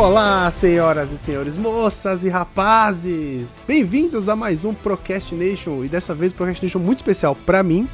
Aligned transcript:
Olá, 0.00 0.50
senhoras 0.50 1.12
e 1.12 1.18
senhores, 1.18 1.58
moças 1.58 2.24
e 2.24 2.30
rapazes! 2.30 3.60
Bem-vindos 3.68 4.30
a 4.30 4.34
mais 4.34 4.64
um 4.64 4.72
Procrastination 4.72 5.84
e 5.84 5.90
dessa 5.90 6.14
vez 6.14 6.32
um 6.32 6.36
Procrastination 6.36 6.78
muito 6.78 7.00
especial 7.00 7.36
para 7.36 7.62
mim, 7.62 7.86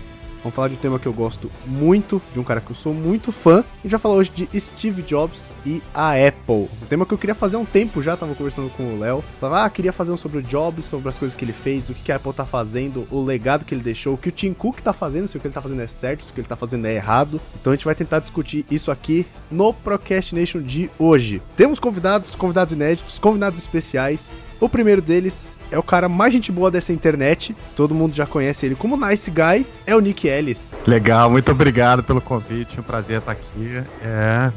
Vamos 0.47 0.55
falar 0.55 0.69
de 0.69 0.75
um 0.75 0.79
tema 0.79 0.97
que 1.01 1.07
eu 1.07 1.13
gosto 1.13 1.51
muito, 1.67 2.23
de 2.33 2.39
um 2.39 2.45
cara 2.45 2.61
que 2.61 2.71
eu 2.71 2.77
sou 2.77 2.95
muito 2.95 3.33
fã. 3.33 3.65
E 3.85 3.89
já 3.89 3.99
falar 3.99 4.15
hoje 4.15 4.31
de 4.31 4.61
Steve 4.61 5.03
Jobs 5.03 5.57
e 5.67 5.83
a 5.93 6.13
Apple. 6.13 6.69
Um 6.83 6.87
tema 6.89 7.05
que 7.05 7.13
eu 7.13 7.19
queria 7.19 7.35
fazer 7.35 7.57
há 7.57 7.59
um 7.59 7.65
tempo 7.65 8.01
já, 8.01 8.17
tava 8.17 8.33
conversando 8.33 8.71
com 8.71 8.95
o 8.95 9.01
Léo. 9.01 9.25
Falava, 9.41 9.65
ah, 9.65 9.71
queria 9.71 9.93
fazer 9.93 10.13
um 10.13 10.17
sobre 10.17 10.39
o 10.39 10.43
Jobs, 10.43 10.85
sobre 10.85 11.09
as 11.09 11.19
coisas 11.19 11.37
que 11.37 11.45
ele 11.45 11.53
fez, 11.53 11.91
o 11.91 11.95
que 11.95 12.13
a 12.13 12.15
Apple 12.15 12.33
tá 12.33 12.47
fazendo, 12.47 13.09
o 13.11 13.21
legado 13.21 13.65
que 13.65 13.75
ele 13.75 13.83
deixou, 13.83 14.15
o 14.15 14.17
que 14.17 14.29
o 14.29 14.33
Tim 14.33 14.53
Cook 14.53 14.79
tá 14.79 14.93
fazendo, 14.93 15.27
se 15.27 15.37
o 15.37 15.41
que 15.41 15.49
ele 15.49 15.55
tá 15.55 15.61
fazendo 15.61 15.83
é 15.83 15.89
certo, 15.89 16.23
se 16.23 16.31
o 16.31 16.35
que 16.35 16.43
ele 16.43 16.47
tá 16.47 16.55
fazendo 16.55 16.87
é 16.87 16.95
errado. 16.95 17.41
Então 17.61 17.73
a 17.73 17.77
gente 17.77 17.85
vai 17.85 17.97
tentar 17.97 18.21
discutir 18.21 18.65
isso 18.71 18.93
aqui 18.93 19.27
no 19.51 19.75
Procrastination 19.75 20.63
de 20.63 20.89
hoje. 20.97 21.43
Temos 21.57 21.81
convidados, 21.81 22.37
convidados 22.37 22.73
inéditos, 22.73 23.19
convidados 23.19 23.59
especiais. 23.59 24.33
O 24.61 24.69
primeiro 24.69 25.03
deles 25.03 25.57
é 25.71 25.79
o 25.79 25.83
cara 25.83 26.09
mais 26.09 26.33
gente 26.33 26.51
boa 26.51 26.71
dessa 26.71 26.93
internet. 26.93 27.55
Todo 27.75 27.95
mundo 27.95 28.15
já 28.15 28.27
conhece 28.27 28.67
ele 28.67 28.75
como 28.75 28.97
Nice 28.97 29.31
Guy. 29.31 29.67
É 29.87 29.95
o 29.95 30.01
Nick 30.01 30.27
Ellis. 30.27 30.75
Legal, 30.87 31.31
muito 31.31 31.51
obrigado 31.53 32.03
pelo 32.03 32.21
convite. 32.21 32.81
Um 32.81 32.83
prazer 32.83 33.19
estar 33.19 33.33
aqui. 33.33 33.83
É. 34.03 34.53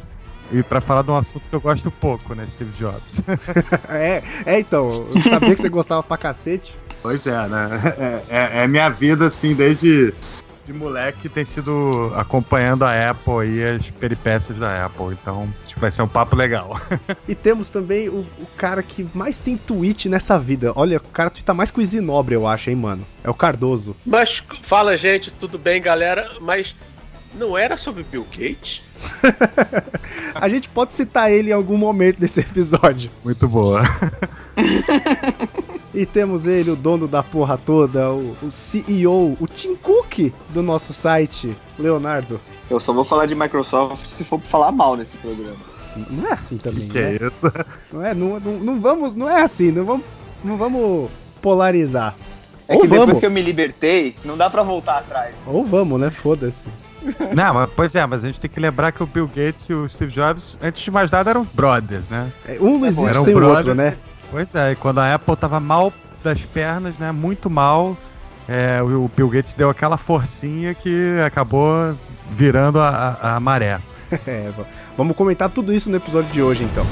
E 0.52 0.64
para 0.64 0.82
falar 0.82 1.04
de 1.04 1.12
um 1.12 1.16
assunto 1.16 1.48
que 1.48 1.56
eu 1.56 1.62
gosto 1.62 1.92
pouco, 1.92 2.34
né, 2.34 2.46
Steve 2.48 2.72
Jobs. 2.72 3.22
é, 3.90 4.24
é, 4.46 4.60
então. 4.60 5.08
Eu 5.14 5.22
sabia 5.22 5.54
que 5.54 5.62
você 5.62 5.70
gostava 5.70 6.02
pra 6.02 6.18
cacete. 6.18 6.76
Pois 7.02 7.26
é, 7.28 7.48
né? 7.48 7.70
É, 7.98 8.22
é, 8.30 8.64
é 8.64 8.68
minha 8.68 8.90
vida, 8.90 9.28
assim, 9.28 9.54
desde 9.54 10.14
de 10.70 10.74
moleque 10.74 11.28
tem 11.28 11.44
sido 11.44 12.12
acompanhando 12.16 12.84
a 12.84 13.10
Apple 13.10 13.48
e 13.48 13.64
as 13.64 13.90
peripécias 13.90 14.60
da 14.60 14.86
Apple. 14.86 15.18
Então, 15.20 15.52
acho 15.66 15.74
que 15.74 15.82
vai 15.82 15.90
ser 15.90 16.04
um 16.04 16.08
papo 16.08 16.36
legal. 16.36 16.80
e 17.28 17.34
temos 17.34 17.72
também 17.72 18.08
o, 18.08 18.20
o, 18.38 18.46
cara 18.56 18.84
que 18.84 19.06
mais 19.16 19.42
tem 19.42 19.58
tweet 19.58 20.08
nessa 20.08 20.38
vida. 20.38 20.72
Olha, 20.76 20.98
o 20.98 21.10
cara 21.10 21.32
tá 21.32 21.56
mais 21.56 21.72
com 21.72 21.82
o 21.82 21.86
Zinobre, 21.86 22.36
eu 22.36 22.46
acho, 22.46 22.70
hein, 22.70 22.76
mano. 22.76 23.04
É 23.24 23.30
o 23.30 23.34
Cardoso. 23.34 23.96
Mas 24.06 24.44
fala, 24.62 24.96
gente, 24.96 25.32
tudo 25.32 25.58
bem, 25.58 25.82
galera? 25.82 26.30
Mas 26.40 26.76
não 27.34 27.58
era 27.58 27.76
sobre 27.76 28.04
Bill 28.04 28.28
Gates? 28.32 28.84
a 30.36 30.48
gente 30.48 30.70
pode 30.70 30.94
citar 30.94 31.32
ele 31.32 31.50
em 31.50 31.54
algum 31.54 31.78
momento 31.78 32.20
desse 32.20 32.42
episódio. 32.42 33.10
Muito 33.24 33.48
boa. 33.48 33.82
E 35.94 36.06
temos 36.06 36.46
ele, 36.46 36.72
o 36.72 36.76
dono 36.76 37.08
da 37.08 37.24
porra 37.24 37.58
toda, 37.58 38.12
o, 38.12 38.36
o, 38.44 38.52
CEO, 38.52 39.36
o 39.40 39.48
Tim 39.48 39.76
Cook 39.76 40.32
do 40.50 40.62
nosso 40.62 40.94
site, 40.94 41.56
Leonardo. 41.78 42.40
Eu 42.70 42.80
só 42.80 42.94
vou 42.94 43.04
falar 43.04 43.26
de 43.26 43.34
Microsoft 43.34 44.06
se 44.08 44.24
for 44.24 44.40
falar 44.42 44.72
mal 44.72 44.96
nesse 44.96 45.18
programa. 45.18 45.58
Não 46.12 46.28
é 46.28 46.34
assim 46.34 46.58
também, 46.58 46.88
que 46.88 47.02
né? 47.02 47.18
Que 47.18 47.24
é 47.24 47.28
isso? 47.28 47.66
Não 47.92 48.06
é, 48.06 48.14
não, 48.14 48.40
não, 48.40 48.52
não, 48.60 48.80
vamos, 48.80 49.16
não 49.16 49.28
é 49.28 49.42
assim, 49.42 49.72
não 49.72 49.84
vamos, 49.84 50.06
não 50.44 50.56
vamos 50.56 51.10
polarizar. 51.42 52.16
É 52.68 52.76
Ou 52.76 52.82
que 52.82 52.88
vamos. 52.88 53.06
depois 53.08 53.20
que 53.20 53.26
eu 53.26 53.32
me 53.32 53.42
libertei, 53.42 54.16
não 54.24 54.38
dá 54.38 54.48
para 54.48 54.62
voltar 54.62 55.00
atrás. 55.00 55.34
Ou 55.48 55.66
vamos, 55.66 56.00
né? 56.00 56.12
Foda-se. 56.12 56.70
Não, 57.34 57.54
mas, 57.54 57.70
pois 57.76 57.96
é, 57.96 58.06
mas 58.06 58.24
a 58.24 58.28
gente 58.28 58.40
tem 58.40 58.50
que 58.50 58.60
lembrar 58.60 58.92
que 58.92 59.02
o 59.02 59.06
Bill 59.06 59.28
Gates 59.28 59.70
e 59.70 59.74
o 59.74 59.88
Steve 59.88 60.12
Jobs, 60.12 60.60
antes 60.62 60.82
de 60.82 60.92
mais 60.92 61.10
nada, 61.10 61.30
eram 61.30 61.48
brothers, 61.54 62.10
né? 62.10 62.32
É, 62.46 62.60
um 62.60 62.78
não 62.78 62.86
existe 62.86 63.24
sem 63.24 63.34
o 63.34 63.48
outro, 63.48 63.74
né? 63.74 63.98
Pois 64.32 64.54
é, 64.56 64.72
e 64.72 64.76
quando 64.76 65.00
a 65.00 65.14
Apple 65.14 65.36
tava 65.36 65.60
mal 65.60 65.92
das 66.24 66.42
pernas, 66.46 66.98
né? 66.98 67.12
Muito 67.12 67.50
mal. 67.50 67.98
É, 68.48 68.82
o 68.82 69.10
Bill 69.16 69.30
Gates 69.30 69.54
deu 69.54 69.70
aquela 69.70 69.98
forcinha 69.98 70.74
que 70.74 71.20
acabou 71.26 71.96
virando 72.30 72.80
a, 72.80 73.18
a, 73.22 73.36
a 73.36 73.40
maré. 73.40 73.80
é, 74.26 74.50
vamos 74.98 75.16
comentar 75.16 75.50
tudo 75.50 75.72
isso 75.74 75.90
no 75.90 75.98
episódio 75.98 76.32
de 76.32 76.42
hoje, 76.42 76.64
então. 76.64 76.86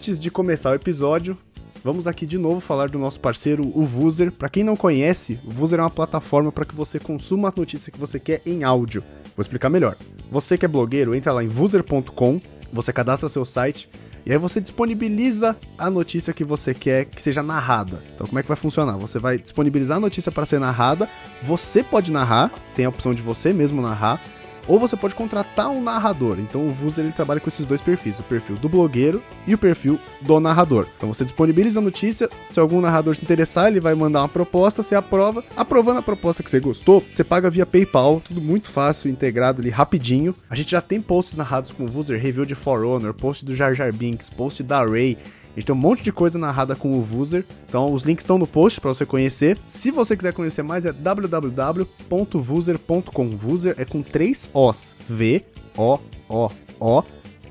Antes 0.00 0.18
de 0.18 0.30
começar 0.30 0.70
o 0.70 0.74
episódio, 0.74 1.36
vamos 1.84 2.06
aqui 2.06 2.24
de 2.24 2.38
novo 2.38 2.58
falar 2.58 2.88
do 2.88 2.98
nosso 2.98 3.20
parceiro, 3.20 3.70
o 3.74 3.84
Vuser. 3.84 4.32
Para 4.32 4.48
quem 4.48 4.64
não 4.64 4.74
conhece, 4.74 5.38
o 5.44 5.50
Vuser 5.50 5.78
é 5.78 5.82
uma 5.82 5.90
plataforma 5.90 6.50
para 6.50 6.64
que 6.64 6.74
você 6.74 6.98
consuma 6.98 7.48
a 7.48 7.52
notícia 7.54 7.92
que 7.92 7.98
você 7.98 8.18
quer 8.18 8.40
em 8.46 8.64
áudio. 8.64 9.04
Vou 9.36 9.42
explicar 9.42 9.68
melhor. 9.68 9.98
Você 10.30 10.56
que 10.56 10.64
é 10.64 10.68
blogueiro, 10.68 11.14
entra 11.14 11.34
lá 11.34 11.44
em 11.44 11.48
vuser.com, 11.48 12.40
você 12.72 12.94
cadastra 12.94 13.28
seu 13.28 13.44
site 13.44 13.90
e 14.24 14.32
aí 14.32 14.38
você 14.38 14.58
disponibiliza 14.58 15.54
a 15.76 15.90
notícia 15.90 16.32
que 16.32 16.44
você 16.44 16.72
quer 16.72 17.04
que 17.04 17.20
seja 17.20 17.42
narrada. 17.42 18.02
Então 18.14 18.26
como 18.26 18.38
é 18.38 18.42
que 18.42 18.48
vai 18.48 18.56
funcionar? 18.56 18.96
Você 18.96 19.18
vai 19.18 19.36
disponibilizar 19.36 19.98
a 19.98 20.00
notícia 20.00 20.32
para 20.32 20.46
ser 20.46 20.60
narrada, 20.60 21.10
você 21.42 21.82
pode 21.82 22.10
narrar, 22.10 22.50
tem 22.74 22.86
a 22.86 22.88
opção 22.88 23.12
de 23.12 23.20
você 23.20 23.52
mesmo 23.52 23.82
narrar 23.82 24.18
ou 24.66 24.78
você 24.78 24.96
pode 24.96 25.14
contratar 25.14 25.70
um 25.70 25.82
narrador. 25.82 26.38
Então 26.38 26.66
o 26.66 26.70
Vuz 26.70 26.98
ele 26.98 27.12
trabalha 27.12 27.40
com 27.40 27.48
esses 27.48 27.66
dois 27.66 27.80
perfis, 27.80 28.18
o 28.18 28.22
perfil 28.24 28.56
do 28.56 28.68
blogueiro 28.68 29.22
e 29.46 29.54
o 29.54 29.58
perfil 29.58 29.98
do 30.20 30.40
narrador. 30.40 30.86
Então 30.96 31.12
você 31.12 31.24
disponibiliza 31.24 31.80
a 31.80 31.82
notícia, 31.82 32.28
se 32.50 32.60
algum 32.60 32.80
narrador 32.80 33.14
se 33.14 33.22
interessar, 33.22 33.68
ele 33.68 33.80
vai 33.80 33.94
mandar 33.94 34.22
uma 34.22 34.28
proposta, 34.28 34.82
você 34.82 34.94
aprova. 34.94 35.44
Aprovando 35.56 35.98
a 35.98 36.02
proposta 36.02 36.42
que 36.42 36.50
você 36.50 36.60
gostou, 36.60 37.04
você 37.10 37.24
paga 37.24 37.50
via 37.50 37.66
PayPal, 37.66 38.20
tudo 38.26 38.40
muito 38.40 38.68
fácil, 38.68 39.10
integrado 39.10 39.60
ali 39.60 39.70
rapidinho. 39.70 40.34
A 40.48 40.54
gente 40.54 40.70
já 40.70 40.80
tem 40.80 41.00
posts 41.00 41.36
narrados 41.36 41.70
com 41.70 41.84
o 41.84 41.88
Vuser, 41.88 42.20
review 42.20 42.44
de 42.44 42.54
For 42.54 42.84
Honor, 42.84 43.14
post 43.14 43.44
do 43.44 43.54
Jar 43.54 43.74
Jar 43.74 43.92
Binks, 43.92 44.30
post 44.30 44.62
da 44.62 44.84
Ray, 44.84 45.16
a 45.54 45.58
gente 45.58 45.66
tem 45.66 45.74
um 45.74 45.78
monte 45.78 46.02
de 46.02 46.10
coisa 46.12 46.38
narrada 46.38 46.74
com 46.76 46.96
o 46.96 47.02
Vuser. 47.02 47.44
Então 47.68 47.92
os 47.92 48.04
links 48.04 48.22
estão 48.22 48.38
no 48.38 48.46
post 48.46 48.80
para 48.80 48.94
você 48.94 49.04
conhecer. 49.04 49.58
Se 49.66 49.90
você 49.90 50.16
quiser 50.16 50.32
conhecer 50.32 50.62
mais 50.62 50.86
é 50.86 50.92
www.vuser.com. 50.92 53.30
Vuser 53.30 53.74
é 53.76 53.84
com 53.84 54.00
três 54.02 54.48
Os. 54.54 54.94
V 55.08 55.44
O 55.76 55.98
O 56.28 56.48
O 56.78 57.02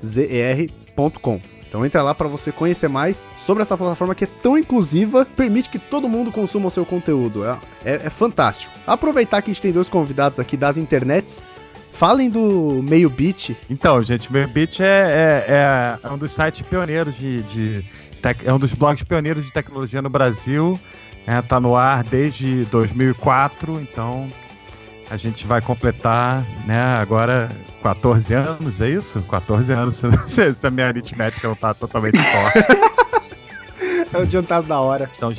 Z 0.02 0.26
E 0.30 0.40
R.com. 0.40 1.38
Então 1.68 1.84
entra 1.86 2.02
lá 2.02 2.14
para 2.14 2.26
você 2.26 2.50
conhecer 2.50 2.88
mais 2.88 3.30
sobre 3.36 3.62
essa 3.62 3.76
plataforma 3.76 4.12
que 4.12 4.24
é 4.24 4.28
tão 4.42 4.58
inclusiva, 4.58 5.24
permite 5.24 5.70
que 5.70 5.78
todo 5.78 6.08
mundo 6.08 6.32
consuma 6.32 6.66
o 6.66 6.70
seu 6.70 6.84
conteúdo. 6.84 7.44
É, 7.44 7.56
é, 7.84 7.94
é 8.06 8.10
fantástico. 8.10 8.74
Aproveitar 8.84 9.40
que 9.40 9.50
a 9.50 9.54
gente 9.54 9.62
tem 9.62 9.70
dois 9.70 9.88
convidados 9.88 10.40
aqui 10.40 10.56
das 10.56 10.76
internets. 10.76 11.40
Falem 11.92 12.30
do 12.30 12.82
Meio 12.82 13.10
Beat. 13.10 13.56
Então, 13.68 14.02
gente, 14.02 14.32
Meio 14.32 14.48
Beat 14.48 14.80
é, 14.80 14.84
é, 14.84 15.44
é, 15.48 15.98
é 16.02 16.10
um 16.10 16.18
dos 16.18 16.32
sites 16.32 16.62
pioneiros 16.62 17.14
de, 17.16 17.42
de 17.42 17.84
tec, 18.22 18.42
é 18.44 18.52
um 18.52 18.58
dos 18.58 18.72
blogs 18.72 19.02
pioneiros 19.02 19.44
de 19.44 19.52
tecnologia 19.52 20.00
no 20.00 20.08
Brasil. 20.08 20.78
É, 21.26 21.40
tá 21.42 21.60
no 21.60 21.76
ar 21.76 22.02
desde 22.02 22.64
2004, 22.66 23.80
então 23.80 24.30
a 25.10 25.16
gente 25.16 25.46
vai 25.46 25.60
completar, 25.60 26.42
né, 26.66 26.80
agora 26.98 27.50
14 27.82 28.32
anos, 28.32 28.80
é 28.80 28.88
isso? 28.88 29.20
14 29.22 29.72
anos, 29.72 30.02
se, 30.26 30.54
se 30.54 30.66
a 30.66 30.70
minha 30.70 30.86
aritmética 30.86 31.48
não 31.48 31.54
tá 31.54 31.74
totalmente 31.74 32.18
forte. 32.18 32.58
é 34.14 34.16
o 34.16 34.22
adiantado 34.22 34.66
da 34.66 34.80
hora. 34.80 35.04
Estamos 35.12 35.38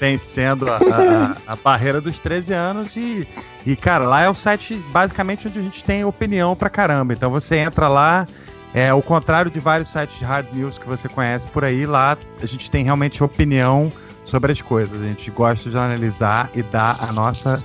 vencendo 0.00 0.68
a, 0.70 0.76
a, 0.76 1.52
a, 1.52 1.56
barreira 1.56 2.00
dos 2.00 2.18
13 2.18 2.54
anos 2.54 2.96
e, 2.96 3.28
e, 3.66 3.76
cara, 3.76 4.06
lá 4.06 4.22
é 4.22 4.28
o 4.28 4.34
site 4.34 4.74
basicamente 4.90 5.48
onde 5.48 5.58
a 5.58 5.62
gente 5.62 5.84
tem 5.84 6.04
opinião 6.04 6.56
pra 6.56 6.70
caramba. 6.70 7.12
Então 7.12 7.30
você 7.30 7.56
entra 7.56 7.88
lá, 7.88 8.26
é 8.72 8.92
o 8.92 9.02
contrário 9.02 9.50
de 9.50 9.60
vários 9.60 9.88
sites 9.90 10.18
de 10.18 10.24
hard 10.24 10.46
news 10.52 10.78
que 10.78 10.86
você 10.86 11.08
conhece 11.08 11.46
por 11.48 11.64
aí, 11.64 11.86
lá 11.86 12.16
a 12.42 12.46
gente 12.46 12.70
tem 12.70 12.84
realmente 12.84 13.22
opinião 13.22 13.92
sobre 14.24 14.52
as 14.52 14.62
coisas. 14.62 15.00
A 15.00 15.04
gente 15.04 15.30
gosta 15.30 15.68
de 15.68 15.76
analisar 15.76 16.50
e 16.54 16.62
dar 16.62 16.96
a 17.00 17.12
nossa 17.12 17.62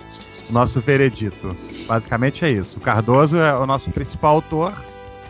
nosso 0.49 0.79
veredito. 0.79 1.55
Basicamente 1.87 2.45
é 2.45 2.49
isso. 2.49 2.77
O 2.77 2.81
Cardoso 2.81 3.37
é 3.37 3.55
o 3.55 3.65
nosso 3.65 3.89
principal 3.91 4.35
autor, 4.35 4.73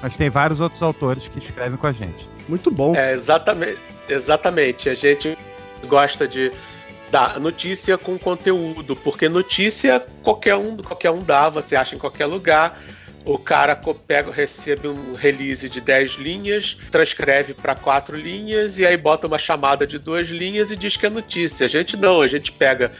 mas 0.01 0.17
tem 0.17 0.29
vários 0.29 0.59
outros 0.59 0.81
autores 0.81 1.27
que 1.27 1.39
escrevem 1.39 1.77
com 1.77 1.87
a 1.87 1.91
gente. 1.91 2.29
Muito 2.47 2.69
bom. 2.69 2.95
É, 2.95 3.13
exatamente. 3.13 3.79
Exatamente. 4.09 4.89
A 4.89 4.95
gente 4.95 5.37
gosta 5.87 6.27
de 6.27 6.51
dar 7.11 7.39
notícia 7.39 7.97
com 7.97 8.17
conteúdo, 8.17 8.95
porque 8.95 9.29
notícia 9.29 9.99
qualquer 10.23 10.55
um, 10.55 10.77
qualquer 10.77 11.11
um 11.11 11.23
dá, 11.23 11.49
você 11.49 11.75
acha 11.75 11.95
em 11.95 11.99
qualquer 11.99 12.25
lugar. 12.25 12.79
O 13.25 13.39
cara 13.39 13.75
pega, 14.07 14.31
recebe 14.31 14.87
um 14.87 15.13
release 15.13 15.67
de 15.67 15.81
10 15.81 16.11
linhas, 16.13 16.77
transcreve 16.91 17.55
para 17.55 17.73
quatro 17.73 18.15
linhas 18.15 18.77
e 18.77 18.85
aí 18.85 18.95
bota 18.95 19.25
uma 19.25 19.39
chamada 19.39 19.87
de 19.87 19.97
duas 19.97 20.27
linhas 20.27 20.69
e 20.69 20.75
diz 20.75 20.95
que 20.95 21.07
é 21.07 21.09
notícia. 21.09 21.65
A 21.65 21.69
gente 21.69 21.97
não, 21.97 22.21
a 22.21 22.27
gente 22.27 22.51
pega 22.51 22.91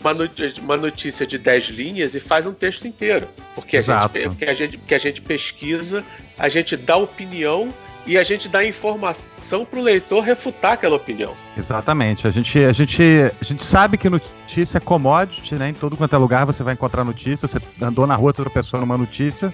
uma, 0.00 0.14
notícia, 0.14 0.62
uma 0.62 0.76
notícia 0.76 1.26
de 1.26 1.36
10 1.36 1.66
linhas 1.66 2.14
e 2.14 2.20
faz 2.20 2.46
um 2.46 2.54
texto 2.54 2.88
inteiro. 2.88 3.28
Porque 3.54 3.76
a, 3.76 3.82
gente, 3.82 4.28
porque, 4.28 4.44
a 4.46 4.54
gente, 4.54 4.78
porque 4.78 4.94
a 4.94 4.98
gente 4.98 5.20
pesquisa, 5.20 6.02
a 6.38 6.48
gente 6.48 6.74
dá 6.74 6.96
opinião 6.96 7.72
e 8.08 8.16
a 8.16 8.24
gente 8.24 8.48
dá 8.48 8.64
informação 8.64 9.66
para 9.66 9.78
o 9.78 9.82
leitor 9.82 10.24
refutar 10.24 10.72
aquela 10.72 10.96
opinião. 10.96 11.34
Exatamente. 11.56 12.26
A 12.26 12.30
gente, 12.30 12.58
a, 12.58 12.72
gente, 12.72 13.02
a 13.38 13.44
gente 13.44 13.62
sabe 13.62 13.98
que 13.98 14.08
notícia 14.08 14.78
é 14.78 14.80
commodity, 14.80 15.56
né? 15.56 15.68
Em 15.68 15.74
todo 15.74 15.94
quanto 15.94 16.16
é 16.16 16.18
lugar 16.18 16.46
você 16.46 16.62
vai 16.62 16.72
encontrar 16.72 17.04
notícia. 17.04 17.46
Você 17.46 17.58
andou 17.80 18.06
na 18.06 18.16
rua, 18.16 18.30
outra 18.30 18.48
pessoa 18.48 18.80
numa 18.80 18.96
notícia. 18.96 19.52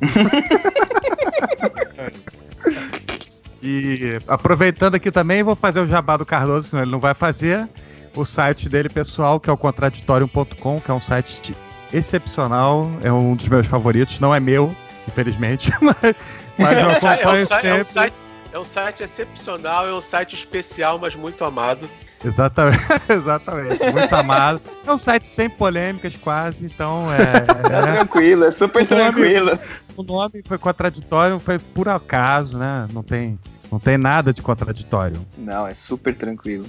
e 3.62 4.18
aproveitando 4.26 4.94
aqui 4.94 5.10
também, 5.10 5.42
vou 5.42 5.56
fazer 5.56 5.80
o 5.80 5.88
jabá 5.88 6.16
do 6.16 6.26
Cardoso, 6.26 6.68
senão 6.68 6.82
ele 6.82 6.92
não 6.92 7.00
vai 7.00 7.14
fazer. 7.14 7.68
O 8.14 8.24
site 8.24 8.68
dele 8.68 8.88
pessoal, 8.88 9.38
que 9.38 9.50
é 9.50 9.52
o 9.52 9.56
contraditório.com, 9.56 10.80
que 10.80 10.90
é 10.90 10.94
um 10.94 11.00
site 11.00 11.54
excepcional, 11.92 12.90
é 13.02 13.12
um 13.12 13.34
dos 13.34 13.48
meus 13.48 13.66
favoritos, 13.66 14.20
não 14.20 14.34
é 14.34 14.40
meu, 14.40 14.74
infelizmente, 15.08 15.72
mas, 15.82 16.14
mas 16.56 16.78
eu 16.78 16.90
acompanho 16.90 17.38
é, 17.38 17.42
um, 17.42 17.46
sempre. 17.46 17.68
É 17.68 17.74
um, 17.74 17.84
site, 17.84 18.24
é 18.52 18.58
um 18.58 18.64
site 18.64 19.02
excepcional, 19.02 19.88
é 19.88 19.94
um 19.94 20.00
site 20.00 20.34
especial, 20.34 20.98
mas 20.98 21.14
muito 21.14 21.44
amado. 21.44 21.88
Exatamente, 22.24 22.82
exatamente. 23.08 23.92
Muito 23.92 24.14
amado. 24.14 24.60
É 24.86 24.92
um 24.92 24.98
site 24.98 25.26
sem 25.26 25.48
polêmicas, 25.48 26.16
quase, 26.16 26.66
então 26.66 27.06
é. 27.12 27.22
é 27.66 27.92
tranquilo, 27.94 28.44
é 28.44 28.50
super 28.50 28.86
tranquilo. 28.86 29.58
O 29.96 30.02
nome 30.02 30.42
foi 30.46 30.58
contraditório, 30.58 31.38
foi 31.38 31.58
por 31.58 31.88
acaso, 31.88 32.58
né? 32.58 32.86
Não 32.92 33.02
tem, 33.02 33.38
não 33.70 33.78
tem 33.78 33.96
nada 33.96 34.32
de 34.32 34.42
contraditório. 34.42 35.24
Não, 35.36 35.66
é 35.66 35.74
super 35.74 36.14
tranquilo. 36.14 36.66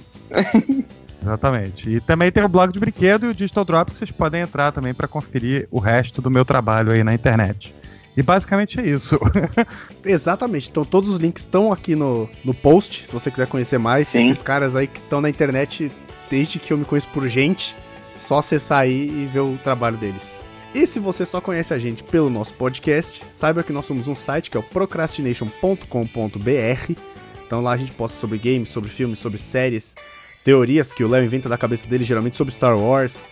Exatamente. 1.22 1.90
E 1.90 2.00
também 2.00 2.32
tem 2.32 2.42
o 2.42 2.48
blog 2.48 2.72
de 2.72 2.78
brinquedo 2.78 3.26
e 3.26 3.28
o 3.28 3.34
Digital 3.34 3.64
Drop 3.64 3.90
que 3.90 3.98
vocês 3.98 4.10
podem 4.10 4.40
entrar 4.40 4.72
também 4.72 4.94
para 4.94 5.06
conferir 5.06 5.68
o 5.70 5.78
resto 5.78 6.22
do 6.22 6.30
meu 6.30 6.44
trabalho 6.44 6.92
aí 6.92 7.04
na 7.04 7.12
internet. 7.12 7.74
E 8.16 8.22
basicamente 8.22 8.80
é 8.80 8.86
isso. 8.86 9.18
Exatamente. 10.04 10.68
Então 10.68 10.84
todos 10.84 11.08
os 11.08 11.18
links 11.18 11.44
estão 11.44 11.72
aqui 11.72 11.94
no, 11.94 12.28
no 12.44 12.52
post, 12.52 13.06
se 13.06 13.12
você 13.12 13.30
quiser 13.30 13.46
conhecer 13.46 13.78
mais. 13.78 14.08
Sim. 14.08 14.18
Esses 14.18 14.42
caras 14.42 14.74
aí 14.74 14.86
que 14.86 14.98
estão 14.98 15.20
na 15.20 15.30
internet 15.30 15.90
desde 16.28 16.58
que 16.58 16.72
eu 16.72 16.78
me 16.78 16.84
conheço 16.84 17.08
por 17.08 17.26
gente, 17.26 17.74
só 18.16 18.38
acessar 18.38 18.80
aí 18.80 19.08
e 19.08 19.28
ver 19.32 19.40
o 19.40 19.58
trabalho 19.62 19.96
deles. 19.96 20.42
E 20.72 20.86
se 20.86 21.00
você 21.00 21.26
só 21.26 21.40
conhece 21.40 21.74
a 21.74 21.78
gente 21.78 22.04
pelo 22.04 22.30
nosso 22.30 22.54
podcast, 22.54 23.24
saiba 23.30 23.64
que 23.64 23.72
nós 23.72 23.86
somos 23.86 24.06
um 24.06 24.14
site 24.14 24.50
que 24.50 24.56
é 24.56 24.60
o 24.60 24.62
procrastination.com.br. 24.62 26.92
Então 27.44 27.60
lá 27.60 27.72
a 27.72 27.76
gente 27.76 27.90
posta 27.90 28.20
sobre 28.20 28.38
games, 28.38 28.68
sobre 28.68 28.88
filmes, 28.88 29.18
sobre 29.18 29.38
séries, 29.38 29.96
teorias 30.44 30.92
que 30.92 31.02
o 31.02 31.08
Léo 31.08 31.24
inventa 31.24 31.48
da 31.48 31.58
cabeça 31.58 31.88
dele, 31.88 32.04
geralmente 32.04 32.36
sobre 32.36 32.54
Star 32.54 32.78
Wars, 32.78 33.24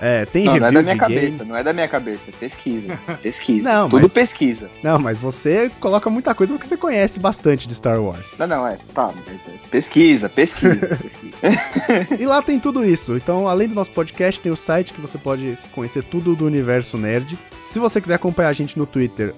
é, 0.00 0.24
tem 0.26 0.44
não, 0.44 0.52
review 0.54 0.72
não 0.72 0.80
é 0.80 0.82
da 0.82 0.82
minha 0.82 0.96
cabeça, 0.96 1.38
game. 1.38 1.48
não 1.50 1.56
é 1.56 1.62
da 1.62 1.72
minha 1.72 1.88
cabeça, 1.88 2.32
pesquisa, 2.38 2.98
pesquisa. 3.22 3.62
não, 3.62 3.88
Tudo 3.88 4.02
mas, 4.02 4.12
pesquisa. 4.12 4.70
Não, 4.82 4.98
mas 4.98 5.18
você 5.18 5.70
coloca 5.80 6.08
muita 6.08 6.34
coisa 6.34 6.52
porque 6.52 6.66
você 6.66 6.76
conhece 6.76 7.18
bastante 7.18 7.66
de 7.66 7.74
Star 7.74 8.00
Wars. 8.00 8.34
Não, 8.38 8.46
não, 8.46 8.66
é, 8.66 8.78
tá, 8.94 9.12
mas 9.26 9.48
é, 9.48 9.68
pesquisa, 9.70 10.28
pesquisa, 10.28 10.86
pesquisa. 10.96 12.16
e 12.18 12.26
lá 12.26 12.40
tem 12.40 12.60
tudo 12.60 12.84
isso. 12.84 13.16
Então, 13.16 13.48
além 13.48 13.68
do 13.68 13.74
nosso 13.74 13.90
podcast, 13.90 14.40
tem 14.40 14.52
o 14.52 14.56
site 14.56 14.92
que 14.92 15.00
você 15.00 15.18
pode 15.18 15.58
conhecer 15.72 16.02
tudo 16.04 16.36
do 16.36 16.46
universo 16.46 16.96
nerd. 16.96 17.38
Se 17.64 17.78
você 17.78 18.00
quiser 18.00 18.14
acompanhar 18.14 18.48
a 18.48 18.52
gente 18.52 18.78
no 18.78 18.86
Twitter, 18.86 19.34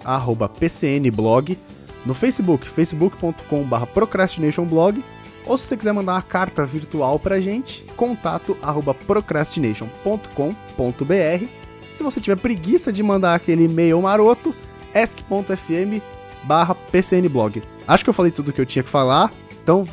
PCNblog, 0.59 1.59
no 2.05 2.15
Facebook, 2.15 2.69
facebook.com.br 2.69 3.87
procrastinationblog 3.93 5.03
ou 5.47 5.57
se 5.57 5.67
você 5.67 5.77
quiser 5.77 5.93
mandar 5.93 6.13
uma 6.13 6.23
carta 6.23 6.65
virtual 6.65 7.19
pra 7.19 7.41
gente, 7.41 7.85
contato 7.97 8.57
arroba 8.63 8.95
procrastination.com.br. 8.95 11.45
Se 11.91 12.03
você 12.03 12.21
tiver 12.21 12.37
preguiça 12.37 12.93
de 12.93 13.03
mandar 13.03 13.35
aquele 13.35 13.65
e-mail 13.65 14.01
maroto, 14.01 14.55
ask.fm 14.95 16.01
barra 16.45 16.75
pcnblog. 16.75 17.63
Acho 17.87 18.05
que 18.05 18.11
eu 18.11 18.15
falei 18.15 18.31
tudo 18.31 18.53
que 18.53 18.61
eu 18.61 18.67
tinha 18.67 18.83
que 18.83 18.91
falar, 18.91 19.31
então 19.63 19.87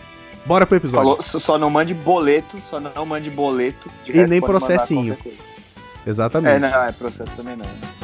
bora 0.46 0.66
pro 0.66 0.78
episódio. 0.78 1.18
Falou, 1.18 1.42
só 1.42 1.58
não 1.58 1.70
mande 1.70 1.94
boleto, 1.94 2.58
só 2.70 2.80
não 2.80 3.06
mande 3.06 3.30
boleto. 3.30 3.90
E 4.08 4.26
nem 4.26 4.40
processinho. 4.40 5.18
Exatamente. 6.06 6.56
É, 6.56 6.60
não, 6.60 6.84
é 6.84 6.92
processo 6.92 7.32
também 7.36 7.58
não. 7.58 7.97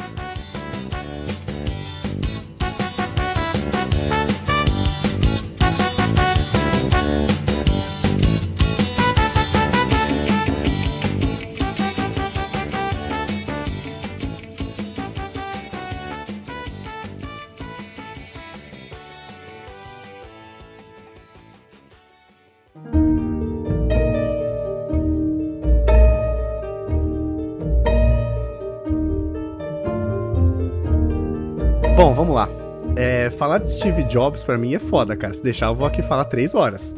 Falar 33.34 33.58
de 33.58 33.70
Steve 33.70 34.04
Jobs 34.04 34.42
para 34.42 34.56
mim 34.56 34.74
é 34.74 34.78
foda, 34.78 35.16
cara. 35.16 35.34
Se 35.34 35.42
deixar, 35.42 35.66
eu 35.66 35.74
vou 35.74 35.86
aqui 35.86 36.02
falar 36.02 36.24
três 36.24 36.54
horas. 36.54 36.94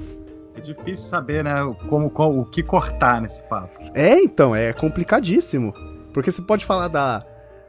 É 0.57 0.61
difícil 0.61 1.09
saber, 1.09 1.45
né, 1.45 1.55
como, 1.89 2.09
qual, 2.09 2.37
o 2.37 2.45
que 2.45 2.63
cortar 2.63 3.21
nesse 3.21 3.43
papo. 3.45 3.79
É, 3.95 4.19
então, 4.19 4.55
é 4.57 4.73
complicadíssimo. 4.73 5.75
Porque 6.13 6.31
você 6.31 6.41
pode 6.41 6.65
falar 6.65 6.89
da, 6.89 7.23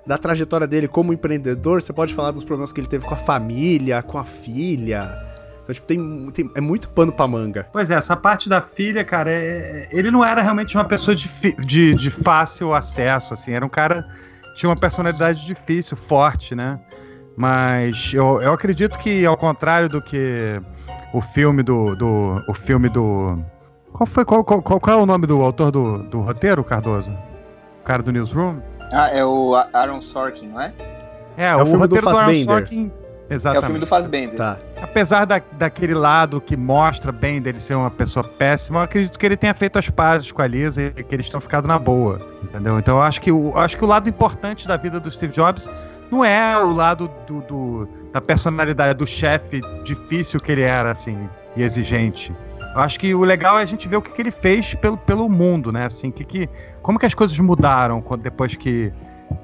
da 0.05 0.17
trajetória 0.17 0.65
dele 0.65 0.87
como 0.87 1.11
empreendedor, 1.11 1.81
você 1.81 1.91
pode 1.91 2.13
falar 2.13 2.31
dos 2.31 2.45
problemas 2.45 2.71
que 2.71 2.79
ele 2.79 2.87
teve 2.87 3.05
com 3.05 3.13
a 3.13 3.17
família, 3.17 4.01
com 4.01 4.17
a 4.17 4.23
filha. 4.23 5.21
Então, 5.63 5.75
tipo, 5.75 5.85
tem, 5.85 6.31
tem 6.31 6.49
é 6.55 6.61
muito 6.61 6.89
pano 6.89 7.11
pra 7.11 7.27
manga. 7.27 7.67
Pois 7.73 7.89
é, 7.89 7.95
essa 7.95 8.15
parte 8.15 8.47
da 8.47 8.61
filha, 8.61 9.03
cara, 9.03 9.29
é, 9.29 9.89
ele 9.91 10.09
não 10.09 10.23
era 10.23 10.41
realmente 10.41 10.77
uma 10.77 10.85
pessoa 10.85 11.13
de, 11.13 11.29
de, 11.65 11.93
de 11.93 12.09
fácil 12.09 12.73
acesso, 12.73 13.33
assim. 13.33 13.51
Era 13.51 13.65
um 13.65 13.69
cara. 13.69 14.07
Tinha 14.55 14.69
uma 14.69 14.79
personalidade 14.79 15.45
difícil, 15.45 15.97
forte, 15.97 16.55
né? 16.55 16.79
Mas 17.37 18.11
eu, 18.15 18.41
eu 18.41 18.51
acredito 18.51 18.97
que, 18.97 19.23
ao 19.23 19.37
contrário 19.37 19.87
do 19.87 20.01
que 20.01 20.59
o 21.13 21.21
filme 21.21 21.61
do. 21.61 21.95
do 21.95 22.43
o 22.47 22.53
filme 22.55 22.89
do. 22.89 23.37
Qual 23.93 24.07
foi? 24.07 24.25
Qual, 24.25 24.43
qual, 24.43 24.61
qual, 24.63 24.97
é 24.97 25.01
o 25.01 25.05
nome 25.05 25.27
do 25.27 25.43
autor 25.43 25.71
do, 25.71 25.99
do 25.99 26.21
roteiro, 26.21 26.63
Cardoso? 26.63 27.11
O 27.79 27.83
cara 27.83 28.01
do 28.01 28.11
Newsroom? 28.11 28.57
Ah, 28.91 29.09
é 29.09 29.23
o 29.23 29.53
Aaron 29.71 30.01
Sorkin, 30.01 30.47
não 30.47 30.59
é? 30.59 30.73
É, 31.37 31.45
é 31.45 31.55
o, 31.55 31.61
o 31.61 31.65
filme 31.67 31.87
do. 31.87 32.01
Do 32.01 32.09
Aaron 32.09 32.43
Sorkin. 32.43 32.91
Exatamente. 33.29 33.55
É 33.55 33.59
o 33.59 33.65
filme 33.67 33.79
do 33.81 33.85
Fassbender. 33.85 34.35
Tá. 34.35 34.57
Apesar 34.81 35.25
da, 35.25 35.41
daquele 35.59 35.93
lado 35.93 36.39
que 36.39 36.55
mostra 36.55 37.11
bem 37.11 37.41
dele 37.41 37.59
ser 37.59 37.75
uma 37.75 37.91
pessoa 37.91 38.23
péssima, 38.23 38.79
eu 38.79 38.83
acredito 38.83 39.19
que 39.19 39.25
ele 39.25 39.35
tenha 39.35 39.53
feito 39.53 39.77
as 39.77 39.89
pazes 39.89 40.31
com 40.31 40.41
a 40.41 40.47
Lisa 40.47 40.81
e 40.81 41.03
que 41.03 41.13
eles 41.13 41.27
tenham 41.27 41.41
ficado 41.41 41.67
na 41.67 41.77
boa. 41.77 42.19
Entendeu? 42.41 42.79
Então 42.79 42.95
eu 42.95 43.03
acho 43.03 43.19
que, 43.19 43.29
eu 43.29 43.51
acho 43.57 43.77
que 43.77 43.83
o 43.83 43.87
lado 43.87 44.07
importante 44.07 44.67
da 44.67 44.77
vida 44.77 44.99
do 44.99 45.11
Steve 45.11 45.33
Jobs 45.33 45.69
não 46.11 46.23
é 46.23 46.57
o 46.57 46.71
lado 46.71 47.09
do, 47.25 47.41
do 47.41 47.89
da 48.11 48.21
personalidade 48.21 48.97
do 48.97 49.05
chefe 49.05 49.61
difícil 49.83 50.39
que 50.39 50.51
ele 50.51 50.63
era, 50.63 50.91
assim, 50.91 51.29
e 51.55 51.63
exigente. 51.63 52.35
Eu 52.73 52.81
acho 52.81 52.99
que 52.99 53.13
o 53.13 53.21
legal 53.21 53.59
é 53.59 53.63
a 53.63 53.65
gente 53.65 53.87
ver 53.87 53.97
o 53.97 54.01
que, 54.01 54.11
que 54.11 54.21
ele 54.21 54.31
fez 54.31 54.73
pelo, 54.75 54.97
pelo 54.97 55.27
mundo, 55.27 55.71
né? 55.71 55.85
Assim, 55.85 56.11
que, 56.11 56.23
que, 56.23 56.49
como 56.81 56.99
que 56.99 57.05
as 57.05 57.13
coisas 57.13 57.37
mudaram 57.39 58.01
quando, 58.01 58.21
depois, 58.21 58.55
que, 58.55 58.93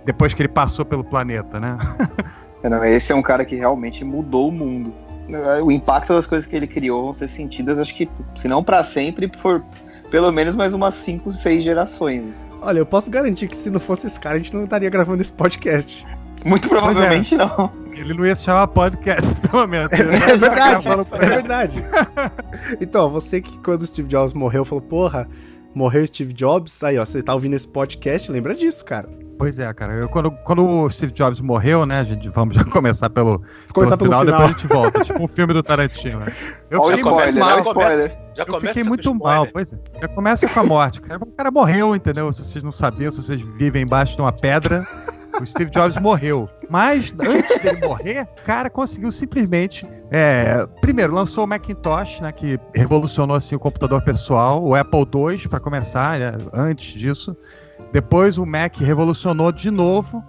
depois 0.05 0.34
que 0.34 0.41
ele 0.41 0.50
passou 0.50 0.86
pelo 0.86 1.03
planeta, 1.03 1.60
né? 1.60 1.77
É, 2.63 2.96
esse 2.96 3.12
é 3.12 3.15
um 3.15 3.22
cara 3.22 3.43
que 3.43 3.58
realmente 3.58 4.05
mudou 4.05 4.48
o 4.48 4.51
mundo. 4.51 4.93
O 5.62 5.70
impacto 5.70 6.13
das 6.13 6.25
coisas 6.25 6.50
que 6.50 6.55
ele 6.55 6.65
criou 6.65 7.03
vão 7.03 7.13
ser 7.13 7.27
sentidas, 7.27 7.77
acho 7.77 7.93
que, 7.93 8.10
se 8.38 8.48
não 8.48 8.63
para 8.63 8.82
sempre, 8.86 9.27
por 9.27 9.62
pelo 10.10 10.32
menos 10.32 10.55
mais 10.55 10.74
umas 10.74 10.96
5, 10.96 11.29
6 11.29 11.62
gerações. 11.62 12.24
Olha, 12.62 12.79
eu 12.79 12.86
posso 12.86 13.12
garantir 13.12 13.50
que 13.50 13.58
se 13.58 13.70
não 13.70 13.82
fosse 13.82 14.08
esse 14.08 14.17
cara, 14.17 14.36
a 14.36 14.38
gente 14.38 14.53
não 14.53 14.63
estaria 14.63 14.89
gravando 14.89 15.22
esse 15.22 15.34
podcast. 15.34 16.08
Muito 16.46 16.70
provavelmente 16.70 17.36
é. 17.36 17.38
não. 17.38 17.72
Ele 17.92 18.14
não 18.14 18.26
ia 18.26 18.36
se 18.36 18.44
chamar 18.44 18.68
podcast, 18.68 19.40
pelo 19.48 19.68
menos. 19.68 19.92
É, 19.94 20.02
é 20.02 20.38
verdade, 20.38 20.88
é 20.88 21.18
verdade. 21.26 21.84
então, 22.82 23.10
você 23.10 23.42
que 23.42 23.58
quando 23.60 23.84
o 23.84 23.88
Steve 23.88 24.08
Jobs 24.08 24.34
morreu, 24.34 24.66
falou, 24.66 24.82
porra, 24.82 25.28
morreu 25.76 26.06
Steve 26.08 26.34
Jobs, 26.34 26.84
aí 26.84 26.98
ó, 26.98 27.06
você 27.06 27.22
tá 27.22 27.34
ouvindo 27.34 27.56
esse 27.56 27.68
podcast, 27.68 28.32
lembra 28.32 28.56
disso, 28.56 28.84
cara. 28.84 29.08
Pois 29.38 29.60
é, 29.60 29.72
cara. 29.74 29.94
Eu, 29.94 30.10
quando, 30.10 30.32
quando 30.32 30.66
o 30.66 30.90
Steve 30.90 31.12
Jobs 31.12 31.42
morreu, 31.42 31.86
né, 31.86 32.00
a 32.00 32.04
gente 32.04 32.30
vamos 32.30 32.56
já 32.56 32.64
começar 32.66 33.10
pelo, 33.10 33.42
começar 33.74 33.98
pelo, 33.98 34.10
final, 34.10 34.26
depois 34.26 34.44
a 34.44 34.48
gente 34.48 34.68
volta. 34.68 35.04
tipo 35.04 35.24
um 35.24 35.28
filme 35.28 35.54
do 35.54 35.64
Tarantino. 35.64 36.20
Né? 36.20 36.28
Eu 36.70 36.82
Olha 36.82 36.98
fiquei 36.98 37.12
spoiler, 37.12 37.34
muito 37.34 37.46
mal. 37.46 37.60
Spoiler. 37.60 38.20
Já 38.36 38.46
eu 38.48 38.62
fiquei 38.62 38.84
muito 38.84 39.16
mal, 39.16 39.48
pois 39.52 39.74
é. 39.74 39.78
Já 40.02 40.08
começa 40.08 40.48
com 40.48 40.60
a 40.60 40.64
morte. 40.64 41.02
Cara. 41.02 41.20
O 41.22 41.32
cara 41.32 41.52
morreu, 41.52 41.96
entendeu? 41.96 42.32
Se 42.32 42.44
vocês 42.44 42.64
não 42.64 42.72
sabiam, 42.72 43.12
se 43.12 43.22
vocês 43.22 43.42
vivem 43.42 43.84
embaixo 43.84 44.16
de 44.16 44.22
uma 44.22 44.32
pedra, 44.32 44.86
o 45.42 45.46
Steve 45.46 45.72
Jobs 45.72 46.00
morreu. 46.00 46.50
Mas 46.70 47.13
antes 47.20 47.60
dele 47.60 47.86
morrer, 47.86 48.28
o 48.40 48.44
cara 48.44 48.70
conseguiu 48.70 49.12
simplesmente. 49.12 49.88
É, 50.12 50.68
primeiro, 50.82 51.13
lançou 51.13 51.44
o 51.44 51.48
Macintosh, 51.48 52.22
né? 52.22 52.32
Que 52.32 52.60
revolucionou 52.75 53.36
assim, 53.36 53.56
o 53.56 53.60
computador 53.60 54.02
pessoal, 54.04 54.63
o 54.63 54.75
Apple 54.75 55.00
II, 55.00 55.48
para 55.48 55.60
começar, 55.60 56.20
né, 56.20 56.34
antes 56.54 56.94
disso. 56.94 57.36
Depois 57.92 58.38
o 58.38 58.46
Mac 58.46 58.78
revolucionou 58.78 59.52
de 59.52 59.70
novo. 59.70 60.24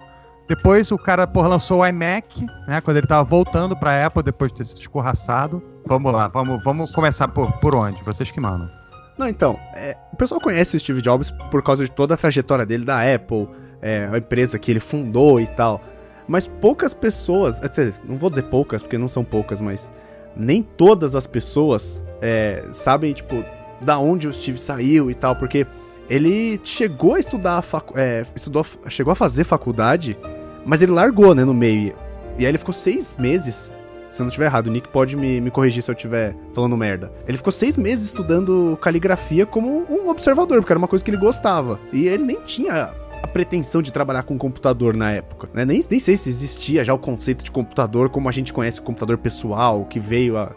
Depois 0.47 0.91
o 0.91 0.97
cara 0.97 1.25
por, 1.25 1.47
lançou 1.47 1.79
o 1.79 1.85
iMac, 1.85 2.45
né? 2.67 2.79
Quando 2.81 2.97
ele 2.97 3.07
tava 3.07 3.23
voltando 3.23 3.75
pra 3.75 4.05
Apple 4.05 4.21
depois 4.21 4.51
de 4.51 4.59
ter 4.59 4.65
sido 4.65 4.81
escorraçado. 4.81 5.61
Vamos 5.87 6.13
lá, 6.13 6.27
vamos, 6.27 6.63
vamos 6.63 6.91
começar 6.91 7.27
por, 7.27 7.51
por 7.53 7.75
onde? 7.75 8.03
Vocês 8.03 8.29
que 8.29 8.39
mandam. 8.39 8.69
Não, 9.17 9.27
então, 9.27 9.57
é, 9.75 9.95
o 10.11 10.15
pessoal 10.15 10.41
conhece 10.41 10.75
o 10.75 10.79
Steve 10.79 11.01
Jobs 11.01 11.31
por 11.49 11.63
causa 11.63 11.85
de 11.85 11.91
toda 11.91 12.13
a 12.13 12.17
trajetória 12.17 12.65
dele 12.65 12.83
da 12.83 13.01
Apple, 13.13 13.47
é, 13.85 14.09
a 14.11 14.17
empresa 14.17 14.57
que 14.57 14.71
ele 14.71 14.79
fundou 14.79 15.39
e 15.39 15.45
tal. 15.45 15.79
Mas 16.27 16.47
poucas 16.47 16.91
pessoas, 16.91 17.61
não 18.03 18.17
vou 18.17 18.31
dizer 18.31 18.43
poucas, 18.43 18.81
porque 18.81 18.97
não 18.97 19.07
são 19.07 19.23
poucas, 19.23 19.61
mas 19.61 19.91
nem 20.35 20.63
todas 20.63 21.13
as 21.13 21.27
pessoas 21.27 22.03
é, 22.19 22.65
sabem, 22.71 23.13
tipo, 23.13 23.45
da 23.79 23.99
onde 23.99 24.27
o 24.27 24.33
Steve 24.33 24.57
saiu 24.57 25.11
e 25.11 25.13
tal, 25.13 25.35
porque 25.35 25.67
ele 26.09 26.59
chegou 26.63 27.13
a 27.13 27.19
estudar, 27.19 27.61
facu 27.61 27.93
é, 27.95 28.23
estudou, 28.35 28.65
chegou 28.89 29.11
a 29.11 29.15
fazer 29.15 29.43
faculdade, 29.43 30.17
mas 30.65 30.81
ele 30.81 30.91
largou, 30.91 31.35
né, 31.35 31.45
no 31.45 31.53
meio. 31.53 31.95
E 32.39 32.45
aí 32.45 32.51
ele 32.51 32.57
ficou 32.57 32.73
seis 32.73 33.15
meses, 33.19 33.71
se 34.09 34.19
eu 34.19 34.23
não 34.23 34.29
estiver 34.29 34.45
errado, 34.45 34.65
o 34.65 34.71
Nick 34.71 34.89
pode 34.89 35.15
me, 35.15 35.39
me 35.39 35.51
corrigir 35.51 35.83
se 35.83 35.91
eu 35.91 35.95
estiver 35.95 36.35
falando 36.55 36.75
merda. 36.75 37.13
Ele 37.27 37.37
ficou 37.37 37.51
seis 37.53 37.77
meses 37.77 38.05
estudando 38.07 38.79
caligrafia 38.81 39.45
como 39.45 39.85
um 39.87 40.09
observador, 40.09 40.57
porque 40.59 40.73
era 40.73 40.79
uma 40.79 40.87
coisa 40.87 41.05
que 41.05 41.11
ele 41.11 41.17
gostava. 41.17 41.79
E 41.93 42.07
ele 42.07 42.23
nem 42.23 42.41
tinha 42.41 42.95
a 43.25 43.27
pretensão 43.27 43.81
de 43.81 43.91
trabalhar 43.91 44.23
com 44.23 44.37
computador 44.37 44.95
na 44.95 45.11
época. 45.11 45.49
Né? 45.53 45.65
Nem, 45.65 45.79
nem 45.89 45.99
sei 45.99 46.15
se 46.15 46.29
existia 46.29 46.83
já 46.83 46.93
o 46.93 46.97
conceito 46.97 47.43
de 47.43 47.51
computador 47.51 48.09
como 48.09 48.29
a 48.29 48.31
gente 48.31 48.53
conhece 48.53 48.79
o 48.79 48.83
computador 48.83 49.17
pessoal, 49.17 49.85
que 49.85 49.99
veio 49.99 50.37
a, 50.37 50.55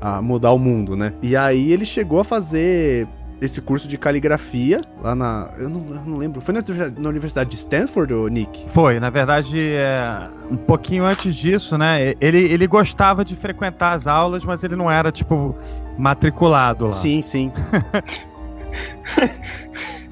a 0.00 0.22
mudar 0.22 0.52
o 0.52 0.58
mundo, 0.58 0.96
né? 0.96 1.12
E 1.22 1.36
aí 1.36 1.72
ele 1.72 1.84
chegou 1.84 2.20
a 2.20 2.24
fazer 2.24 3.08
esse 3.40 3.60
curso 3.62 3.88
de 3.88 3.96
caligrafia 3.96 4.78
lá 5.02 5.14
na. 5.14 5.50
Eu 5.58 5.68
não, 5.70 5.84
eu 5.88 6.02
não 6.04 6.18
lembro. 6.18 6.40
Foi 6.40 6.52
na, 6.54 6.60
na, 6.98 7.08
Universidade 7.08 7.50
de 7.50 7.56
Stanford, 7.56 8.12
ou 8.12 8.28
Nick? 8.28 8.66
Foi, 8.68 9.00
na 9.00 9.08
verdade, 9.08 9.58
é, 9.58 10.28
um 10.50 10.56
pouquinho 10.56 11.04
antes 11.04 11.34
disso, 11.34 11.78
né? 11.78 12.14
Ele, 12.20 12.38
ele 12.38 12.66
gostava 12.66 13.24
de 13.24 13.34
frequentar 13.34 13.94
as 13.94 14.06
aulas, 14.06 14.44
mas 14.44 14.62
ele 14.62 14.76
não 14.76 14.90
era, 14.90 15.10
tipo, 15.10 15.56
matriculado 15.98 16.86
lá. 16.86 16.92
Sim, 16.92 17.22
sim. 17.22 17.50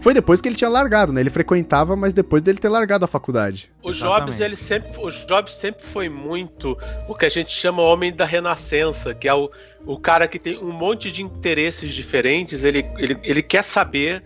Foi 0.08 0.14
depois 0.14 0.40
que 0.40 0.48
ele 0.48 0.56
tinha 0.56 0.70
largado, 0.70 1.12
né? 1.12 1.20
Ele 1.20 1.28
frequentava, 1.28 1.94
mas 1.94 2.14
depois 2.14 2.40
dele 2.40 2.56
ter 2.56 2.70
largado 2.70 3.04
a 3.04 3.06
faculdade. 3.06 3.70
O 3.82 3.92
Jobs, 3.92 4.40
ele 4.40 4.56
sempre, 4.56 4.90
o 4.98 5.10
Jobs 5.10 5.52
sempre 5.52 5.84
foi 5.84 6.08
muito 6.08 6.78
o 7.06 7.14
que 7.14 7.26
a 7.26 7.28
gente 7.28 7.52
chama 7.52 7.82
homem 7.82 8.10
da 8.10 8.24
renascença, 8.24 9.14
que 9.14 9.28
é 9.28 9.34
o, 9.34 9.50
o 9.84 9.98
cara 9.98 10.26
que 10.26 10.38
tem 10.38 10.56
um 10.56 10.72
monte 10.72 11.12
de 11.12 11.22
interesses 11.22 11.92
diferentes, 11.92 12.64
ele, 12.64 12.90
ele, 12.96 13.18
ele 13.22 13.42
quer 13.42 13.62
saber 13.62 14.24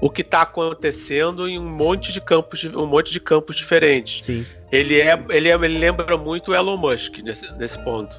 o 0.00 0.08
que 0.08 0.22
está 0.22 0.40
acontecendo 0.40 1.46
em 1.46 1.58
um 1.58 1.68
monte 1.68 2.10
de 2.10 2.18
campos, 2.18 2.64
um 2.64 2.86
monte 2.86 3.12
de 3.12 3.20
campos 3.20 3.56
diferentes. 3.56 4.24
Sim. 4.24 4.46
Ele 4.72 4.98
é, 4.98 5.22
ele, 5.28 5.50
é, 5.50 5.52
ele 5.52 5.78
lembra 5.78 6.16
muito 6.16 6.52
o 6.52 6.54
Elon 6.54 6.78
Musk 6.78 7.18
nesse, 7.18 7.52
nesse 7.58 7.78
ponto. 7.80 8.18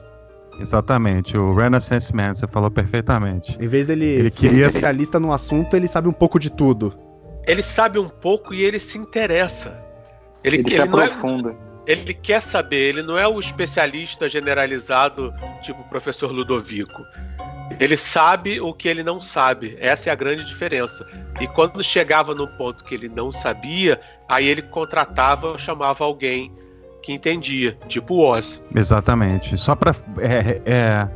Exatamente, 0.59 1.37
o 1.37 1.53
Renaissance 1.53 2.15
Man, 2.15 2.33
você 2.33 2.47
falou 2.47 2.69
perfeitamente. 2.69 3.57
Em 3.59 3.67
vez 3.67 3.87
dele 3.87 4.05
ele 4.05 4.29
ser 4.29 4.49
queria... 4.49 4.67
especialista 4.67 5.19
no 5.19 5.31
assunto, 5.31 5.75
ele 5.75 5.87
sabe 5.87 6.07
um 6.07 6.13
pouco 6.13 6.39
de 6.39 6.49
tudo. 6.49 6.93
Ele 7.45 7.61
sabe 7.61 7.99
um 7.99 8.07
pouco 8.07 8.53
e 8.53 8.63
ele 8.63 8.79
se 8.79 8.97
interessa. 8.97 9.81
Ele, 10.43 10.57
ele, 10.57 10.63
ele 10.67 10.75
se 10.75 10.79
é- 10.79 10.83
aprofunda. 10.83 11.51
É, 11.51 11.91
ele 11.91 12.13
quer 12.13 12.41
saber, 12.41 12.89
ele 12.89 13.01
não 13.01 13.17
é 13.17 13.27
o 13.27 13.39
especialista 13.39 14.29
generalizado, 14.29 15.33
tipo 15.61 15.81
o 15.81 15.89
professor 15.89 16.31
Ludovico. 16.31 17.01
Ele 17.79 17.97
sabe 17.97 18.61
o 18.61 18.73
que 18.73 18.87
ele 18.87 19.03
não 19.03 19.19
sabe. 19.19 19.75
Essa 19.79 20.09
é 20.09 20.13
a 20.13 20.15
grande 20.15 20.45
diferença. 20.45 21.05
E 21.41 21.47
quando 21.47 21.83
chegava 21.83 22.33
no 22.33 22.47
ponto 22.47 22.83
que 22.83 22.93
ele 22.93 23.09
não 23.09 23.31
sabia, 23.31 23.99
aí 24.29 24.47
ele 24.47 24.61
contratava, 24.61 25.57
chamava 25.57 26.03
alguém 26.03 26.53
que 27.03 27.11
entendia, 27.11 27.77
tipo 27.87 28.15
Oz. 28.15 28.65
Exatamente. 28.73 29.57
Só 29.57 29.75
pra 29.75 29.93
é, 30.19 30.61
é, 30.65 31.07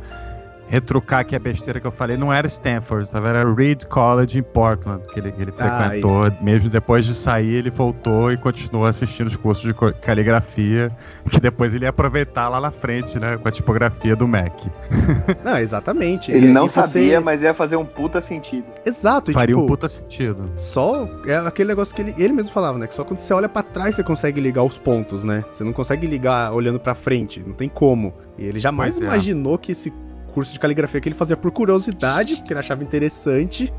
retrucar 0.68 1.20
aqui 1.20 1.34
a 1.34 1.38
besteira 1.38 1.80
que 1.80 1.86
eu 1.86 1.90
falei, 1.90 2.16
não 2.16 2.32
era 2.32 2.46
Stanford, 2.46 3.08
era 3.14 3.52
Reed 3.54 3.84
College 3.84 4.38
em 4.38 4.42
Portland 4.42 5.02
que 5.08 5.18
ele, 5.18 5.32
que 5.32 5.42
ele 5.42 5.52
frequentou. 5.52 6.24
Ai. 6.24 6.38
Mesmo 6.40 6.68
depois 6.68 7.04
de 7.04 7.14
sair, 7.14 7.54
ele 7.54 7.70
voltou 7.70 8.30
e 8.30 8.36
continuou 8.36 8.84
assistindo 8.84 9.28
os 9.28 9.36
cursos 9.36 9.64
de 9.64 9.74
caligrafia, 10.00 10.90
que 11.30 11.40
depois 11.40 11.74
ele 11.74 11.84
ia 11.84 11.90
aproveitar 11.90 12.48
lá 12.48 12.60
na 12.60 12.70
frente, 12.70 13.18
né, 13.18 13.36
com 13.36 13.48
a 13.48 13.50
tipografia 13.50 14.14
do 14.14 14.28
Mac. 14.28 14.52
Não, 15.44 15.58
exatamente. 15.58 16.30
Ele 16.30 16.48
e, 16.48 16.50
não 16.50 16.66
e 16.66 16.68
você... 16.68 16.82
sabia, 16.82 17.20
mas 17.20 17.42
ia 17.42 17.54
fazer 17.54 17.76
um 17.76 17.84
puta 17.84 18.20
sentido. 18.20 18.66
Exato. 18.84 19.32
Faria 19.32 19.54
tipo, 19.54 19.64
um 19.64 19.66
puta 19.66 19.88
sentido. 19.88 20.44
Só 20.56 21.08
é 21.26 21.36
aquele 21.36 21.68
negócio 21.68 21.94
que 21.94 22.02
ele, 22.02 22.14
ele 22.18 22.32
mesmo 22.32 22.52
falava, 22.52 22.78
né, 22.78 22.86
que 22.86 22.94
só 22.94 23.04
quando 23.04 23.18
você 23.18 23.32
olha 23.32 23.48
para 23.48 23.62
trás 23.62 23.94
você 23.94 24.02
consegue 24.02 24.40
ligar 24.40 24.62
os 24.62 24.78
pontos, 24.78 25.24
né? 25.24 25.44
Você 25.52 25.64
não 25.64 25.72
consegue 25.72 26.06
ligar 26.06 26.52
olhando 26.52 26.78
para 26.78 26.94
frente, 26.94 27.42
não 27.44 27.54
tem 27.54 27.68
como. 27.68 28.12
E 28.36 28.44
ele 28.44 28.58
jamais 28.58 28.94
pois 28.94 29.02
é. 29.02 29.06
imaginou 29.06 29.54
é. 29.54 29.58
que 29.58 29.72
esse 29.72 29.92
curso 30.38 30.52
de 30.52 30.60
caligrafia 30.60 31.00
que 31.00 31.08
ele 31.08 31.16
fazia 31.16 31.36
por 31.36 31.50
curiosidade, 31.50 32.36
porque 32.36 32.52
ele 32.52 32.60
achava 32.60 32.84
interessante, 32.84 33.72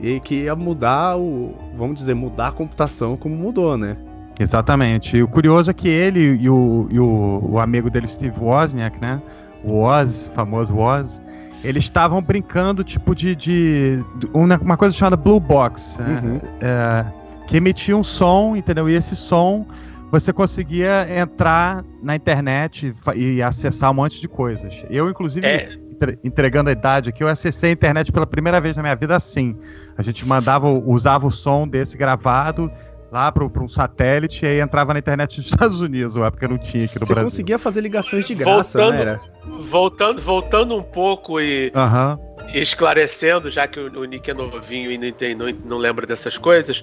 e 0.00 0.20
que 0.20 0.44
ia 0.44 0.54
mudar 0.54 1.18
o. 1.18 1.56
Vamos 1.76 1.96
dizer, 1.96 2.14
mudar 2.14 2.48
a 2.48 2.52
computação 2.52 3.16
como 3.16 3.34
mudou, 3.34 3.76
né? 3.76 3.96
Exatamente. 4.38 5.16
E 5.16 5.22
o 5.24 5.28
curioso 5.28 5.72
é 5.72 5.74
que 5.74 5.88
ele 5.88 6.36
e 6.40 6.48
o, 6.48 6.86
e 6.88 7.00
o, 7.00 7.50
o 7.50 7.58
amigo 7.58 7.90
dele, 7.90 8.06
Steve 8.06 8.38
Wozniak, 8.38 9.00
né? 9.00 9.20
O 9.64 9.72
Woz, 9.72 10.30
famoso 10.36 10.76
Woz, 10.76 11.20
eles 11.64 11.82
estavam 11.82 12.22
brincando, 12.22 12.84
tipo, 12.84 13.12
de, 13.12 13.34
de, 13.34 14.04
de, 14.16 14.28
uma, 14.32 14.56
uma 14.58 14.76
coisa 14.76 14.94
chamada 14.94 15.16
Blue 15.16 15.40
Box, 15.40 15.98
né? 16.00 16.20
uhum. 16.22 16.40
é, 16.60 17.06
que 17.48 17.56
emitia 17.56 17.96
um 17.96 18.04
som, 18.04 18.54
entendeu? 18.54 18.88
E 18.88 18.94
esse 18.94 19.16
som 19.16 19.66
você 20.12 20.32
conseguia 20.32 21.08
entrar 21.18 21.84
na 22.00 22.14
internet 22.14 22.94
e 23.16 23.42
acessar 23.42 23.90
um 23.90 23.94
monte 23.94 24.20
de 24.20 24.28
coisas. 24.28 24.84
Eu, 24.88 25.10
inclusive, 25.10 25.44
é 25.44 25.76
entregando 26.22 26.70
a 26.70 26.72
idade 26.72 27.10
aqui, 27.10 27.22
eu 27.22 27.28
acessei 27.28 27.70
a 27.70 27.72
internet 27.72 28.12
pela 28.12 28.26
primeira 28.26 28.60
vez 28.60 28.76
na 28.76 28.82
minha 28.82 28.94
vida 28.94 29.14
assim. 29.14 29.56
A 29.96 30.02
gente 30.02 30.26
mandava, 30.26 30.68
usava 30.68 31.26
o 31.26 31.30
som 31.30 31.66
desse 31.66 31.96
gravado 31.96 32.70
lá 33.14 33.30
para 33.30 33.44
um 33.44 33.68
satélite 33.68 34.44
e 34.44 34.48
aí 34.48 34.60
entrava 34.60 34.92
na 34.92 34.98
internet 34.98 35.36
dos 35.36 35.46
Estados 35.50 35.80
Unidos, 35.80 36.16
na 36.16 36.26
época 36.26 36.48
não 36.48 36.58
tinha 36.58 36.84
aqui 36.86 36.98
no 36.98 37.06
Você 37.06 37.14
Brasil. 37.14 37.30
Você 37.30 37.36
conseguia 37.36 37.58
fazer 37.58 37.80
ligações 37.80 38.26
de 38.26 38.34
graça, 38.34 38.78
voltando, 38.78 38.96
né? 38.96 39.00
Era? 39.02 39.20
Voltando, 39.60 40.20
voltando 40.20 40.76
um 40.76 40.82
pouco 40.82 41.40
e 41.40 41.72
uhum. 41.74 42.18
esclarecendo, 42.52 43.50
já 43.50 43.68
que 43.68 43.78
o, 43.78 44.00
o, 44.00 44.04
Nick 44.04 44.28
é 44.28 44.34
novinho 44.34 44.90
e 44.90 44.98
não, 44.98 45.12
tem, 45.12 45.34
não, 45.34 45.46
não 45.64 45.76
lembra 45.76 46.04
dessas 46.06 46.36
coisas, 46.36 46.82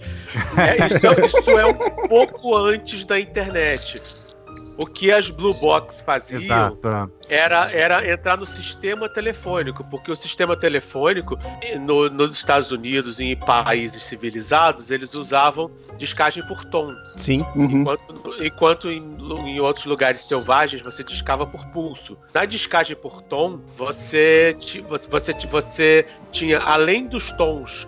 é, 0.57 0.85
isso, 0.85 1.05
é, 1.05 1.25
isso 1.25 1.49
é 1.51 1.65
um 1.65 2.07
pouco 2.07 2.55
antes 2.55 3.03
da 3.03 3.19
internet. 3.19 4.01
O 4.81 4.85
que 4.87 5.11
as 5.11 5.29
Blue 5.29 5.53
Box 5.53 6.01
faziam 6.01 6.75
era, 7.29 7.71
era 7.71 8.11
entrar 8.11 8.35
no 8.35 8.47
sistema 8.47 9.07
telefônico, 9.07 9.83
porque 9.83 10.11
o 10.11 10.15
sistema 10.15 10.57
telefônico 10.57 11.37
no, 11.81 12.09
nos 12.09 12.35
Estados 12.35 12.71
Unidos 12.71 13.19
e 13.19 13.25
em 13.25 13.35
países 13.35 14.01
civilizados 14.01 14.89
eles 14.89 15.13
usavam 15.13 15.69
descagem 15.99 16.43
por 16.47 16.65
tom. 16.65 16.95
Sim. 17.15 17.45
Uhum. 17.55 17.81
Enquanto, 17.81 18.43
enquanto 18.43 18.89
em, 18.89 19.17
em, 19.45 19.59
outros 19.59 19.85
lugares 19.85 20.23
selvagens 20.23 20.81
você 20.81 21.03
discava 21.03 21.45
por 21.45 21.63
pulso. 21.67 22.17
Na 22.33 22.43
descagem 22.45 22.95
por 22.95 23.21
tom 23.21 23.59
você, 23.77 24.57
você, 24.89 25.07
você, 25.07 25.33
você 25.47 26.07
tinha 26.31 26.57
além 26.57 27.05
dos 27.05 27.31
tons 27.33 27.87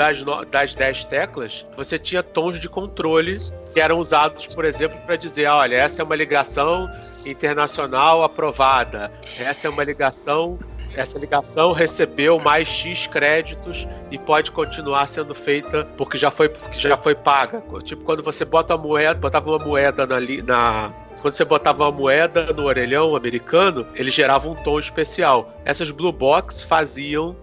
das, 0.00 0.22
das 0.50 0.74
10 0.74 1.04
teclas, 1.04 1.66
você 1.76 1.98
tinha 1.98 2.22
tons 2.22 2.58
de 2.58 2.70
controle 2.70 3.36
que 3.74 3.78
eram 3.78 3.98
usados, 3.98 4.54
por 4.54 4.64
exemplo, 4.64 4.98
para 5.04 5.14
dizer: 5.14 5.46
olha, 5.46 5.76
essa 5.76 6.00
é 6.00 6.04
uma 6.04 6.16
ligação 6.16 6.90
internacional 7.26 8.22
aprovada, 8.22 9.12
essa 9.38 9.66
é 9.66 9.70
uma 9.70 9.84
ligação. 9.84 10.58
Essa 10.92 11.20
ligação 11.20 11.72
recebeu 11.72 12.40
mais 12.40 12.66
X 12.66 13.06
créditos 13.06 13.86
e 14.10 14.18
pode 14.18 14.50
continuar 14.50 15.06
sendo 15.06 15.36
feita 15.36 15.84
porque 15.96 16.18
já 16.18 16.32
foi, 16.32 16.48
porque 16.48 16.80
já 16.80 16.96
foi 16.96 17.14
paga. 17.14 17.62
Tipo, 17.84 18.02
quando 18.02 18.24
você 18.24 18.44
bota 18.44 18.76
moeda, 18.76 19.14
botava 19.14 19.50
uma 19.50 19.64
moeda 19.64 20.04
na, 20.04 20.16
na 20.18 20.92
quando 21.22 21.34
você 21.34 21.44
botava 21.44 21.84
uma 21.84 21.92
moeda 21.92 22.52
no 22.52 22.64
orelhão 22.64 23.14
americano, 23.14 23.86
ele 23.94 24.10
gerava 24.10 24.48
um 24.48 24.54
tom 24.56 24.80
especial. 24.80 25.54
Essas 25.64 25.92
blue 25.92 26.10
box 26.10 26.64
faziam 26.64 27.36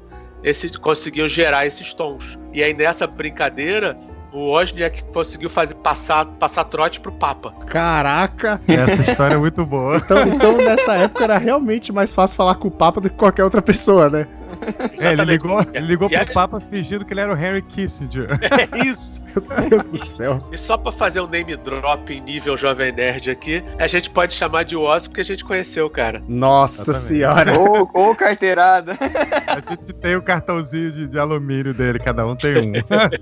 esse, 0.43 0.69
conseguiam 0.79 1.27
gerar 1.27 1.65
esses 1.65 1.93
tons. 1.93 2.37
E 2.53 2.63
aí 2.63 2.73
nessa 2.73 3.05
brincadeira 3.07 3.97
O 4.31 4.51
Wozniak 4.51 5.03
conseguiu 5.13 5.49
fazer 5.49 5.75
passar, 5.75 6.25
passar 6.25 6.65
trote 6.65 6.99
pro 6.99 7.11
Papa. 7.11 7.53
Caraca! 7.65 8.61
Essa 8.67 9.01
história 9.11 9.35
é 9.35 9.37
muito 9.37 9.65
boa. 9.65 9.97
Então, 9.97 10.17
então, 10.27 10.57
nessa 10.57 10.95
época 10.95 11.23
era 11.23 11.37
realmente 11.37 11.91
mais 11.91 12.13
fácil 12.13 12.37
falar 12.37 12.55
com 12.55 12.67
o 12.67 12.71
Papa 12.71 12.99
do 13.01 13.09
que 13.09 13.15
qualquer 13.15 13.43
outra 13.43 13.61
pessoa, 13.61 14.09
né? 14.09 14.27
É, 14.99 15.13
ele 15.13 15.25
ligou, 15.25 15.61
ele 15.73 15.85
ligou 15.85 16.07
E 16.07 16.11
pro 16.11 16.19
aí- 16.19 16.33
Papa 16.33 16.59
fingindo 16.59 17.05
que 17.05 17.13
ele 17.13 17.21
era 17.21 17.33
o 17.33 17.37
Henry 17.37 17.61
Kissinger. 17.61 18.27
É 18.41 18.85
isso. 18.87 19.21
Meu 19.59 19.69
Deus 19.69 19.85
do 19.85 19.97
céu. 19.97 20.47
E 20.51 20.57
só 20.57 20.77
pra 20.77 20.91
fazer 20.91 21.21
um 21.21 21.27
name 21.27 21.55
drop 21.57 22.11
em 22.13 22.19
nível 22.21 22.57
Jovem 22.57 22.91
Nerd 22.91 23.29
aqui, 23.29 23.63
a 23.77 23.87
gente 23.87 24.09
pode 24.09 24.33
chamar 24.33 24.63
de 24.63 24.75
Oz 24.75 25.07
porque 25.07 25.21
a 25.21 25.25
gente 25.25 25.43
conheceu 25.45 25.85
o 25.85 25.89
cara. 25.89 26.23
Nossa 26.27 26.93
senhora. 26.93 27.57
Ou, 27.59 27.89
ou 27.93 28.15
carteirada. 28.15 28.97
A 29.47 29.59
gente 29.69 29.93
tem 29.93 30.15
o 30.15 30.21
cartãozinho 30.21 30.91
de, 30.91 31.07
de 31.07 31.19
alumínio 31.19 31.73
dele, 31.73 31.99
cada 31.99 32.25
um 32.25 32.35
tem 32.35 32.57
um. 32.57 32.71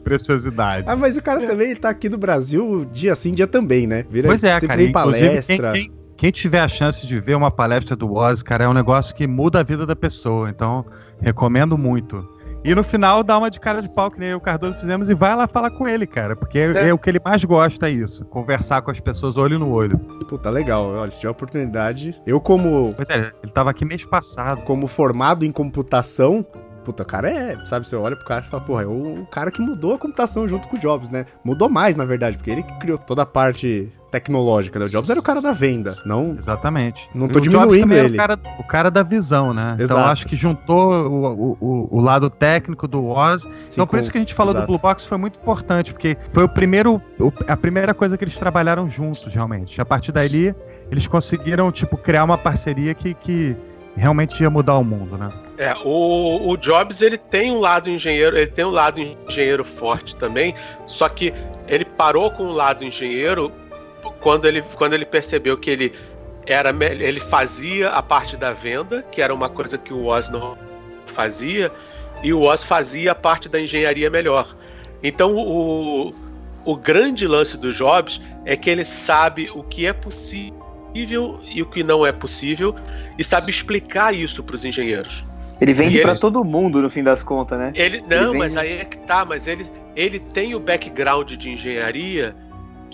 Preciosidade. 0.03 0.85
Ah, 0.87 0.95
mas 0.95 1.17
o 1.17 1.21
cara 1.21 1.45
também 1.45 1.75
tá 1.75 1.89
aqui 1.89 2.07
no 2.09 2.17
Brasil 2.17 2.85
dia 2.91 3.15
sim, 3.15 3.31
dia 3.31 3.47
também, 3.47 3.85
né? 3.87 4.05
Vira 4.09 4.27
Pois 4.27 4.43
é, 4.43 4.53
sempre 4.53 4.67
cara. 4.67 4.81
em 4.83 4.91
palestra. 4.91 5.71
quem, 5.73 5.81
quem, 5.89 5.93
quem 6.15 6.31
tiver 6.31 6.61
a 6.61 6.67
chance 6.67 7.05
de 7.05 7.19
ver 7.19 7.35
uma 7.35 7.51
palestra 7.51 7.95
do 7.95 8.13
Oz, 8.13 8.41
cara, 8.41 8.63
é 8.63 8.67
um 8.67 8.73
negócio 8.73 9.13
que 9.15 9.27
muda 9.27 9.59
a 9.59 9.63
vida 9.63 9.85
da 9.85 9.95
pessoa. 9.95 10.49
Então, 10.49 10.85
recomendo 11.21 11.77
muito. 11.77 12.27
E 12.63 12.73
no 12.73 12.83
final 12.83 13.23
dá 13.23 13.37
uma 13.37 13.47
de 13.51 13.59
cara 13.59 13.79
de 13.79 13.87
pau, 13.87 14.09
que 14.09 14.19
nem 14.19 14.29
eu 14.29 14.33
e 14.33 14.37
o 14.37 14.41
Cardoso 14.41 14.79
fizemos, 14.79 15.07
e 15.07 15.13
vai 15.13 15.35
lá 15.35 15.47
falar 15.47 15.69
com 15.69 15.87
ele, 15.87 16.07
cara. 16.07 16.35
Porque 16.35 16.57
é, 16.57 16.87
É. 16.87 16.93
o 16.93 16.97
que 16.97 17.07
ele 17.11 17.21
mais 17.23 17.43
gosta, 17.43 17.87
é 17.87 17.91
isso. 17.91 18.25
Conversar 18.25 18.81
com 18.81 18.89
as 18.89 18.99
pessoas 18.99 19.37
olho 19.37 19.59
no 19.59 19.69
olho. 19.71 19.99
Puta, 20.27 20.49
legal. 20.49 20.87
Olha, 20.89 21.11
se 21.11 21.19
tiver 21.19 21.29
oportunidade. 21.29 22.19
Eu, 22.25 22.41
como, 22.41 22.91
Pois 22.95 23.07
é, 23.11 23.31
ele 23.43 23.51
tava 23.51 23.69
aqui 23.69 23.85
mês 23.85 24.03
passado. 24.03 24.63
como 24.63 24.87
formado 24.87 25.45
em 25.45 25.51
computação. 25.51 26.43
Puta, 26.83 27.03
o 27.03 27.05
cara 27.05 27.29
é. 27.29 27.55
Sabe, 27.65 27.87
você 27.87 27.95
olha 27.95 28.15
pro 28.15 28.25
cara 28.25 28.43
e 28.43 28.49
fala, 28.49 28.63
porra, 28.63 28.81
é 28.83 28.87
o 28.87 29.27
cara 29.31 29.51
que 29.51 29.61
mudou 29.61 29.93
a 29.93 29.99
computação 29.99 30.47
junto 30.47 30.67
com 30.67 30.75
o 30.75 30.79
Jobs, 30.79 31.11
né? 31.11 31.25
Mudou 31.43 31.69
mais, 31.69 31.95
na 31.95 32.05
verdade, 32.05 32.35
porque 32.37 32.49
ele 32.49 32.63
que 32.63 32.79
criou 32.79 32.97
toda 32.97 33.21
a 33.21 33.25
parte 33.27 33.91
tecnológica, 34.19 34.79
né? 34.79 34.85
O 34.85 34.89
Jobs 34.89 35.09
era 35.09 35.19
o 35.19 35.23
cara 35.23 35.41
da 35.41 35.51
venda, 35.51 35.97
não. 36.05 36.35
Exatamente. 36.37 37.09
Não 37.13 37.27
tô 37.27 37.39
O 37.39 37.41
Jobs 37.41 37.59
diminuindo 37.77 37.93
ele. 37.93 38.13
O 38.15 38.17
cara, 38.17 38.39
o 38.59 38.63
cara 38.63 38.89
da 38.89 39.03
visão, 39.03 39.53
né? 39.53 39.75
Exato. 39.79 39.99
Então 39.99 40.11
acho 40.11 40.25
que 40.25 40.35
juntou 40.35 41.07
o, 41.07 41.57
o, 41.59 41.87
o- 41.91 41.99
lado 42.01 42.29
técnico 42.29 42.87
do 42.87 43.05
Oz 43.07 43.43
Então, 43.73 43.85
por 43.87 43.99
isso 43.99 44.11
que 44.11 44.17
a 44.17 44.21
gente 44.21 44.33
falou 44.33 44.53
Exato. 44.53 44.65
do 44.65 44.69
Blue 44.71 44.79
Box 44.81 45.05
foi 45.05 45.17
muito 45.17 45.39
importante, 45.39 45.91
porque 45.91 46.15
foi 46.31 46.43
o 46.43 46.49
primeiro, 46.49 47.01
a 47.47 47.57
primeira 47.57 47.93
coisa 47.93 48.17
que 48.17 48.23
eles 48.23 48.37
trabalharam 48.37 48.87
juntos, 48.87 49.33
realmente. 49.33 49.81
A 49.81 49.85
partir 49.85 50.11
dali, 50.11 50.55
eles 50.91 51.07
conseguiram, 51.07 51.71
tipo, 51.71 51.97
criar 51.97 52.23
uma 52.23 52.37
parceria 52.37 52.93
que, 52.93 53.13
que 53.15 53.55
realmente 53.97 54.41
ia 54.41 54.49
mudar 54.49 54.77
o 54.77 54.83
mundo, 54.83 55.17
né? 55.17 55.29
É, 55.57 55.73
o, 55.83 56.49
o 56.51 56.57
Jobs 56.57 57.01
ele 57.01 57.17
tem 57.17 57.51
um 57.51 57.59
lado 57.59 57.89
engenheiro, 57.89 58.37
ele 58.37 58.47
tem 58.47 58.65
um 58.65 58.69
lado 58.71 58.99
engenheiro 58.99 59.63
forte 59.63 60.15
também, 60.15 60.53
só 60.85 61.07
que 61.09 61.33
ele 61.67 61.85
parou 61.85 62.29
com 62.29 62.43
o 62.43 62.51
lado 62.53 62.83
engenheiro 62.83 63.51
quando 64.11 64.45
ele, 64.45 64.61
quando 64.75 64.93
ele 64.93 65.05
percebeu 65.05 65.57
que 65.57 65.69
ele 65.69 65.93
era 66.47 66.69
ele 66.91 67.19
fazia 67.19 67.89
a 67.89 68.01
parte 68.03 68.37
da 68.37 68.53
venda, 68.53 69.01
que 69.11 69.21
era 69.21 69.33
uma 69.33 69.49
coisa 69.49 69.77
que 69.77 69.91
o 69.93 70.05
Oz 70.05 70.29
não 70.29 70.57
fazia, 71.05 71.71
e 72.23 72.31
o 72.33 72.41
Oz 72.41 72.63
fazia 72.63 73.11
a 73.11 73.15
parte 73.15 73.49
da 73.49 73.59
engenharia 73.59 74.09
melhor. 74.09 74.55
Então 75.03 75.33
o, 75.35 76.13
o 76.65 76.75
grande 76.75 77.27
lance 77.27 77.57
do 77.57 77.71
Jobs 77.73 78.21
é 78.45 78.55
que 78.55 78.69
ele 78.69 78.85
sabe 78.85 79.49
o 79.53 79.63
que 79.63 79.85
é 79.85 79.93
possível 79.93 81.39
e 81.43 81.61
o 81.61 81.65
que 81.65 81.83
não 81.83 82.05
é 82.05 82.11
possível 82.11 82.73
e 83.17 83.23
sabe 83.23 83.49
explicar 83.51 84.13
isso 84.13 84.43
para 84.43 84.55
os 84.55 84.63
engenheiros. 84.65 85.23
Ele 85.59 85.73
vende 85.73 85.97
eles- 85.99 86.19
todo 86.19 86.43
mundo, 86.43 86.81
no 86.81 86.89
fim 86.89 87.03
das 87.03 87.23
contas, 87.23 87.57
né? 87.57 87.71
Ele 87.75 88.01
não, 88.09 88.31
vem- 88.31 88.39
mas 88.39 88.57
aí 88.57 88.79
é 88.79 88.85
que 88.85 88.97
tá, 88.99 89.23
mas 89.25 89.47
ele, 89.47 89.65
ele 89.95 90.19
tem 90.19 90.53
o 90.53 90.59
background 90.59 91.31
de 91.33 91.49
engenharia 91.49 92.35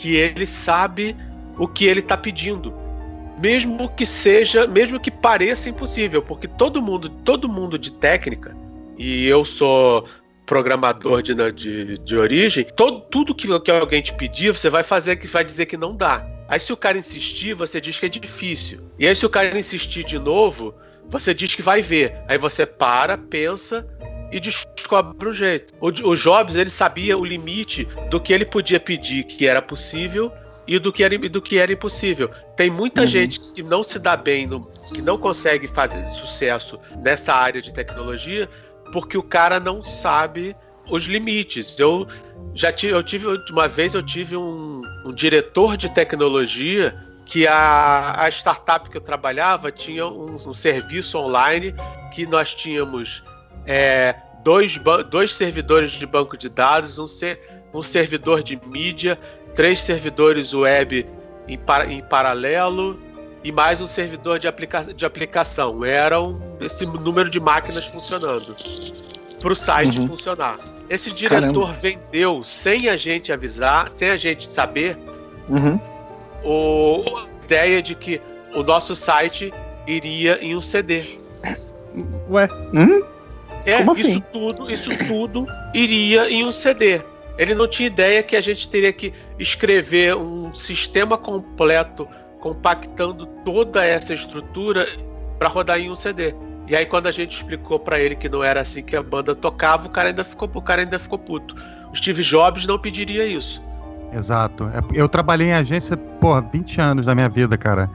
que 0.01 0.15
ele 0.15 0.47
sabe 0.47 1.15
o 1.59 1.67
que 1.67 1.85
ele 1.85 2.01
tá 2.01 2.17
pedindo. 2.17 2.73
Mesmo 3.39 3.87
que 3.89 4.03
seja, 4.03 4.65
mesmo 4.65 4.99
que 4.99 5.11
pareça 5.11 5.69
impossível, 5.69 6.23
porque 6.23 6.47
todo 6.47 6.81
mundo, 6.81 7.07
todo 7.07 7.47
mundo 7.47 7.77
de 7.77 7.93
técnica, 7.93 8.55
e 8.97 9.27
eu 9.27 9.45
sou 9.45 10.07
programador 10.43 11.21
de, 11.21 11.35
de, 11.53 11.97
de 11.99 12.17
origem, 12.17 12.65
todo, 12.75 13.01
tudo 13.01 13.35
que, 13.35 13.47
que 13.59 13.71
alguém 13.71 14.01
te 14.01 14.11
pedir, 14.13 14.55
você 14.55 14.71
vai 14.71 14.81
fazer 14.81 15.17
que 15.17 15.27
vai 15.27 15.45
dizer 15.45 15.67
que 15.67 15.77
não 15.77 15.95
dá. 15.95 16.27
Aí 16.47 16.59
se 16.59 16.73
o 16.73 16.77
cara 16.77 16.97
insistir, 16.97 17.53
você 17.53 17.79
diz 17.79 17.99
que 17.99 18.07
é 18.07 18.09
difícil. 18.09 18.81
E 18.97 19.07
aí 19.07 19.15
se 19.15 19.25
o 19.25 19.29
cara 19.29 19.57
insistir 19.57 20.03
de 20.03 20.17
novo, 20.17 20.73
você 21.07 21.31
diz 21.31 21.53
que 21.53 21.61
vai 21.61 21.83
ver. 21.83 22.17
Aí 22.27 22.39
você 22.39 22.65
para, 22.65 23.19
pensa 23.19 23.87
e 24.31 24.39
descobre 24.39 25.27
um 25.29 25.33
jeito. 25.33 25.73
O, 25.81 25.87
o 25.87 26.15
Jobs 26.15 26.55
ele 26.55 26.69
sabia 26.69 27.17
o 27.17 27.25
limite 27.25 27.85
do 28.09 28.19
que 28.19 28.31
ele 28.33 28.45
podia 28.45 28.79
pedir 28.79 29.23
que 29.25 29.47
era 29.47 29.61
possível 29.61 30.31
e 30.67 30.77
do 30.79 30.93
que 30.93 31.03
era, 31.03 31.17
do 31.17 31.41
que 31.41 31.57
era 31.57 31.73
impossível. 31.73 32.29
Tem 32.55 32.69
muita 32.69 33.01
Uhum. 33.01 33.07
gente 33.07 33.39
que 33.53 33.61
não 33.63 33.83
se 33.83 33.97
dá 33.99 34.15
bem, 34.15 34.47
no- 34.47 34.61
que 34.93 35.01
não 35.01 35.17
consegue 35.17 35.67
fazer 35.67 36.07
sucesso 36.09 36.79
nessa 37.01 37.33
área 37.33 37.61
de 37.61 37.73
tecnologia 37.73 38.47
porque 38.91 39.17
o 39.17 39.23
cara 39.23 39.59
não 39.59 39.83
sabe 39.83 40.55
os 40.89 41.05
limites. 41.05 41.77
Eu 41.79 42.07
já 42.53 42.71
tive, 42.71 42.93
eu 42.93 43.03
tive 43.03 43.27
uma 43.51 43.67
vez 43.67 43.93
eu 43.93 44.03
tive 44.03 44.35
um, 44.37 44.81
um 45.05 45.13
diretor 45.13 45.75
de 45.77 45.89
tecnologia 45.93 46.93
que 47.25 47.47
a, 47.47 48.15
a 48.23 48.29
startup 48.29 48.89
que 48.89 48.97
eu 48.97 49.01
trabalhava 49.01 49.71
tinha 49.71 50.05
um, 50.05 50.35
um 50.35 50.53
serviço 50.53 51.17
online 51.17 51.73
que 52.13 52.25
nós 52.25 52.53
tínhamos 52.53 53.23
é, 53.65 54.15
dois, 54.43 54.79
dois 55.09 55.33
servidores 55.35 55.91
de 55.91 56.05
banco 56.05 56.37
de 56.37 56.49
dados, 56.49 56.97
um, 56.99 57.07
ser, 57.07 57.39
um 57.73 57.81
servidor 57.83 58.41
de 58.43 58.59
mídia, 58.65 59.17
três 59.55 59.81
servidores 59.81 60.53
web 60.53 61.05
em, 61.47 61.57
par- 61.57 61.89
em 61.89 62.01
paralelo 62.01 62.99
e 63.43 63.51
mais 63.51 63.81
um 63.81 63.87
servidor 63.87 64.39
de, 64.39 64.47
aplica 64.47 64.83
de 64.93 65.05
aplicação. 65.05 65.83
Era 65.83 66.21
um- 66.21 66.39
esse 66.59 66.85
número 66.85 67.29
de 67.29 67.39
máquinas 67.39 67.85
funcionando 67.85 68.55
para 69.39 69.53
o 69.53 69.55
site 69.55 69.99
Uhum. 69.99 70.07
funcionar. 70.07 70.59
Esse 70.89 71.09
diretor 71.11 71.71
vendeu 71.73 72.43
sem 72.43 72.89
a 72.89 72.97
gente 72.97 73.31
avisar, 73.31 73.89
sem 73.89 74.09
a 74.09 74.17
gente 74.17 74.45
saber, 74.47 74.97
Uhum. 75.49 75.79
o, 76.43 77.17
a 77.17 77.25
ideia 77.45 77.81
de 77.81 77.95
que 77.95 78.21
o 78.53 78.61
nosso 78.63 78.95
site 78.95 79.53
iria 79.87 80.37
em 80.43 80.55
um 80.55 80.61
CD. 80.61 81.17
Ué, 82.29 82.47
Hum? 82.73 83.01
É, 83.65 83.77
Como 83.77 83.91
assim? 83.91 84.09
isso 84.09 84.21
tudo, 84.33 84.71
isso 84.71 84.97
tudo 85.07 85.45
iria 85.73 86.29
em 86.29 86.45
um 86.45 86.51
CD. 86.51 87.01
Ele 87.37 87.55
não 87.55 87.67
tinha 87.67 87.87
ideia 87.87 88.21
que 88.21 88.35
a 88.35 88.41
gente 88.41 88.67
teria 88.67 88.91
que 88.91 89.13
escrever 89.39 90.15
um 90.15 90.53
sistema 90.53 91.17
completo 91.17 92.07
compactando 92.39 93.25
toda 93.45 93.83
essa 93.85 94.13
estrutura 94.13 94.85
para 95.39 95.47
rodar 95.47 95.79
em 95.79 95.89
um 95.89 95.95
CD. 95.95 96.35
E 96.67 96.75
aí 96.75 96.85
quando 96.85 97.07
a 97.07 97.11
gente 97.11 97.35
explicou 97.35 97.79
para 97.79 97.99
ele 97.99 98.15
que 98.15 98.29
não 98.29 98.43
era 98.43 98.61
assim 98.61 98.83
que 98.83 98.95
a 98.95 99.03
banda 99.03 99.33
tocava, 99.35 99.87
o 99.87 99.89
cara 99.89 100.09
ainda 100.09 100.23
ficou, 100.23 100.49
o 100.53 100.61
cara 100.61 100.81
ainda 100.81 100.99
ficou 100.99 101.17
puto. 101.17 101.55
O 101.91 101.95
Steve 101.95 102.23
Jobs 102.23 102.65
não 102.65 102.79
pediria 102.79 103.25
isso. 103.25 103.61
Exato. 104.13 104.69
É, 104.73 104.99
Eu 104.99 105.07
trabalhei 105.07 105.47
em 105.47 105.53
agência, 105.53 105.95
porra, 105.95 106.41
20 106.41 106.81
anos 106.81 107.05
da 107.05 107.15
minha 107.15 107.29
vida, 107.29 107.57
cara. 107.57 107.89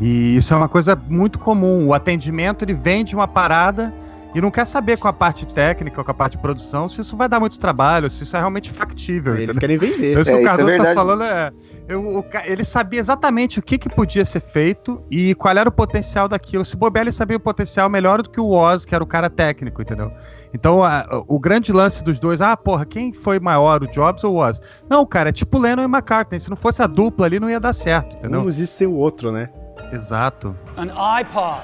E 0.00 0.36
isso 0.36 0.52
é 0.52 0.56
uma 0.56 0.68
coisa 0.68 0.96
muito 1.08 1.38
comum. 1.38 1.86
O 1.86 1.94
atendimento, 1.94 2.64
ele 2.64 2.74
vende 2.74 3.14
uma 3.14 3.28
parada 3.28 3.92
e 4.34 4.40
não 4.40 4.50
quer 4.50 4.64
saber 4.66 4.96
com 4.98 5.08
a 5.08 5.12
parte 5.12 5.46
técnica, 5.46 6.02
com 6.04 6.10
a 6.10 6.14
parte 6.14 6.32
de 6.36 6.38
produção, 6.42 6.88
se 6.88 7.00
isso 7.00 7.16
vai 7.16 7.28
dar 7.28 7.40
muito 7.40 7.58
trabalho, 7.58 8.08
se 8.10 8.22
isso 8.24 8.36
é 8.36 8.38
realmente 8.38 8.70
factível. 8.70 9.34
eles 9.34 9.44
entendeu? 9.56 9.60
querem 9.60 9.76
vender. 9.78 10.10
Então, 10.10 10.22
isso 10.22 10.30
É, 10.30 10.34
que 10.34 10.40
o 10.40 10.42
é 10.42 10.44
Cardoso 10.46 10.66
tá 10.68 10.72
verdade. 10.76 10.94
falando 10.94 11.22
é. 11.24 11.50
eu- 11.88 12.18
o 12.18 12.24
ele 12.44 12.64
sabia 12.64 13.00
exatamente 13.00 13.58
o 13.58 13.62
que, 13.62 13.76
que 13.78 13.88
podia 13.88 14.24
ser 14.24 14.40
feito 14.40 15.02
e 15.10 15.34
qual 15.34 15.56
era 15.56 15.68
o 15.68 15.72
potencial 15.72 16.28
daquilo. 16.28 16.64
Se 16.64 16.76
bobear, 16.76 17.02
ele 17.04 17.12
sabia 17.12 17.36
o 17.36 17.40
potencial 17.40 17.88
melhor 17.90 18.22
do 18.22 18.30
que 18.30 18.40
o 18.40 18.50
Oz, 18.50 18.84
que 18.84 18.94
era 18.94 19.02
o 19.02 19.06
cara 19.06 19.28
técnico, 19.28 19.82
entendeu? 19.82 20.12
Então, 20.54 20.82
a- 20.84 21.06
o 21.26 21.38
grande 21.40 21.72
lance 21.72 22.02
dos 22.04 22.18
dois, 22.20 22.40
ah, 22.40 22.56
porra, 22.56 22.84
quem 22.86 23.12
foi 23.12 23.40
maior, 23.40 23.82
o 23.82 23.86
Jobs 23.88 24.22
ou 24.24 24.34
o 24.34 24.36
Oz? 24.38 24.60
Não, 24.88 25.04
cara, 25.04 25.30
é 25.30 25.32
tipo 25.32 25.58
Lennon 25.58 25.82
e 25.82 25.86
McCartney. 25.86 26.38
Se 26.40 26.48
não 26.50 26.56
fosse 26.56 26.80
a 26.82 26.86
dupla 26.86 27.26
ali, 27.26 27.40
não 27.40 27.50
ia 27.50 27.58
dar 27.60 27.72
certo, 27.72 28.16
entendeu? 28.16 28.38
Um 28.38 28.42
não 28.44 28.48
existe 28.48 28.76
sem 28.76 28.86
o 28.86 28.94
outro, 28.94 29.32
né? 29.32 29.48
Exato. 29.92 30.56
an 30.76 30.92
iPod, 31.16 31.62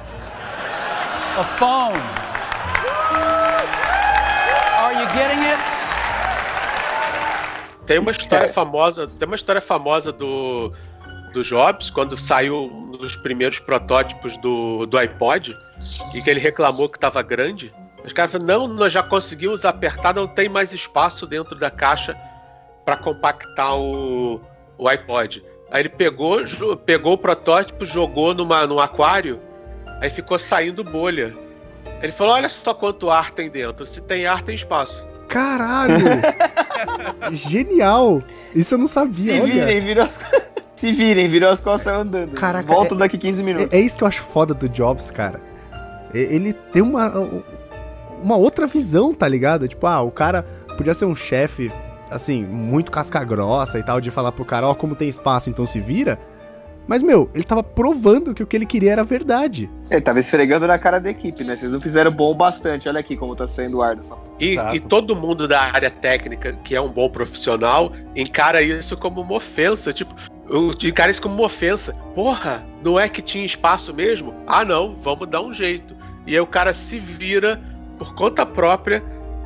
a 1.38 1.44
phone. 1.58 2.35
Getting 5.14 5.44
it? 5.46 5.62
Tem 7.86 7.98
uma 7.98 8.10
história 8.10 8.46
É. 8.46 8.48
famosa, 8.48 9.06
tem 9.06 9.26
uma 9.26 9.36
história 9.36 9.60
famosa 9.60 10.10
do, 10.12 10.72
do 11.32 11.44
Jobs 11.44 11.90
quando 11.90 12.16
saiu 12.16 12.64
um 12.64 12.90
dos 12.92 13.14
primeiros 13.14 13.58
protótipos 13.60 14.36
do, 14.38 14.86
do 14.86 14.98
iPod 14.98 15.56
e 16.14 16.20
que 16.20 16.28
ele 16.28 16.40
reclamou 16.40 16.88
que 16.88 16.96
estava 16.96 17.22
grande. 17.22 17.72
Os 18.04 18.12
caras 18.12 18.32
falaram: 18.32 18.66
"Não, 18.66 18.74
nós 18.74 18.92
já 18.92 19.02
conseguimos 19.02 19.64
apertar, 19.64 20.14
não 20.14 20.26
tem 20.26 20.48
mais 20.48 20.72
espaço 20.72 21.26
dentro 21.26 21.56
da 21.56 21.70
caixa 21.70 22.16
para 22.84 22.96
compactar 22.96 23.76
o, 23.76 24.40
o 24.76 24.88
iPod". 24.88 25.44
Aí 25.70 25.82
ele 25.82 25.88
pegou, 25.88 26.40
pegou 26.84 27.12
o 27.14 27.18
protótipo, 27.18 27.84
jogou 27.86 28.34
numa 28.34 28.66
num 28.66 28.78
aquário, 28.80 29.40
aí 30.00 30.10
ficou 30.10 30.38
saindo 30.38 30.82
bolha. 30.82 31.32
Ele 32.02 32.12
falou: 32.12 32.34
"Olha 32.34 32.48
só 32.48 32.72
quanto 32.74 33.10
ar 33.10 33.30
tem 33.30 33.48
dentro. 33.50 33.86
Se 33.86 34.00
tem 34.00 34.26
ar, 34.26 34.42
tem 34.42 34.54
espaço". 34.54 35.06
Caralho! 35.28 35.96
Genial! 37.32 38.22
Isso 38.54 38.74
eu 38.74 38.78
não 38.78 38.86
sabia, 38.86 39.34
Se 39.34 39.40
olha. 39.40 39.52
virem, 39.66 39.80
virou 39.80 40.04
as 40.04 40.18
Se 40.76 40.92
virem, 40.92 41.26
virou 41.28 41.50
as 41.50 41.60
costas 41.60 41.92
andando. 41.92 42.32
Caraca, 42.32 42.66
Volto 42.72 42.94
é- 42.94 42.98
daqui 42.98 43.16
15 43.16 43.42
minutos. 43.42 43.68
É, 43.72 43.78
é 43.78 43.80
isso 43.80 43.96
que 43.96 44.04
eu 44.04 44.08
acho 44.08 44.22
foda 44.22 44.52
do 44.54 44.68
Jobs, 44.68 45.10
cara. 45.10 45.40
E- 46.12 46.18
Ele 46.18 46.52
tem 46.52 46.82
uma, 46.82 47.12
uma 48.22 48.36
outra 48.36 48.66
visão, 48.66 49.14
tá 49.14 49.26
ligado? 49.26 49.66
Tipo, 49.66 49.86
ah, 49.86 50.02
o 50.02 50.10
cara 50.10 50.42
podia 50.76 50.92
ser 50.92 51.06
um 51.06 51.14
chefe, 51.14 51.72
assim, 52.10 52.44
muito 52.44 52.92
casca 52.92 53.24
grossa 53.24 53.78
e 53.78 53.82
tal, 53.82 54.00
de 54.02 54.10
falar 54.10 54.32
pro 54.32 54.44
cara, 54.44 54.68
ó, 54.68 54.74
como 54.74 54.94
tem 54.94 55.08
espaço, 55.08 55.48
então 55.48 55.64
se 55.66 55.80
vira. 55.80 56.18
Mas, 56.86 57.02
meu, 57.02 57.28
ele 57.34 57.42
tava 57.42 57.62
provando 57.62 58.32
que 58.32 58.42
o 58.42 58.46
que 58.46 58.56
ele 58.56 58.66
queria 58.66 58.92
era 58.92 59.04
verdade. 59.04 59.68
Ele 59.90 60.00
tava 60.00 60.20
esfregando 60.20 60.66
na 60.66 60.78
cara 60.78 61.00
da 61.00 61.10
equipe, 61.10 61.42
né? 61.42 61.56
Vocês 61.56 61.72
não 61.72 61.80
fizeram 61.80 62.10
bom 62.10 62.30
o 62.30 62.34
bastante. 62.34 62.88
Olha 62.88 63.00
aqui 63.00 63.16
como 63.16 63.34
tá 63.34 63.46
saindo 63.46 63.78
o 63.78 63.82
ar 63.82 63.96
dessa 63.96 64.14
E, 64.38 64.56
e 64.72 64.80
todo 64.80 65.16
mundo 65.16 65.48
da 65.48 65.60
área 65.60 65.90
técnica, 65.90 66.52
que 66.64 66.76
é 66.76 66.80
um 66.80 66.88
bom 66.88 67.08
profissional, 67.08 67.92
encara 68.14 68.62
isso 68.62 68.96
como 68.96 69.20
uma 69.20 69.34
ofensa. 69.34 69.92
Tipo, 69.92 70.14
encara 70.84 71.10
isso 71.10 71.22
como 71.22 71.34
uma 71.34 71.46
ofensa. 71.46 71.92
Porra, 72.14 72.64
não 72.82 72.98
é 72.98 73.08
que 73.08 73.20
tinha 73.20 73.44
espaço 73.44 73.92
mesmo? 73.92 74.32
Ah, 74.46 74.64
não, 74.64 74.94
vamos 74.94 75.28
dar 75.28 75.42
um 75.42 75.52
jeito. 75.52 75.96
E 76.26 76.34
aí 76.34 76.40
o 76.40 76.46
cara 76.46 76.72
se 76.72 76.98
vira 76.98 77.60
por 77.98 78.14
conta 78.14 78.44
própria 78.44 79.02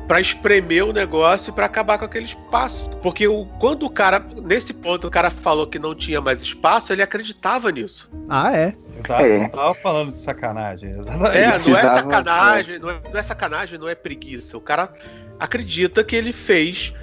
pra 0.07 0.19
espremer 0.19 0.85
o 0.85 0.91
negócio 0.91 1.51
e 1.51 1.53
pra 1.53 1.65
acabar 1.65 1.97
com 1.97 2.05
aquele 2.05 2.25
espaço. 2.25 2.89
Porque 3.01 3.27
o, 3.27 3.45
quando 3.59 3.85
o 3.85 3.89
cara, 3.89 4.19
nesse 4.43 4.73
ponto, 4.73 5.07
o 5.07 5.11
cara 5.11 5.29
falou 5.29 5.67
que 5.67 5.79
não 5.79 5.95
tinha 5.95 6.19
mais 6.19 6.41
espaço, 6.41 6.91
ele 6.91 7.01
acreditava 7.01 7.71
nisso. 7.71 8.11
Ah, 8.27 8.55
é. 8.55 8.75
Exato, 8.97 9.23
É. 9.23 9.39
não 9.39 9.49
tava 9.49 9.73
falando 9.75 10.11
de 10.13 10.19
sacanagem. 10.19 10.89
Exatamente. 10.91 11.37
É, 11.37 11.47
não 11.47 11.77
é 11.77 11.81
sacanagem, 11.81 12.79
não 12.79 12.89
é, 12.89 13.01
não 13.11 13.19
é 13.19 13.23
sacanagem, 13.23 13.79
não 13.79 13.89
é 13.89 13.95
preguiça. 13.95 14.57
O 14.57 14.61
cara 14.61 14.91
acredita 15.39 16.03
que 16.03 16.15
ele 16.15 16.33
fez 16.33 16.93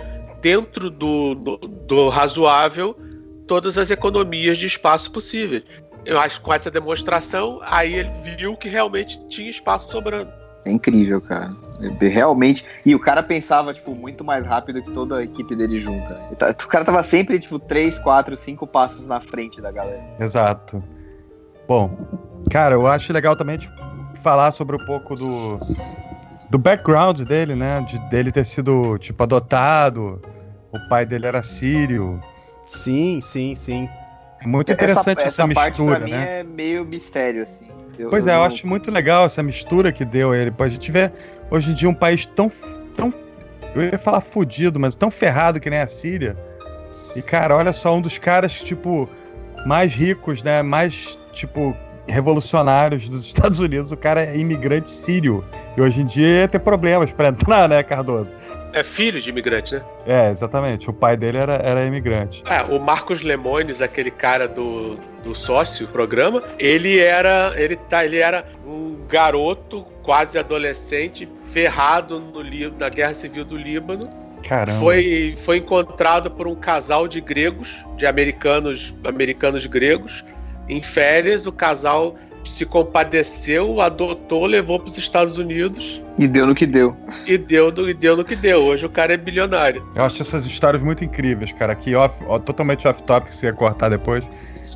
dentro 0.41 0.91
do, 0.91 1.35
do, 1.35 1.57
do 1.57 2.09
razoável 2.09 2.97
todas 3.47 3.79
as 3.79 3.91
economias 3.91 4.59
de 4.59 4.67
espaço 4.67 5.11
possíveis. 5.11 5.65
Eu 6.05 6.21
acho 6.21 6.39
que 6.39 6.45
com 6.45 6.55
essa 6.55 6.71
demonstração, 6.71 7.59
aí 7.63 7.95
ele 7.95 8.11
viu 8.37 8.57
que 8.57 8.69
realmente 8.69 9.19
tinha 9.27 9.51
espaço 9.51 9.91
sobrando. 9.91 10.31
É 10.65 10.71
incrível, 10.71 11.21
cara. 11.21 11.51
É 11.81 12.07
Realmente. 12.07 12.65
E 12.85 12.95
o 12.95 12.99
cara 13.01 13.23
pensava, 13.23 13.73
tipo, 13.73 13.95
muito 13.95 14.25
mais 14.25 14.45
rápido 14.45 14.83
que 14.83 14.91
toda 14.91 15.19
a 15.19 15.25
equipe 15.25 15.55
dele 15.55 15.79
junta. 15.81 16.15
Tá- 16.37 16.51
O 16.51 16.69
cara 16.69 16.85
tava 16.85 17.03
sempre, 17.03 17.39
tipo, 17.39 17.59
3, 17.59 17.99
4, 17.99 18.37
5 18.37 18.67
passos 18.67 19.07
na 19.07 19.21
frente 19.21 19.61
da 19.61 19.71
galera. 19.71 20.03
Exato. 20.19 20.83
Bom, 21.67 21.97
cara, 22.51 22.75
eu 22.75 22.87
acho 22.87 23.13
legal 23.13 23.37
também 23.37 23.59
de 23.59 23.71
falar 24.23 24.51
sobre 24.51 24.77
um 24.77 24.85
pouco 24.85 25.15
do, 25.15 25.59
do 26.51 26.59
background 26.59 27.21
dele, 27.21 27.55
né? 27.55 27.81
De 27.83 27.99
dele 28.09 28.33
ter 28.33 28.45
sido, 28.45 28.99
tipo, 28.99 29.23
adotado. 29.23 30.21
O 30.73 30.89
pai 30.89 31.07
dele 31.07 31.27
era 31.27 31.43
sírio. 31.43 32.21
Sim, 32.65 33.21
sim, 33.21 33.55
sim. 33.55 33.89
É 34.43 34.47
muito 34.47 34.73
interessante 34.73 35.25
essa, 35.25 35.47
parte 35.49 35.71
mistura, 35.71 35.97
pra 35.97 36.05
mim 36.05 36.13
né? 36.13 36.41
é 36.41 36.45
meio 36.45 36.85
mistério, 36.85 37.43
assim. 37.43 37.67
Eu- 37.99 38.11
Pois 38.11 38.27
é, 38.27 38.35
eu 38.35 38.43
acho 38.43 38.67
muito 38.67 38.91
legal 38.91 39.27
essa 39.27 39.43
mistura 39.43 39.91
que 39.91 40.05
deu 40.05 40.35
ele. 40.35 40.53
A 40.59 40.69
gente 40.69 40.91
vê 40.93 41.11
hoje 41.51 41.71
em 41.71 41.75
dia 41.75 41.89
um 41.89 41.95
país 41.95 42.27
tão, 42.27 42.51
tão. 42.95 43.13
Eu 43.75 43.83
ia 43.83 43.99
falar 43.99 44.21
fudido, 44.21 44.79
mas 44.79 44.95
tão 44.95 45.11
ferrado 45.11 45.59
que 45.61 45.69
nem 45.69 45.81
a 45.81 45.87
Síria. 45.87 46.37
E, 47.17 47.23
cara, 47.23 47.57
olha 47.57 47.73
só, 47.73 47.95
um 47.95 48.01
dos 48.01 48.17
caras, 48.19 48.53
tipo, 48.53 49.09
mais 49.67 49.93
ricos, 49.95 50.43
né? 50.43 50.63
Mais, 50.63 51.19
tipo, 51.33 51.77
revolucionários 52.09 53.09
dos 53.09 53.25
Estados 53.27 53.61
Unidos. 53.61 53.93
O 53.93 53.97
cara 53.97 54.23
é 54.23 54.37
imigrante 54.37 54.91
sírio. 54.91 55.45
E 55.77 55.81
hoje 55.81 56.03
em 56.03 56.05
dia 56.05 56.29
ia 56.41 56.49
ter 56.49 56.59
problemas 56.59 57.13
pra 57.13 57.29
entrar, 57.29 57.69
né, 57.69 57.83
Cardoso? 57.83 58.33
É 58.73 58.83
filho 58.83 59.21
de 59.21 59.31
imigrante, 59.31 59.75
né? 59.75 59.83
É, 60.07 60.31
exatamente. 60.31 60.91
O 60.91 60.93
pai 60.93 61.17
dele 61.17 61.39
era, 61.39 61.55
era 61.55 61.85
imigrante. 61.87 62.45
É, 62.47 62.63
o 62.63 62.79
Marcos 62.79 63.23
Lemones, 63.23 63.81
aquele 63.81 64.11
cara 64.11 64.47
do, 64.47 64.97
do 65.23 65.35
sócio 65.35 65.89
programa, 65.89 66.43
ele 66.59 66.99
era. 66.99 67.53
Ele, 67.57 67.77
tá, 67.77 68.05
ele 68.05 68.19
era 68.19 68.45
um 68.67 68.99
garoto, 69.09 69.85
quase 70.03 70.39
adolescente, 70.39 71.29
ferrado 71.51 72.21
no, 72.21 72.43
na 72.79 72.89
Guerra 72.89 73.15
Civil 73.15 73.45
do 73.45 73.57
Líbano. 73.57 74.03
Caramba. 74.43 74.79
Foi, 74.79 75.35
foi 75.45 75.57
encontrado 75.59 76.31
por 76.31 76.47
um 76.47 76.55
casal 76.55 77.09
de 77.09 77.21
gregos, 77.21 77.85
de 77.97 78.07
americanos, 78.07 78.95
americanos 79.05 79.67
gregos, 79.67 80.25
em 80.69 80.83
férias. 80.83 81.47
O 81.47 81.53
casal 81.53 82.15
se 82.45 82.65
compadeceu, 82.65 83.81
adotou, 83.81 84.47
levou 84.47 84.79
para 84.81 84.91
os 84.91 84.97
Estados 84.99 85.37
Unidos 85.39 86.03
E 86.19 86.27
deu 86.27 86.47
no 86.47 86.55
que 86.55 86.67
deu. 86.67 86.97
e 87.27 87.37
deu, 87.37 87.71
no- 87.71 87.89
e 87.89 87.95
deu 87.95 88.17
no 88.17 88.25
que 88.25 88.35
deu. 88.37 88.63
Hoje 88.65 88.87
o 88.87 88.91
cara 88.91 89.13
é 89.15 89.17
bilionário. 89.17 89.87
Eu 89.95 90.05
acho 90.05 90.23
essas 90.23 90.47
histórias 90.47 90.83
muito 90.83 91.05
incríveis, 91.05 91.53
cara. 91.53 91.73
Aqui, 91.73 91.95
off, 91.95 92.23
ó, 92.27 92.39
totalmente 92.39 92.87
off-topic, 92.89 93.33
se 93.33 93.47
ia 93.47 93.53
cortar 93.53 93.89
depois. 93.91 94.25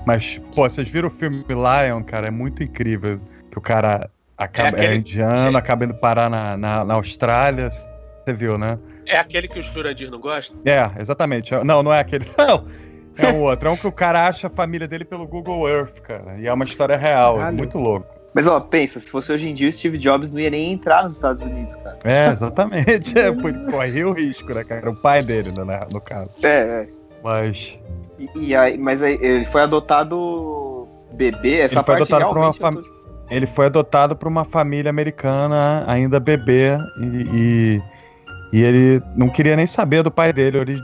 Mas, 0.06 0.38
pô, 0.54 0.68
vocês 0.68 0.88
viram 0.88 1.08
o 1.08 1.10
filme 1.10 1.44
Lion, 1.48 2.02
cara? 2.02 2.26
É 2.28 2.30
muito 2.30 2.62
incrível. 2.62 3.20
Que 3.50 3.58
o 3.58 3.60
cara 3.60 4.10
acaba, 4.36 4.68
é, 4.78 4.80
aquele- 4.86 4.96
indiano, 4.96 5.56
acaba 5.56 5.84
indo 5.84 5.94
parar 5.94 6.28
na, 6.28 6.56
na, 6.56 6.84
na 6.84 6.94
Austrália. 6.94 7.68
Você 7.70 8.32
viu, 8.34 8.58
né? 8.58 8.78
É 9.06 9.16
aquele 9.18 9.48
que 9.48 9.58
o 9.58 9.62
Jurandir 9.62 10.10
não 10.10 10.20
gosta? 10.20 10.54
É, 10.64 10.90
exatamente. 11.00 11.52
Não, 11.64 11.82
não 11.82 11.92
é 11.92 12.00
aquele. 12.00 12.24
Não. 12.38 12.66
É 13.18 13.28
o 13.30 13.40
outro. 13.40 13.68
É 13.68 13.72
um 13.72 13.76
que 13.76 13.86
o 13.86 13.92
cara 13.92 14.26
acha 14.26 14.46
a 14.46 14.50
família 14.50 14.88
dele 14.88 15.04
pelo 15.04 15.26
Google 15.26 15.68
Earth, 15.68 16.00
cara. 16.00 16.38
E 16.38 16.46
é 16.46 16.52
uma 16.52 16.64
história 16.64 16.96
real. 16.96 17.34
É 17.36 17.38
Caralho. 17.38 17.56
muito 17.58 17.78
louco. 17.78 18.06
Mas, 18.34 18.46
ó, 18.46 18.58
pensa, 18.60 18.98
se 18.98 19.08
fosse 19.08 19.30
hoje 19.30 19.48
em 19.50 19.54
dia, 19.54 19.68
o 19.68 19.72
Steve 19.72 19.98
Jobs 19.98 20.32
não 20.32 20.40
ia 20.40 20.48
nem 20.50 20.72
entrar 20.72 21.04
nos 21.04 21.14
Estados 21.14 21.42
Unidos, 21.42 21.76
cara. 21.76 21.98
É, 22.04 22.28
exatamente. 22.28 23.12
É, 23.18 23.30
corria 23.70 24.08
o 24.08 24.12
risco, 24.12 24.54
né, 24.54 24.64
cara? 24.64 24.90
O 24.90 24.96
pai 24.96 25.22
dele, 25.22 25.52
né, 25.52 25.86
no 25.92 26.00
caso. 26.00 26.36
É, 26.42 26.48
é. 26.48 26.88
Mas. 27.22 27.78
E, 28.18 28.28
e 28.36 28.56
aí, 28.56 28.78
mas 28.78 29.02
aí, 29.02 29.18
ele 29.20 29.44
foi 29.46 29.60
adotado 29.62 30.88
bebê, 31.12 31.60
essa 31.60 31.74
Ele 31.74 31.84
foi 31.84 31.96
parte 31.96 32.02
adotado 32.14 32.28
por 32.28 32.38
uma 32.38 32.50
realmente 32.52 32.78
eu 32.78 32.82
tô- 32.84 33.34
Ele 33.34 33.46
foi 33.46 33.66
adotado 33.66 34.16
por 34.16 34.28
uma 34.28 34.44
família 34.44 34.88
americana, 34.90 35.84
ainda 35.86 36.18
bebê, 36.18 36.78
e, 36.96 37.26
e, 37.34 37.82
e 38.52 38.60
ele 38.62 39.02
não 39.16 39.28
queria 39.28 39.56
nem 39.56 39.66
saber 39.66 40.02
do 40.02 40.10
pai 40.10 40.32
dele, 40.32 40.58
ori- 40.58 40.82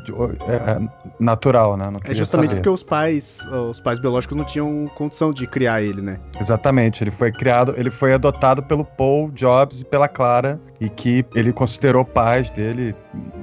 é, 0.49 0.79
natural, 1.21 1.77
né? 1.77 1.91
Não 1.91 2.01
É 2.05 2.15
justamente 2.15 2.51
saber. 2.51 2.57
porque 2.63 2.69
os 2.69 2.83
pais, 2.83 3.47
os 3.71 3.81
pais 3.81 3.99
biológicos 3.99 4.37
não 4.37 4.45
tinham 4.45 4.87
condição 4.97 5.33
de 5.33 5.47
criar 5.47 5.83
ele, 5.83 6.01
né? 6.01 6.19
Exatamente, 6.41 7.03
ele 7.05 7.11
foi 7.11 7.31
criado, 7.33 7.75
ele 7.77 7.91
foi 7.91 8.15
adotado 8.15 8.63
pelo 8.63 8.85
Paul 8.85 9.31
Jobs 9.33 9.83
e 9.83 9.85
pela 9.85 10.09
Clara, 10.09 10.59
e 10.81 10.89
que 10.89 11.25
ele 11.35 11.53
considerou 11.53 12.05
pais 12.05 12.51
dele 12.51 12.95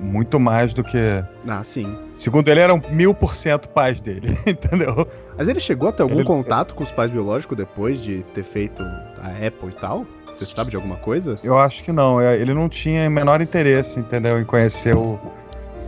muito 0.01 0.39
mais 0.39 0.73
do 0.73 0.83
que. 0.83 0.97
Ah, 1.47 1.63
sim. 1.63 1.95
Segundo 2.15 2.47
ele, 2.49 2.61
eram 2.61 2.81
mil 2.91 3.13
por 3.13 3.35
cento 3.35 3.69
pais 3.69 3.99
dele, 4.01 4.35
entendeu? 4.47 5.07
Mas 5.37 5.47
ele 5.47 5.59
chegou 5.59 5.89
a 5.89 5.91
ter 5.91 6.01
algum 6.03 6.15
Ele- 6.15 6.23
contato 6.23 6.73
com 6.73 6.83
os 6.83 6.91
pais 6.91 7.11
biológicos 7.11 7.55
depois 7.57 8.01
de 8.01 8.23
ter 8.33 8.43
feito 8.43 8.81
a 8.81 9.45
Apple 9.45 9.69
e 9.69 9.73
tal? 9.79 10.05
Você 10.35 10.45
sabe 10.45 10.69
de 10.71 10.75
alguma 10.75 10.97
coisa? 10.97 11.35
Eu 11.43 11.57
acho 11.57 11.83
que 11.83 11.91
não, 11.91 12.19
é, 12.19 12.35
ele 12.39 12.53
não 12.53 12.67
tinha 12.69 13.07
o 13.07 13.11
menor 13.11 13.41
interesse, 13.41 13.99
entendeu, 13.99 14.39
em 14.39 14.43
conhecer 14.45 14.95
o, 14.95 15.17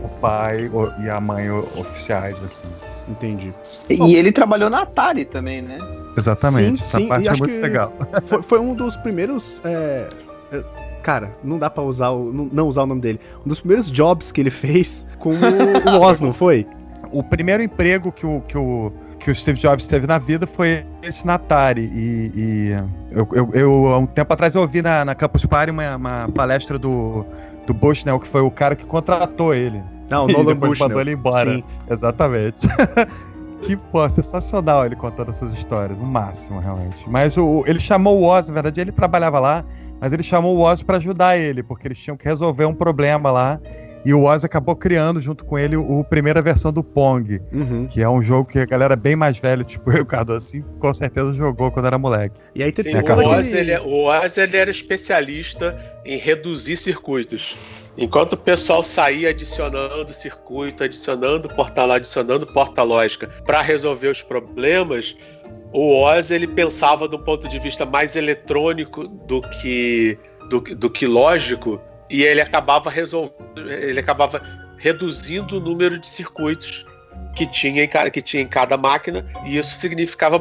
o 0.02 0.08
pai 0.20 0.68
o- 0.72 0.90
e 1.02 1.10
a 1.10 1.20
mãe 1.20 1.50
o- 1.50 1.68
oficiais, 1.76 2.42
assim. 2.42 2.66
Entendi. 3.08 3.52
E 3.90 4.16
ele 4.16 4.32
trabalhou 4.32 4.68
na 4.70 4.82
Atari 4.82 5.24
também, 5.24 5.60
né? 5.62 5.78
Exatamente, 6.16 6.78
Sim, 6.78 6.84
essa 6.84 6.98
sim, 6.98 7.04
e 7.04 7.08
parte 7.08 7.28
é 7.28 7.30
acho 7.30 7.42
muito 7.42 7.54
que- 7.54 7.60
legal. 7.60 7.92
Foi, 8.26 8.42
foi 8.42 8.58
um 8.58 8.74
dos 8.74 8.96
primeiros. 8.96 9.60
é, 9.64 10.08
é, 10.52 10.64
Cara, 11.02 11.32
não 11.44 11.58
dá 11.58 11.70
pra 11.70 11.82
usar 11.82 12.10
o, 12.10 12.32
não, 12.32 12.44
não 12.52 12.68
usar 12.68 12.82
o 12.82 12.86
nome 12.86 13.00
dele. 13.00 13.20
Um 13.44 13.48
dos 13.48 13.60
primeiros 13.60 13.90
jobs 13.90 14.32
que 14.32 14.40
ele 14.40 14.50
fez 14.50 15.06
com 15.18 15.30
o, 15.30 15.36
o 15.96 16.00
Oz, 16.00 16.20
não 16.20 16.32
foi? 16.34 16.66
O 17.12 17.22
primeiro 17.22 17.62
emprego 17.62 18.10
que 18.12 18.26
o, 18.26 18.40
que 18.42 18.58
o, 18.58 18.92
que 19.18 19.30
o 19.30 19.34
Steve 19.34 19.58
Jobs 19.58 19.86
teve 19.86 20.06
na 20.06 20.18
vida 20.18 20.46
foi 20.46 20.86
esse 21.02 21.26
na 21.26 21.34
Atari. 21.34 21.90
E, 21.92 22.32
e 22.34 22.70
eu, 23.10 23.28
eu, 23.32 23.50
eu, 23.52 23.86
há 23.88 23.98
um 23.98 24.06
tempo 24.06 24.32
atrás, 24.32 24.54
eu 24.54 24.62
ouvi 24.62 24.80
na, 24.82 25.04
na 25.04 25.14
Campus 25.14 25.44
Party 25.44 25.70
uma, 25.70 25.96
uma 25.96 26.28
palestra 26.34 26.78
do, 26.78 27.24
do 27.66 27.74
Bushnell, 27.74 28.18
que 28.18 28.28
foi 28.28 28.40
o 28.40 28.50
cara 28.50 28.76
que 28.76 28.86
contratou 28.86 29.52
ele. 29.52 29.82
Não, 30.10 30.24
o 30.24 30.28
Nolan 30.32 30.56
Bushnell. 30.56 30.88
mandou 30.88 31.00
ele 31.00 31.12
embora. 31.12 31.50
Sim. 31.50 31.64
Exatamente. 31.90 32.66
que, 33.62 33.76
pô, 33.76 34.08
sensacional 34.08 34.86
ele 34.86 34.96
contando 34.96 35.30
essas 35.30 35.52
histórias. 35.52 35.98
O 35.98 36.04
máximo, 36.04 36.60
realmente. 36.60 37.08
Mas 37.08 37.36
o, 37.36 37.64
ele 37.66 37.80
chamou 37.80 38.18
o 38.18 38.24
Oz, 38.24 38.48
na 38.48 38.54
verdade, 38.54 38.80
ele 38.80 38.92
trabalhava 38.92 39.40
lá, 39.40 39.64
mas 40.00 40.12
ele 40.12 40.22
chamou 40.22 40.56
o 40.56 40.60
Oz 40.60 40.82
pra 40.82 40.98
ajudar 40.98 41.36
ele, 41.36 41.62
porque 41.62 41.88
eles 41.88 41.98
tinham 41.98 42.16
que 42.16 42.24
resolver 42.24 42.64
um 42.64 42.74
problema 42.74 43.30
lá. 43.30 43.60
E 44.04 44.14
o 44.14 44.24
Oz 44.24 44.44
acabou 44.44 44.76
criando 44.76 45.20
junto 45.20 45.44
com 45.44 45.58
ele 45.58 45.76
o, 45.76 46.00
o 46.00 46.04
primeira 46.04 46.40
versão 46.40 46.72
do 46.72 46.82
Pong, 46.84 47.40
Uhum. 47.52 47.86
que 47.86 48.02
é 48.02 48.08
um 48.08 48.22
jogo 48.22 48.48
que 48.48 48.58
a 48.58 48.64
galera 48.64 48.94
bem 48.96 49.16
mais 49.16 49.38
velha, 49.38 49.64
tipo 49.64 49.90
eu, 49.92 50.06
Cardo, 50.06 50.32
assim, 50.32 50.62
com 50.78 50.92
certeza 50.94 51.32
jogou 51.32 51.70
quando 51.70 51.86
era 51.86 51.98
moleque. 51.98 52.40
E 52.54 52.62
aí 52.62 52.70
tem 52.72 52.84
Sim, 52.84 52.92
tem 53.02 53.16
o, 53.16 53.28
Oz, 53.28 53.52
ele, 53.54 53.72
é- 53.72 53.80
o 53.80 54.04
Oz 54.04 54.38
ele 54.38 54.56
era 54.56 54.70
especialista 54.70 55.76
em 56.04 56.16
reduzir 56.16 56.76
circuitos. 56.76 57.56
Enquanto 57.96 58.34
o 58.34 58.36
pessoal 58.36 58.82
saía 58.84 59.30
adicionando 59.30 60.12
circuito, 60.12 60.84
adicionando 60.84 61.48
porta 61.48 61.84
lá, 61.84 61.96
adicionando 61.96 62.46
porta 62.46 62.82
lógica 62.84 63.28
para 63.44 63.60
resolver 63.60 64.06
os 64.08 64.22
problemas, 64.22 65.16
o 65.72 66.00
Oz 66.02 66.30
ele 66.30 66.46
pensava 66.46 67.08
de 67.08 67.16
um 67.16 67.18
ponto 67.18 67.48
de 67.48 67.58
vista 67.58 67.84
mais 67.84 68.14
eletrônico 68.14 69.08
do 69.08 69.42
que 69.42 70.16
do, 70.48 70.60
do 70.60 70.88
que 70.88 71.06
lógico 71.06 71.80
e 72.10 72.22
ele 72.22 72.40
acabava 72.40 72.90
resolvendo, 72.90 73.70
ele 73.70 74.00
acabava 74.00 74.42
reduzindo 74.76 75.58
o 75.58 75.60
número 75.60 75.98
de 75.98 76.06
circuitos 76.06 76.86
que 77.34 77.46
tinha 77.46 77.84
em 77.84 77.88
cada, 77.88 78.10
que 78.10 78.20
tinha 78.20 78.42
em 78.42 78.48
cada 78.48 78.76
máquina, 78.76 79.24
e 79.44 79.56
isso 79.56 79.76
significava 79.76 80.40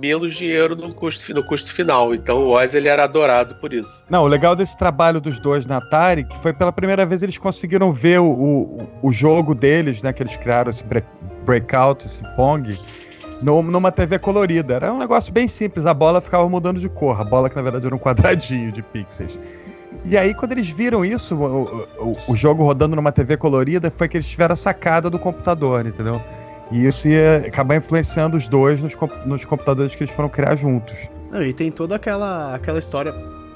menos 0.00 0.34
dinheiro 0.34 0.74
no 0.74 0.94
custo, 0.94 1.34
no 1.34 1.44
custo 1.44 1.72
final. 1.72 2.14
Então 2.14 2.38
o 2.38 2.50
Oz 2.50 2.74
ele 2.74 2.88
era 2.88 3.04
adorado 3.04 3.54
por 3.56 3.74
isso. 3.74 4.02
Não, 4.08 4.22
o 4.22 4.26
legal 4.26 4.56
desse 4.56 4.76
trabalho 4.76 5.20
dos 5.20 5.38
dois 5.38 5.66
na 5.66 5.76
Atari, 5.78 6.24
que 6.24 6.36
foi 6.38 6.52
pela 6.52 6.72
primeira 6.72 7.04
vez 7.04 7.22
eles 7.22 7.36
conseguiram 7.36 7.92
ver 7.92 8.20
o, 8.20 8.30
o, 8.30 8.90
o 9.02 9.12
jogo 9.12 9.54
deles, 9.54 10.02
né? 10.02 10.12
Que 10.12 10.22
eles 10.22 10.36
criaram 10.36 10.70
esse 10.70 10.84
breakout, 11.44 12.06
esse 12.06 12.22
Pong, 12.36 12.78
numa 13.42 13.92
TV 13.92 14.18
colorida. 14.18 14.74
Era 14.74 14.92
um 14.92 14.98
negócio 14.98 15.32
bem 15.32 15.48
simples, 15.48 15.84
a 15.84 15.92
bola 15.92 16.20
ficava 16.20 16.48
mudando 16.48 16.80
de 16.80 16.88
cor. 16.88 17.20
A 17.20 17.24
bola 17.24 17.50
que 17.50 17.56
na 17.56 17.62
verdade 17.62 17.86
era 17.86 17.94
um 17.94 17.98
quadradinho 17.98 18.72
de 18.72 18.82
pixels. 18.82 19.38
E 20.04 20.16
aí, 20.16 20.34
quando 20.34 20.52
eles 20.52 20.68
viram 20.68 21.04
isso, 21.04 21.36
o, 21.36 21.86
o, 21.98 22.16
o, 22.28 22.36
jogo 22.36 22.64
rodando 22.64 22.96
numa 22.96 23.12
TV 23.12 23.36
colorida, 23.36 23.90
foi 23.90 24.08
que 24.08 24.16
eles 24.16 24.28
tiveram 24.28 24.54
a 24.54 24.56
sacada 24.56 25.10
do 25.10 25.18
computador, 25.18 25.86
entendeu? 25.86 26.20
E 26.70 26.86
isso 26.86 27.08
ia 27.08 27.44
acabar 27.46 27.76
influenciando 27.76 28.36
os 28.36 28.48
dois 28.48 28.80
nos, 28.80 28.96
nos 29.26 29.44
computadores 29.44 29.94
que 29.94 30.04
eles 30.04 30.14
foram 30.14 30.28
criar 30.28 30.56
juntos. 30.56 30.96
Não, 31.30 31.42
e 31.42 31.52
tem 31.52 31.70
toda 31.70 31.96
aquela, 31.96 32.54
aquela 32.54 32.78
história 32.78 33.14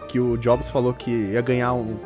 que 0.08 0.20
o 0.20 0.36
Jobs 0.36 0.68
falou 0.68 0.92
que 0.92 1.10
ia 1.10 1.40
ganhar 1.40 1.72
um, 1.72 1.96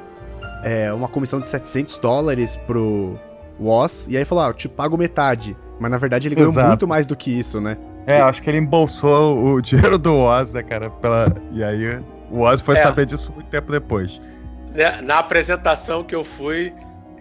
é, 0.63 0.93
uma 0.93 1.09
comissão 1.09 1.41
de 1.41 1.49
700 1.49 1.99
dólares 1.99 2.57
pro 2.57 3.19
Woz, 3.61 4.07
e 4.09 4.17
aí 4.17 4.25
falou, 4.25 4.45
ah, 4.45 4.49
eu 4.49 4.55
te 4.55 4.69
pago 4.69 4.97
metade. 4.97 5.57
Mas 5.81 5.91
na 5.91 5.99
verdade 5.99 6.29
ele 6.29 6.35
ganhou 6.35 6.53
Exato. 6.53 6.69
muito 6.69 6.89
mais 6.89 7.07
do 7.07 7.17
que 7.17 7.31
isso, 7.31 7.61
né? 7.61 7.77
É, 8.07 8.21
acho 8.21 8.43
que 8.43 8.49
ele 8.49 8.59
embolsou 8.59 9.45
o 9.45 9.61
dinheiro 9.63 9.99
do 9.99 10.15
Woz, 10.15 10.53
né, 10.53 10.63
cara? 10.63 10.91
Pela... 10.91 11.33
E 11.53 11.63
aí 11.63 12.01
o 12.31 12.41
Oz 12.41 12.61
foi 12.61 12.77
é. 12.77 12.83
saber 12.83 13.07
disso 13.07 13.33
muito 13.33 13.49
tempo 13.49 13.71
depois. 13.71 14.21
Né, 14.75 15.01
na 15.03 15.19
apresentação 15.19 16.05
que 16.05 16.15
eu 16.15 16.25
fui, 16.25 16.73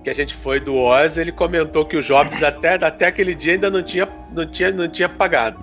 que 0.04 0.10
a 0.10 0.14
gente 0.14 0.34
foi 0.34 0.60
do 0.60 0.76
Oz, 0.76 1.18
ele 1.18 1.32
comentou 1.32 1.86
que 1.86 1.98
o 1.98 2.02
Jobs 2.02 2.42
até, 2.44 2.76
até 2.76 3.08
aquele 3.08 3.36
dia 3.36 3.54
ainda 3.54 3.70
não 3.70 3.84
tinha, 3.84 4.08
não 4.34 4.46
tinha, 4.46 4.72
não 4.72 4.88
tinha 4.88 5.10
pagado. 5.10 5.60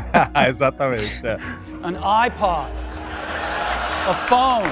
Exatamente. 0.48 1.20
É. 1.24 1.38
An 1.82 1.96
iPod. 1.98 2.70
A 4.08 4.14
phone. 4.28 4.68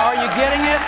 Are 0.00 0.16
you 0.16 0.28
getting 0.34 0.66
it? 0.68 0.82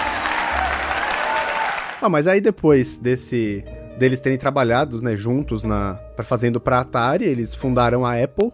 Ah, 2.02 2.08
mas 2.08 2.26
aí 2.26 2.40
depois 2.40 2.98
desse 2.98 3.62
deles 3.98 4.18
terem 4.18 4.38
trabalhado, 4.38 5.00
né, 5.02 5.14
juntos 5.14 5.62
na 5.62 5.94
para 6.16 6.24
fazendo 6.24 6.58
para 6.58 6.80
Atari, 6.80 7.26
eles 7.26 7.54
fundaram 7.54 8.06
a 8.06 8.14
Apple 8.14 8.50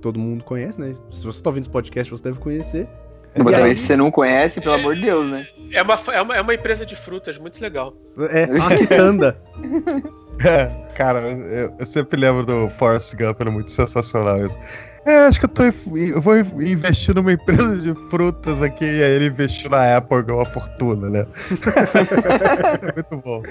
todo 0.00 0.18
mundo 0.18 0.44
conhece, 0.44 0.80
né? 0.80 0.94
Se 1.10 1.24
você 1.24 1.42
tá 1.42 1.50
ouvindo 1.50 1.64
esse 1.64 1.70
podcast, 1.70 2.10
você 2.10 2.22
deve 2.22 2.38
conhecer. 2.38 2.88
Mas 3.36 3.54
aí... 3.54 3.76
se 3.76 3.86
você 3.86 3.96
não 3.96 4.10
conhece, 4.10 4.60
pelo 4.60 4.74
amor 4.74 4.96
de 4.96 5.02
Deus, 5.02 5.28
né? 5.28 5.46
É 5.72 5.82
uma, 5.82 5.98
é 6.12 6.22
uma, 6.22 6.36
é 6.36 6.40
uma 6.40 6.54
empresa 6.54 6.84
de 6.84 6.96
frutas 6.96 7.38
muito 7.38 7.60
legal. 7.60 7.94
É, 8.18 8.46
uma 8.46 8.76
quitanda. 8.76 9.40
é, 10.44 10.66
cara, 10.94 11.20
eu, 11.20 11.74
eu, 11.78 11.86
sempre 11.86 12.18
lembro 12.18 12.44
do 12.44 12.68
Forrest 12.70 13.14
Gump, 13.14 13.40
era 13.40 13.50
muito 13.50 13.70
sensacional 13.70 14.44
isso. 14.44 14.58
É, 15.06 15.26
acho 15.26 15.38
que 15.38 15.46
eu, 15.46 15.48
tô, 15.48 15.62
eu 15.64 16.20
vou 16.20 16.36
investir 16.38 17.14
numa 17.14 17.32
empresa 17.32 17.76
de 17.76 17.94
frutas 18.10 18.62
aqui, 18.62 18.84
e 18.84 19.02
aí 19.02 19.12
ele 19.12 19.26
investiu 19.26 19.70
na 19.70 19.96
Apple, 19.96 20.22
ganhou 20.22 20.40
uma 20.40 20.46
fortuna, 20.46 21.08
né? 21.08 21.26
muito 22.94 23.16
bom. 23.24 23.42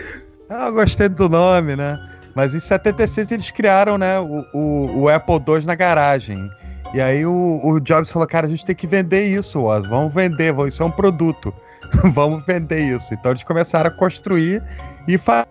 Ah, 0.50 0.68
eu 0.68 0.74
gostei 0.74 1.10
do 1.10 1.30
nome, 1.30 1.76
né? 1.76 2.00
Mas 2.36 2.56
em 2.56 2.60
76 2.60 3.32
eles 3.32 3.52
criaram, 3.52 3.98
né, 3.98 4.20
o, 4.20 4.46
o, 4.54 5.02
o 5.02 5.10
Apple 5.10 5.36
II 5.36 5.66
na 5.66 5.76
garagem. 5.76 6.50
E 6.94 7.00
aí 7.00 7.26
o, 7.26 7.60
o, 7.64 7.80
Jobs 7.80 8.12
falou, 8.12 8.28
cara, 8.28 8.48
a 8.48 8.50
gente 8.50 8.66
tem 8.66 8.76
que 8.76 8.88
vender 8.88 9.24
isso, 9.24 9.62
Oz. 9.62 9.86
Vamos 9.86 10.14
vender, 10.14 10.52
vamos, 10.52 10.74
isso 10.74 10.82
é 10.82 10.86
um 10.86 10.92
produto. 10.92 11.54
vamos 12.14 12.44
vender 12.46 12.80
isso. 12.80 13.14
Então 13.14 13.32
eles 13.32 13.44
começaram 13.44 13.90
a 13.90 13.94
construir 13.94 14.64
e 15.08 15.18
fa 15.18 15.48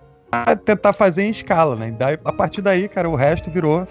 tentar 0.66 0.92
fazer 0.92 1.22
em 1.22 1.30
escala, 1.30 1.74
né? 1.74 1.90
Daí, 1.98 2.18
a 2.22 2.32
partir 2.32 2.60
daí, 2.60 2.86
cara, 2.86 3.08
o 3.08 3.16
resto 3.16 3.50
virou 3.50 3.86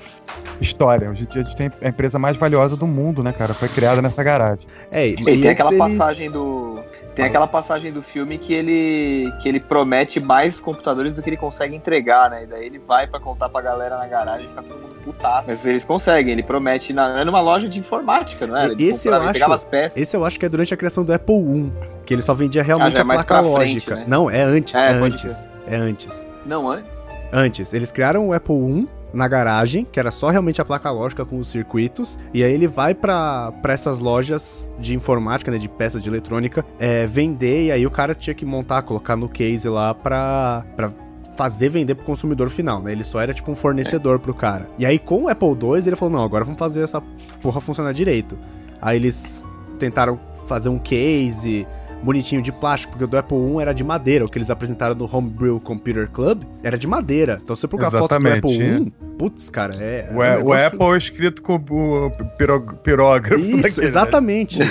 história. 0.61 1.09
Hoje 1.09 1.23
em 1.23 1.27
dia 1.27 1.41
a 1.41 1.45
gente 1.45 1.55
tem 1.55 1.71
a 1.81 1.89
empresa 1.89 2.19
mais 2.19 2.37
valiosa 2.37 2.77
do 2.77 2.85
mundo, 2.85 3.23
né, 3.23 3.31
cara? 3.31 3.55
Foi 3.55 3.67
criada 3.67 4.03
nessa 4.03 4.23
garagem. 4.23 4.67
É, 4.91 5.07
e, 5.07 5.13
e 5.13 5.23
tem 5.23 5.49
aquela 5.49 5.73
eles... 5.73 5.79
passagem 5.79 6.31
do 6.31 6.66
tem 7.17 7.25
aquela 7.25 7.47
passagem 7.47 7.91
do 7.91 8.03
filme 8.03 8.37
que 8.37 8.53
ele, 8.53 9.33
que 9.41 9.49
ele 9.49 9.59
promete 9.59 10.19
mais 10.19 10.59
computadores 10.59 11.15
do 11.15 11.23
que 11.23 11.31
ele 11.31 11.37
consegue 11.37 11.75
entregar, 11.75 12.29
né? 12.29 12.43
E 12.43 12.45
daí 12.45 12.65
ele 12.67 12.77
vai 12.77 13.07
para 13.07 13.19
contar 13.19 13.49
pra 13.49 13.59
galera 13.59 13.97
na 13.97 14.05
garagem 14.05 14.45
e 14.45 14.49
fica 14.49 14.61
todo 14.61 14.79
mundo 14.79 14.95
putaço. 15.03 15.47
Mas 15.47 15.65
eles 15.65 15.83
conseguem, 15.83 16.31
ele 16.31 16.43
promete 16.43 16.93
na, 16.93 17.19
é 17.19 17.25
numa 17.25 17.41
loja 17.41 17.67
de 17.67 17.79
informática, 17.79 18.45
não 18.45 18.55
é? 18.55 18.65
Ele 18.67 18.87
esse, 18.87 19.09
comprava, 19.09 19.35
eu 19.35 19.53
acho, 19.53 19.69
esse 19.95 20.15
eu 20.15 20.23
acho 20.23 20.39
que 20.39 20.45
é 20.45 20.49
durante 20.49 20.71
a 20.75 20.77
criação 20.77 21.03
do 21.03 21.11
Apple 21.11 21.35
I, 21.35 21.73
que 22.05 22.13
ele 22.13 22.21
só 22.21 22.35
vendia 22.35 22.61
realmente 22.61 22.97
ah, 22.97 22.99
é 22.99 23.01
a 23.01 23.05
placa 23.05 23.39
lógica. 23.39 23.95
Frente, 23.95 24.01
né? 24.01 24.05
Não, 24.07 24.29
é 24.29 24.43
antes, 24.43 24.75
é, 24.75 24.87
é 24.87 24.91
antes. 24.91 25.49
É 25.65 25.75
antes. 25.75 26.27
Não, 26.45 26.69
antes? 26.69 26.91
Antes. 27.33 27.73
Eles 27.73 27.91
criaram 27.91 28.27
o 28.27 28.33
Apple 28.33 28.55
I 28.55 28.87
na 29.17 29.27
garagem, 29.27 29.83
que 29.83 29.99
era 29.99 30.11
só 30.11 30.29
realmente 30.29 30.61
a 30.61 30.65
placa 30.65 30.91
lógica 30.91 31.25
com 31.25 31.39
os 31.39 31.47
circuitos, 31.47 32.19
e 32.31 32.43
aí 32.43 32.53
ele 32.53 32.67
vai 32.67 32.93
para 32.93 33.51
essas 33.67 33.97
lojas 33.99 34.69
de 34.79 34.93
informática, 34.93 35.49
né, 35.49 35.57
de 35.57 35.67
peças 35.67 36.03
de 36.03 36.07
eletrônica, 36.07 36.63
é, 36.77 37.07
vender, 37.07 37.65
e 37.65 37.71
aí 37.71 37.85
o 37.87 37.89
cara 37.89 38.13
tinha 38.13 38.35
que 38.35 38.45
montar, 38.45 38.83
colocar 38.83 39.15
no 39.15 39.27
case 39.27 39.67
lá 39.67 39.91
pra, 39.95 40.63
pra 40.75 40.93
fazer 41.35 41.69
vender 41.69 41.95
pro 41.95 42.05
consumidor 42.05 42.51
final, 42.51 42.79
né? 42.79 42.91
Ele 42.91 43.03
só 43.03 43.19
era 43.19 43.33
tipo 43.33 43.51
um 43.51 43.55
fornecedor 43.55 44.19
pro 44.19 44.35
cara. 44.35 44.69
E 44.77 44.85
aí 44.85 44.99
com 44.99 45.23
o 45.23 45.29
Apple 45.29 45.49
II 45.49 45.87
ele 45.87 45.95
falou: 45.95 46.13
não, 46.15 46.23
agora 46.23 46.45
vamos 46.45 46.59
fazer 46.59 46.81
essa 46.81 47.01
porra 47.41 47.59
funcionar 47.59 47.93
direito. 47.93 48.37
Aí 48.79 48.97
eles 48.97 49.41
tentaram 49.79 50.19
fazer 50.47 50.69
um 50.69 50.77
case, 50.79 51.67
bonitinho 52.03 52.41
de 52.41 52.51
plástico, 52.51 52.93
porque 52.93 53.03
o 53.03 53.07
do 53.07 53.17
Apple 53.17 53.37
I 53.37 53.61
era 53.61 53.73
de 53.73 53.83
madeira. 53.83 54.25
O 54.25 54.29
que 54.29 54.37
eles 54.37 54.49
apresentaram 54.49 54.95
no 54.95 55.09
Homebrew 55.11 55.59
Computer 55.59 56.09
Club 56.09 56.43
era 56.63 56.77
de 56.77 56.87
madeira. 56.87 57.39
Então, 57.41 57.55
você 57.55 57.67
procurar 57.67 57.91
foto 57.91 58.19
do 58.19 58.27
Apple 58.27 58.61
I, 58.61 58.93
putz, 59.17 59.49
cara, 59.49 59.73
é. 59.79 60.09
é 60.09 60.13
o, 60.13 60.23
é, 60.23 60.37
um 60.37 60.43
o 60.45 60.53
Apple 60.53 60.93
é 60.93 60.97
escrito 60.97 61.41
com 61.41 61.55
o 61.55 62.11
pirógrafo. 62.83 63.39
Isso, 63.39 63.61
daquele, 63.61 63.81
né? 63.81 63.87
exatamente. 63.87 64.59
Né? 64.59 64.65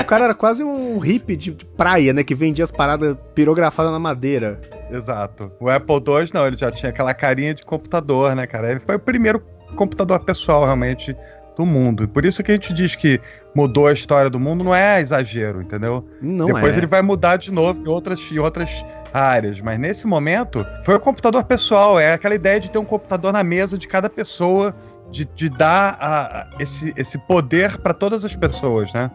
o 0.00 0.04
cara 0.04 0.24
era 0.24 0.34
quase 0.34 0.64
um 0.64 0.98
hippie 0.98 1.36
de 1.36 1.52
praia, 1.52 2.12
né? 2.12 2.24
Que 2.24 2.34
vendia 2.34 2.64
as 2.64 2.70
paradas 2.70 3.16
pirografadas 3.34 3.92
na 3.92 3.98
madeira. 3.98 4.60
Exato. 4.90 5.52
O 5.60 5.68
Apple 5.68 5.96
II, 5.96 6.30
não, 6.34 6.46
ele 6.46 6.56
já 6.56 6.70
tinha 6.70 6.90
aquela 6.90 7.14
carinha 7.14 7.54
de 7.54 7.64
computador, 7.64 8.34
né, 8.34 8.46
cara? 8.46 8.70
Ele 8.70 8.80
foi 8.80 8.96
o 8.96 9.00
primeiro 9.00 9.42
computador 9.76 10.20
pessoal, 10.20 10.64
realmente, 10.64 11.16
do 11.60 11.66
mundo. 11.66 12.04
E 12.04 12.06
por 12.06 12.24
isso 12.24 12.42
que 12.42 12.50
a 12.50 12.54
gente 12.54 12.72
diz 12.72 12.96
que 12.96 13.20
mudou 13.54 13.86
a 13.86 13.92
história 13.92 14.30
do 14.30 14.40
mundo, 14.40 14.64
não 14.64 14.74
é 14.74 14.98
exagero, 14.98 15.60
entendeu? 15.60 16.02
Não 16.22 16.46
Depois 16.46 16.74
é. 16.74 16.78
ele 16.78 16.86
vai 16.86 17.02
mudar 17.02 17.36
de 17.36 17.52
novo 17.52 17.84
em 17.84 17.88
outras, 17.88 18.20
em 18.32 18.38
outras 18.38 18.82
áreas. 19.12 19.60
Mas 19.60 19.78
nesse 19.78 20.06
momento, 20.06 20.64
foi 20.84 20.94
o 20.94 21.00
computador 21.00 21.44
pessoal. 21.44 22.00
É 22.00 22.14
aquela 22.14 22.34
ideia 22.34 22.58
de 22.58 22.70
ter 22.70 22.78
um 22.78 22.84
computador 22.84 23.32
na 23.32 23.44
mesa 23.44 23.76
de 23.76 23.86
cada 23.86 24.08
pessoa, 24.08 24.74
de, 25.10 25.26
de 25.26 25.50
dar 25.50 25.98
a, 26.00 26.40
a, 26.40 26.48
esse, 26.58 26.94
esse 26.96 27.18
poder 27.18 27.76
para 27.78 27.92
todas 27.92 28.24
as 28.24 28.34
pessoas, 28.34 28.90
né? 28.94 29.10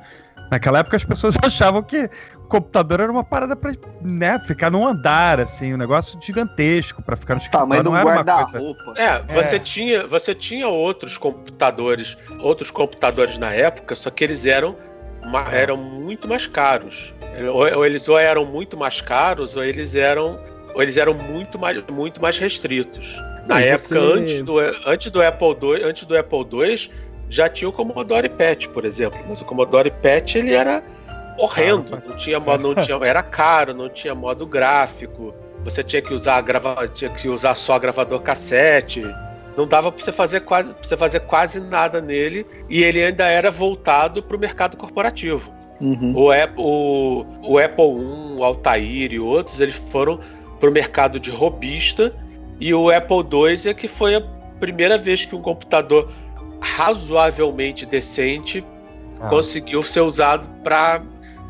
Naquela 0.51 0.79
época 0.79 0.95
as 0.95 1.03
pessoas 1.03 1.35
achavam 1.43 1.81
que 1.81 2.09
o 2.35 2.47
computador 2.47 2.99
era 2.99 3.11
uma 3.11 3.23
parada 3.23 3.55
pra 3.55 3.71
né, 4.01 4.39
ficar 4.39 4.69
num 4.69 4.87
andar, 4.87 5.39
assim, 5.39 5.73
um 5.73 5.77
negócio 5.77 6.19
gigantesco 6.21 7.01
para 7.01 7.15
ficar 7.15 7.35
no 7.35 7.41
escritório. 7.41 7.83
não 7.83 7.97
era 7.97 8.07
uma 8.07 8.23
coisa. 8.23 9.01
É, 9.01 9.21
você, 9.33 9.55
é. 9.55 9.59
Tinha, 9.59 10.07
você 10.07 10.35
tinha 10.35 10.67
outros 10.67 11.17
computadores, 11.17 12.17
outros 12.39 12.71
computadores 12.71 13.37
na 13.37 13.51
época, 13.51 13.95
só 13.95 14.09
que 14.09 14.23
eles 14.23 14.45
eram, 14.45 14.75
uma, 15.23 15.41
eram 15.51 15.77
muito 15.77 16.27
mais 16.27 16.47
caros. 16.47 17.13
Ou, 17.51 17.77
ou, 17.77 17.85
eles 17.85 18.07
ou 18.07 18.17
eram 18.17 18.45
muito 18.45 18.77
mais 18.77 19.01
caros, 19.01 19.55
ou 19.55 19.63
eles 19.63 19.95
eram, 19.95 20.39
ou 20.73 20.81
eles 20.81 20.97
eram 20.97 21.13
muito 21.13 21.59
mais, 21.59 21.83
muito 21.89 22.21
mais 22.21 22.37
restritos. 22.37 23.17
Na 23.45 23.61
e 23.61 23.67
época, 23.67 23.99
você... 23.99 24.19
antes, 24.19 24.41
do, 24.41 24.59
antes 24.59 25.11
do 25.11 25.21
Apple 25.21 25.57
II, 25.61 25.83
antes 25.83 26.03
do 26.03 26.17
Apple 26.17 26.47
II 26.51 26.89
já 27.29 27.49
tinha 27.49 27.69
o 27.69 27.73
Commodore 27.73 28.29
PET, 28.29 28.69
por 28.69 28.85
exemplo. 28.85 29.19
Mas 29.27 29.41
o 29.41 29.45
Commodore 29.45 29.91
PET 29.91 30.37
ele 30.37 30.53
era 30.53 30.83
horrendo. 31.37 32.01
Não 32.05 32.15
tinha 32.15 32.39
modo, 32.39 32.63
não 32.63 32.75
tinha, 32.75 32.97
era 33.03 33.23
caro, 33.23 33.73
não 33.73 33.89
tinha 33.89 34.15
modo 34.15 34.45
gráfico. 34.45 35.33
Você 35.63 35.83
tinha 35.83 36.01
que 36.01 36.13
usar 36.13 36.41
grava, 36.41 36.87
tinha 36.87 37.09
que 37.09 37.27
usar 37.27 37.55
só 37.55 37.77
gravador 37.79 38.21
cassete. 38.21 39.03
Não 39.57 39.65
dava 39.67 39.91
para 39.91 40.03
você 40.03 40.11
fazer 40.11 40.41
quase, 40.41 40.73
pra 40.73 40.83
você 40.83 40.97
fazer 40.97 41.21
quase 41.21 41.59
nada 41.59 42.01
nele 42.01 42.45
e 42.69 42.83
ele 42.83 43.03
ainda 43.03 43.25
era 43.25 43.49
voltado 43.49 44.21
para 44.21 44.35
o 44.35 44.39
mercado 44.39 44.77
corporativo. 44.77 45.53
Uhum. 45.79 46.13
O, 46.15 46.31
Apple, 46.31 46.55
o, 46.57 47.25
o 47.43 47.57
Apple 47.57 47.85
I, 47.85 48.37
o 48.37 48.43
Altair 48.43 49.13
e 49.13 49.19
outros, 49.19 49.59
eles 49.59 49.75
foram 49.75 50.19
para 50.59 50.69
o 50.69 50.71
mercado 50.71 51.19
de 51.19 51.31
robista 51.31 52.13
e 52.59 52.73
o 52.73 52.89
Apple 52.89 53.17
II 53.17 53.69
é 53.69 53.73
que 53.73 53.87
foi 53.87 54.15
a 54.15 54.21
primeira 54.59 54.97
vez 54.97 55.25
que 55.25 55.35
um 55.35 55.41
computador 55.41 56.11
razoavelmente 56.59 57.85
decente 57.85 58.65
ah. 59.19 59.29
conseguiu 59.29 59.83
ser 59.83 60.01
usado 60.01 60.49
para 60.63 61.01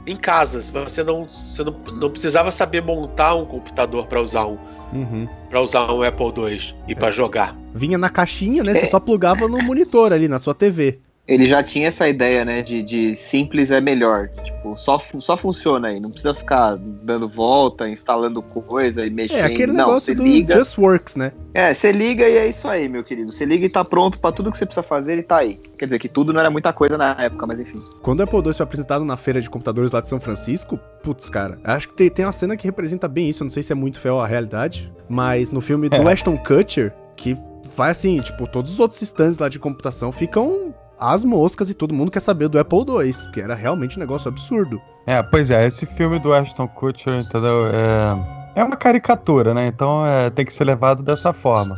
em 0.07 0.15
casas. 0.15 0.69
Você 0.69 1.03
não, 1.03 1.25
você 1.27 1.63
não, 1.63 1.75
não 1.99 2.09
precisava 2.09 2.51
saber 2.51 2.81
montar 2.81 3.35
um 3.35 3.45
computador 3.45 4.07
para 4.07 4.21
usar 4.21 4.45
um. 4.45 4.57
Uhum. 4.93 5.27
Pra 5.49 5.61
usar 5.61 5.91
um 5.91 6.03
Apple 6.03 6.27
II 6.37 6.75
e 6.87 6.91
é. 6.91 6.95
para 6.95 7.11
jogar. 7.11 7.55
Vinha 7.73 7.97
na 7.97 8.09
caixinha, 8.09 8.63
né? 8.63 8.73
Você 8.75 8.85
só 8.85 8.99
plugava 8.99 9.47
no 9.47 9.57
monitor 9.61 10.13
ali, 10.13 10.27
na 10.27 10.39
sua 10.39 10.53
TV. 10.53 10.99
Ele 11.27 11.45
já 11.45 11.63
tinha 11.63 11.87
essa 11.87 12.07
ideia, 12.07 12.45
né, 12.45 12.61
de, 12.61 12.83
de 12.83 13.15
simples 13.15 13.71
é 13.71 13.81
melhor. 13.81 14.29
Tipo, 14.43 14.77
só, 14.77 14.99
só 15.19 15.35
funciona 15.35 15.87
aí. 15.87 15.99
Não 15.99 16.09
precisa 16.09 16.35
ficar 16.35 16.77
dando 16.77 17.27
volta, 17.27 17.89
instalando 17.89 18.43
coisa 18.43 19.05
e 19.05 19.09
mexendo. 19.09 19.39
É, 19.39 19.43
aquele 19.43 19.71
não, 19.71 19.87
negócio 19.87 20.15
do 20.15 20.23
liga. 20.23 20.55
Just 20.57 20.77
Works, 20.77 21.15
né? 21.15 21.31
É, 21.53 21.73
você 21.73 21.91
liga 21.91 22.27
e 22.29 22.37
é 22.37 22.47
isso 22.47 22.67
aí, 22.67 22.87
meu 22.87 23.03
querido. 23.03 23.31
Você 23.31 23.43
liga 23.43 23.65
e 23.65 23.69
tá 23.69 23.83
pronto 23.83 24.19
pra 24.19 24.31
tudo 24.31 24.51
que 24.51 24.57
você 24.57 24.65
precisa 24.65 24.83
fazer, 24.83 25.13
ele 25.13 25.23
tá 25.23 25.37
aí. 25.37 25.59
Quer 25.79 25.85
dizer 25.85 25.99
que 25.99 26.07
tudo 26.07 26.31
não 26.31 26.39
era 26.39 26.51
muita 26.51 26.71
coisa 26.71 26.95
na 26.95 27.15
época, 27.19 27.47
mas 27.47 27.59
enfim. 27.59 27.79
Quando 28.03 28.19
o 28.19 28.23
Apple 28.23 28.39
II 28.45 28.53
foi 28.53 28.63
apresentado 28.63 29.03
na 29.03 29.17
feira 29.17 29.41
de 29.41 29.49
computadores 29.49 29.91
lá 29.91 30.01
de 30.01 30.07
São 30.07 30.19
Francisco, 30.19 30.79
putz, 31.01 31.27
cara, 31.27 31.57
acho 31.63 31.89
que 31.89 31.95
tem, 31.95 32.09
tem 32.09 32.25
uma 32.25 32.31
cena 32.31 32.55
que 32.55 32.65
representa 32.65 33.07
bem 33.07 33.29
isso. 33.29 33.43
eu 33.43 33.45
Não 33.45 33.51
sei 33.51 33.63
se 33.63 33.71
é 33.71 33.75
muito 33.75 33.99
fiel 33.99 34.19
à 34.19 34.27
realidade, 34.27 34.93
mas 35.09 35.51
no 35.51 35.59
filme 35.61 35.89
do 35.89 35.95
É. 35.95 36.13
Ashton 36.13 36.37
Kutcher, 36.37 36.93
que 37.15 37.35
vai 37.75 37.91
assim, 37.91 38.19
tipo, 38.21 38.47
todos 38.47 38.71
os 38.71 38.79
outros 38.79 39.01
stands 39.01 39.39
lá 39.39 39.49
de 39.49 39.57
computação 39.57 40.11
ficam 40.11 40.73
as 40.99 41.23
moscas 41.23 41.69
e 41.69 41.73
todo 41.73 41.93
mundo 41.93 42.11
quer 42.11 42.19
saber 42.19 42.47
do 42.47 42.59
Apple 42.59 42.79
II, 42.79 43.31
que 43.33 43.41
era 43.41 43.55
realmente 43.55 43.97
um 43.97 43.99
negócio 43.99 44.29
absurdo. 44.29 44.81
É, 45.05 45.21
pois 45.21 45.51
é, 45.51 45.65
esse 45.65 45.85
filme 45.85 46.19
do 46.19 46.33
Ashton 46.33 46.67
Kutcher, 46.67 47.13
entendeu? 47.13 47.67
É, 47.67 48.61
é 48.61 48.63
uma 48.63 48.75
caricatura, 48.75 49.53
né? 49.53 49.67
Então 49.67 50.05
é, 50.05 50.29
tem 50.29 50.45
que 50.45 50.53
ser 50.53 50.63
levado 50.63 51.03
dessa 51.03 51.31
forma. 51.31 51.75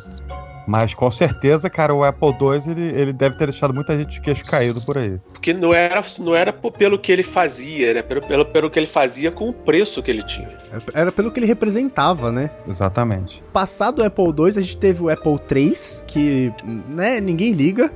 Mas 0.67 0.93
com 0.93 1.09
certeza, 1.09 1.69
cara, 1.69 1.93
o 1.93 2.03
Apple 2.03 2.27
II 2.29 2.71
ele, 2.71 2.99
ele 2.99 3.13
deve 3.13 3.37
ter 3.37 3.45
deixado 3.45 3.73
muita 3.73 3.97
gente 3.97 4.09
de 4.09 4.21
queixo 4.21 4.43
caído 4.43 4.81
por 4.81 4.97
aí. 4.97 5.17
Porque 5.31 5.53
não 5.53 5.73
era, 5.73 6.03
não 6.19 6.35
era 6.35 6.51
pelo 6.51 6.99
que 6.99 7.09
ele 7.09 7.23
fazia, 7.23 7.89
era 7.89 8.03
pelo, 8.03 8.21
pelo, 8.21 8.45
pelo 8.45 8.69
que 8.69 8.77
ele 8.77 8.85
fazia 8.85 9.31
com 9.31 9.47
o 9.47 9.53
preço 9.53 10.03
que 10.03 10.11
ele 10.11 10.23
tinha. 10.23 10.49
Era 10.93 11.09
pelo 11.09 11.31
que 11.31 11.39
ele 11.39 11.47
representava, 11.47 12.33
né? 12.33 12.51
Exatamente. 12.67 13.41
Passado 13.53 13.99
o 13.99 14.05
Apple 14.05 14.25
II, 14.25 14.49
a 14.49 14.61
gente 14.61 14.75
teve 14.75 15.01
o 15.01 15.09
Apple 15.09 15.39
III, 15.49 15.73
que, 16.05 16.53
né, 16.89 17.21
ninguém 17.21 17.53
liga. 17.53 17.89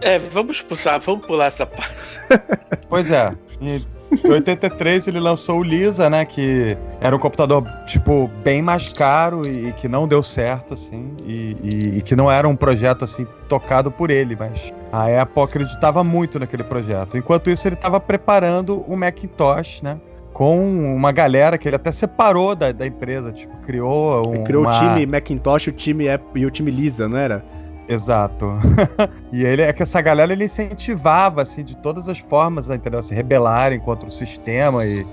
É, 0.00 0.18
vamos 0.18 0.60
pular, 0.62 0.98
vamos 0.98 1.26
pular 1.26 1.46
essa 1.46 1.66
parte. 1.66 2.18
Pois 2.88 3.10
é. 3.10 3.34
Em 3.60 3.82
83 4.30 5.08
ele 5.08 5.20
lançou 5.20 5.58
o 5.60 5.62
Lisa, 5.62 6.08
né? 6.08 6.24
Que 6.24 6.74
era 7.02 7.14
um 7.14 7.18
computador, 7.18 7.62
tipo, 7.86 8.30
bem 8.42 8.62
mais 8.62 8.92
caro 8.94 9.42
e, 9.46 9.68
e 9.68 9.72
que 9.72 9.86
não 9.86 10.08
deu 10.08 10.22
certo, 10.22 10.72
assim. 10.72 11.14
E, 11.22 11.56
e- 11.62 11.98
e 11.98 12.00
que 12.02 12.16
não 12.16 12.30
era 12.30 12.48
um 12.48 12.56
projeto, 12.56 13.04
assim, 13.04 13.26
tocado 13.46 13.90
por 13.90 14.10
ele, 14.10 14.34
mas 14.38 14.72
a 14.90 15.20
Apple 15.20 15.42
acreditava 15.42 16.02
muito 16.02 16.38
naquele 16.38 16.64
projeto. 16.64 17.18
Enquanto 17.18 17.50
isso, 17.50 17.68
ele 17.68 17.74
estava 17.74 18.00
preparando 18.00 18.80
o 18.88 18.96
Macintosh, 18.96 19.82
né? 19.82 20.00
Com 20.32 20.58
uma 20.94 21.12
galera 21.12 21.58
que 21.58 21.68
ele 21.68 21.76
até 21.76 21.92
separou 21.92 22.54
da, 22.54 22.72
da 22.72 22.86
empresa, 22.86 23.32
tipo, 23.32 23.54
criou 23.58 24.30
um. 24.30 24.34
Ele 24.36 24.44
criou 24.44 24.62
uma- 24.62 24.70
o 24.74 24.78
time 24.78 25.04
Macintosh 25.04 25.66
o 25.66 25.72
time 25.72 26.08
Apple, 26.08 26.40
e 26.40 26.46
o 26.46 26.50
time 26.50 26.70
Lisa, 26.70 27.06
não 27.06 27.18
era? 27.18 27.44
Exato. 27.88 28.52
e 29.32 29.44
ele 29.44 29.62
é 29.62 29.72
que 29.72 29.82
essa 29.82 30.00
galera 30.00 30.32
ele 30.32 30.44
incentivava 30.44 31.42
assim 31.42 31.64
de 31.64 31.76
todas 31.76 32.08
as 32.08 32.18
formas, 32.18 32.68
né, 32.68 32.76
entendeu? 32.76 33.02
Se 33.02 33.14
rebelarem 33.14 33.80
contra 33.80 34.08
o 34.08 34.12
sistema 34.12 34.84
e, 34.84 35.06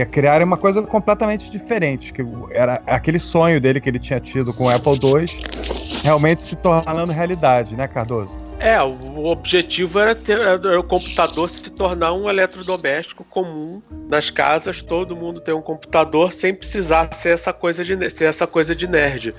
a 0.00 0.04
criarem 0.06 0.46
uma 0.46 0.56
coisa 0.56 0.80
completamente 0.82 1.50
diferente, 1.50 2.12
que 2.12 2.22
era 2.52 2.80
aquele 2.86 3.18
sonho 3.18 3.60
dele 3.60 3.80
que 3.80 3.88
ele 3.88 3.98
tinha 3.98 4.20
tido 4.20 4.54
com 4.54 4.66
o 4.66 4.70
Apple 4.70 4.92
II, 4.92 5.26
realmente 6.04 6.44
se 6.44 6.54
tornando 6.54 7.10
realidade, 7.10 7.74
né, 7.74 7.88
Cardoso? 7.88 8.38
É, 8.60 8.80
o 8.82 9.24
objetivo 9.26 10.00
era 10.00 10.14
ter 10.14 10.38
era 10.40 10.80
o 10.80 10.82
computador 10.82 11.48
se 11.48 11.70
tornar 11.70 12.12
um 12.12 12.28
eletrodoméstico 12.28 13.24
comum 13.24 13.80
nas 14.08 14.30
casas, 14.30 14.82
todo 14.82 15.14
mundo 15.14 15.40
ter 15.40 15.52
um 15.52 15.62
computador 15.62 16.32
sem 16.32 16.52
precisar 16.52 17.12
ser 17.12 17.30
essa 17.30 17.52
coisa 17.52 17.84
de 17.84 18.10
ser 18.10 18.24
essa 18.24 18.46
coisa 18.46 18.74
de 18.74 18.88
nerd. 18.88 19.34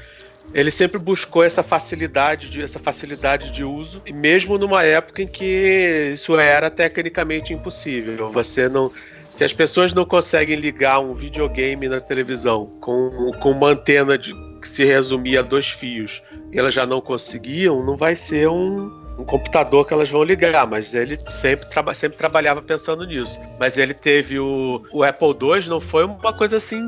Ele 0.54 0.72
sempre 0.72 0.98
buscou 0.98 1.44
essa 1.44 1.62
facilidade 1.62 2.50
de 2.50 2.62
essa 2.62 2.80
facilidade 2.80 3.52
de 3.52 3.64
uso, 3.64 4.02
mesmo 4.12 4.58
numa 4.58 4.84
época 4.84 5.22
em 5.22 5.28
que 5.28 6.10
isso 6.12 6.38
era 6.38 6.70
tecnicamente 6.70 7.54
impossível. 7.54 8.32
Você 8.32 8.68
não 8.68 8.92
se 9.32 9.44
as 9.44 9.54
pessoas 9.54 9.94
não 9.94 10.06
conseguem 10.06 10.56
ligar 10.56 11.00
um 11.00 11.14
videogame 11.14 11.88
na 11.88 12.02
televisão 12.02 12.66
com, 12.82 13.32
com 13.40 13.52
uma 13.52 13.70
antena 13.70 14.18
de, 14.18 14.34
que 14.60 14.68
se 14.68 14.84
resumia 14.84 15.40
a 15.40 15.44
dois 15.44 15.70
fios 15.70 16.22
e 16.52 16.58
elas 16.60 16.74
já 16.74 16.86
não 16.86 17.00
conseguiam, 17.00 17.86
não 17.86 17.96
vai 17.96 18.16
ser 18.16 18.50
um, 18.50 18.92
um 19.20 19.26
computador 19.26 19.86
que 19.86 19.94
elas 19.94 20.10
vão 20.10 20.24
ligar, 20.24 20.66
mas 20.66 20.94
ele 20.94 21.20
sempre, 21.28 21.70
traba 21.70 21.94
sempre 21.94 22.18
trabalhava 22.18 22.62
pensando 22.62 23.06
nisso. 23.06 23.38
Mas 23.60 23.78
ele 23.78 23.94
teve 23.94 24.40
o, 24.40 24.82
o 24.94 25.04
Apple 25.04 25.28
II, 25.30 25.68
não 25.68 25.82
foi 25.82 26.06
uma 26.06 26.32
coisa 26.32 26.56
assim 26.56 26.82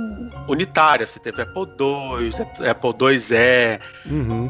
unitária. 0.48 1.06
Você 1.06 1.20
teve 1.20 1.42
Apple 1.42 1.64
II, 1.64 2.70
Apple 2.70 2.94
IIe, 3.12 3.80
Uhum. 4.06 4.50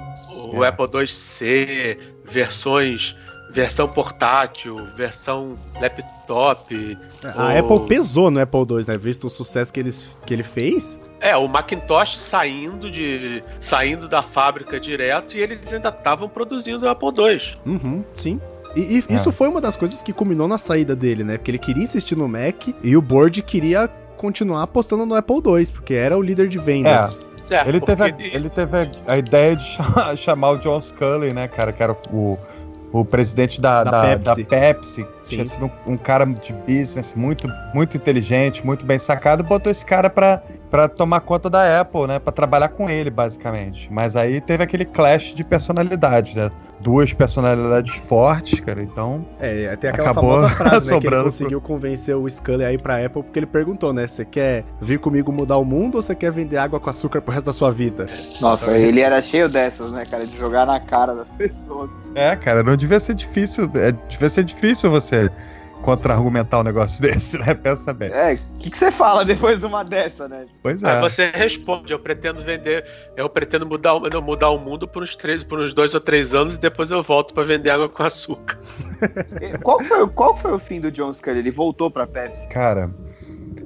o 0.53 0.63
É. 0.63 0.67
Apple 0.67 0.85
IIc, 1.01 1.97
versões, 2.23 3.15
versão 3.53 3.87
portátil, 3.87 4.75
versão 4.95 5.55
laptop. 5.79 6.97
A 7.23 7.53
O- 7.53 7.57
Apple 7.59 7.87
pesou 7.87 8.31
no 8.31 8.39
Apple 8.41 8.59
II, 8.61 8.85
né? 8.87 8.97
Visto 8.97 9.27
o 9.27 9.29
sucesso 9.29 9.71
que 9.71 9.79
ele, 9.79 9.91
que 10.25 10.33
ele 10.33 10.43
fez. 10.43 10.99
É, 11.19 11.35
o 11.35 11.47
Macintosh 11.47 12.17
saindo 12.17 12.89
de 12.89 13.43
saindo 13.59 14.07
da 14.07 14.21
fábrica 14.21 14.79
direto 14.79 15.35
e 15.35 15.39
eles 15.39 15.71
ainda 15.71 15.89
estavam 15.89 16.27
produzindo 16.29 16.85
o 16.85 16.89
Apple 16.89 17.09
II. 17.09 17.41
Uhum, 17.65 18.03
sim. 18.13 18.39
E, 18.75 18.79
e 18.79 19.03
É. 19.09 19.15
isso 19.15 19.31
foi 19.31 19.47
uma 19.49 19.59
das 19.59 19.75
coisas 19.75 20.01
que 20.01 20.13
culminou 20.13 20.47
na 20.47 20.57
saída 20.57 20.95
dele, 20.95 21.23
né? 21.23 21.37
Porque 21.37 21.51
ele 21.51 21.59
queria 21.59 21.83
insistir 21.83 22.15
no 22.17 22.27
Mac 22.27 22.67
e 22.81 22.95
o 22.95 23.01
board 23.01 23.41
queria 23.41 23.87
continuar 24.15 24.63
apostando 24.63 25.05
no 25.05 25.15
Apple 25.15 25.35
II, 25.45 25.65
porque 25.73 25.93
era 25.93 26.17
o 26.17 26.21
líder 26.21 26.47
de 26.47 26.57
vendas. 26.59 27.25
É, 27.49 27.67
Ele 27.67 27.81
teve, 27.81 28.03
a, 28.03 28.07
ele 28.07 28.49
teve 28.49 28.77
a, 29.05 29.17
ideia 29.17 29.57
de 29.57 29.63
chamar, 29.75 30.15
chamar 30.15 30.51
o 30.51 30.57
John 30.59 30.79
Scully, 30.79 31.33
né, 31.33 31.49
cara, 31.49 31.73
que 31.73 31.83
era 31.83 31.91
o, 32.09 32.37
o 32.91 33.05
presidente 33.05 33.61
da, 33.61 33.83
Da 33.83 33.91
da, 33.91 34.01
Pepsi. 34.01 34.43
da 34.43 34.49
Pepsi, 34.49 35.03
que 35.03 35.29
tinha 35.29 35.45
sido 35.45 35.65
um, 35.85 35.93
um 35.93 35.97
cara 35.97 36.25
de 36.25 36.53
business 36.53 37.15
muito, 37.15 37.47
muito 37.73 37.95
inteligente, 37.97 38.65
muito 38.65 38.85
bem 38.85 38.99
sacado, 38.99 39.43
botou 39.43 39.71
esse 39.71 39.85
cara 39.85 40.09
pra, 40.09 40.41
pra 40.71 40.87
tomar 40.87 41.19
conta 41.19 41.49
da 41.49 41.81
Apple, 41.81 42.07
né, 42.07 42.17
pra 42.17 42.31
trabalhar 42.31 42.69
com 42.69 42.89
ele, 42.89 43.09
basicamente. 43.09 43.91
Mas 43.91 44.15
aí 44.15 44.39
teve 44.39 44.63
aquele 44.63 44.85
clash 44.85 45.35
de 45.35 45.43
personalidades, 45.43 46.33
né, 46.35 46.49
duas 46.79 47.13
personalidades 47.13 47.93
fortes, 47.95 48.61
cara, 48.61 48.81
então... 48.81 49.25
É, 49.39 49.75
tem 49.75 49.89
aquela 49.89 50.11
Acabou 50.11 50.37
famosa 50.37 50.49
frase, 50.55 50.91
né? 50.93 50.99
Que 50.99 51.07
ele 51.07 51.23
conseguiu 51.23 51.61
convencer 51.61 52.15
o 52.15 52.27
Scully 52.29 52.63
aí 52.63 52.77
pra 52.77 53.05
Apple, 53.05 53.21
porque 53.21 53.37
ele 53.39 53.45
perguntou, 53.45 53.91
né? 53.91 54.07
Você 54.07 54.23
quer 54.23 54.63
vir 54.79 54.97
comigo 54.97 55.31
mudar 55.31 55.57
o 55.57 55.65
mundo 55.65 55.95
ou 55.95 56.01
você 56.01 56.15
quer 56.15 56.31
vender 56.31 56.57
água 56.57 56.79
com 56.79 56.89
açúcar 56.89 57.21
pro 57.21 57.33
resto 57.33 57.47
da 57.47 57.53
sua 57.53 57.69
vida? 57.69 58.05
Nossa, 58.39 58.71
ele 58.77 59.01
era 59.01 59.21
cheio 59.21 59.49
dessas, 59.49 59.91
né, 59.91 60.05
cara? 60.09 60.25
De 60.25 60.37
jogar 60.37 60.65
na 60.65 60.79
cara 60.79 61.13
das 61.13 61.29
pessoas. 61.35 61.89
É, 62.15 62.33
cara, 62.37 62.63
não 62.63 62.77
devia 62.77 62.99
ser 62.99 63.15
difícil, 63.15 63.69
é, 63.75 63.91
devia 64.07 64.29
ser 64.29 64.45
difícil 64.45 64.89
você 64.89 65.29
contra-argumentar 65.81 66.59
um 66.59 66.63
negócio 66.63 67.01
desse, 67.03 67.37
né, 67.37 67.53
pensa 67.53 67.93
bem. 67.93 68.09
É, 68.11 68.33
o 68.33 68.59
que, 68.59 68.69
que 68.69 68.77
você 68.77 68.91
fala 68.91 69.25
depois 69.25 69.59
de 69.59 69.65
uma 69.65 69.83
dessa, 69.83 70.27
né? 70.29 70.45
Pois 70.63 70.83
Aí 70.83 70.97
é. 70.97 70.99
você 71.01 71.31
responde, 71.33 71.91
eu 71.91 71.99
pretendo 71.99 72.41
vender, 72.41 72.85
eu 73.17 73.27
pretendo 73.29 73.65
mudar, 73.65 73.95
o- 73.95 74.09
não, 74.09 74.21
mudar 74.21 74.49
o 74.49 74.57
mundo 74.59 74.87
por 74.87 75.03
uns 75.03 75.15
três, 75.15 75.43
por 75.43 75.59
uns 75.59 75.73
dois 75.73 75.93
ou 75.93 75.99
três 75.99 76.33
anos 76.33 76.55
e 76.55 76.59
depois 76.59 76.91
eu 76.91 77.01
volto 77.03 77.33
pra 77.33 77.43
vender 77.43 77.69
água 77.71 77.89
com 77.89 78.03
açúcar. 78.03 78.59
Qual 79.63 79.83
foi, 79.83 80.07
qual 80.09 80.35
foi 80.37 80.51
o 80.53 80.59
fim 80.59 80.79
do 80.79 80.91
John 80.91 81.11
Scully? 81.13 81.39
Ele 81.39 81.51
voltou 81.51 81.89
pra 81.89 82.05
Pepsi? 82.07 82.47
Cara, 82.47 82.89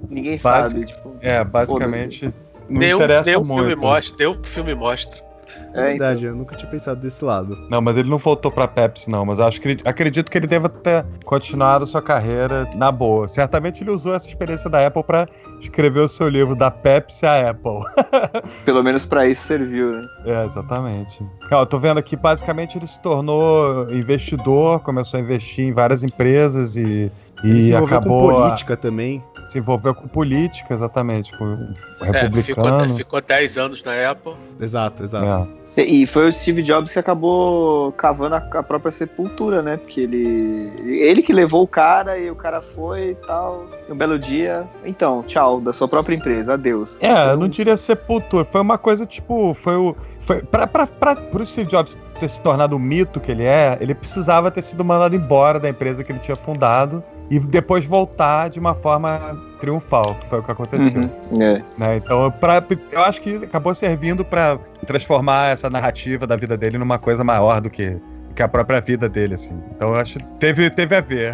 Ninguém 0.09 0.37
Basic- 0.37 0.71
sabe, 0.81 0.85
tipo... 0.85 1.15
É, 1.21 1.43
basicamente, 1.43 2.25
não 2.69 2.79
nenhum 2.79 2.97
interessa 2.97 3.29
nenhum 3.29 3.43
muito. 3.43 3.59
filme 3.59 3.75
mostra, 3.75 4.17
nenhum 4.17 4.43
filme 4.43 4.75
mostra. 4.75 5.24
É 5.73 5.89
verdade, 5.89 6.25
eu 6.25 6.35
nunca 6.35 6.55
tinha 6.55 6.69
pensado 6.69 6.99
desse 7.01 7.23
lado. 7.23 7.57
Não, 7.69 7.81
mas 7.81 7.97
ele 7.97 8.09
não 8.09 8.17
voltou 8.17 8.51
pra 8.51 8.67
Pepsi, 8.67 9.09
não. 9.09 9.25
Mas 9.25 9.39
acho 9.39 9.59
que 9.59 9.77
acredito 9.83 10.31
que 10.31 10.37
ele 10.37 10.47
deva 10.47 10.69
ter 10.69 11.05
continuado 11.25 11.85
sua 11.85 12.01
carreira 12.01 12.69
na 12.75 12.91
boa. 12.91 13.27
Certamente 13.27 13.83
ele 13.83 13.91
usou 13.91 14.15
essa 14.15 14.27
experiência 14.27 14.69
da 14.69 14.85
Apple 14.85 15.03
pra 15.03 15.27
escrever 15.59 15.99
o 15.99 16.07
seu 16.07 16.29
livro 16.29 16.55
da 16.55 16.71
Pepsi 16.71 17.25
à 17.25 17.49
Apple. 17.49 17.79
Pelo 18.65 18.83
menos 18.83 19.05
pra 19.05 19.27
isso 19.27 19.43
serviu, 19.43 19.91
né? 19.91 20.07
É, 20.25 20.45
exatamente. 20.45 21.23
Ó, 21.51 21.61
eu 21.61 21.65
tô 21.65 21.79
vendo 21.79 21.97
aqui, 21.97 22.15
basicamente, 22.15 22.77
ele 22.77 22.87
se 22.87 22.99
tornou 23.01 23.89
investidor, 23.91 24.79
começou 24.79 25.19
a 25.19 25.21
investir 25.21 25.65
em 25.65 25.73
várias 25.73 26.03
empresas 26.03 26.75
e, 26.77 27.11
Ele 27.49 27.59
e 27.59 27.63
se 27.63 27.73
envolveu 27.73 27.97
acabou. 27.97 28.29
com 28.31 28.37
a- 28.37 28.41
política 28.43 28.77
também. 28.77 29.23
se 29.49 29.59
envolveu 29.59 29.93
com 29.95 30.07
política, 30.07 30.73
exatamente, 30.73 31.31
com 31.37 31.45
o 31.45 31.53
É, 31.53 32.05
ficou, 32.05 32.11
republicano. 32.11 32.95
ficou 32.95 33.21
10 33.21 33.57
anos 33.57 33.83
na 33.83 34.11
Apple. 34.11 34.33
Exato, 34.59 35.03
exato. 35.03 35.47
É. 35.61 35.65
E 35.83 36.05
foi 36.07 36.29
o 36.29 36.31
Steve 36.33 36.61
Jobs 36.61 36.91
que 36.93 36.99
acabou 36.99 37.91
cavando 37.93 38.35
a, 38.35 38.37
a 38.37 38.63
própria 38.63 38.91
sepultura, 38.93 39.61
né? 39.61 39.75
Porque 39.75 39.99
ele. 40.01 40.71
Ele 40.85 41.21
que 41.21 41.33
levou 41.33 41.63
o 41.63 41.67
cara 41.67 42.17
e 42.17 42.31
o 42.31 42.35
cara 42.35 42.61
foi 42.61 43.09
e 43.11 43.15
tal. 43.15 43.65
E 43.87 43.91
um 43.91 43.95
belo 43.97 44.17
dia. 44.17 44.65
Então, 44.85 45.21
tchau, 45.23 45.59
da 45.59 45.73
sua 45.73 45.85
própria 45.87 46.15
empresa, 46.15 46.53
adeus. 46.53 46.97
É, 47.01 47.31
eu 47.31 47.37
não 47.37 47.49
diria 47.49 47.75
sepultura. 47.75 48.45
Foi 48.45 48.61
uma 48.61 48.77
coisa 48.77 49.05
tipo. 49.05 49.53
Foi 49.53 49.75
o. 49.75 49.93
Foi, 50.21 50.41
pra, 50.43 50.65
pra, 50.65 50.87
pra, 50.87 51.15
pro 51.17 51.45
Steve 51.45 51.69
Jobs 51.69 51.99
ter 52.21 52.29
se 52.29 52.41
tornado 52.41 52.75
o 52.77 52.79
mito 52.79 53.19
que 53.19 53.31
ele 53.31 53.43
é, 53.43 53.77
ele 53.81 53.93
precisava 53.93 54.49
ter 54.49 54.61
sido 54.61 54.83
mandado 54.83 55.13
embora 55.15 55.59
da 55.59 55.67
empresa 55.69 56.03
que 56.05 56.11
ele 56.11 56.19
tinha 56.19 56.37
fundado 56.37 57.03
e 57.29 57.39
depois 57.39 57.85
voltar 57.85 58.49
de 58.49 58.59
uma 58.59 58.75
forma 58.75 59.19
triunfal, 59.59 60.15
que 60.15 60.27
foi 60.29 60.39
o 60.39 60.43
que 60.43 60.51
aconteceu. 60.51 61.09
Uhum, 61.31 61.41
é. 61.41 61.63
né? 61.77 61.97
Então, 61.97 62.29
pra, 62.39 62.63
eu 62.91 63.01
acho 63.01 63.21
que 63.21 63.35
acabou 63.37 63.73
servindo 63.73 64.23
pra 64.23 64.59
transformar 64.85 65.51
essa 65.51 65.69
narrativa 65.69 66.27
da 66.27 66.35
vida 66.35 66.55
dele 66.55 66.77
numa 66.77 66.99
coisa 66.99 67.23
maior 67.23 67.59
do 67.61 67.69
que, 67.69 67.91
do 68.27 68.33
que 68.35 68.43
a 68.43 68.47
própria 68.47 68.79
vida 68.79 69.09
dele, 69.09 69.33
assim. 69.35 69.59
Então 69.75 69.89
eu 69.89 69.95
acho 69.95 70.19
que 70.19 70.25
teve, 70.39 70.69
teve 70.69 70.95
a 70.95 71.01
ver. 71.01 71.33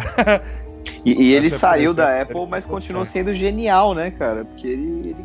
E, 1.04 1.12
e 1.28 1.32
ele 1.34 1.50
saiu 1.50 1.92
da 1.94 2.22
Apple, 2.22 2.46
mas 2.48 2.64
continuou 2.66 3.04
sendo 3.04 3.32
genial, 3.34 3.94
né, 3.94 4.10
cara? 4.10 4.44
Porque 4.44 4.66
ele, 4.66 5.10
ele 5.10 5.16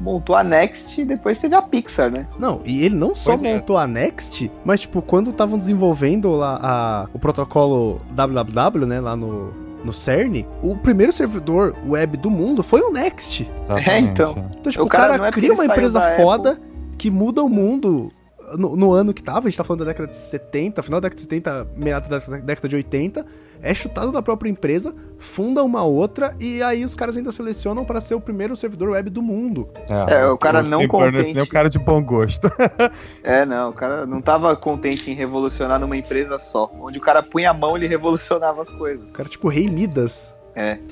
montou 0.00 0.34
a 0.34 0.42
Next 0.42 1.00
e 1.00 1.04
depois 1.04 1.38
teve 1.38 1.54
a 1.54 1.62
Pixar, 1.62 2.10
né? 2.10 2.26
Não, 2.38 2.60
e 2.64 2.84
ele 2.84 2.94
não 2.96 3.14
só 3.14 3.30
Pois 3.30 3.42
é. 3.42 3.54
montou 3.54 3.76
a 3.76 3.86
Next, 3.86 4.50
mas, 4.64 4.80
tipo, 4.80 5.00
quando 5.00 5.30
estavam 5.30 5.56
desenvolvendo 5.58 6.30
lá 6.30 6.58
a- 6.62 7.06
o 7.12 7.18
protocolo 7.18 8.00
www, 8.10 8.86
né, 8.86 9.00
lá 9.00 9.14
no, 9.16 9.52
no 9.86 9.92
CERN, 9.92 10.44
o 10.62 10.76
primeiro 10.76 11.12
servidor 11.12 11.74
web 11.86 12.16
do 12.16 12.30
mundo 12.30 12.62
foi 12.62 12.80
o 12.80 12.90
Next. 12.90 13.48
Exatamente. 13.62 14.10
então. 14.10 14.30
Então, 14.58 14.72
tipo, 14.72 14.84
O 14.84 14.86
o 14.86 14.88
cara 14.90 15.16
cara, 15.16 15.28
é 15.28 15.32
cria 15.32 15.52
uma 15.52 15.64
empresa 15.64 15.98
da 15.98 16.16
foda 16.16 16.60
que 16.98 17.10
muda 17.10 17.42
o 17.42 17.48
mundo 17.48 18.12
no, 18.58 18.76
no 18.76 18.92
ano 18.92 19.14
que 19.14 19.22
tava. 19.22 19.40
A 19.46 19.50
gente 19.50 19.56
tá 19.56 19.64
falando 19.64 19.80
da 19.80 19.86
década 19.86 20.08
de 20.08 20.16
70, 20.16 20.82
final 20.82 21.00
da 21.00 21.08
década 21.08 21.16
de 21.16 21.22
70, 21.22 21.68
meados 21.76 22.08
da 22.08 22.18
década 22.18 22.68
de 22.68 22.76
80. 22.76 23.26
É 23.62 23.72
chutado 23.74 24.12
da 24.12 24.22
própria 24.22 24.48
empresa, 24.50 24.94
funda 25.18 25.62
uma 25.62 25.82
outra 25.82 26.34
e 26.40 26.62
aí 26.62 26.84
os 26.84 26.94
caras 26.94 27.16
ainda 27.16 27.32
selecionam 27.32 27.84
para 27.84 28.00
ser 28.00 28.14
o 28.14 28.20
primeiro 28.20 28.54
servidor 28.54 28.90
web 28.90 29.10
do 29.10 29.22
mundo. 29.22 29.68
É, 30.08 30.26
o 30.26 30.38
cara 30.38 30.62
não 30.62 30.80
Tim 30.80 30.88
Berners-Lee 30.88 31.18
contente. 31.22 31.38
é 31.38 31.42
um 31.42 31.46
cara 31.46 31.68
de 31.70 31.78
bom 31.78 32.02
gosto. 32.02 32.50
É, 33.22 33.44
não, 33.44 33.70
o 33.70 33.72
cara 33.72 34.06
não 34.06 34.20
tava 34.20 34.54
contente 34.56 35.10
em 35.10 35.14
revolucionar 35.14 35.78
numa 35.80 35.96
empresa 35.96 36.38
só. 36.38 36.70
Onde 36.80 36.98
o 36.98 37.00
cara 37.00 37.22
punha 37.22 37.50
a 37.50 37.54
mão, 37.54 37.76
ele 37.76 37.86
revolucionava 37.88 38.62
as 38.62 38.72
coisas. 38.72 39.04
O 39.04 39.12
cara, 39.12 39.28
tipo, 39.28 39.48
rei 39.48 39.68
Midas. 39.68 40.36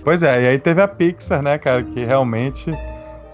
pois 0.02 0.22
é, 0.22 0.42
e 0.42 0.48
aí 0.48 0.58
teve 0.58 0.80
a 0.82 0.88
Pixar, 0.88 1.42
né, 1.42 1.56
cara, 1.58 1.82
que 1.82 2.04
realmente. 2.04 2.70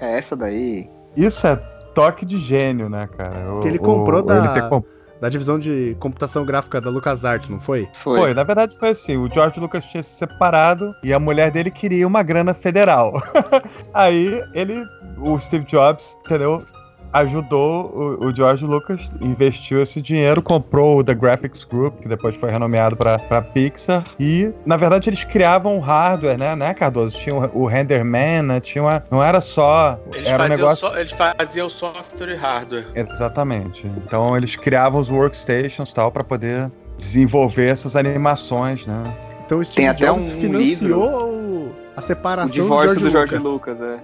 É 0.01 0.18
essa 0.18 0.37
daí. 0.37 0.89
Isso 1.16 1.47
é 1.47 1.57
toque 1.95 2.24
de 2.24 2.39
gênio, 2.39 2.89
né, 2.89 3.09
cara? 3.16 3.55
O- 3.55 3.61
Que 3.61 3.68
ele 3.68 3.78
comprou 3.78 4.20
o- 4.20 4.22
da- 4.22 4.39
Ele 4.39 4.49
ter 4.61 4.68
comp- 4.68 4.87
Da 5.21 5.29
divisão 5.29 5.59
de 5.59 5.97
computação 6.01 6.45
gráfica 6.45 6.81
da 6.81 6.91
LucasArts, 6.91 7.49
não 7.49 7.61
foi? 7.61 7.89
Foi. 7.93 8.18
Foi, 8.18 8.35
na 8.35 8.43
verdade 8.43 8.79
foi 8.79 8.91
assim, 8.91 9.16
o 9.16 9.29
George 9.33 9.61
Lucas 9.61 9.85
tinha 9.85 10.03
se 10.03 10.11
separado 10.11 10.95
e 11.03 11.12
a 11.12 11.18
mulher 11.18 11.51
dele 11.51 11.71
queria 11.71 12.07
uma 12.07 12.23
grana 12.23 12.55
federal. 12.55 13.12
Aí 13.93 14.43
ele, 14.55 14.85
o 15.18 15.39
Steve 15.39 15.64
Jobs, 15.66 16.16
entendeu? 16.25 16.64
Ajudou 17.13 18.19
o, 18.21 18.27
o 18.27 18.35
George 18.35 18.65
Lucas, 18.65 19.11
investiu 19.21 19.83
esse 19.83 20.01
dinheiro, 20.01 20.41
comprou 20.41 20.99
o 20.99 21.05
The 21.05 21.15
Graphics 21.15 21.65
Group, 21.65 22.01
que 22.01 22.09
depois 22.09 22.37
foi 22.37 22.51
renomeado 22.51 22.97
para 22.97 23.43
Pixar. 23.43 24.05
E, 24.19 24.53
na 24.65 24.77
verdade, 24.77 25.11
eles 25.11 25.25
criavam 25.25 25.77
o 25.77 25.81
hardware, 25.81 26.39
né, 26.39 26.55
né, 26.55 26.73
Cardoso? 26.73 27.17
Tinha 27.17 27.35
o, 27.35 27.63
o 27.63 27.67
Renderman, 27.67 28.43
né? 28.43 28.61
Tinha 28.61 28.83
uma, 28.85 29.03
não 29.11 29.23
era 29.23 29.41
só. 29.41 29.99
Eles, 30.15 30.27
era 30.29 30.37
um 30.45 30.47
faziam 30.49 30.57
negócio. 30.57 30.89
só- 30.89 30.97
eles 30.99 31.13
faziam 31.13 31.69
software 31.69 32.33
e 32.33 32.37
hardware. 32.37 32.87
Exatamente. 32.95 33.87
Então 34.07 34.37
eles 34.37 34.55
criavam 34.57 35.01
os 35.01 35.11
workstations 35.11 35.93
tal 35.93 36.13
para 36.13 36.23
poder 36.23 36.71
desenvolver 36.97 37.67
essas 37.67 37.97
animações, 37.97 38.87
né? 38.87 39.03
Então 39.45 39.59
o 39.59 39.65
Steve 39.65 39.77
Tem 39.79 39.89
até 39.89 40.07
Jobs 40.07 40.31
um 40.33 40.41
financiou 40.41 41.33
o- 41.33 41.73
a 41.97 41.99
O 41.99 42.03
separação 42.03 42.63
divórcio 42.63 42.95
do 43.01 43.05
do 43.07 43.11
George, 43.11 43.31
George 43.33 43.49
Lucas. 43.49 43.79
Lucas, 43.81 43.99
é. 43.99 44.01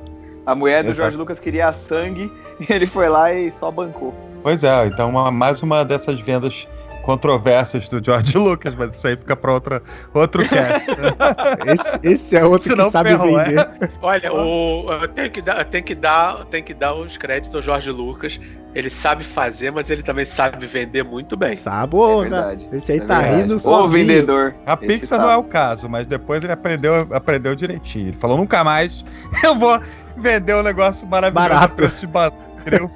A 0.46 0.54
mulher 0.54 0.82
do 0.84 0.90
Exato. 0.90 0.96
George 1.02 1.16
Lucas 1.16 1.38
queria 1.40 1.72
sangue 1.72 2.32
e 2.60 2.72
ele 2.72 2.86
foi 2.86 3.08
lá 3.08 3.32
e 3.34 3.50
só 3.50 3.70
bancou. 3.70 4.14
Pois 4.42 4.62
é, 4.62 4.86
então 4.86 5.10
uma- 5.10 5.30
mais 5.30 5.60
uma 5.62 5.84
dessas 5.84 6.20
vendas 6.20 6.68
controversas 7.06 7.88
do 7.88 8.04
George 8.04 8.36
Lucas, 8.38 8.74
mas 8.74 8.94
isso 8.94 9.06
aí 9.06 9.16
fica 9.16 9.34
para 9.36 9.52
outra 9.52 9.82
outro 10.12 10.46
cast. 10.46 10.86
Esse, 11.66 12.00
esse 12.02 12.36
é 12.36 12.44
outro 12.44 12.68
que 12.68 12.76
Senão 12.76 12.90
sabe 12.90 13.10
ferrou, 13.10 13.40
é. 13.40 13.44
vender. 13.44 13.90
Olha, 14.02 14.32
o, 14.34 14.92
eu 14.92 15.08
tenho 15.08 15.30
que 15.30 15.40
dar, 15.40 15.64
tem 15.64 15.82
que 15.82 15.94
dar, 15.94 16.44
tem 16.46 16.62
que 16.62 16.74
dar 16.74 16.94
os 16.94 17.16
créditos 17.16 17.54
ao 17.54 17.62
Jorge 17.62 17.90
Lucas. 17.90 18.38
Ele 18.74 18.90
sabe 18.90 19.24
fazer, 19.24 19.70
mas 19.72 19.88
ele 19.88 20.02
também 20.02 20.26
sabe 20.26 20.66
vender 20.66 21.02
muito 21.02 21.34
bem. 21.34 21.54
Sabe, 21.56 21.96
ô, 21.96 22.18
É 22.24 22.28
verdade. 22.28 22.68
Esse 22.72 22.92
aí 22.92 22.98
É 22.98 23.04
tá 23.04 23.20
verdade. 23.20 23.42
rindo 23.42 23.56
Ô, 23.56 23.60
sozinho. 23.60 23.88
vendedor. 24.06 24.54
A 24.66 24.74
Esse 24.74 24.86
Pixar 24.86 25.18
tá- 25.18 25.24
não 25.24 25.30
é 25.32 25.36
o 25.36 25.44
caso, 25.44 25.88
mas 25.88 26.06
depois 26.06 26.42
ele 26.42 26.52
aprendeu, 26.52 27.06
aprendeu 27.12 27.54
direitinho. 27.54 28.08
Ele 28.08 28.16
falou 28.18 28.36
nunca 28.36 28.62
mais 28.62 29.02
eu 29.42 29.54
vou 29.54 29.80
vender 30.18 30.54
um 30.54 30.62
negócio 30.62 31.08
maravilhoso 31.08 31.48
Barato. 31.48 31.74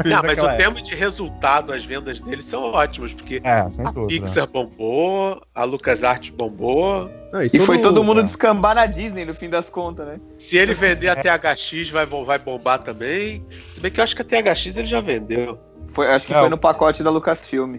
Não, 0.05 0.23
mas 0.23 0.39
o 0.39 0.47
época. 0.47 0.57
termo 0.57 0.83
de 0.83 0.95
resultado, 0.95 1.73
as 1.73 1.85
vendas 1.85 2.21
dele 2.21 2.43
são 2.43 2.73
ótimos, 2.73 3.14
porque 3.14 3.41
É, 3.45 3.68
sem 3.71 3.87
a 3.87 3.91
dúvida. 3.91 4.27
Pixar 4.27 4.47
bombou, 4.47 5.41
a 5.55 5.64
LucasArts 5.64 6.31
bombou. 6.31 7.11
Não, 7.33 7.43
E 7.43 7.59
foi 7.61 7.79
todo 7.79 8.03
mundo 8.03 8.21
é. 8.21 8.25
descambar 8.25 8.75
na 8.75 8.87
Disney 8.87 9.25
no 9.25 9.35
fim 9.35 9.49
das 9.49 9.68
contas, 9.68 10.07
né? 10.07 10.21
Se 10.39 10.57
ele 10.57 10.75
vender 10.75 11.09
a 11.09 11.16
THX, 11.16 11.91
vai, 11.91 12.07
vai 12.07 12.39
bombar 12.39 12.81
também. 12.81 13.45
Se 13.73 13.81
bem 13.81 13.91
que 13.91 14.01
eu 14.01 14.05
acho 14.05 14.16
que 14.16 14.23
a 14.23 14.25
THX 14.25 14.77
ele 14.77 14.87
já 14.87 15.01
vendeu. 15.01 15.59
Foi, 15.89 16.07
acho 16.09 16.27
que 16.27 16.35
É, 16.35 16.41
foi 16.41 16.49
no 16.49 16.59
pacote 16.59 17.03
da 17.03 17.11
Lucasfilm. 17.11 17.77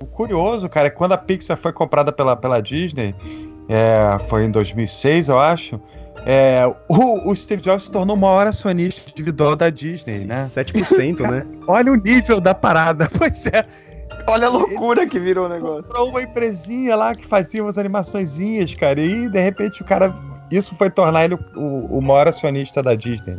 O 0.00 0.06
curioso, 0.06 0.68
cara, 0.68 0.88
é 0.88 0.90
que 0.90 0.96
quando 0.96 1.12
a 1.12 1.18
Pixar 1.18 1.56
foi 1.56 1.72
comprada 1.72 2.12
pela, 2.12 2.36
pela 2.36 2.60
Disney, 2.60 3.14
é, 3.68 4.18
foi 4.28 4.44
em 4.44 4.50
2006, 4.50 5.28
eu 5.28 5.38
acho, 5.38 5.80
é, 6.26 6.64
o, 6.88 7.30
o 7.30 7.34
Steve 7.36 7.62
Jobs 7.62 7.84
se 7.84 7.90
tornou 7.92 8.14
o 8.16 8.18
maior 8.18 8.46
acionista 8.46 9.10
individual 9.10 9.56
da 9.56 9.70
Disney, 9.70 10.26
né? 10.26 10.44
7%, 10.46 11.20
né? 11.28 11.46
Olha 11.66 11.92
o 11.92 11.96
nível 11.96 12.40
da 12.40 12.54
parada. 12.54 13.08
Pois 13.16 13.46
é, 13.46 13.64
Olha 14.26 14.46
a 14.46 14.50
loucura 14.50 15.06
que 15.06 15.18
virou 15.18 15.46
o 15.46 15.48
negócio. 15.48 15.82
comprou 15.82 16.10
uma 16.10 16.22
empresinha 16.22 16.94
lá 16.96 17.14
que 17.14 17.26
fazia 17.26 17.62
umas 17.62 17.78
animaçõezinhas, 17.78 18.74
cara, 18.74 19.00
e 19.00 19.28
de 19.28 19.40
repente 19.40 19.82
o 19.82 19.84
cara. 19.84 20.12
Isso 20.50 20.74
foi 20.76 20.90
tornar 20.90 21.24
ele 21.24 21.34
o, 21.34 21.38
o- 21.60 21.98
o 21.98 22.02
maior 22.02 22.26
acionista 22.28 22.82
da 22.82 22.94
Disney. 22.94 23.38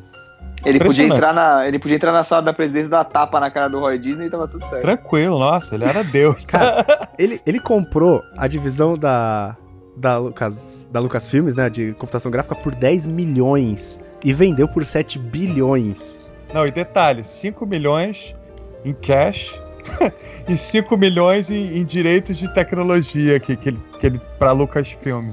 Ele 0.64 0.80
podia, 0.80 1.06
entrar 1.06 1.34
na, 1.34 1.68
ele 1.68 1.78
podia 1.80 1.96
entrar 1.96 2.12
na 2.12 2.24
sala 2.24 2.42
da 2.44 2.54
presidência 2.54 2.86
e 2.86 2.90
dar 2.90 3.04
tapa 3.04 3.40
na 3.40 3.50
cara 3.50 3.68
do 3.68 3.80
Roy 3.80 3.98
Disney 3.98 4.28
e 4.28 4.30
tava 4.30 4.48
tudo 4.48 4.64
certo. 4.66 4.84
Tranquilo, 4.84 5.40
nossa, 5.40 5.74
ele 5.76 5.84
era 5.86 6.04
Deus. 6.04 6.46
Cara, 6.46 6.86
ele, 7.20 7.42
ele 7.46 7.60
comprou 7.60 8.24
a 8.38 8.48
divisão 8.48 8.96
da, 8.96 9.58
da, 9.96 10.18
Lucas, 10.18 10.88
da 10.92 11.00
Lucasfilmes, 11.00 11.56
né, 11.56 11.70
de 11.70 11.94
computação 11.94 12.32
gráfica, 12.32 12.56
por 12.56 12.74
10 12.74 13.08
milhões 13.08 14.00
e 14.24 14.34
vendeu 14.34 14.68
por 14.68 14.86
7 14.86 15.20
bilhões. 15.20 16.30
Não, 16.54 16.66
e 16.66 16.72
detalhe: 16.72 17.24
5 17.24 17.66
milhões 17.66 18.36
em 18.84 18.94
cash 18.94 19.60
e 20.48 20.56
5 20.56 20.98
milhões 20.98 21.50
em, 21.50 21.78
em 21.78 21.86
direitos 21.86 22.38
de 22.38 22.54
tecnologia 22.54 23.40
que, 23.40 23.56
que 23.56 23.70
ele, 23.70 23.80
que 24.00 24.06
ele, 24.06 24.22
pra 24.38 24.52
Lucasfilm. 24.52 25.32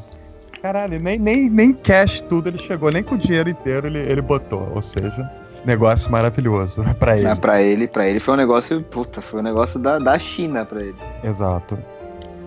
Caralho, 0.61 0.99
nem, 0.99 1.19
nem, 1.19 1.49
nem 1.49 1.73
cash 1.73 2.21
tudo 2.23 2.49
ele 2.49 2.59
chegou, 2.59 2.91
nem 2.91 3.03
com 3.03 3.15
o 3.15 3.19
dinheiro 3.19 3.49
inteiro 3.49 3.87
ele, 3.87 4.01
ele 4.01 4.21
botou. 4.21 4.69
Ou 4.75 4.83
seja, 4.83 5.31
negócio 5.65 6.11
maravilhoso 6.11 6.83
pra 6.99 7.17
ele. 7.17 7.25
Né, 7.25 7.35
pra 7.35 7.63
ele, 7.63 7.89
pra 7.89 8.09
ele 8.09 8.21
foi 8.21 8.35
um 8.35 8.37
negócio, 8.37 8.83
puta, 8.83 9.21
foi 9.21 9.41
um 9.41 9.43
negócio 9.43 9.79
da, 9.79 9.99
da 9.99 10.19
China 10.19 10.65
pra 10.65 10.83
ele. 10.83 10.97
Exato. 11.23 11.79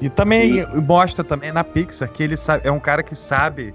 E 0.01 0.09
também 0.09 0.65
mostra 0.87 1.23
também 1.23 1.51
na 1.51 1.63
Pixar 1.63 2.09
que 2.09 2.23
ele 2.23 2.35
sabe, 2.35 2.67
é 2.67 2.71
um 2.71 2.79
cara 2.79 3.03
que 3.03 3.13
sabe 3.15 3.73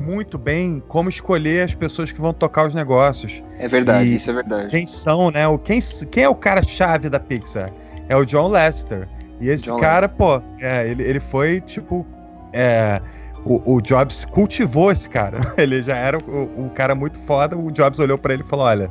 muito 0.00 0.38
bem 0.38 0.82
como 0.88 1.08
escolher 1.08 1.64
as 1.64 1.74
pessoas 1.74 2.10
que 2.12 2.20
vão 2.20 2.32
tocar 2.32 2.66
os 2.66 2.74
negócios. 2.74 3.42
É 3.58 3.68
verdade, 3.68 4.08
E- 4.08 4.16
isso 4.16 4.30
é 4.30 4.32
verdade. 4.32 4.68
Quem 4.68 4.86
são, 4.86 5.30
né? 5.30 5.46
O, 5.48 5.58
quem, 5.58 5.78
quem 6.10 6.24
é 6.24 6.28
o 6.28 6.34
cara-chave 6.34 7.08
da 7.10 7.18
Pixar? 7.20 7.70
É 8.08 8.16
o 8.16 8.24
John 8.24 8.48
Lester. 8.48 9.08
E 9.40 9.48
esse 9.48 9.64
John 9.66 9.76
cara, 9.78 10.08
pô, 10.08 10.40
é, 10.60 10.88
ele, 10.88 11.02
ele 11.02 11.20
foi 11.20 11.60
tipo. 11.60 12.06
é, 12.52 13.00
o, 13.44 13.74
o 13.76 13.80
Jobs 13.80 14.24
cultivou 14.26 14.92
esse 14.92 15.08
cara. 15.08 15.40
Ele 15.56 15.82
já 15.82 15.96
era 15.96 16.18
um, 16.18 16.64
um 16.64 16.68
cara 16.68 16.94
muito 16.94 17.18
foda. 17.18 17.56
O 17.56 17.70
Jobs 17.70 17.98
olhou 17.98 18.18
pra 18.18 18.34
ele 18.34 18.42
e 18.42 18.46
falou: 18.46 18.66
Olha, 18.66 18.90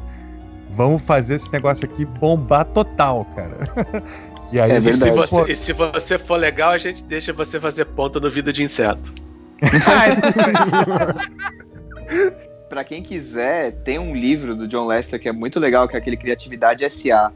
vamos 0.71 1.03
fazer 1.03 1.35
esse 1.35 1.53
negócio 1.53 1.85
aqui 1.85 2.03
bombar 2.03 2.65
total, 2.65 3.25
cara. 3.35 3.57
E 4.51 4.59
aí 4.59 4.71
É 4.71 4.81
gente 4.81 4.97
se, 4.97 5.11
pô, 5.11 5.27
você, 5.27 5.51
e 5.51 5.55
se 5.55 5.73
você 5.73 6.17
for 6.17 6.37
legal, 6.37 6.71
a 6.71 6.77
gente 6.77 7.03
deixa 7.03 7.31
você 7.31 7.59
fazer 7.59 7.85
ponta 7.85 8.19
no 8.19 8.29
Vida 8.29 8.51
de 8.51 8.63
Inseto. 8.63 9.13
Pra 12.69 12.83
quem 12.83 13.01
quiser, 13.01 13.71
tem 13.83 13.97
um 13.97 14.15
livro 14.15 14.55
do 14.55 14.67
John 14.67 14.87
Lester 14.87 15.19
que 15.19 15.27
é 15.27 15.31
muito 15.31 15.59
legal, 15.59 15.87
que 15.87 15.95
é 15.95 15.99
aquele 15.99 16.17
Criatividade 16.17 16.83
S.A., 16.83 17.31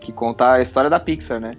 que 0.00 0.12
conta 0.12 0.52
a 0.52 0.60
história 0.60 0.90
da 0.90 1.00
Pixar, 1.00 1.40
né? 1.40 1.56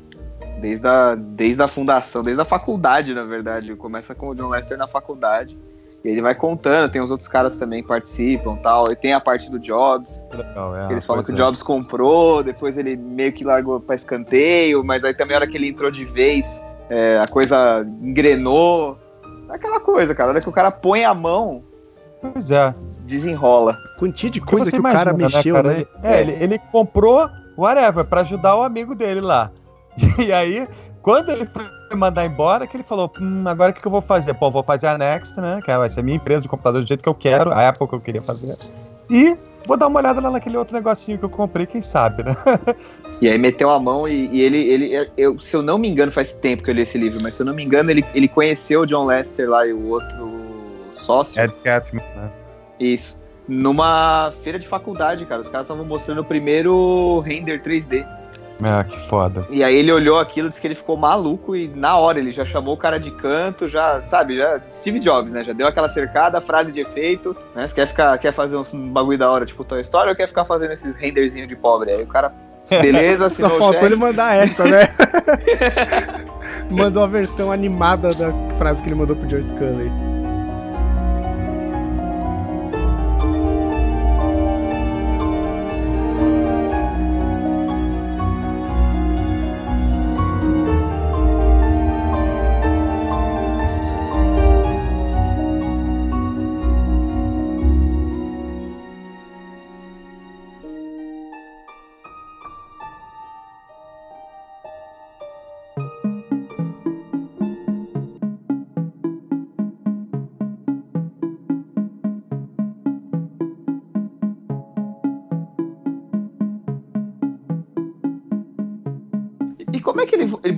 Desde 0.59 0.87
a, 0.87 1.15
desde 1.15 1.61
a 1.61 1.67
fundação, 1.67 2.23
desde 2.23 2.41
a 2.41 2.45
faculdade, 2.45 3.13
na 3.13 3.23
verdade. 3.23 3.75
Começa 3.75 4.13
com 4.13 4.29
o 4.29 4.35
John 4.35 4.49
Lester 4.49 4.77
na 4.77 4.87
faculdade. 4.87 5.57
E 6.03 6.09
ele 6.09 6.21
vai 6.21 6.33
contando, 6.33 6.91
tem 6.91 7.01
os 7.01 7.11
outros 7.11 7.27
caras 7.29 7.55
também 7.57 7.81
que 7.83 7.87
participam 7.87 8.53
e 8.53 8.57
tal. 8.57 8.91
E 8.91 8.95
tem 8.95 9.13
a 9.13 9.19
parte 9.19 9.51
do 9.51 9.59
Jobs, 9.59 10.21
legal, 10.33 10.75
é, 10.75 10.87
que 10.87 10.93
eles 10.93 11.05
falam 11.05 11.23
que 11.23 11.31
o 11.31 11.33
é. 11.33 11.37
Jobs 11.37 11.61
comprou, 11.61 12.41
depois 12.43 12.77
ele 12.77 12.95
meio 12.97 13.31
que 13.31 13.43
largou 13.43 13.79
pra 13.79 13.95
escanteio, 13.95 14.83
mas 14.83 15.03
aí 15.03 15.13
também 15.13 15.35
a 15.35 15.39
hora 15.41 15.47
que 15.47 15.55
ele 15.55 15.67
entrou 15.69 15.91
de 15.91 16.03
vez, 16.05 16.63
é, 16.89 17.19
a 17.19 17.27
coisa 17.27 17.85
engrenou. 18.01 18.97
É 19.49 19.55
aquela 19.55 19.79
coisa, 19.79 20.15
cara. 20.15 20.29
A 20.29 20.31
hora 20.33 20.41
que 20.41 20.49
o 20.49 20.53
cara 20.53 20.71
põe 20.71 21.03
a 21.05 21.13
mão, 21.13 21.63
Pois 22.21 22.49
é. 22.51 22.73
desenrola. 23.05 23.75
Quantia 23.99 24.29
de 24.29 24.39
Porque 24.39 24.55
coisa 24.55 24.71
que 24.71 24.79
o 24.79 24.83
cara 24.83 25.11
imagina, 25.11 25.27
mexeu, 25.37 25.55
cara? 25.55 25.67
né? 25.69 25.75
Ele- 25.75 25.87
é, 26.03 26.21
Ele, 26.21 26.43
ele 26.43 26.59
comprou 26.71 27.27
whatever 27.57 28.05
pra 28.05 28.21
ajudar 28.21 28.55
o 28.55 28.63
amigo 28.63 28.95
dele 28.95 29.21
lá. 29.21 29.51
E 30.17 30.31
aí, 30.31 30.67
quando 31.01 31.29
ele 31.29 31.45
foi 31.45 31.63
mandar 31.95 32.25
embora, 32.25 32.67
que 32.67 32.75
ele 32.75 32.83
falou: 32.83 33.11
hum, 33.19 33.43
agora 33.45 33.71
o 33.71 33.73
que, 33.73 33.81
que 33.81 33.87
eu 33.87 33.91
vou 33.91 34.01
fazer? 34.01 34.33
Pô, 34.33 34.49
vou 34.49 34.63
fazer 34.63 34.87
a 34.87 34.97
Next, 34.97 35.39
né? 35.39 35.59
Que 35.63 35.75
vai 35.75 35.89
ser 35.89 36.03
minha 36.03 36.17
empresa 36.17 36.41
de 36.41 36.47
computador 36.47 36.81
do 36.81 36.87
jeito 36.87 37.03
que 37.03 37.09
eu 37.09 37.15
quero, 37.15 37.51
a 37.51 37.69
Apple 37.69 37.87
que 37.87 37.95
eu 37.95 38.01
queria 38.01 38.21
fazer. 38.21 38.55
E 39.09 39.35
vou 39.67 39.77
dar 39.77 39.87
uma 39.87 39.99
olhada 39.99 40.21
lá 40.21 40.31
naquele 40.31 40.57
outro 40.57 40.75
negocinho 40.75 41.17
que 41.17 41.25
eu 41.25 41.29
comprei, 41.29 41.65
quem 41.65 41.81
sabe, 41.81 42.23
né? 42.23 42.35
E 43.21 43.29
aí 43.29 43.37
meteu 43.37 43.69
a 43.69 43.79
mão 43.79 44.07
e, 44.07 44.27
e 44.31 44.41
ele, 44.41 44.57
ele 44.57 45.11
eu, 45.15 45.39
se 45.39 45.55
eu 45.55 45.61
não 45.61 45.77
me 45.77 45.87
engano, 45.87 46.11
faz 46.11 46.31
tempo 46.31 46.63
que 46.63 46.71
eu 46.71 46.73
li 46.73 46.81
esse 46.81 46.97
livro, 46.97 47.21
mas 47.21 47.35
se 47.35 47.43
eu 47.43 47.45
não 47.45 47.53
me 47.53 47.63
engano, 47.63 47.91
ele, 47.91 48.03
ele 48.15 48.27
conheceu 48.27 48.81
o 48.81 48.85
John 48.87 49.05
Lester 49.05 49.47
lá 49.47 49.67
e 49.67 49.73
o 49.73 49.89
outro 49.89 50.41
sócio. 50.93 51.39
Ed 51.39 51.53
Catman, 51.63 52.03
né? 52.15 52.31
Isso. 52.79 53.15
Numa 53.47 54.33
feira 54.43 54.57
de 54.57 54.67
faculdade, 54.67 55.25
cara. 55.25 55.41
Os 55.41 55.47
caras 55.49 55.65
estavam 55.65 55.85
mostrando 55.85 56.21
o 56.21 56.23
primeiro 56.23 57.19
render 57.19 57.61
3D. 57.61 58.07
É, 58.63 58.83
que 58.83 58.97
foda. 59.07 59.45
E 59.49 59.63
aí 59.63 59.75
ele 59.75 59.91
olhou 59.91 60.19
aquilo, 60.19 60.49
disse 60.49 60.61
que 60.61 60.67
ele 60.67 60.75
ficou 60.75 60.95
maluco 60.95 61.55
e 61.55 61.67
na 61.67 61.97
hora 61.97 62.19
ele 62.19 62.31
já 62.31 62.45
chamou 62.45 62.75
o 62.75 62.77
cara 62.77 62.99
de 62.99 63.09
canto, 63.11 63.67
já, 63.67 64.03
sabe, 64.07 64.37
já 64.37 64.61
Steve 64.71 64.99
Jobs, 64.99 65.31
né? 65.31 65.43
Já 65.43 65.53
deu 65.53 65.67
aquela 65.67 65.89
cercada, 65.89 66.39
frase 66.39 66.71
de 66.71 66.81
efeito, 66.81 67.35
né? 67.55 67.67
Você 67.67 67.73
quer 67.73 67.87
ficar, 67.87 68.17
quer 68.17 68.31
fazer 68.31 68.57
um 68.57 68.89
bagulho 68.89 69.17
da 69.17 69.31
hora, 69.31 69.45
tipo 69.45 69.63
Toy 69.63 69.81
Story, 69.81 70.09
ou 70.09 70.15
quer 70.15 70.27
ficar 70.27 70.45
fazendo 70.45 70.73
esses 70.73 70.95
renderzinhos 70.95 71.47
de 71.47 71.55
pobre? 71.55 71.91
Aí 71.91 72.03
o 72.03 72.07
cara, 72.07 72.33
beleza, 72.69 73.29
Só 73.29 73.49
faltou 73.49 73.85
ele 73.85 73.95
mandar 73.95 74.35
essa, 74.35 74.63
né? 74.65 74.87
mandou 76.69 77.03
a 77.03 77.07
versão 77.07 77.51
animada 77.51 78.13
da 78.13 78.31
frase 78.57 78.83
que 78.83 78.89
ele 78.89 78.95
mandou 78.95 79.15
pro 79.15 79.29
Joe 79.29 79.41
Scully. 79.41 80.10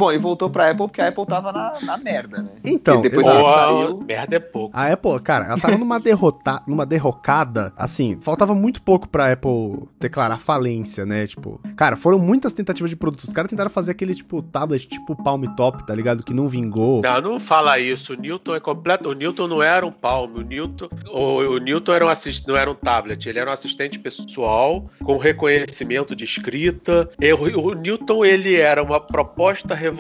Bom, 0.03 0.11
ele 0.11 0.19
voltou 0.19 0.49
pra 0.49 0.69
Apple 0.69 0.87
porque 0.87 1.01
a 1.01 1.07
Apple 1.07 1.25
tava 1.25 1.51
na, 1.51 1.73
na 1.81 1.97
merda, 1.97 2.41
né? 2.41 2.49
Então, 2.63 2.95
Porque 2.95 3.09
depois 3.09 3.25
exato. 3.25 3.39
ela 3.39 3.85
saiu. 3.85 4.03
merda 4.05 4.35
é 4.35 4.39
pouco. 4.39 4.75
A 4.75 4.91
Apple, 4.91 5.19
cara, 5.21 5.45
ela 5.45 5.57
tava 5.57 5.77
numa, 5.77 5.99
derrota, 5.99 6.61
numa 6.67 6.85
derrocada, 6.85 7.71
assim, 7.77 8.17
faltava 8.21 8.53
muito 8.53 8.81
pouco 8.81 9.07
pra 9.07 9.31
Apple 9.31 9.87
declarar 9.99 10.37
falência, 10.37 11.05
né? 11.05 11.25
Tipo, 11.25 11.61
cara, 11.75 11.95
foram 11.95 12.19
muitas 12.19 12.53
tentativas 12.53 12.89
de 12.89 12.95
produtos. 12.95 13.27
Os 13.27 13.33
caras 13.33 13.49
tentaram 13.49 13.69
fazer 13.69 13.91
aquele, 13.91 14.13
tipo, 14.13 14.41
tablet 14.41 14.87
tipo 14.87 15.15
Palm 15.23 15.43
Top, 15.55 15.85
tá 15.85 15.95
ligado? 15.95 16.23
Que 16.23 16.33
não 16.33 16.47
vingou. 16.47 17.01
Não, 17.01 17.21
não 17.21 17.39
fala 17.39 17.79
isso. 17.79 18.13
O 18.13 18.15
Newton 18.15 18.55
é 18.55 18.59
completo. 18.59 19.09
O 19.09 19.13
Newton 19.13 19.47
não 19.47 19.63
era 19.63 19.85
um 19.85 19.91
palmo. 19.91 20.39
O 20.39 20.41
Newton, 20.41 20.89
o, 21.09 21.19
o 21.19 21.57
Newton 21.57 21.93
era 21.93 22.05
um 22.05 22.09
assist, 22.09 22.47
não 22.47 22.57
era 22.57 22.69
um 22.69 22.75
tablet. 22.75 23.27
Ele 23.27 23.39
era 23.39 23.49
um 23.49 23.53
assistente 23.53 23.99
pessoal 23.99 24.89
com 25.03 25.17
reconhecimento 25.17 26.15
de 26.15 26.25
escrita. 26.25 27.09
E 27.19 27.31
o, 27.33 27.67
o 27.67 27.73
Newton 27.73 28.25
ele 28.25 28.55
era 28.55 28.83
uma 28.83 28.99
proposta 28.99 29.73
revolucionária 29.73 29.92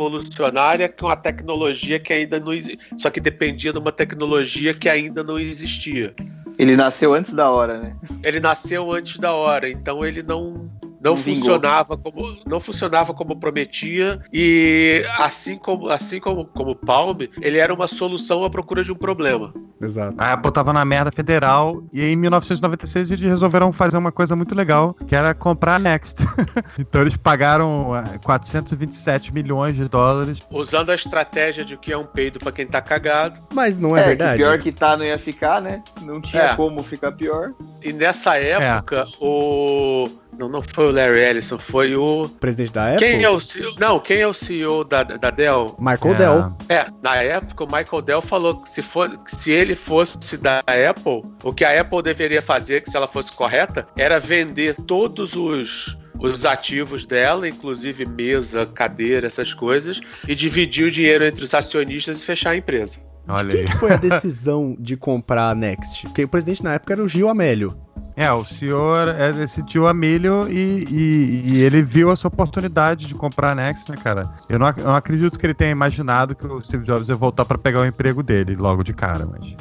com 0.89 1.07
a 1.07 1.15
tecnologia 1.15 1.99
que 1.99 2.13
ainda 2.13 2.39
não 2.39 2.53
existia. 2.53 2.79
Só 2.97 3.09
que 3.09 3.19
dependia 3.19 3.71
de 3.71 3.79
uma 3.79 3.91
tecnologia 3.91 4.73
que 4.73 4.89
ainda 4.89 5.23
não 5.23 5.39
existia. 5.39 6.13
Ele 6.57 6.75
nasceu 6.75 7.13
antes 7.13 7.33
da 7.33 7.49
hora, 7.49 7.79
né? 7.79 7.95
Ele 8.23 8.39
nasceu 8.39 8.91
antes 8.91 9.17
da 9.17 9.33
hora, 9.33 9.69
então 9.69 10.05
ele 10.05 10.21
não 10.21 10.69
não 11.03 11.15
funcionava 11.15 11.97
como 11.97 12.37
não 12.45 12.59
funcionava 12.59 13.13
como 13.13 13.37
prometia 13.37 14.19
e 14.31 15.03
assim 15.19 15.57
como 15.57 15.89
assim 15.89 16.19
como 16.19 16.45
como 16.45 16.71
o 16.71 16.75
Palm, 16.75 17.17
ele 17.41 17.57
era 17.57 17.73
uma 17.73 17.87
solução 17.87 18.43
à 18.45 18.49
procura 18.49 18.83
de 18.83 18.91
um 18.91 18.95
problema. 18.95 19.53
Exato. 19.81 20.15
A 20.17 20.33
Apple 20.33 20.51
tava 20.51 20.71
na 20.71 20.85
merda 20.85 21.11
federal 21.11 21.83
e 21.91 22.01
em 22.01 22.15
1996 22.15 23.11
eles 23.11 23.23
resolveram 23.23 23.71
fazer 23.73 23.97
uma 23.97 24.11
coisa 24.11 24.35
muito 24.35 24.55
legal, 24.55 24.95
que 25.07 25.15
era 25.15 25.33
comprar 25.33 25.75
a 25.75 25.79
Next. 25.79 26.23
então 26.79 27.01
eles 27.01 27.17
pagaram 27.17 27.95
eh, 27.95 28.17
427 28.23 29.33
milhões 29.33 29.75
de 29.75 29.89
dólares. 29.89 30.41
Usando 30.49 30.91
a 30.91 30.95
estratégia 30.95 31.65
de 31.65 31.75
que 31.75 31.91
é 31.91 31.97
um 31.97 32.05
peido 32.05 32.39
pra 32.39 32.51
quem 32.51 32.65
tá 32.65 32.81
cagado. 32.81 33.41
Mas 33.53 33.77
não 33.77 33.97
é, 33.97 34.01
que 34.01 34.07
verdade. 34.09 34.37
pior 34.37 34.57
que 34.57 34.71
tá 34.71 34.95
não 34.95 35.03
ia 35.03 35.17
ficar, 35.17 35.61
né? 35.61 35.83
Não 36.01 36.21
tinha 36.21 36.43
É. 36.43 36.55
como 36.55 36.81
ficar 36.81 37.11
pior. 37.11 37.51
E 37.83 37.91
nessa 37.91 38.37
época 38.37 39.05
o 39.19 40.09
não, 40.37 40.49
não 40.49 40.61
foi 40.61 40.87
o 40.89 40.91
Larry 40.93 41.19
Ellison, 41.19 41.57
foi 41.57 41.95
o. 41.95 42.29
Presidente 42.39 42.71
da 42.71 42.93
Apple? 42.93 42.99
Quem 42.99 43.23
é 43.23 43.29
o 43.29 43.39
CEO? 43.39 43.75
Não, 43.79 43.99
quem 43.99 44.21
é 44.21 44.27
o 44.27 44.33
CEO 44.33 44.83
da, 44.83 45.03
da 45.03 45.29
Dell? 45.29 45.75
Michael 45.79 46.13
É. 46.13 46.17
Dell. 46.17 46.57
É, 46.69 46.85
na 47.01 47.15
época 47.17 47.63
o 47.63 47.67
Michael 47.67 48.01
Dell 48.01 48.21
falou 48.21 48.61
que 48.61 48.69
se, 48.69 48.81
for, 48.81 49.09
que 49.17 49.35
se 49.35 49.51
ele 49.51 49.75
fosse 49.75 50.37
da 50.37 50.59
Apple, 50.59 51.21
o 51.43 51.51
que 51.53 51.65
a 51.65 51.81
Apple 51.81 52.01
deveria 52.01 52.41
fazer, 52.41 52.81
que 52.81 52.89
se 52.89 52.97
ela 52.97 53.07
fosse 53.07 53.35
correta, 53.35 53.87
era 53.97 54.19
vender 54.19 54.75
todos 54.75 55.35
os, 55.35 55.97
os 56.19 56.45
ativos 56.45 57.05
dela, 57.05 57.47
inclusive 57.47 58.05
mesa, 58.05 58.65
cadeira, 58.65 59.27
essas 59.27 59.53
coisas, 59.53 59.99
e 60.27 60.35
dividir 60.35 60.87
o 60.87 60.91
dinheiro 60.91 61.25
entre 61.25 61.43
os 61.43 61.53
acionistas 61.53 62.21
e 62.21 62.25
fechar 62.25 62.51
a 62.51 62.55
empresa. 62.55 62.99
Olha 63.27 63.49
Quem 63.51 63.59
aí. 63.61 63.65
que 63.67 63.77
foi 63.77 63.91
a 63.93 63.97
decisão 63.97 64.75
de 64.79 64.97
comprar 64.97 65.49
a 65.49 65.55
Next? 65.55 66.03
Porque 66.07 66.23
o 66.23 66.27
presidente 66.27 66.63
na 66.63 66.73
época 66.73 66.93
era 66.93 67.03
o 67.03 67.07
Gil 67.07 67.29
Amélio. 67.29 67.75
É, 68.15 68.31
o 68.31 68.45
senhor 68.45 69.07
é, 69.07 69.31
decidiu 69.31 69.87
a 69.87 69.93
milho 69.93 70.47
e, 70.47 70.85
e- 70.89 71.41
e 71.45 71.61
ele 71.63 71.81
viu 71.81 72.11
essa 72.11 72.27
oportunidade 72.27 73.07
de 73.07 73.15
comprar 73.15 73.51
a 73.51 73.55
Next, 73.55 73.89
né, 73.89 73.97
cara? 73.97 74.31
Eu 74.47 74.59
não, 74.59 74.67
ac- 74.67 74.77
eu 74.79 74.85
não 74.85 74.93
acredito 74.95 75.39
que 75.39 75.45
ele 75.45 75.53
tenha 75.55 75.71
imaginado 75.71 76.35
que 76.35 76.45
o 76.45 76.61
Steve 76.63 76.83
Jobs 76.85 77.09
ia 77.09 77.15
voltar 77.15 77.43
pra 77.45 77.57
pegar 77.57 77.79
o 77.81 77.85
emprego 77.85 78.21
dele 78.21 78.55
logo 78.55 78.83
de 78.83 78.93
cara, 78.93 79.25
mas. 79.25 79.55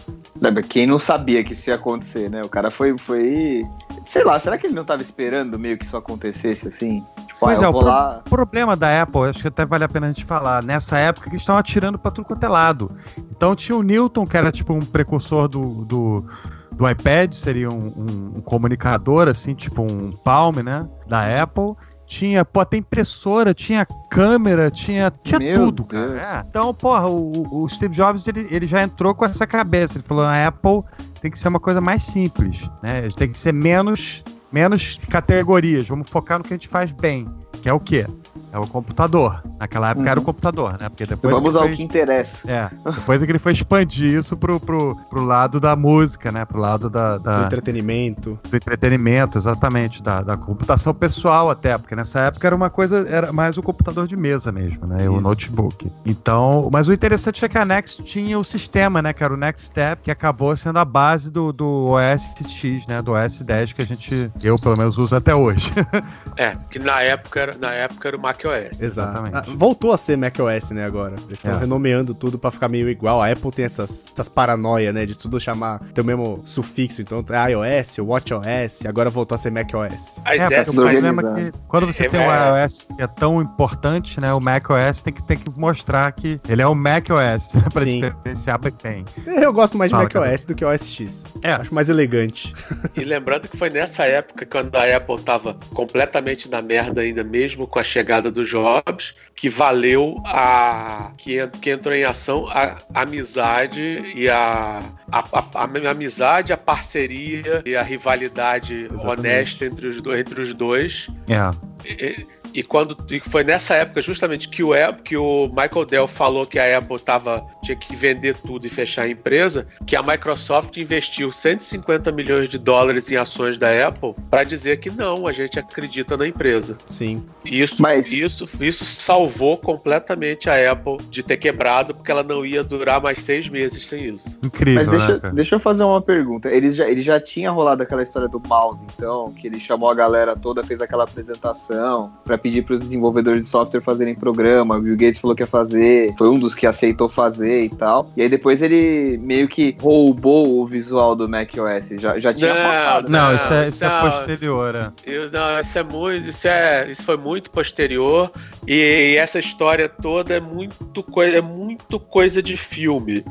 Quem 0.69 0.87
não 0.87 0.99
sabia 0.99 1.43
que 1.45 1.53
isso 1.53 1.71
ia 1.71 1.77
acontecer, 1.77 2.29
né? 2.29 2.43
O 2.43 2.49
cara 2.49 2.71
foi, 2.71 2.99
foi. 2.99 3.63
Sei 4.05 4.25
lá, 4.25 4.39
será 4.39 4.59
que 4.59 4.67
ele 4.67 4.75
não 4.75 4.85
tava 4.85 5.03
esperando 5.03 5.59
meio 5.59 5.79
que 5.79 5.85
isso 5.85 5.97
acontecesse 5.97 6.69
assim? 6.69 7.01
Tipo, 7.27 7.39
Pois 7.41 7.63
ah, 7.63 7.67
é, 7.67 7.69
o 7.69 7.73
pro- 7.73 7.85
lá. 7.85 8.21
O 8.27 8.31
problema 8.31 8.77
da 8.77 9.03
Apple, 9.03 9.23
acho 9.23 9.41
que 9.41 9.49
até 9.49 9.65
vale 9.65 9.85
a 9.85 9.89
pena 9.89 10.07
a 10.07 10.09
gente 10.11 10.25
falar, 10.25 10.63
nessa 10.63 10.99
época 10.99 11.25
que 11.25 11.31
eles 11.33 11.43
estavam 11.43 11.61
atirando 11.61 11.99
pra 11.99 12.11
tudo 12.11 12.25
quanto 12.27 12.45
é 12.45 12.49
lado. 12.49 12.91
Então 13.31 13.55
tinha 13.57 13.77
o 13.77 13.83
Newton, 13.83 14.27
que 14.27 14.37
era 14.37 14.53
tipo 14.53 14.73
um 14.73 14.81
precursor 14.81 15.49
do, 15.49 15.85
do, 15.85 16.25
do 16.73 16.89
iPad, 16.89 17.33
seria 17.33 17.71
um, 17.71 17.75
um- 17.89 18.33
um 18.37 18.41
comunicador, 18.41 19.29
assim, 19.29 19.55
tipo 19.55 19.83
um 19.83 20.13
Palm, 20.13 20.57
né? 20.57 20.87
Da 21.07 21.43
Apple. 21.43 21.75
Tinha, 22.07 22.45
pô, 22.45 22.61
até 22.61 22.77
impressora, 22.77 23.55
tinha 23.55 23.87
câmera, 24.11 24.71
tinha, 24.71 25.11
tinha 25.25 25.39
Meu 25.39 25.55
tudo, 25.67 25.87
Deus. 25.89 26.21
cara. 26.21 26.41
É. 26.41 26.49
Então, 26.49 26.75
porra, 26.75 27.09
o, 27.09 27.63
o 27.65 27.69
Steve 27.71 27.95
Jobs, 27.95 28.29
ele, 28.29 28.47
ele 28.51 28.67
já 28.67 28.83
entrou 28.83 29.15
com 29.15 29.25
essa 29.25 29.47
cabeça. 29.47 29.97
Ele 29.97 30.05
falou, 30.07 30.23
a 30.25 30.47
Apple 30.47 30.83
tem 31.23 31.31
que 31.31 31.39
ser 31.39 31.47
uma 31.47 31.61
coisa 31.61 31.81
mais 31.81 32.03
simples, 32.03 32.69
né? 32.83 33.09
Tem 33.17 33.31
que 33.31 33.39
ser 33.39 33.55
menos, 33.55 34.25
menos 34.53 34.99
categorias. 35.09 35.87
Vamos 35.87 36.11
focar 36.11 36.39
no 36.39 36.45
que 36.45 36.53
a 36.53 36.57
gente 36.57 36.67
faz 36.67 36.91
bem, 36.91 37.29
que 37.63 37.69
é 37.69 37.73
o 37.73 37.79
quê? 37.79 38.05
É 38.53 38.59
o 38.59 38.67
computador. 38.67 39.43
Naquela 39.59 39.91
época 39.91 40.11
era 40.11 40.19
o 40.19 40.21
Uhum. 40.21 40.27
computador, 40.27 40.73
né? 40.79 40.89
Porque 40.89 41.07
depois 41.07 41.33
Vamos 41.35 41.57
ao 41.57 41.63
foi- 41.63 41.77
que 41.77 41.83
interessa. 41.83 42.41
é, 42.51 42.69
depois 42.93 43.23
é 43.23 43.25
que 43.27 43.33
ele 43.33 43.39
foi 43.39 43.53
expandir 43.53 44.13
isso 44.19 44.37
pro, 44.37 44.61
pro, 44.61 44.95
pro 45.09 45.25
lado 45.25 45.59
da 45.59 45.75
música, 45.75 46.31
né? 46.31 46.45
Pro 46.45 46.61
lado 46.61 46.91
da, 46.91 47.17
Do 47.17 47.25
da- 47.25 47.45
entretenimento. 47.47 48.39
do 48.51 48.55
entretenimento, 48.57 49.39
exatamente, 49.39 50.03
da, 50.03 50.21
da 50.23 50.37
computação 50.37 50.93
pessoal 50.93 51.49
até, 51.51 51.79
porque 51.79 51.97
nessa 51.97 52.21
época 52.21 52.47
era 52.47 52.55
uma 52.55 52.69
coisa, 52.69 53.09
era 53.09 53.33
mais 53.33 53.57
o 53.57 53.63
computador 53.63 54.07
de 54.07 54.17
mesa 54.17 54.53
mesmo, 54.53 54.87
né? 54.87 55.09
O 55.09 55.13
Isso. 55.15 55.21
notebook. 55.23 55.91
Então, 56.05 56.69
mas 56.71 56.89
o 56.89 56.93
interessante 56.93 57.43
é 57.45 57.49
que 57.49 57.57
a 57.57 57.65
Next 57.65 58.03
tinha 58.03 58.39
o 58.39 58.45
sistema, 58.45 59.01
né? 59.01 59.13
Que 59.15 59.25
era 59.25 59.33
o 59.33 59.37
Next 59.37 59.67
Step, 59.69 60.03
que 60.03 60.11
acabou 60.11 60.55
sendo 60.57 60.79
a 60.79 60.85
base 60.85 61.31
do, 61.31 61.53
do 61.53 61.89
OS 61.93 62.35
X, 62.51 62.87
né? 62.87 63.01
Do 63.01 63.13
OS 63.13 63.43
10 63.43 63.73
que 63.73 63.81
a 63.83 63.87
gente, 63.87 64.31
eu 64.43 64.57
pelo 64.59 64.77
menos, 64.77 64.99
uso 64.99 65.17
até 65.17 65.35
hoje. 65.35 65.73
É, 66.35 66.57
que 66.71 66.79
na 66.79 67.03
época 67.03 67.41
era, 67.41 67.55
na 67.59 67.71
época 67.73 68.09
era 68.09 68.17
o 68.17 68.21
macOS. 68.43 68.81
Exatamente. 68.81 69.37
Ah, 69.37 69.45
voltou 69.55 69.93
a 69.93 69.97
ser 69.97 70.17
macOS, 70.17 70.71
né, 70.71 70.85
agora. 70.85 71.15
Eles 71.27 71.39
estão 71.39 71.55
É. 71.55 71.59
renomeando 71.59 72.15
tudo 72.15 72.39
pra 72.39 72.51
ficar 72.51 72.69
meio 72.69 72.89
igual. 72.89 73.21
A 73.23 73.31
Apple 73.31 73.51
tem 73.51 73.65
essas, 73.65 74.11
essas 74.13 74.29
paranoia, 74.29 74.93
né, 74.93 75.07
de 75.07 75.17
tudo 75.17 75.39
chamar, 75.41 75.81
ter 75.95 76.01
o 76.01 76.05
mesmo 76.05 76.43
sufixo. 76.45 77.03
Então, 77.03 77.25
é 77.31 77.51
iOS, 77.53 77.99
WatchOS, 77.99 78.87
agora 78.87 79.11
voltou 79.11 79.35
a 79.35 79.39
ser 79.39 79.51
macOS. 79.51 80.21
Mas 80.25 80.41
É, 80.41 80.65
porque 80.65 80.71
o 80.71 80.75
mas, 80.75 80.93
problema 80.93 81.23
é 81.41 81.51
que 81.51 81.59
quando 81.69 81.87
você 81.87 82.07
É, 82.07 82.09
tem 82.09 82.21
um 82.21 82.23
é. 82.33 82.63
iOS 82.65 82.87
que 82.97 83.03
é 83.03 83.07
tão 83.07 83.41
importante, 83.43 84.21
né? 84.21 84.33
O 84.33 84.41
macOS 84.41 85.03
tem 85.03 85.13
que, 85.13 85.23
tem 85.23 85.37
que 85.37 85.59
mostrar 85.59 86.11
que 86.13 86.39
ele 86.49 86.63
é 86.63 86.67
o 86.67 86.75
macOS, 86.75 87.55
né, 87.55 87.65
pra 87.73 87.83
Sim. 87.83 88.01
diferenciar 88.01 88.59
bem. 88.61 89.05
Eu 89.27 89.53
gosto 89.53 89.77
mais 89.77 89.91
de 89.91 89.97
Fala, 89.97 90.09
macOS 90.13 90.45
do 90.45 90.55
que 90.55 90.65
OS 90.65 90.87
X. 90.89 91.25
É. 91.43 91.53
Acho 91.53 91.75
mais 91.75 91.89
elegante. 91.89 92.55
E 92.95 93.05
lembrando 93.05 93.49
que 93.49 93.57
foi 93.57 93.71
nessa 93.71 94.05
época 94.05 94.45
quando 94.45 94.77
a 94.77 94.97
Apple 94.97 95.19
tava 95.23 95.57
completamente 95.73 96.49
na 96.49 96.61
merda 96.61 97.01
ainda, 97.01 97.25
mesmo 97.25 97.67
com 97.67 97.79
a 97.79 97.85
chegada 97.85 98.31
do 98.33 98.45
Jobs, 98.45 99.15
que 99.37 99.49
valeu 99.49 100.21
a. 100.27 101.13
que, 101.19 101.47
que 101.61 101.71
entrou 101.71 101.95
em 101.95 102.05
ação 102.05 102.47
a, 102.49 102.79
a 102.95 103.03
amizade 103.03 104.03
e 104.15 104.29
a, 104.29 104.83
a, 105.11 105.19
a, 105.19 105.45
a, 105.55 105.91
amizade, 105.91 106.53
a 106.53 106.57
parceria 106.57 107.63
e 107.65 107.77
a 107.77 107.83
rivalidade 107.83 108.89
Exatamente. 108.93 109.21
honesta 109.21 109.65
entre 109.67 109.87
os, 109.87 109.97
entre 110.19 110.41
os 110.41 110.53
dois. 110.55 111.09
É. 111.29 111.89
E, 111.89 112.27
e 112.55 112.63
quando 112.63 112.97
e 113.11 113.21
foi 113.21 113.45
nessa 113.45 113.75
época 113.75 114.03
justamente 114.03 114.49
que 114.49 114.63
o, 114.63 114.73
que 115.05 115.17
o 115.17 115.49
Michael 115.49 115.87
Dell 115.87 116.09
falou 116.09 116.47
que 116.47 116.59
a 116.59 116.79
Apple 116.79 116.99
tava, 116.99 117.45
tinha 117.63 117.77
que 117.77 117.95
vender 117.95 118.37
tudo 118.37 118.67
e 118.67 118.71
fechar 118.71 119.03
a 119.03 119.09
empresa, 119.09 119.67
que 119.87 119.97
a 119.97 120.03
Microsoft 120.03 120.77
investiu 120.77 121.33
150 121.33 122.11
milhões 122.13 122.49
de 122.49 122.59
dólares 122.59 123.11
em 123.11 123.17
ações 123.17 123.59
da 123.59 123.87
Apple 123.87 124.15
para 124.31 124.45
dizer 124.45 124.79
que 124.79 124.91
não, 124.91 125.27
a 125.27 125.33
gente 125.33 125.59
acredita 125.59 126.17
na 126.17 126.27
empresa. 126.27 126.77
Sim. 126.87 127.25
Isso, 127.45 127.83
Mas... 127.83 128.13
isso, 128.13 128.49
isso 128.61 128.85
salvou 128.85 129.57
completamente 129.57 130.49
a 130.49 130.73
Apple 130.73 130.99
de 131.09 131.23
ter 131.23 131.37
quebrado, 131.37 131.95
porque 131.95 132.11
ela 132.11 132.23
não 132.23 132.45
ia 132.45 132.63
durar 132.63 133.01
mais 133.01 133.21
seis 133.21 133.49
meses 133.49 133.87
sem 133.87 134.15
isso. 134.15 134.39
Incrível. 134.43 134.75
Mas 134.75 134.89
deixa, 134.89 135.19
né, 135.19 135.31
deixa 135.35 135.55
eu 135.55 135.61
fazer 135.61 135.85
uma 135.85 136.03
pergunta. 136.03 136.49
Ele 136.51 136.71
já, 136.71 136.89
ele 136.89 137.03
já 137.03 137.21
tinha 137.21 137.51
rolado 137.51 137.83
aquela 137.83 138.03
história 138.03 138.29
do 138.29 138.41
mouse, 138.41 138.81
então, 138.97 139.33
que 139.33 139.47
ele 139.47 139.61
chamou 139.61 139.91
a 139.91 139.95
galera 139.95 140.37
toda, 140.37 140.65
fez 140.65 140.81
aquela 140.81 141.05
apresentação 141.05 142.13
para 142.25 142.39
pedir 142.43 142.63
para 142.63 142.75
os 142.75 142.81
desenvolvedores 142.81 143.43
de 143.43 143.49
software 143.49 143.81
fazerem 143.81 144.15
programa. 144.15 144.77
O 144.77 144.81
Bill 144.81 144.97
Gates 144.97 145.21
falou 145.21 145.37
que 145.37 145.43
ia 145.43 145.47
fazer, 145.47 146.15
foi 146.19 146.29
um 146.29 146.39
dos 146.39 146.55
que 146.55 146.67
aceitou 146.67 147.09
fazer 147.09 147.63
e 147.63 147.69
tal. 147.69 148.07
E 148.17 148.23
aí 148.23 148.29
depois 148.29 148.61
ele 148.61 149.19
meio 149.19 149.49
que 149.49 149.77
roubou 149.81 150.61
o 150.61 150.67
visual 150.67 151.15
do 151.15 151.29
macOS. 151.29 151.91
Já, 151.99 152.19
já 152.19 152.35
tinha 152.35 152.55
não, 152.55 152.63
passado. 152.63 153.09
Não, 153.09 153.29
né? 153.29 153.37
isso, 153.37 153.53
é, 153.53 153.69
isso 153.69 153.85
é 153.85 153.89
não, 153.89 154.07
é 154.07 154.11
posterior. 154.11 154.75
É. 154.75 154.93
Eu, 155.07 155.31
não, 155.31 155.61
isso 155.61 155.79
é 155.79 155.83
muito, 155.83 156.29
isso 156.29 156.49
é, 156.49 156.91
isso 156.91 157.05
foi 157.05 157.17
muito 157.17 157.51
posterior. 157.51 158.31
E, 158.67 159.13
e 159.13 159.17
essa 159.17 159.39
história 159.39 159.89
toda 159.89 160.35
é 160.35 160.41
muito 160.41 161.03
coisa, 161.03 161.39
é 161.39 161.41
muito 161.41 162.01
coisa 162.01 162.43
de 162.43 162.57
filme. 162.57 163.25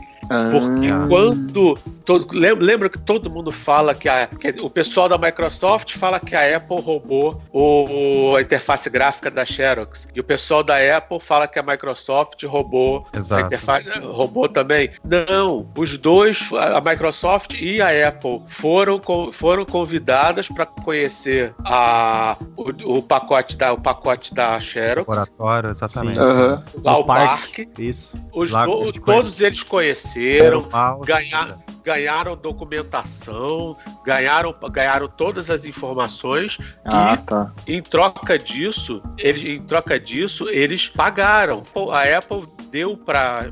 Porque 0.51 0.87
ah. 0.87 1.05
quando. 1.07 1.77
Todo, 2.03 2.27
lembra 2.33 2.89
que 2.89 2.97
todo 2.97 3.29
mundo 3.29 3.51
fala 3.51 3.93
que, 3.93 4.09
a, 4.09 4.25
que, 4.25 4.49
o 4.59 4.69
pessoal 4.69 5.07
da 5.07 5.19
Microsoft 5.19 5.95
fala 5.97 6.19
que 6.19 6.35
a 6.35 6.57
Apple 6.57 6.81
roubou 6.81 7.39
o, 7.53 8.35
a 8.35 8.41
interface 8.41 8.89
gráfica 8.89 9.29
da 9.29 9.45
Xerox. 9.45 10.07
E 10.13 10.19
o 10.19 10.23
pessoal 10.23 10.63
da 10.63 10.75
Apple 10.97 11.19
fala 11.19 11.47
que 11.47 11.59
a 11.59 11.63
Microsoft 11.63 12.43
roubou 12.43 13.05
Exato. 13.15 13.43
a 13.43 13.45
interface. 13.45 13.99
Roubou 13.99 14.49
também. 14.49 14.89
Não, 15.05 15.69
os 15.77 15.97
dois, 15.97 16.49
a 16.53 16.81
Microsoft 16.81 17.61
e 17.61 17.79
a 17.81 18.07
Apple, 18.09 18.41
foram, 18.47 18.99
foram 19.31 19.63
convidadas 19.63 20.49
para 20.49 20.65
conhecer 20.65 21.53
a, 21.63 22.35
o, 22.57 22.97
o, 22.97 23.03
pacote 23.03 23.55
da, 23.55 23.73
o 23.73 23.79
pacote 23.79 24.33
da 24.33 24.59
Xerox. 24.59 25.07
Laboratório, 25.07 25.69
exatamente. 25.69 26.19
Uhum. 26.19 26.63
Lá 26.83 26.97
o, 26.97 27.01
o 27.01 27.05
parque. 27.05 27.65
parque. 27.65 27.81
Isso. 27.81 28.19
Os, 28.33 28.51
Lá, 28.51 28.65
todos 28.65 29.39
eles 29.39 29.61
conheceram 29.63 30.20
cresceram, 30.21 30.69
ganhar, 31.03 31.59
ganharam 31.83 32.35
documentação, 32.35 33.75
ganharam, 34.05 34.55
ganharam 34.71 35.07
todas 35.07 35.49
as 35.49 35.65
informações 35.65 36.57
ah, 36.85 37.13
e 37.13 37.25
tá. 37.25 37.51
em 37.67 37.81
troca 37.81 38.37
disso, 38.37 39.01
eles, 39.17 39.43
em 39.43 39.61
troca 39.61 39.99
disso, 39.99 40.47
eles 40.49 40.87
pagaram. 40.87 41.63
A 41.91 42.17
Apple 42.17 42.47
deu 42.71 42.95
para 42.95 43.51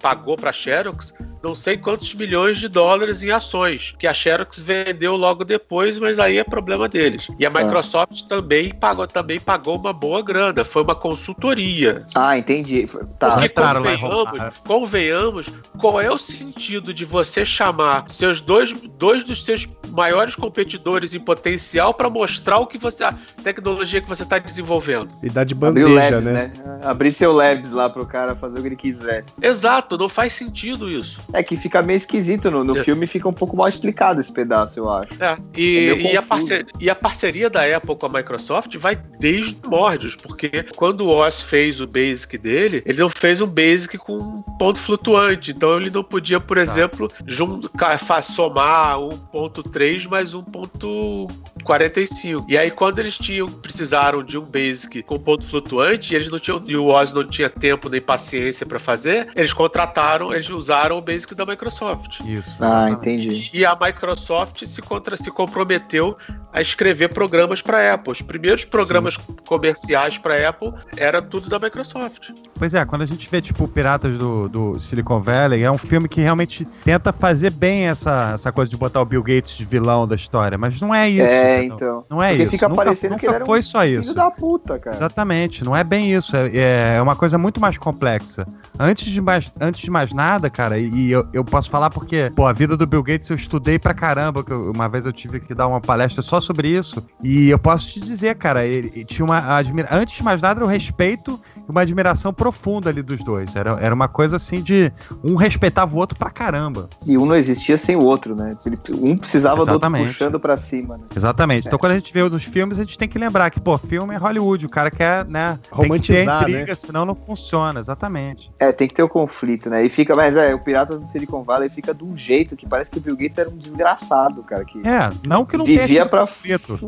pagou 0.00 0.36
para 0.36 0.52
Xerox 0.52 1.12
não 1.42 1.54
sei 1.54 1.76
quantos 1.76 2.14
milhões 2.14 2.58
de 2.58 2.68
dólares 2.68 3.22
em 3.22 3.30
ações, 3.30 3.94
que 3.98 4.06
a 4.06 4.14
Xerox 4.14 4.60
vendeu 4.60 5.16
logo 5.16 5.44
depois, 5.44 5.98
mas 5.98 6.18
aí 6.18 6.38
é 6.38 6.44
problema 6.44 6.88
deles. 6.88 7.28
E 7.38 7.44
a 7.44 7.48
é. 7.48 7.52
Microsoft 7.52 8.22
também 8.28 8.72
pagou, 8.74 9.06
também 9.06 9.40
pagou 9.40 9.76
uma 9.76 9.92
boa 9.92 10.22
grana, 10.22 10.64
foi 10.64 10.82
uma 10.82 10.94
consultoria. 10.94 12.04
Ah, 12.14 12.38
entendi. 12.38 12.88
Tá. 13.18 13.32
Porque 13.32 13.48
convenhamos, 13.48 14.52
convenhamos, 14.64 15.52
qual 15.78 16.00
é 16.00 16.10
o 16.10 16.18
sentido 16.18 16.94
de 16.94 17.04
você 17.04 17.44
chamar 17.44 18.04
seus 18.08 18.40
dois, 18.40 18.72
dois 18.72 19.24
dos 19.24 19.44
seus 19.44 19.66
maiores 19.92 20.34
competidores 20.34 21.14
em 21.14 21.20
potencial 21.20 21.94
para 21.94 22.08
mostrar 22.08 22.58
o 22.58 22.66
que 22.66 22.78
você 22.78 23.04
a 23.04 23.14
tecnologia 23.42 24.00
que 24.00 24.08
você 24.08 24.22
está 24.22 24.38
desenvolvendo? 24.38 25.08
E 25.22 25.28
dá 25.28 25.44
de 25.44 25.54
bandeja, 25.54 25.88
labs, 25.88 26.24
né? 26.24 26.32
né? 26.32 26.80
Abrir 26.82 27.12
seu 27.12 27.32
labs 27.32 27.70
lá 27.70 27.90
pro 27.90 28.06
cara 28.06 28.34
fazer 28.34 28.58
o 28.58 28.62
que 28.62 28.68
ele 28.68 28.76
quiser. 28.76 29.24
Exato, 29.40 29.98
não 29.98 30.08
faz 30.08 30.32
sentido 30.32 30.90
isso. 30.90 31.20
É 31.32 31.42
que 31.42 31.56
fica 31.56 31.82
meio 31.82 31.96
esquisito 31.96 32.50
no, 32.50 32.64
no 32.64 32.78
é. 32.78 32.84
filme, 32.84 33.06
fica 33.06 33.28
um 33.28 33.32
pouco 33.32 33.56
mal 33.56 33.68
explicado 33.68 34.20
esse 34.20 34.32
pedaço, 34.32 34.78
eu 34.78 34.90
acho. 34.90 35.12
É, 35.22 35.36
e, 35.56 35.88
é 35.88 36.12
e, 36.12 36.16
a 36.16 36.22
parceria, 36.22 36.66
e 36.80 36.90
a 36.90 36.94
parceria 36.94 37.50
da 37.50 37.64
Apple 37.76 37.96
com 37.96 38.06
a 38.06 38.08
Microsoft 38.08 38.76
vai 38.78 38.96
desde 39.18 39.56
mordes, 39.66 40.16
porque 40.16 40.64
quando 40.76 41.02
o 41.02 41.08
Oz 41.08 41.42
fez 41.42 41.80
o 41.80 41.86
Basic 41.86 42.38
dele, 42.38 42.82
ele 42.86 42.98
não 42.98 43.08
fez 43.08 43.40
um 43.40 43.46
Basic 43.46 43.98
com 43.98 44.16
um 44.16 44.42
ponto 44.58 44.78
flutuante, 44.78 45.50
então 45.50 45.76
ele 45.76 45.90
não 45.90 46.02
podia, 46.02 46.40
por 46.40 46.56
tá. 46.56 46.62
exemplo, 46.62 47.10
juntar, 47.26 47.98
somar 48.22 48.98
1.3 48.98 49.81
mais 50.06 50.34
1.45. 50.34 52.44
E 52.48 52.58
aí, 52.58 52.70
quando 52.70 52.98
eles 52.98 53.16
tinham, 53.16 53.48
precisaram 53.48 54.22
de 54.22 54.38
um 54.38 54.42
Basic 54.42 55.02
com 55.02 55.18
ponto 55.18 55.46
flutuante, 55.46 56.14
eles 56.14 56.28
não 56.28 56.38
tinham, 56.38 56.62
e 56.66 56.76
o 56.76 56.86
Oz 56.86 57.12
não 57.12 57.24
tinha 57.24 57.48
tempo 57.48 57.88
nem 57.88 58.00
paciência 58.00 58.66
para 58.66 58.78
fazer, 58.78 59.30
eles 59.34 59.52
contrataram, 59.52 60.32
eles 60.32 60.50
usaram 60.50 60.98
o 60.98 61.00
Basic 61.00 61.22
Basic 61.22 61.34
da 61.34 61.46
Microsoft. 61.46 62.20
Isso. 62.20 62.62
Ah, 62.62 62.90
entendi. 62.90 63.50
E 63.52 63.64
a 63.64 63.76
Microsoft 63.78 64.64
se, 64.66 64.82
contra, 64.82 65.16
se 65.16 65.30
comprometeu 65.30 66.16
a 66.52 66.60
escrever 66.60 67.08
programas 67.08 67.62
para 67.62 67.94
Apple. 67.94 68.12
Os 68.12 68.22
primeiros 68.22 68.64
programas 68.64 69.14
Sim. 69.14 69.36
comerciais 69.46 70.18
para 70.18 70.48
Apple 70.48 70.72
era 70.96 71.22
tudo 71.22 71.48
da 71.48 71.58
Microsoft. 71.58 72.30
Pois 72.54 72.74
é, 72.74 72.84
quando 72.84 73.02
a 73.02 73.06
gente 73.06 73.28
vê, 73.28 73.40
tipo, 73.40 73.66
Piratas 73.66 74.16
do, 74.16 74.48
do 74.48 74.80
Silicon 74.80 75.20
Valley, 75.20 75.62
é 75.64 75.70
um 75.70 75.78
filme 75.78 76.08
que 76.08 76.20
realmente 76.20 76.64
tenta 76.84 77.12
fazer 77.12 77.50
bem 77.50 77.86
essa, 77.88 78.32
essa 78.34 78.52
coisa 78.52 78.70
de 78.70 78.76
botar 78.76 79.00
o 79.00 79.04
Bill 79.04 79.22
Gates 79.22 79.56
de 79.56 79.64
vilão 79.64 80.06
da 80.06 80.14
história, 80.14 80.58
mas 80.58 80.80
não 80.80 80.94
é 80.94 81.08
isso. 81.08 81.22
É, 81.22 81.64
então. 81.64 82.04
Não 82.08 82.22
é 82.22 82.28
Porque 82.28 82.42
isso. 82.42 82.52
fica 82.52 82.68
nunca, 82.68 82.84
parecendo 82.84 83.12
nunca 83.12 83.20
que 83.20 83.26
ele 83.26 83.34
era 83.36 83.46
foi 83.46 83.58
um 83.58 83.62
só 83.62 83.84
isso. 83.84 84.02
filho 84.02 84.14
da 84.14 84.30
puta, 84.30 84.78
cara. 84.78 84.94
Exatamente, 84.94 85.64
não 85.64 85.74
é 85.74 85.82
bem 85.82 86.12
isso. 86.12 86.36
É, 86.36 86.96
é 86.96 87.02
uma 87.02 87.16
coisa 87.16 87.38
muito 87.38 87.60
mais 87.60 87.78
complexa. 87.78 88.46
Antes 88.78 89.06
de 89.06 89.20
mais, 89.20 89.50
antes 89.60 89.80
de 89.80 89.90
mais 89.90 90.12
nada, 90.12 90.50
cara, 90.50 90.78
e 90.78 91.10
eu, 91.10 91.26
eu 91.32 91.44
posso 91.44 91.70
falar 91.70 91.90
porque, 91.90 92.30
pô, 92.34 92.46
a 92.46 92.52
vida 92.52 92.76
do 92.76 92.86
Bill 92.86 93.02
Gates 93.02 93.28
eu 93.30 93.36
estudei 93.36 93.78
pra 93.78 93.94
caramba, 93.94 94.44
que 94.44 94.52
uma 94.52 94.88
vez 94.88 95.06
eu 95.06 95.12
tive 95.12 95.40
que 95.40 95.54
dar 95.54 95.66
uma 95.66 95.80
palestra 95.80 96.22
só 96.22 96.40
sobre 96.42 96.68
isso, 96.68 97.02
e 97.22 97.48
eu 97.48 97.58
posso 97.58 97.86
te 97.86 98.00
dizer, 98.00 98.34
cara, 98.36 98.66
ele, 98.66 98.92
ele 98.94 99.04
tinha 99.04 99.24
uma 99.24 99.56
admira... 99.56 99.88
antes 99.90 100.16
de 100.16 100.22
mais 100.22 100.42
nada 100.42 100.60
era 100.60 100.64
o 100.64 100.68
respeito 100.68 101.40
e 101.56 101.70
uma 101.70 101.80
admiração 101.80 102.32
profunda 102.32 102.90
ali 102.90 103.02
dos 103.02 103.22
dois. 103.24 103.56
Era, 103.56 103.78
era 103.80 103.94
uma 103.94 104.08
coisa 104.08 104.36
assim 104.36 104.60
de 104.60 104.92
um 105.22 105.36
respeitava 105.36 105.94
o 105.94 105.98
outro 105.98 106.18
pra 106.18 106.30
caramba. 106.30 106.88
E 107.06 107.16
um 107.16 107.24
não 107.24 107.36
existia 107.36 107.76
sem 107.78 107.96
o 107.96 108.02
outro, 108.02 108.34
né? 108.34 108.56
Um 108.90 109.16
precisava 109.16 109.62
Exatamente. 109.62 110.02
do 110.02 110.06
outro 110.06 110.18
puxando 110.18 110.40
pra 110.40 110.56
cima, 110.56 110.98
né? 110.98 111.04
Exatamente. 111.14 111.66
É. 111.66 111.68
Então 111.68 111.78
quando 111.78 111.92
a 111.92 111.94
gente 111.94 112.12
vê 112.12 112.28
nos 112.28 112.44
filmes, 112.44 112.78
a 112.78 112.82
gente 112.82 112.98
tem 112.98 113.08
que 113.08 113.18
lembrar 113.18 113.50
que, 113.50 113.60
pô, 113.60 113.78
filme 113.78 114.14
é 114.14 114.18
Hollywood, 114.18 114.66
o 114.66 114.68
cara 114.68 114.90
quer, 114.90 115.24
né, 115.26 115.58
romantizar, 115.70 116.16
tem 116.16 116.24
que 116.24 116.44
ter 116.44 116.50
intriga, 116.50 116.72
né? 116.72 116.74
senão 116.74 117.04
não 117.04 117.14
funciona, 117.14 117.80
exatamente. 117.80 118.50
É, 118.58 118.72
tem 118.72 118.88
que 118.88 118.94
ter 118.94 119.02
o 119.02 119.08
conflito, 119.08 119.70
né? 119.70 119.84
E 119.84 119.88
fica, 119.88 120.14
mas 120.14 120.36
é, 120.36 120.54
o 120.54 120.58
Pirata 120.58 120.98
do 120.98 121.10
Silicon 121.10 121.42
Valley 121.42 121.68
fica 121.68 121.94
de 121.94 122.04
um 122.04 122.16
jeito 122.16 122.56
que 122.56 122.66
parece 122.66 122.90
que 122.90 122.98
o 122.98 123.00
Bill 123.00 123.16
Gates 123.16 123.38
era 123.38 123.50
um 123.50 123.56
desgraçado, 123.56 124.42
cara. 124.42 124.64
Que 124.64 124.86
é, 124.86 125.10
não 125.26 125.44
que 125.44 125.56
não 125.56 125.64
vivia 125.64 126.06
pra 126.06 126.26
conflito. 126.32 126.78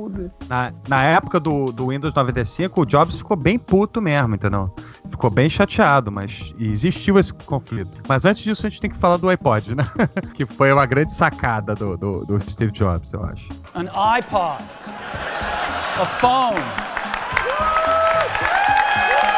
Na, 0.49 0.73
na 0.89 1.03
época 1.05 1.39
do, 1.39 1.71
do 1.73 1.89
Windows 1.89 2.15
95, 2.15 2.81
o 2.81 2.87
Jobs 2.87 3.19
ficou 3.19 3.37
bem 3.37 3.59
puto 3.59 4.01
mesmo, 4.01 4.35
entendeu? 4.35 4.75
Ficou 5.09 5.31
bem 5.31 5.49
chateado, 5.49 6.11
mas 6.11 6.55
existiu 6.59 7.19
esse 7.19 7.33
conflito. 7.33 8.01
Mas 8.09 8.25
antes 8.25 8.43
disso, 8.43 8.67
a 8.67 8.71
gente 8.71 8.81
tem 8.81 8.91
que 8.91 8.97
falar 8.97 9.17
do 9.17 9.29
iPod, 9.29 9.75
né? 9.75 9.85
que 10.35 10.47
foi 10.47 10.73
uma 10.73 10.87
grande 10.87 11.13
sacada 11.13 11.75
do, 11.75 11.97
do, 11.97 12.25
do 12.25 12.41
Steve 12.41 12.73
Jobs, 12.73 13.13
eu 13.13 13.23
acho. 13.25 13.49
An 13.75 13.89
iPod. 14.17 14.65
A 15.97 16.07
phone. 16.21 16.61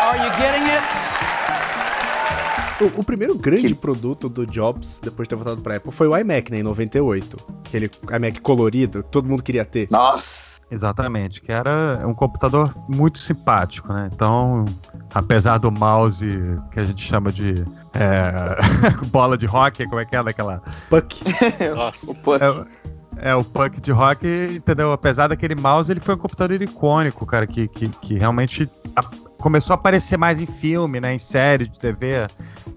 Are 0.03 0.19
you 0.19 0.31
getting 0.37 0.71
it? 0.71 1.06
O, 2.81 3.01
o, 3.01 3.05
primeiro 3.05 3.35
grande 3.35 3.69
que... 3.69 3.75
produto 3.75 4.29
do 4.29 4.47
Jobs, 4.47 5.01
depois 5.03 5.27
de 5.27 5.31
ter 5.31 5.37
voltado 5.37 5.63
pra 5.63 5.77
Apple, 5.77 5.91
foi 5.91 6.07
o 6.07 6.17
iMac, 6.17 6.51
né, 6.51 6.59
em 6.59 6.63
98. 6.63 7.37
Aquele 7.67 7.91
iMac 8.15 8.41
colorido, 8.41 9.03
que 9.03 9.11
todo 9.11 9.29
mundo 9.29 9.43
queria 9.43 9.65
ter. 9.65 9.89
Nossa! 9.91 10.57
Exatamente, 10.69 11.41
que 11.41 11.53
era 11.53 12.03
um 12.05 12.13
computador 12.13 12.75
muito 12.89 13.19
simpático, 13.19 13.93
né? 13.93 14.11
Então, 14.13 14.65
apesar 15.15 15.59
do 15.59 15.71
mouse 15.71 16.27
que 16.73 16.81
a 16.81 16.85
gente 16.85 17.03
chama 17.03 17.31
de 17.31 17.65
é, 17.95 18.57
bola 19.07 19.39
de 19.39 19.47
hockey, 19.47 19.87
como 19.87 20.01
é 20.01 20.05
que 20.05 20.17
é 20.17 20.23
daquela? 20.23 20.61
Puck. 20.91 21.23
Nossa, 21.75 22.11
o 22.11 22.15
puck. 22.17 22.43
É, 22.43 23.31
é, 23.31 23.35
o 23.35 23.45
puck 23.45 23.81
de 23.81 23.93
hockey, 23.93 24.57
entendeu? 24.57 24.91
Apesar 24.91 25.29
daquele 25.29 25.55
mouse, 25.55 25.91
ele 25.91 26.01
foi 26.01 26.17
um 26.17 26.19
computador 26.19 26.61
icônico, 26.61 27.25
cara, 27.25 27.47
que, 27.47 27.69
que, 27.69 27.89
que 27.89 28.15
realmente 28.15 28.69
a, 28.97 29.05
começou 29.39 29.73
a 29.73 29.77
aparecer 29.77 30.19
mais 30.19 30.41
em 30.41 30.47
filme, 30.47 31.01
né? 31.01 31.15
Em 31.15 31.19
série 31.19 31.69
de 31.69 31.79
TV 31.79 32.27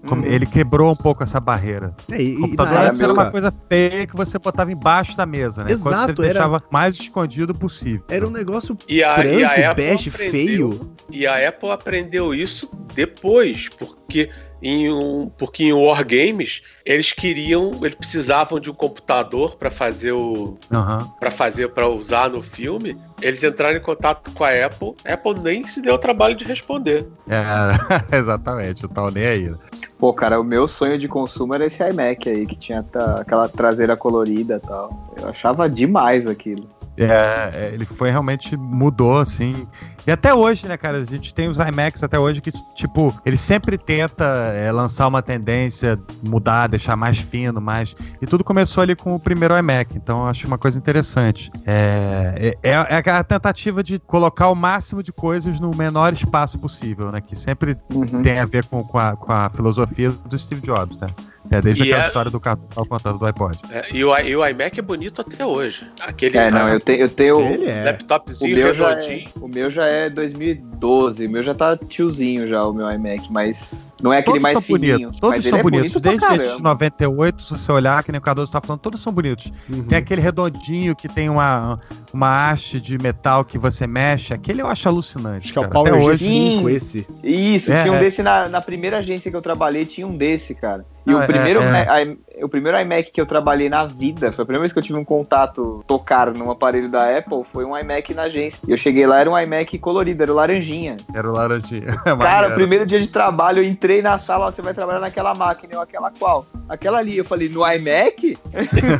Como- 0.06 0.24
Ele 0.24 0.46
quebrou 0.46 0.90
um 0.92 0.96
pouco 0.96 1.22
essa 1.22 1.38
barreira. 1.40 1.94
É, 2.10 2.22
e, 2.22 2.36
O 2.36 2.40
computador 2.40 2.72
era 2.78 2.88
época, 2.88 3.12
uma 3.12 3.30
coisa 3.30 3.52
feia 3.68 4.06
que 4.06 4.16
você 4.16 4.38
botava 4.38 4.72
embaixo 4.72 5.16
da 5.16 5.26
mesa, 5.26 5.62
né? 5.62 5.68
Quando 5.76 5.94
Exato, 5.94 6.14
você 6.16 6.22
era- 6.22 6.32
deixava 6.32 6.62
mais 6.70 6.94
escondido 6.96 7.54
possível. 7.54 8.04
era 8.08 8.26
um 8.26 8.30
negócio 8.30 8.76
E 8.88 9.02
a, 9.02 9.16
branco, 9.16 9.38
e 9.38 9.44
a 9.44 9.70
Apple 9.70 9.84
bege, 9.84 10.08
aprendeu- 10.08 10.30
feio. 10.72 10.80
E 11.10 11.26
a 11.26 11.48
Apple 11.48 11.70
aprendeu 11.70 12.34
isso 12.34 12.70
depois, 12.94 13.68
porque 13.68 14.30
em 14.62 14.92
um, 14.92 15.30
porque 15.38 15.64
em 15.64 15.72
Wargames 15.72 16.62
eles 16.84 17.12
queriam, 17.12 17.72
eles 17.82 17.94
precisavam 17.94 18.58
de 18.58 18.70
um 18.70 18.74
computador 18.74 19.56
para 19.56 19.70
fazer 19.70 20.12
o 20.12 20.58
Aham. 20.72 21.08
para 21.18 21.30
fazer 21.30 21.68
para 21.68 21.88
usar 21.88 22.30
no 22.30 22.42
filme. 22.42 22.96
Eles 23.22 23.42
entraram 23.44 23.76
em 23.76 23.82
contato 23.82 24.30
com 24.30 24.44
a 24.44 24.66
Apple. 24.66 24.94
A 25.04 25.12
Apple 25.12 25.38
nem 25.40 25.66
se 25.66 25.82
deu 25.82 25.94
o 25.94 25.98
trabalho 25.98 26.34
de 26.34 26.44
responder. 26.44 27.06
É, 27.28 28.16
exatamente, 28.16 28.82
eu 28.82 28.88
tava 28.88 29.10
nem 29.10 29.26
aí. 29.26 29.54
Pô, 29.98 30.12
cara, 30.14 30.40
o 30.40 30.44
meu 30.44 30.66
sonho 30.66 30.98
de 30.98 31.06
consumo 31.06 31.54
era 31.54 31.66
esse 31.66 31.86
iMac 31.86 32.28
aí, 32.28 32.46
que 32.46 32.56
tinha 32.56 32.84
aquela 33.18 33.48
traseira 33.48 33.96
colorida 33.96 34.56
e 34.56 34.66
tal. 34.66 35.14
Eu 35.20 35.28
achava 35.28 35.68
demais 35.68 36.26
aquilo. 36.26 36.68
É, 36.96 37.50
é, 37.54 37.70
ele 37.72 37.84
foi 37.84 38.10
realmente 38.10 38.56
mudou, 38.56 39.18
assim. 39.18 39.66
E 40.06 40.10
até 40.10 40.34
hoje, 40.34 40.66
né, 40.66 40.76
cara? 40.76 40.98
A 40.98 41.04
gente 41.04 41.34
tem 41.34 41.48
os 41.48 41.58
iMacs 41.58 42.02
até 42.02 42.18
hoje 42.18 42.40
que, 42.40 42.50
tipo, 42.74 43.14
ele 43.24 43.36
sempre 43.36 43.78
tenta 43.78 44.24
é, 44.54 44.70
lançar 44.72 45.06
uma 45.06 45.22
tendência, 45.22 45.98
mudar, 46.22 46.66
deixar 46.66 46.96
mais 46.96 47.18
fino, 47.18 47.60
mais. 47.60 47.94
E 48.20 48.26
tudo 48.26 48.42
começou 48.44 48.82
ali 48.82 48.94
com 48.96 49.14
o 49.14 49.20
primeiro 49.20 49.56
iMac. 49.56 49.96
Então, 49.96 50.20
eu 50.20 50.26
acho 50.26 50.46
uma 50.46 50.58
coisa 50.58 50.78
interessante. 50.78 51.50
É, 51.66 52.56
é, 52.62 52.70
é 52.70 53.10
a 53.10 53.24
tentativa 53.24 53.82
de 53.82 53.98
colocar 53.98 54.48
o 54.48 54.54
máximo 54.54 55.02
de 55.02 55.12
coisas 55.12 55.60
no 55.60 55.70
menor 55.74 56.12
espaço 56.12 56.58
possível, 56.58 57.10
né? 57.10 57.20
Que 57.20 57.36
sempre 57.36 57.76
Uhum. 57.92 58.22
tem 58.22 58.38
a 58.38 58.44
ver 58.46 58.64
com, 58.64 58.82
com, 58.84 58.98
a, 58.98 59.16
com 59.16 59.32
a 59.32 59.50
filosofia 59.50 60.10
do 60.10 60.38
Steve 60.38 60.60
Jobs, 60.60 61.00
né? 61.00 61.08
É, 61.50 61.60
desde 61.60 61.84
E 61.84 61.86
aquela 61.88 62.04
é- 62.04 62.06
história 62.08 62.30
do 62.30 62.40
cartão 62.40 62.66
que 62.66 62.72
eu 62.72 62.84
tava 62.84 62.88
contando 62.88 63.18
do 63.18 63.26
iPod. 63.26 63.58
É, 63.70 63.86
e, 63.92 64.04
o, 64.04 64.16
e 64.18 64.36
o 64.36 64.46
iMac 64.46 64.78
é 64.78 64.82
bonito 64.82 65.20
até 65.20 65.44
hoje. 65.46 65.86
Aquele 66.00 66.36
É, 66.36 66.50
não, 66.50 66.68
eu, 66.68 66.78
te, 66.80 66.92
eu 66.92 67.08
tenho. 67.08 67.40
Ele 67.40 67.66
é. 67.66 67.82
O 67.82 67.84
laptopzinho 67.86 68.56
meu, 68.56 68.74
já 68.74 68.90
é, 68.90 68.94
redondinho. 68.94 69.30
o 69.40 69.48
meu 69.48 69.70
já 69.70 69.86
é 69.86 70.10
2012, 70.10 71.26
o 71.26 71.30
meu 71.30 71.42
já 71.42 71.54
tá 71.54 71.76
tiozinho 71.76 72.46
já, 72.48 72.62
o 72.64 72.72
meu 72.72 72.90
iMac, 72.90 73.28
mas 73.32 73.94
não 74.02 74.12
é 74.12 74.18
aquele 74.18 74.38
Todos 74.38 74.42
mais 74.42 74.52
são 74.54 74.62
fininho. 74.62 74.98
bonitos, 74.98 75.20
todos 75.20 75.44
são 75.44 75.58
é 75.58 75.62
bonitos. 75.62 75.92
bonito 75.92 76.00
pra 76.02 76.10
Desde 76.10 76.26
esses 76.26 76.46
caramba. 76.52 76.68
98, 76.68 77.42
se 77.42 77.50
você 77.52 77.72
olhar, 77.72 78.02
que 78.04 78.12
nem 78.12 78.18
o 78.18 78.22
Cardoso 78.22 78.52
tá 78.52 78.60
falando, 78.60 78.80
todos 78.80 79.00
são 79.00 79.12
bonitos. 79.12 79.52
Uhum. 79.68 79.84
Tem 79.84 79.98
aquele 79.98 80.20
redondinho 80.20 80.94
que 80.94 81.08
tem 81.08 81.28
uma, 81.28 81.78
uma 82.12 82.50
haste 82.50 82.80
de 82.80 82.98
metal 82.98 83.44
que 83.44 83.58
você 83.58 83.86
mexe, 83.86 84.32
aquele 84.34 84.62
eu 84.62 84.66
acho 84.66 84.88
alucinante. 84.88 85.44
Acho 85.44 85.52
que 85.52 85.58
é 85.58 85.62
o 85.62 85.64
cara. 85.64 85.74
Power 85.74 85.94
Até 85.94 86.24
G5 86.24 86.62
hoje. 86.64 86.76
esse. 86.76 87.06
Isso, 87.24 87.72
É, 87.72 87.82
tinha 87.82 87.92
um 87.92 87.96
é. 87.96 88.00
desse 88.00 88.22
na, 88.22 88.48
na 88.48 88.60
primeira 88.60 88.98
agência 88.98 89.30
que 89.30 89.36
eu 89.36 89.42
trabalhei, 89.42 89.84
tinha 89.84 90.06
um 90.06 90.16
desse, 90.16 90.54
cara. 90.54 90.84
E 91.06 91.12
Ah, 91.12 91.16
o 91.16 91.22
é, 91.22 91.26
primeiro, 91.26 91.60
é. 91.62 91.70
Ma- 91.86 92.02
i- 92.02 92.18
o 92.42 92.48
primeiro 92.48 92.78
iMac 92.80 93.10
que 93.10 93.20
eu 93.20 93.26
trabalhei 93.26 93.68
na 93.68 93.84
vida, 93.84 94.32
foi 94.32 94.42
a 94.42 94.46
primeira 94.46 94.60
vez 94.60 94.72
que 94.72 94.78
eu 94.78 94.82
tive 94.82 94.98
um 94.98 95.04
contato 95.04 95.84
tocar 95.86 96.30
num 96.32 96.50
aparelho 96.50 96.88
da 96.88 97.16
Apple, 97.16 97.42
foi 97.44 97.64
um 97.64 97.76
iMac 97.76 98.12
na 98.14 98.22
agência. 98.22 98.60
E 98.66 98.70
eu 98.70 98.76
cheguei 98.76 99.06
lá, 99.06 99.20
era 99.20 99.30
um 99.30 99.38
iMac 99.38 99.78
colorido, 99.78 100.22
era 100.22 100.32
o 100.32 100.34
laranjinha. 100.34 100.96
Era 101.14 101.28
o 101.28 101.32
laranjinha. 101.32 101.96
Cara, 102.20 102.48
o 102.50 102.54
primeiro 102.54 102.84
dia 102.86 103.00
de 103.00 103.08
trabalho, 103.08 103.58
eu 103.58 103.64
entrei 103.64 104.02
na 104.02 104.18
sala, 104.18 104.46
ó, 104.46 104.50
você 104.50 104.62
vai 104.62 104.74
trabalhar 104.74 105.00
naquela 105.00 105.34
máquina, 105.34 105.74
eu, 105.74 105.80
aquela 105.80 106.10
qual? 106.10 106.46
Aquela 106.68 106.98
ali. 106.98 107.16
Eu 107.16 107.24
falei, 107.24 107.48
no 107.48 107.60
iMac? 107.66 108.36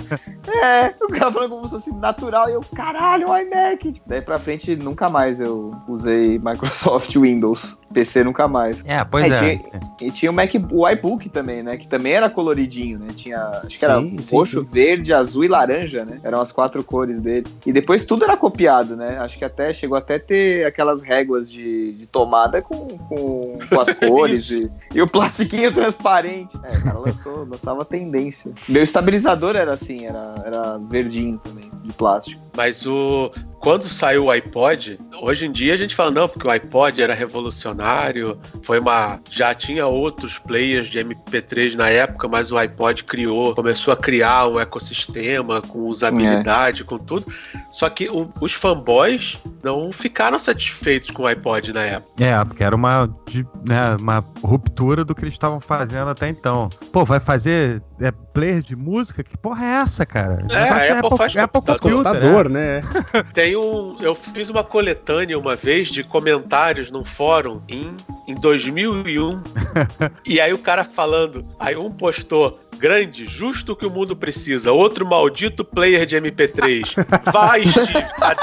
é, 0.48 0.94
o 1.02 1.08
cara 1.08 1.32
falando 1.32 1.50
como 1.50 1.64
se 1.64 1.70
fosse 1.70 1.94
natural, 1.94 2.48
e 2.48 2.52
eu, 2.54 2.60
caralho, 2.74 3.28
um 3.30 3.36
iMac. 3.36 4.00
Daí 4.06 4.20
pra 4.20 4.38
frente, 4.38 4.74
nunca 4.76 5.08
mais 5.08 5.40
eu 5.40 5.70
usei 5.88 6.38
Microsoft 6.38 7.14
Windows. 7.16 7.78
PC 7.92 8.22
nunca 8.22 8.46
mais. 8.46 8.84
É, 8.86 9.02
pois 9.04 9.24
É, 9.24 9.54
é. 9.54 9.56
tinha- 9.56 9.80
E 10.00 10.10
tinha 10.12 10.30
o 10.30 10.34
Mac, 10.34 10.50
o 10.70 10.88
iBook 10.88 11.28
também, 11.28 11.60
né? 11.62 11.76
Que 11.76 11.88
também 11.88 12.12
era 12.12 12.30
coloridinho, 12.30 13.00
né? 13.00 13.08
Tinha, 13.14 13.29
acho 13.32 13.78
que 13.78 13.84
era 13.84 14.00
Sim, 14.00 14.18
sim, 14.18 14.36
roxo, 14.36 14.60
sim. 14.64 14.70
verde, 14.70 15.12
azul 15.12 15.44
e 15.44 15.48
laranja, 15.48 16.04
né? 16.04 16.20
Eram 16.22 16.40
as 16.40 16.52
quatro 16.52 16.82
cores 16.82 17.20
dele. 17.20 17.46
E 17.64 17.72
depois 17.72 18.04
tudo 18.04 18.24
era 18.24 18.36
copiado, 18.36 18.96
né? 18.96 19.18
Acho 19.18 19.38
que 19.38 19.44
até 19.44 19.72
chegou 19.72 19.96
até 19.96 20.18
ter 20.18 20.66
aquelas 20.66 21.02
réguas 21.02 21.50
de, 21.50 21.92
de 21.92 22.06
tomada 22.06 22.62
com, 22.62 22.86
com, 22.86 23.58
com 23.68 23.80
as 23.80 23.92
cores 23.98 24.50
e, 24.50 24.70
e 24.94 25.02
o 25.02 25.06
plastiquinho 25.08 25.72
transparente. 25.74 26.58
É, 26.64 26.78
o 26.78 26.82
cara 26.82 26.98
lançou, 26.98 27.44
lançava 27.44 27.84
tendência. 27.84 28.52
Meu 28.68 28.82
estabilizador 28.82 29.56
era 29.56 29.74
assim, 29.74 30.06
era, 30.06 30.34
era 30.44 30.78
verdinho 30.78 31.38
também, 31.38 31.68
de 31.82 31.92
plástico. 31.92 32.40
Mas 32.56 32.86
o 32.86 33.30
quando 33.60 33.84
saiu 33.84 34.24
o 34.24 34.30
iPod, 34.30 34.98
hoje 35.20 35.46
em 35.46 35.52
dia 35.52 35.74
a 35.74 35.76
gente 35.76 35.94
fala 35.94 36.10
não, 36.10 36.28
porque 36.28 36.46
o 36.46 36.50
iPod 36.50 37.00
era 37.02 37.14
revolucionário, 37.14 38.38
foi 38.62 38.78
uma 38.80 39.20
já 39.28 39.54
tinha 39.54 39.86
outros 39.86 40.38
players 40.38 40.88
de 40.88 40.98
MP3 40.98 41.74
na 41.74 41.88
época, 41.88 42.26
mas 42.26 42.50
o 42.50 42.58
iPod 42.58 43.04
criou, 43.04 43.54
começou 43.54 43.92
a 43.92 43.96
criar 43.96 44.48
um 44.48 44.58
ecossistema 44.58 45.60
com 45.60 45.80
usabilidade, 45.80 46.84
com 46.84 46.98
tudo. 46.98 47.26
Só 47.70 47.88
que 47.90 48.08
o- 48.08 48.30
os 48.40 48.52
fanboys 48.54 49.38
não 49.62 49.92
ficaram 49.92 50.38
satisfeitos 50.38 51.10
com 51.10 51.24
o 51.24 51.26
iPod 51.26 51.72
na 51.72 51.82
época. 51.82 52.24
É, 52.24 52.44
porque 52.44 52.64
era 52.64 52.74
uma, 52.74 53.08
de- 53.26 53.46
né, 53.66 53.96
uma 54.00 54.24
ruptura 54.42 55.04
do 55.04 55.14
que 55.14 55.22
eles 55.22 55.34
estavam 55.34 55.60
fazendo 55.60 56.08
até 56.08 56.28
então. 56.28 56.70
Pô, 56.92 57.04
vai 57.04 57.20
fazer 57.20 57.82
é, 58.00 58.10
player 58.10 58.62
de 58.62 58.74
música? 58.74 59.22
Que 59.22 59.36
porra 59.36 59.64
é 59.64 59.68
essa, 59.82 60.06
cara? 60.06 60.42
É, 60.50 60.62
negócio 60.64 60.94
a 60.94 60.98
Apple 61.00 61.18
faz 61.18 61.36
Apple 61.36 61.60
computador. 61.60 61.80
Computer, 61.80 62.12
Computador, 62.12 62.48
né? 62.48 62.82
Tem 63.34 63.49
um. 63.56 63.96
Eu 64.00 64.14
fiz 64.14 64.48
uma 64.50 64.64
coletânea 64.64 65.38
uma 65.38 65.56
vez 65.56 65.88
de 65.88 66.02
comentários 66.02 66.90
num 66.90 67.04
fórum 67.04 67.60
em, 67.68 67.96
em 68.26 68.34
2001. 68.34 69.42
e 70.26 70.40
aí 70.40 70.52
o 70.52 70.58
cara 70.58 70.84
falando. 70.84 71.44
Aí 71.58 71.76
um 71.76 71.90
postou. 71.90 72.58
Grande, 72.80 73.26
justo 73.26 73.76
que 73.76 73.84
o 73.84 73.90
mundo 73.90 74.16
precisa. 74.16 74.72
Outro 74.72 75.06
maldito 75.06 75.62
player 75.62 76.06
de 76.06 76.16
MP3. 76.16 76.94
Vai, 77.30 77.66
Steve, 77.66 77.92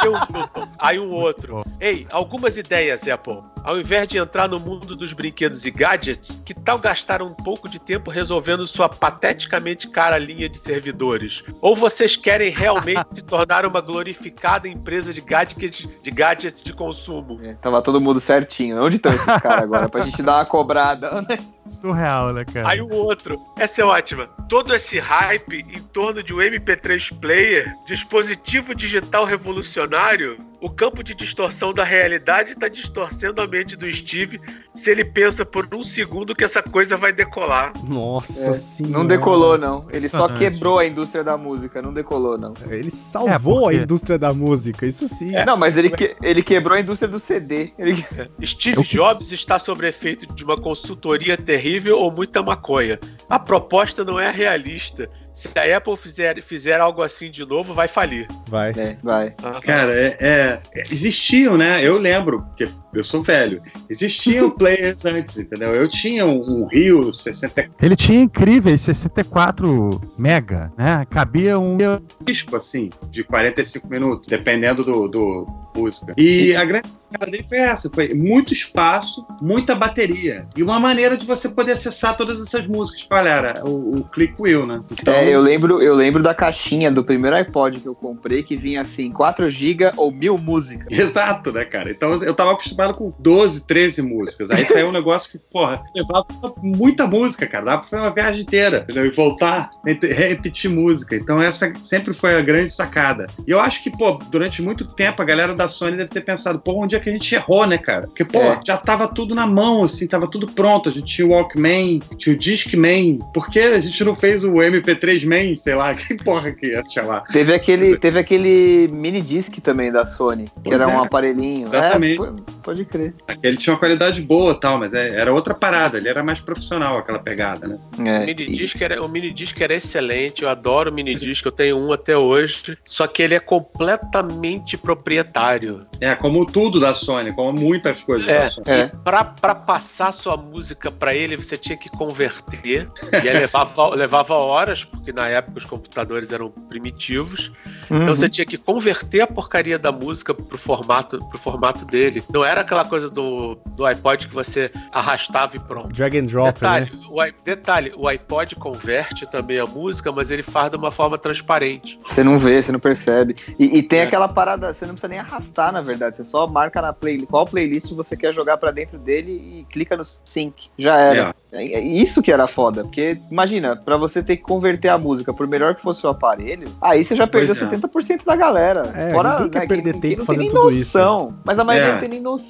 Newton? 0.03 0.67
Aí 0.77 0.99
um 0.99 1.11
outro. 1.11 1.65
Ei, 1.81 2.05
algumas 2.11 2.55
ideias, 2.55 3.07
Apple. 3.07 3.39
Ao 3.63 3.79
invés 3.79 4.07
de 4.07 4.19
entrar 4.19 4.47
no 4.47 4.59
mundo 4.59 4.95
dos 4.95 5.11
brinquedos 5.11 5.65
e 5.65 5.71
gadgets, 5.71 6.37
que 6.45 6.53
tal 6.53 6.77
gastar 6.77 7.21
um 7.21 7.33
pouco 7.33 7.67
de 7.67 7.79
tempo 7.81 8.11
resolvendo 8.11 8.67
sua 8.67 8.87
pateticamente 8.87 9.87
cara 9.87 10.19
linha 10.19 10.47
de 10.47 10.59
servidores? 10.59 11.43
Ou 11.59 11.75
vocês 11.75 12.15
querem 12.15 12.51
realmente 12.51 13.15
se 13.15 13.23
tornar 13.23 13.65
uma 13.65 13.81
glorificada 13.81 14.67
empresa 14.67 15.11
de 15.11 15.19
gadgets 15.19 15.87
de, 16.03 16.11
gadgets 16.11 16.61
de 16.61 16.73
consumo? 16.73 17.39
É, 17.43 17.55
tava 17.55 17.81
todo 17.81 17.99
mundo 17.99 18.19
certinho. 18.19 18.81
Onde 18.83 18.97
estão 18.97 19.11
esses 19.11 19.25
caras 19.41 19.63
agora? 19.63 19.89
Pra 19.89 20.05
gente 20.05 20.21
dar 20.21 20.35
uma 20.35 20.45
cobrada. 20.45 21.25
É 21.27 21.56
surreal, 21.69 22.33
né, 22.33 22.45
cara? 22.45 22.69
Aí 22.69 22.81
o 22.81 22.89
outro, 22.89 23.39
essa 23.57 23.81
é 23.81 23.85
ótima. 23.85 24.27
Todo 24.49 24.73
esse 24.73 24.99
hype 24.99 25.65
em 25.69 25.81
torno 25.81 26.23
de 26.23 26.33
um 26.33 26.37
MP3 26.37 27.17
player, 27.19 27.73
dispositivo 27.85 28.73
digital 28.73 29.25
revolucionário, 29.25 30.37
o 30.61 30.69
campo 30.69 31.03
de 31.03 31.13
distorção 31.13 31.71
da 31.73 31.83
realidade 31.83 32.51
está 32.51 32.67
distorcendo 32.67 33.41
a 33.41 33.47
mente 33.47 33.75
do 33.75 33.91
Steve 33.93 34.39
se 34.73 34.89
ele 34.89 35.05
pensa 35.05 35.45
por 35.45 35.67
um 35.73 35.83
segundo 35.83 36.35
que 36.35 36.43
essa 36.43 36.61
coisa 36.63 36.97
vai 36.97 37.11
decolar. 37.13 37.73
Nossa 37.83 38.49
É, 38.51 38.53
senhora. 38.53 38.97
Não 38.97 39.05
decolou, 39.05 39.57
não. 39.57 39.85
Ele 39.91 40.09
só 40.09 40.27
quebrou 40.29 40.79
a 40.79 40.85
indústria 40.85 41.23
da 41.23 41.37
música, 41.37 41.81
não 41.81 41.93
decolou, 41.93 42.37
não. 42.37 42.53
Ele 42.69 42.89
salvou 42.89 43.59
É, 43.59 43.61
porque- 43.63 43.77
a 43.77 43.83
indústria 43.83 44.17
da 44.19 44.33
música, 44.33 44.85
isso 44.85 45.07
sim. 45.07 45.35
É. 45.35 45.45
Não, 45.45 45.57
mas 45.57 45.77
ele, 45.77 45.89
que- 45.89 46.15
ele 46.23 46.41
quebrou 46.41 46.75
a 46.75 46.79
indústria 46.79 47.07
do 47.07 47.19
CD. 47.19 47.71
Ele- 47.77 48.05
Steve 48.43 48.81
Jobs 48.83 49.31
está 49.31 49.59
sob 49.59 49.85
efeito 49.87 50.25
de 50.33 50.43
uma 50.43 50.57
consultoria 50.57 51.37
terrível 51.37 51.99
ou 51.99 52.11
muita 52.11 52.41
maconha. 52.41 52.99
A 53.29 53.37
proposta 53.37 54.03
não 54.03 54.19
é 54.19 54.31
realista. 54.31 55.09
Se 55.37 55.47
a 55.55 55.77
Apple 55.77 55.95
fizer, 55.95 56.41
fizer 56.41 56.81
algo 56.81 57.03
assim 57.03 57.29
de 57.29 57.45
novo, 57.45 57.71
vai 57.71 57.87
falir. 57.87 58.27
Vai. 58.49 58.71
É, 58.75 58.97
vai. 59.03 59.35
Cara, 59.63 59.95
é, 59.95 60.17
é- 60.19 60.61
existiam, 60.89 61.55
né? 61.55 61.79
Eu 61.83 61.99
lembro, 61.99 62.41
porque 62.41 62.67
eu 62.91 63.03
sou 63.03 63.21
velho. 63.21 63.61
Existiam 63.87 64.49
players 64.57 65.05
antes, 65.05 65.37
entendeu? 65.37 65.75
Eu 65.75 65.87
tinha 65.87 66.25
um, 66.25 66.63
um 66.63 66.65
Rio 66.65 67.13
64 67.13 67.71
Ele 67.79 67.95
tinha 67.95 68.19
incríveis 68.19 68.81
64 68.81 70.01
mega, 70.17 70.73
né? 70.75 71.05
Cabia 71.07 71.59
um. 71.59 71.77
disco, 72.23 72.55
assim, 72.55 72.89
de 73.11 73.23
45 73.23 73.87
minutos, 73.87 74.25
dependendo 74.27 74.83
do, 74.83 75.07
do 75.07 75.45
música. 75.77 76.13
E 76.17 76.55
a 76.55 76.65
grande 76.65 76.89
sacada 77.11 77.31
dele 77.31 77.45
foi 77.47 77.57
essa: 77.57 77.89
foi 77.93 78.13
muito 78.13 78.53
espaço, 78.53 79.25
muita 79.41 79.75
bateria. 79.75 80.47
E 80.55 80.63
uma 80.63 80.79
maneira 80.79 81.17
de 81.17 81.25
você 81.25 81.49
poder 81.49 81.73
acessar 81.73 82.15
todas 82.17 82.41
essas 82.41 82.67
músicas. 82.67 83.05
Olha, 83.09 83.29
era 83.29 83.63
o, 83.65 83.99
o 83.99 84.03
Click 84.05 84.33
Wheel, 84.39 84.65
né? 84.65 84.81
Então, 84.91 85.13
É, 85.13 85.29
eu 85.29 85.41
lembro, 85.41 85.81
eu 85.81 85.93
lembro 85.93 86.21
da 86.21 86.33
caixinha 86.33 86.91
do 86.91 87.03
primeiro 87.03 87.35
iPod 87.35 87.79
que 87.79 87.87
eu 87.87 87.95
comprei 87.95 88.43
que 88.43 88.55
vinha 88.55 88.81
assim, 88.81 89.11
4 89.11 89.49
GB 89.49 89.91
ou 89.97 90.11
mil 90.11 90.37
músicas. 90.37 90.87
Exato, 90.97 91.51
né, 91.51 91.65
cara? 91.65 91.91
Então 91.91 92.13
eu 92.23 92.33
tava 92.33 92.51
acostumado 92.53 92.93
com 92.93 93.13
12, 93.19 93.65
13 93.65 94.01
músicas. 94.01 94.51
Aí 94.51 94.65
saiu 94.65 94.89
um 94.89 94.91
negócio 94.91 95.31
que, 95.31 95.39
porra, 95.39 95.83
levava 95.95 96.25
muita 96.61 97.07
música, 97.07 97.45
cara. 97.47 97.65
Dava 97.65 97.77
pra 97.79 97.89
fazer 97.89 98.01
uma 98.01 98.13
viagem 98.13 98.41
inteira, 98.41 98.79
entendeu? 98.83 99.05
E 99.05 99.11
voltar, 99.11 99.69
repetir 99.85 100.69
música. 100.69 101.15
Então 101.15 101.41
essa 101.41 101.71
sempre 101.81 102.13
foi 102.13 102.35
a 102.35 102.41
grande 102.41 102.71
sacada. 102.71 103.27
E 103.45 103.51
eu 103.51 103.59
acho 103.59 103.83
que, 103.83 103.89
pô, 103.91 104.19
durante 104.29 104.61
muito 104.61 104.85
tempo 104.85 105.21
a 105.21 105.25
galera 105.25 105.53
da 105.53 105.66
Sony 105.67 105.97
deve 105.97 106.09
ter 106.09 106.21
pensado, 106.21 106.59
pô, 106.59 106.83
onde 106.83 106.95
é 106.95 106.99
que 106.99 107.09
a 107.09 107.11
gente 107.11 107.33
errou, 107.33 107.65
né, 107.65 107.77
cara? 107.77 108.07
Porque, 108.07 108.25
pô, 108.25 108.39
é. 108.39 108.59
já 108.65 108.77
tava 108.77 109.07
tudo 109.07 109.33
na 109.33 109.45
mão, 109.45 109.83
assim, 109.83 110.07
tava 110.07 110.27
tudo 110.27 110.47
pronto. 110.47 110.89
A 110.89 110.91
gente 110.91 111.07
tinha 111.07 111.27
o 111.27 111.31
Walkman, 111.31 111.99
tinha 112.17 112.35
o 112.35 112.37
Discman. 112.37 113.19
Por 113.33 113.49
que 113.49 113.59
a 113.59 113.79
gente 113.79 114.03
não 114.03 114.15
fez 114.15 114.43
o 114.43 114.53
MP3 114.53 115.25
Man, 115.25 115.55
sei 115.55 115.75
lá, 115.75 115.93
que 115.95 116.15
porra 116.15 116.51
que 116.51 116.67
ia 116.67 116.83
se 116.83 116.93
chamar? 116.93 117.23
Teve 117.23 117.53
aquele, 117.53 117.97
teve 117.97 118.19
aquele 118.19 118.89
mini 118.91 119.21
disc 119.21 119.59
também 119.61 119.91
da 119.91 120.05
Sony, 120.05 120.45
que 120.45 120.69
pois 120.69 120.79
era 120.79 120.91
é. 120.91 120.95
um 120.95 121.03
aparelhinho. 121.03 121.67
Exatamente. 121.67 122.21
É, 122.21 122.56
pode 122.67 122.83
crer. 122.83 123.13
Ele 123.41 123.55
tinha 123.55 123.73
uma 123.73 123.79
qualidade 123.79 124.21
boa 124.21 124.53
tal, 124.53 124.77
mas 124.77 124.93
é, 124.93 125.17
era 125.17 125.31
outra 125.31 125.53
parada, 125.53 125.97
ele 125.97 126.09
era 126.09 126.21
mais 126.21 126.41
profissional 126.41 126.97
aquela 126.97 127.17
pegada, 127.17 127.65
né? 127.65 127.79
É, 127.99 128.23
o, 128.23 128.25
mini 128.25 128.45
disc 128.47 128.81
era, 128.81 129.01
o 129.01 129.07
mini 129.07 129.31
disc 129.31 129.61
era 129.61 129.73
excelente, 129.73 130.43
eu 130.43 130.49
adoro 130.49 130.91
o 130.91 130.93
mini 130.93 131.15
disc, 131.15 131.45
eu 131.45 131.51
tenho 131.51 131.77
um 131.77 131.93
até 131.93 132.17
hoje, 132.17 132.77
só 132.83 133.07
que 133.07 133.23
ele 133.23 133.35
é 133.35 133.39
completamente 133.39 134.75
proprietário. 134.75 135.87
É, 136.01 136.13
como 136.13 136.45
tudo 136.45 136.77
da 136.77 136.93
Sony, 136.93 137.31
como 137.31 137.57
muitas 137.57 138.03
coisas 138.03 138.27
é, 138.27 138.39
da 138.39 138.49
Sony. 138.49 138.69
É. 138.69 138.91
Pra, 139.01 139.23
pra 139.23 139.55
passar 139.55 140.11
sua 140.11 140.35
música 140.35 140.91
para 140.91 141.15
ele, 141.15 141.37
você 141.37 141.57
tinha 141.57 141.77
que 141.77 141.89
converter, 141.89 142.89
e 143.13 143.29
aí 143.29 143.39
levava, 143.39 143.87
levava 143.95 144.33
horas, 144.33 144.83
porque 144.83 145.13
na 145.13 145.29
época 145.29 145.59
os 145.59 145.65
computadores 145.65 146.33
eram 146.33 146.49
primitivos, 146.49 147.49
uhum. 147.89 148.01
então 148.01 148.13
você 148.13 148.27
tinha 148.27 148.45
que 148.45 148.57
converter 148.57 149.21
a 149.21 149.27
porcaria 149.27 149.79
da 149.79 149.91
música 149.93 150.33
pro 150.33 150.57
formato, 150.57 151.17
pro 151.29 151.39
formato 151.39 151.85
dele. 151.85 152.21
Não 152.33 152.43
era 152.43 152.56
aquela 152.61 152.85
coisa 152.85 153.09
do, 153.09 153.57
do 153.75 153.85
iPod 153.85 154.27
que 154.27 154.33
você 154.33 154.71
arrastava 154.91 155.55
e 155.55 155.59
pronto. 155.59 155.93
Drag 155.93 156.17
and 156.17 156.25
drop, 156.25 156.53
detalhe, 156.53 156.91
né? 156.91 156.99
O, 157.09 157.43
detalhe, 157.43 157.93
o 157.95 158.07
iPod 158.07 158.55
converte 158.55 159.29
também 159.29 159.59
a 159.59 159.65
música, 159.65 160.11
mas 160.11 160.31
ele 160.31 160.43
faz 160.43 160.69
de 160.69 160.77
uma 160.77 160.91
forma 160.91 161.17
transparente. 161.17 161.99
Você 162.07 162.23
não 162.23 162.37
vê, 162.37 162.61
você 162.61 162.71
não 162.71 162.79
percebe. 162.79 163.35
E, 163.59 163.77
e 163.77 163.83
tem 163.83 163.99
é. 163.99 164.03
aquela 164.03 164.27
parada, 164.27 164.73
você 164.73 164.85
não 164.85 164.93
precisa 164.93 165.09
nem 165.09 165.19
arrastar, 165.19 165.71
na 165.71 165.81
verdade. 165.81 166.17
Você 166.17 166.25
só 166.25 166.47
marca 166.47 166.81
na 166.81 166.93
playlist, 166.93 167.29
qual 167.29 167.45
playlist 167.45 167.91
você 167.93 168.15
quer 168.15 168.33
jogar 168.33 168.57
para 168.57 168.71
dentro 168.71 168.97
dele 168.97 169.31
e 169.31 169.65
clica 169.71 169.95
no 169.95 170.03
sync. 170.03 170.69
Já 170.77 170.99
era. 170.99 171.35
É. 171.51 171.65
é. 171.65 171.79
Isso 171.79 172.21
que 172.21 172.31
era 172.31 172.47
foda. 172.47 172.83
Porque, 172.83 173.19
imagina, 173.31 173.75
para 173.75 173.97
você 173.97 174.21
ter 174.23 174.37
que 174.37 174.43
converter 174.43 174.89
a 174.89 174.97
música, 174.97 175.33
por 175.33 175.47
melhor 175.47 175.75
que 175.75 175.81
fosse 175.81 176.05
o 176.05 176.09
aparelho, 176.09 176.67
aí 176.81 177.03
você 177.03 177.15
já 177.15 177.27
perdeu 177.27 177.55
pois 177.55 177.81
70% 177.81 178.21
é. 178.21 178.25
da 178.25 178.35
galera. 178.35 178.83
É, 178.95 179.13
Fora, 179.13 179.35
ninguém 179.35 179.49
quer 179.49 179.59
né, 179.59 179.67
perder 179.67 179.91
quem, 179.93 180.01
tempo 180.01 180.15
quem 180.17 180.25
fazendo 180.25 180.49
tudo 180.49 180.63
noção, 180.71 181.27
isso. 181.27 181.39
Mas 181.45 181.59
a 181.59 181.63
maioria 181.63 181.89
é. 181.89 181.93
não 181.93 181.99
tem 181.99 182.09
nem 182.09 182.21
noção 182.21 182.46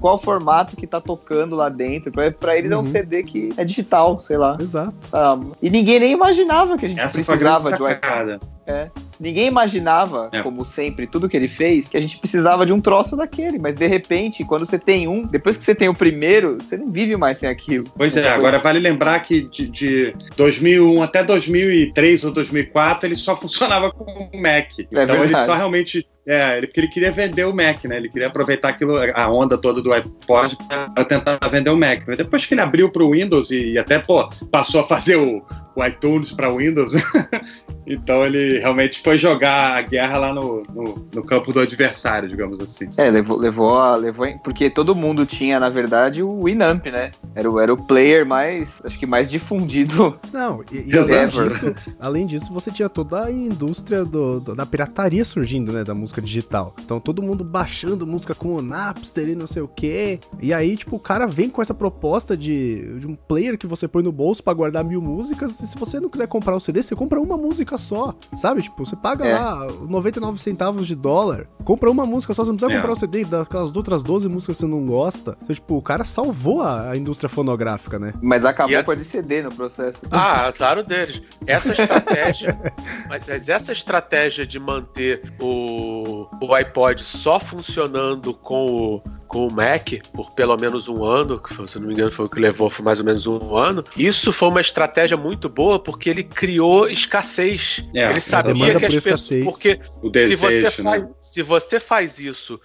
qual 0.00 0.18
formato 0.18 0.76
que 0.76 0.86
tá 0.86 1.00
tocando 1.00 1.56
lá 1.56 1.68
dentro. 1.68 2.10
Pra, 2.12 2.30
pra 2.30 2.56
eles 2.56 2.70
uhum. 2.70 2.78
é 2.78 2.80
um. 2.80 2.84
CD 2.84 3.22
que 3.22 3.50
é 3.56 3.64
digital, 3.64 4.20
sei 4.20 4.36
lá. 4.36 4.56
Exato. 4.58 4.94
Ah, 5.12 5.38
e 5.62 5.70
ninguém 5.70 6.00
nem 6.00 6.12
imaginava 6.12 6.76
que 6.76 6.86
a 6.86 6.88
gente 6.88 7.00
Essa 7.00 7.14
precisava 7.14 7.72
de 7.72 7.82
um 7.82 7.88
iPad. 7.88 8.42
É. 8.70 8.90
Ninguém 9.18 9.48
imaginava, 9.48 10.30
é. 10.32 10.42
como 10.42 10.64
sempre, 10.64 11.06
tudo 11.06 11.28
que 11.28 11.36
ele 11.36 11.48
fez, 11.48 11.88
que 11.88 11.96
a 11.96 12.00
gente 12.00 12.18
precisava 12.18 12.64
de 12.64 12.72
um 12.72 12.80
troço 12.80 13.16
daquele. 13.16 13.58
Mas 13.58 13.76
de 13.76 13.86
repente, 13.86 14.44
quando 14.44 14.64
você 14.64 14.78
tem 14.78 15.06
um, 15.06 15.22
depois 15.22 15.58
que 15.58 15.64
você 15.64 15.74
tem 15.74 15.88
o 15.88 15.94
primeiro, 15.94 16.56
você 16.58 16.76
não 16.76 16.86
vive 16.86 17.16
mais 17.16 17.38
sem 17.38 17.48
aquilo. 17.48 17.84
Pois 17.94 18.16
é, 18.16 18.28
agora 18.30 18.58
vale 18.58 18.78
lembrar 18.78 19.20
que 19.20 19.42
de, 19.42 19.68
de 19.68 20.14
2001 20.36 21.02
até 21.02 21.22
2003 21.22 22.24
ou 22.24 22.30
2004 22.30 23.06
ele 23.06 23.16
só 23.16 23.36
funcionava 23.36 23.90
com 23.90 24.04
o 24.32 24.40
Mac. 24.40 24.78
É 24.78 24.82
então 24.82 25.06
verdade. 25.06 25.24
ele 25.24 25.36
só 25.44 25.54
realmente 25.54 26.06
é, 26.26 26.58
ele, 26.58 26.70
ele 26.74 26.88
queria 26.88 27.10
vender 27.10 27.44
o 27.44 27.54
Mac, 27.54 27.84
né? 27.84 27.96
Ele 27.96 28.08
queria 28.08 28.28
aproveitar 28.28 28.68
aquilo, 28.68 28.96
a 28.96 29.28
onda 29.30 29.58
toda 29.58 29.82
do 29.82 29.92
iPod 29.92 30.56
para 30.94 31.04
tentar 31.04 31.38
vender 31.50 31.70
o 31.70 31.76
Mac. 31.76 32.02
Mas 32.06 32.16
depois 32.18 32.46
que 32.46 32.54
ele 32.54 32.60
abriu 32.60 32.90
para 32.90 33.02
o 33.02 33.10
Windows 33.10 33.50
e, 33.50 33.72
e, 33.72 33.78
até, 33.78 33.98
pô, 33.98 34.28
passou 34.50 34.80
a 34.80 34.86
fazer 34.86 35.16
o, 35.16 35.42
o 35.74 35.84
iTunes 35.84 36.32
para 36.32 36.48
Windows, 36.54 36.92
então 37.86 38.24
ele 38.24 38.58
realmente 38.58 39.00
foi 39.00 39.18
jogar 39.18 39.76
a 39.76 39.82
guerra 39.82 40.18
lá 40.18 40.34
no, 40.34 40.62
no, 40.72 41.08
no, 41.12 41.24
campo 41.24 41.52
do 41.52 41.60
adversário, 41.60 42.28
digamos 42.28 42.60
assim. 42.60 42.88
É, 42.96 43.10
levou, 43.10 43.38
levou, 43.38 43.78
a, 43.78 43.96
levou 43.96 44.26
porque 44.44 44.68
todo 44.70 44.94
mundo 44.94 45.24
tinha, 45.24 45.58
na 45.58 45.68
verdade, 45.68 46.22
o 46.22 46.44
Winamp, 46.44 46.86
né? 46.86 47.10
Era 47.34 47.50
o, 47.50 47.60
era 47.60 47.72
o 47.72 47.76
player 47.76 48.26
mais, 48.26 48.80
acho 48.84 48.98
que 48.98 49.06
mais 49.06 49.30
difundido. 49.30 50.18
Não, 50.32 50.62
e, 50.70 50.90
e 50.90 50.98
além, 50.98 51.28
disso, 51.28 51.74
além 51.98 52.26
disso, 52.26 52.52
você 52.52 52.70
tinha 52.70 52.88
toda 52.88 53.24
a 53.24 53.32
indústria 53.32 54.04
do, 54.04 54.40
do, 54.40 54.54
da 54.54 54.66
pirataria 54.66 55.24
surgindo, 55.24 55.72
né? 55.72 55.84
Da 55.84 55.94
música 55.94 56.20
digital. 56.20 56.74
Então 56.84 57.00
todo 57.00 57.22
mundo 57.22 57.42
baixando 57.42 58.06
música 58.06 58.34
com 58.34 58.54
o 58.56 58.62
Napster 58.62 59.28
e 59.28 59.34
não 59.34 59.46
sei 59.46 59.62
o 59.62 59.68
que. 59.68 60.20
E 60.40 60.52
aí, 60.52 60.76
tipo, 60.76 60.96
o 60.96 61.00
cara 61.00 61.26
vem 61.26 61.48
com 61.48 61.62
essa 61.62 61.74
proposta 61.74 62.36
de, 62.36 62.98
de 62.98 63.06
um 63.06 63.14
player 63.14 63.56
que 63.56 63.66
você 63.66 63.88
põe 63.88 64.02
no 64.02 64.12
bolso 64.12 64.42
para 64.42 64.52
guardar 64.52 64.84
mil 64.84 65.00
músicas. 65.00 65.60
E 65.60 65.66
se 65.66 65.78
você 65.78 65.98
não 65.98 66.08
quiser 66.08 66.26
comprar 66.26 66.54
o 66.54 66.60
CD, 66.60 66.82
você 66.82 66.94
compra 66.94 67.20
uma 67.20 67.36
música 67.36 67.69
só, 67.78 68.14
sabe? 68.36 68.62
Tipo, 68.62 68.84
você 68.84 68.96
paga 68.96 69.26
é. 69.26 69.38
lá 69.38 69.66
99 69.88 70.40
centavos 70.40 70.86
de 70.86 70.94
dólar, 70.94 71.46
compra 71.64 71.90
uma 71.90 72.04
música 72.06 72.34
só, 72.34 72.44
você 72.44 72.50
não 72.50 72.56
precisa 72.56 72.78
é. 72.78 72.80
comprar 72.80 72.92
o 72.92 72.96
CD 72.96 73.24
daquelas 73.24 73.74
outras 73.76 74.02
12 74.02 74.28
músicas 74.28 74.56
que 74.56 74.60
você 74.60 74.66
não 74.66 74.84
gosta. 74.86 75.36
Então, 75.42 75.54
tipo, 75.54 75.76
o 75.76 75.82
cara 75.82 76.04
salvou 76.04 76.62
a, 76.62 76.90
a 76.90 76.96
indústria 76.96 77.28
fonográfica, 77.28 77.98
né? 77.98 78.12
Mas 78.22 78.44
acabou 78.44 78.76
a... 78.76 78.84
com 78.84 78.90
a 78.90 78.94
de 78.94 79.04
CD 79.04 79.42
no 79.42 79.54
processo. 79.54 79.98
Ah, 80.10 80.46
azar 80.46 80.82
deles. 80.82 81.22
Essa 81.46 81.72
estratégia, 81.72 82.58
mas 83.08 83.48
essa 83.48 83.72
estratégia 83.72 84.46
de 84.46 84.58
manter 84.58 85.22
o, 85.40 86.26
o 86.40 86.54
iPod 86.54 87.02
só 87.02 87.40
funcionando 87.40 88.34
com 88.34 88.66
o, 88.66 89.02
com 89.30 89.46
o 89.46 89.52
Mac 89.52 89.92
por 90.12 90.32
pelo 90.32 90.56
menos 90.56 90.88
um 90.88 91.04
ano, 91.04 91.38
que 91.38 91.54
se 91.68 91.78
não 91.78 91.86
me 91.86 91.94
engano 91.94 92.10
foi 92.10 92.26
o 92.26 92.28
que 92.28 92.40
levou 92.40 92.68
foi 92.68 92.84
mais 92.84 92.98
ou 92.98 93.04
menos 93.04 93.26
um 93.28 93.56
ano. 93.56 93.84
Isso 93.96 94.32
foi 94.32 94.48
uma 94.48 94.60
estratégia 94.60 95.16
muito 95.16 95.48
boa 95.48 95.78
porque 95.78 96.10
ele 96.10 96.24
criou 96.24 96.88
escassez. 96.88 97.84
É, 97.94 98.10
ele 98.10 98.20
sabia 98.20 98.76
que 98.76 98.86
as 98.86 99.04
pessoas. 99.04 99.44
Porque 99.44 99.80
se, 100.26 100.34
você 100.34 100.62
né? 100.62 100.70
faz, 100.70 101.08
se 101.20 101.42
você 101.42 101.78
faz 101.78 102.18
isso 102.18 102.60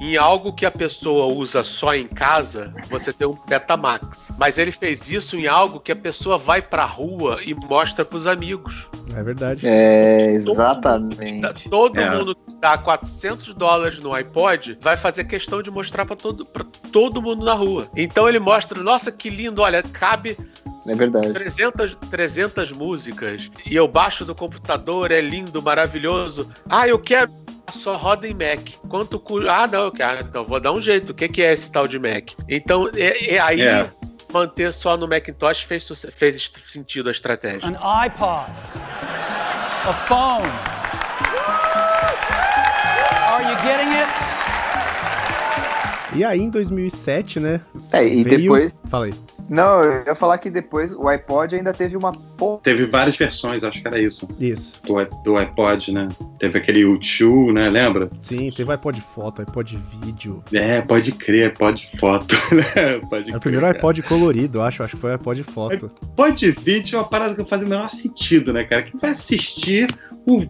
em 0.00 0.16
algo 0.16 0.52
que 0.52 0.66
a 0.66 0.70
pessoa 0.72 1.26
usa 1.26 1.62
só 1.62 1.94
em 1.94 2.06
casa, 2.06 2.74
você 2.90 3.12
tem 3.12 3.26
um 3.26 3.38
Betamax. 3.48 4.32
Mas 4.36 4.58
ele 4.58 4.72
fez 4.72 5.08
isso 5.08 5.36
em 5.36 5.46
algo 5.46 5.78
que 5.78 5.92
a 5.92 5.96
pessoa 5.96 6.36
vai 6.36 6.60
pra 6.60 6.84
rua 6.84 7.38
e 7.46 7.54
mostra 7.54 8.04
pros 8.04 8.26
amigos. 8.26 8.88
É 9.14 9.22
verdade. 9.22 9.66
É, 9.66 10.32
exatamente. 10.32 11.68
Todo 11.68 11.94
mundo, 11.94 11.94
todo 11.94 12.00
é. 12.00 12.18
mundo 12.18 12.34
que 12.34 12.56
dá 12.56 12.76
400 12.76 13.54
dólares 13.54 13.98
no 13.98 14.12
iPod 14.12 14.78
vai 14.80 14.96
fazer 14.96 15.24
questão 15.24 15.62
de 15.62 15.70
mostrar 15.70 16.04
para 16.04 16.16
todo, 16.16 16.44
pra 16.44 16.64
todo 16.92 17.22
mundo 17.22 17.44
na 17.44 17.54
rua. 17.54 17.88
Então 17.96 18.28
ele 18.28 18.38
mostra, 18.38 18.82
nossa, 18.82 19.10
que 19.10 19.30
lindo, 19.30 19.62
olha, 19.62 19.82
cabe 19.82 20.36
é 20.86 20.94
verdade. 20.94 21.32
300, 21.32 21.96
300 22.10 22.72
músicas 22.72 23.50
e 23.66 23.76
eu 23.76 23.86
baixo 23.86 24.24
do 24.24 24.34
computador, 24.34 25.10
é 25.10 25.20
lindo, 25.20 25.62
maravilhoso. 25.62 26.50
Ah, 26.68 26.88
eu 26.88 26.98
quero 26.98 27.30
só 27.70 27.96
roda 27.96 28.26
em 28.26 28.32
Mac. 28.34 28.70
Quanto 28.88 29.18
custa? 29.20 29.52
Ah, 29.52 29.66
não, 29.66 29.88
ah, 29.88 30.18
então 30.20 30.44
vou 30.44 30.60
dar 30.60 30.72
um 30.72 30.80
jeito. 30.80 31.10
O 31.10 31.14
que, 31.14 31.28
que 31.28 31.42
é 31.42 31.52
esse 31.52 31.70
tal 31.70 31.86
de 31.86 31.98
Mac? 31.98 32.30
Então, 32.48 32.88
é, 32.94 33.34
é 33.34 33.38
aí 33.38 33.60
é. 33.60 33.90
Manter 34.32 34.72
só 34.72 34.96
no 34.96 35.06
Macintosh 35.06 35.64
fez, 35.64 35.88
fez 36.12 36.52
sentido 36.66 37.08
a 37.08 37.12
estratégia. 37.12 37.66
An 37.66 37.74
iPod. 37.76 38.50
A 39.86 39.92
phone. 40.06 40.50
Are 43.26 43.42
you 43.42 43.56
getting 43.62 43.92
it? 43.92 44.27
E 46.14 46.24
aí, 46.24 46.40
em 46.40 46.50
2007, 46.50 47.40
né? 47.40 47.60
É, 47.92 48.06
e 48.06 48.22
veio... 48.22 48.40
depois. 48.42 48.76
Falei. 48.88 49.12
Não, 49.48 49.82
eu 49.82 50.04
ia 50.04 50.14
falar 50.14 50.38
que 50.38 50.50
depois 50.50 50.92
o 50.92 51.08
iPod 51.08 51.56
ainda 51.56 51.72
teve 51.72 51.96
uma. 51.96 52.12
Teve 52.62 52.84
várias 52.86 53.16
versões, 53.16 53.64
acho 53.64 53.80
que 53.80 53.88
era 53.88 53.98
isso. 53.98 54.28
Isso. 54.38 54.80
Do, 54.84 55.04
do 55.22 55.36
iPod, 55.36 55.92
né? 55.92 56.08
Teve 56.38 56.58
aquele 56.58 56.82
U2, 56.82 57.52
né? 57.52 57.70
Lembra? 57.70 58.10
Sim, 58.20 58.50
teve 58.54 58.70
iPod 58.72 59.00
foto, 59.00 59.42
iPod 59.42 59.78
vídeo. 60.02 60.42
É, 60.52 60.80
pode 60.82 61.12
crer, 61.12 61.48
iPod 61.48 61.88
foto, 61.98 62.34
né? 62.52 62.98
Pode 63.08 63.24
crer, 63.24 63.36
o 63.36 63.40
primeiro 63.40 63.66
iPod 63.66 64.02
colorido, 64.02 64.60
acho. 64.60 64.82
Acho 64.82 64.96
que 64.96 65.00
foi 65.00 65.14
iPod 65.14 65.42
foto. 65.44 65.90
iPod 66.02 66.50
vídeo 66.52 66.96
é 66.96 66.98
uma 67.00 67.08
parada 67.08 67.34
que 67.34 67.48
faz 67.48 67.62
o 67.62 67.66
menor 67.66 67.88
sentido, 67.90 68.52
né, 68.52 68.64
cara? 68.64 68.82
Quem 68.82 69.00
vai 69.00 69.10
assistir 69.10 69.88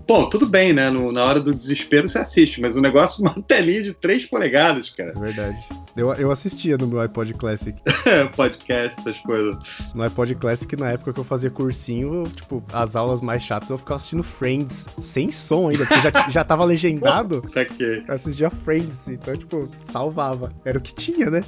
Pô, 0.06 0.26
tudo 0.26 0.46
bem, 0.46 0.72
né? 0.72 0.90
No, 0.90 1.12
na 1.12 1.24
hora 1.24 1.38
do 1.38 1.54
desespero 1.54 2.08
você 2.08 2.18
assiste, 2.18 2.60
mas 2.60 2.74
o 2.74 2.80
negócio 2.80 3.22
uma 3.22 3.40
telinha 3.42 3.82
de 3.82 3.94
3 3.94 4.26
polegadas, 4.26 4.90
cara. 4.90 5.12
É 5.16 5.20
verdade. 5.20 5.58
Eu, 5.98 6.14
eu 6.14 6.30
assistia 6.30 6.78
no 6.78 6.86
meu 6.86 7.00
iPod 7.00 7.34
Classic. 7.34 7.76
Podcast, 8.36 9.00
essas 9.00 9.18
coisas. 9.18 9.58
No 9.92 10.04
iPod 10.04 10.32
Classic, 10.36 10.76
na 10.76 10.92
época 10.92 11.12
que 11.12 11.18
eu 11.18 11.24
fazia 11.24 11.50
cursinho, 11.50 12.22
tipo, 12.36 12.62
as 12.72 12.94
aulas 12.94 13.20
mais 13.20 13.42
chatas 13.42 13.68
eu 13.68 13.76
ficava 13.76 13.96
assistindo 13.96 14.22
Friends, 14.22 14.86
sem 15.00 15.28
som 15.32 15.68
ainda, 15.68 15.84
porque 15.84 16.00
já, 16.00 16.28
já 16.28 16.44
tava 16.44 16.64
legendado. 16.64 17.42
Isso 17.44 17.58
aqui. 17.58 18.04
Eu 18.06 18.14
assistia 18.14 18.48
Friends, 18.48 19.08
então, 19.08 19.36
tipo, 19.36 19.68
salvava. 19.82 20.52
Era 20.64 20.78
o 20.78 20.80
que 20.80 20.94
tinha, 20.94 21.30
né? 21.30 21.42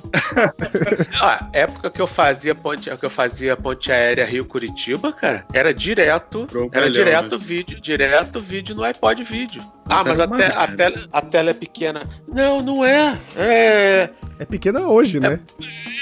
ah, 1.22 1.48
época 1.52 1.88
que 1.88 2.02
eu 2.02 2.08
fazia 2.08 2.52
ponte, 2.52 2.90
que 2.96 3.06
eu 3.06 3.10
fazia 3.10 3.56
ponte 3.56 3.92
aérea 3.92 4.26
Rio-Curitiba, 4.26 5.12
cara, 5.12 5.46
era 5.52 5.72
direto, 5.72 6.48
era 6.72 6.90
direto 6.90 7.38
né? 7.38 7.44
vídeo, 7.44 7.80
direto 7.80 8.40
vídeo 8.40 8.74
no 8.74 8.82
iPod 8.82 9.22
vídeo. 9.22 9.62
Ah, 9.90 10.04
mas 10.04 10.20
a, 10.20 10.26
te, 10.26 10.42
a, 10.42 10.66
tela, 10.68 10.96
a 11.12 11.20
tela 11.22 11.50
é 11.50 11.54
pequena. 11.54 12.02
Não, 12.28 12.60
não 12.62 12.84
é. 12.84 13.18
É 13.36 14.10
É 14.38 14.44
pequena 14.44 14.86
hoje, 14.88 15.18
né? 15.20 15.40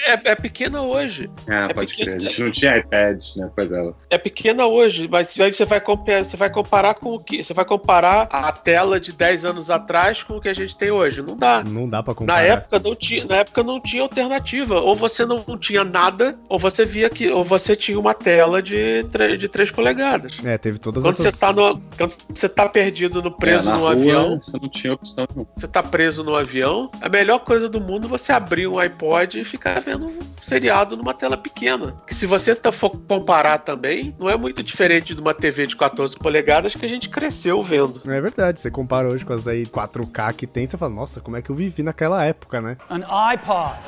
É, 0.07 0.12
é 0.30 0.34
pequena 0.36 0.80
hoje. 0.82 1.28
Ah, 1.49 1.66
É 1.68 1.74
pode 1.74 1.89
pequeno. 1.95 2.16
crer. 2.16 2.26
A 2.26 2.30
gente 2.30 2.43
não 2.43 2.51
tinha 2.51 2.78
iPads, 2.78 3.36
né? 3.36 3.51
Pois 3.55 3.72
é. 3.72 3.93
É 4.11 4.16
pequena 4.18 4.64
hoje, 4.66 5.09
mas 5.11 5.39
aí 5.41 5.53
você 5.53 5.64
vai, 5.64 5.80
comparar, 5.80 6.24
você 6.24 6.36
vai 6.36 6.49
comparar 6.49 6.95
com 6.95 7.14
o 7.14 7.18
que? 7.20 7.43
Você 7.43 7.53
vai 7.53 7.64
comparar 7.64 8.28
a 8.30 8.53
tela 8.53 9.01
de 9.01 9.12
10 9.12 9.45
anos 9.45 9.70
atrás 9.70 10.22
com 10.22 10.36
o 10.36 10.41
que 10.41 10.49
a 10.49 10.55
gente 10.55 10.76
tem 10.76 10.91
hoje. 10.91 11.20
Não 11.20 11.36
dá. 11.36 11.64
Não 11.64 11.89
dá 11.89 12.03
pra 12.03 12.12
Na 12.12 12.16
comparar. 12.16 12.43
época, 12.45 12.78
não 12.78 12.95
tinha, 12.95 13.24
na 13.24 13.36
época 13.36 13.62
não 13.64 13.80
tinha 13.80 14.03
alternativa. 14.03 14.80
Ou 14.80 14.95
você 14.95 15.26
não 15.26 15.41
tinha 15.59 15.82
nada, 15.82 16.39
ou 16.49 16.59
você 16.59 16.84
via 16.86 17.11
que. 17.11 17.28
Ou 17.30 17.45
você 17.45 17.74
tinha 17.74 17.99
uma 17.99 18.14
tela 18.14 18.62
de, 18.62 19.03
de 19.36 19.49
3 19.49 19.70
polegadas. 19.72 20.39
É, 20.45 20.57
teve 20.57 20.78
todas 20.78 21.03
Quando 21.03 21.12
essas... 21.14 21.34
você, 21.34 21.41
tá 21.41 21.53
no, 21.53 21.80
quando 21.99 22.14
você 22.34 22.49
tá 22.49 22.68
perdido 22.68 23.20
no 23.20 23.32
preso 23.32 23.68
É, 23.68 23.72
na 23.72 23.78
no 23.79 23.85
rua, 23.85 23.93
avião, 23.93 24.41
Você 24.43 24.59
não 24.61 24.68
tinha 24.68 24.93
opção 24.93 25.26
nenhuma. 25.31 25.49
você 25.55 25.66
tá 25.68 25.83
preso 25.83 26.22
no 26.22 26.37
avião, 26.37 26.91
a 27.01 27.09
melhor 27.09 27.39
coisa 27.41 27.68
do 27.68 27.81
mundo 27.81 28.07
é 28.07 28.09
você 28.09 28.33
abrir 28.33 28.66
um 28.66 28.79
iPod 28.79 29.41
e 29.41 29.45
ficar 29.45 29.81
vendo 29.81 30.07
um 30.07 30.18
seriado 30.41 30.97
numa 30.97 31.14
tela 31.14 31.37
pequena. 31.37 31.95
Que 32.07 32.14
se 32.14 32.26
você 32.26 32.55
tá, 32.55 32.70
for 32.72 32.91
comparar 32.91 33.59
também, 33.59 34.14
não 34.18 34.29
é 34.29 34.37
muito 34.37 34.62
diferente 34.62 35.14
de 35.14 35.20
uma 35.20 35.35
TV 35.35 35.66
de 35.66 35.76
14 35.76 36.16
polegadas 36.16 36.74
que 36.74 36.85
a 36.85 36.89
gente 36.89 37.09
cresceu 37.09 37.62
vendo. 37.62 38.01
É 38.11 38.20
verdade, 38.20 38.61
você 38.61 38.70
compara 38.70 39.09
hoje 39.09 39.24
com 39.24 39.33
as 39.33 39.47
aí 39.47 39.66
4K 39.66 40.33
que 40.35 40.47
tem, 40.47 40.66
você 40.66 40.76
fala, 40.76 40.95
nossa, 40.95 41.20
como 41.20 41.37
é 41.37 41.43
que 41.43 41.51
eu 41.51 41.55
vivi 41.55 41.83
naquela 41.83 42.24
época, 42.24 42.61
né? 42.61 42.76
An 42.91 43.01
iPod. 43.33 43.79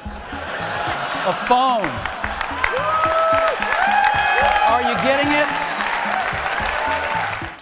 A 1.27 1.33
phone. 1.47 1.87
Are 4.69 4.83
you 4.85 4.95
getting 5.03 5.35
it? 5.35 5.49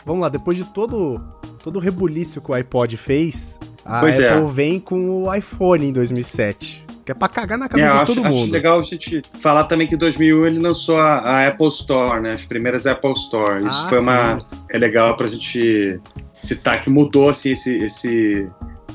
Vamos 0.05 0.23
lá, 0.23 0.29
depois 0.29 0.57
de 0.57 0.65
todo, 0.65 1.21
todo 1.59 1.77
o 1.77 1.81
rebuliço 1.81 2.41
que 2.41 2.51
o 2.51 2.55
iPod 2.55 2.97
fez, 2.97 3.59
a 3.85 4.01
Pois 4.01 4.19
é. 4.21 4.31
Apple 4.31 4.53
vem 4.53 4.79
com 4.81 5.25
o 5.25 5.35
iPhone 5.35 5.87
em 5.87 5.93
2007. 5.93 6.87
Que 7.05 7.13
é 7.13 7.15
pra 7.15 7.27
cagar 7.29 7.57
na 7.59 7.65
É, 7.65 7.69
cabeça 7.69 7.89
de 7.89 7.97
acho, 7.97 8.07
todo 8.07 8.27
acho 8.27 8.37
mundo. 8.37 8.53
legal 8.53 8.79
a 8.79 8.83
gente 8.83 9.23
falar 9.41 9.65
também 9.65 9.87
que 9.87 9.95
em 9.95 9.99
2001 9.99 10.47
ele 10.47 10.59
lançou 10.61 10.99
a, 10.99 11.15
a 11.21 11.47
Apple 11.49 11.69
Store, 11.69 12.21
né? 12.21 12.33
As 12.33 12.45
primeiras 12.45 12.87
Apple 12.87 13.13
Store. 13.13 13.67
Isso 13.67 13.83
Ah, 13.85 13.89
foi 13.89 14.01
uma. 14.01 14.41
sim. 14.41 14.57
É 14.71 14.79
legal 14.79 15.17
pra 15.17 15.27
gente 15.27 15.99
citar 16.43 16.83
que 16.85 16.91
mudou 16.91 17.31
assim, 17.31 17.53
esse, 17.53 17.77
esse, 17.79 18.47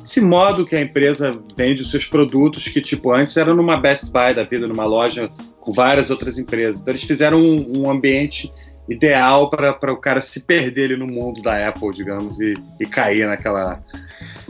esse 0.05 0.22
modo 0.22 0.64
que 0.66 0.76
a 0.76 0.82
empresa 0.82 1.36
vende 1.57 1.82
os 1.82 1.89
seus 1.89 2.05
produtos, 2.05 2.68
que 2.68 2.80
tipo, 2.82 3.11
antes 3.11 3.36
era 3.36 3.51
numa 3.53 3.78
Best 3.78 4.11
Buy 4.11 4.34
da 4.36 4.43
vida, 4.43 4.68
numa 4.68 4.86
loja 4.86 5.30
com 5.59 5.74
várias 5.74 6.11
outras 6.11 6.38
empresas. 6.38 6.82
Então 6.82 6.91
eles 6.91 7.03
fizeram 7.03 7.39
um, 7.41 7.80
um 7.84 7.89
ambiente 7.89 8.51
ideal 8.89 9.49
para 9.49 9.91
o 9.93 9.97
cara 9.97 10.19
se 10.21 10.41
perder 10.41 10.86
ali 10.91 10.97
no 10.97 11.07
mundo 11.07 11.41
da 11.41 11.67
Apple, 11.67 11.91
digamos, 11.93 12.39
e, 12.39 12.53
e 12.79 12.86
cair 12.86 13.25
naquela 13.27 13.81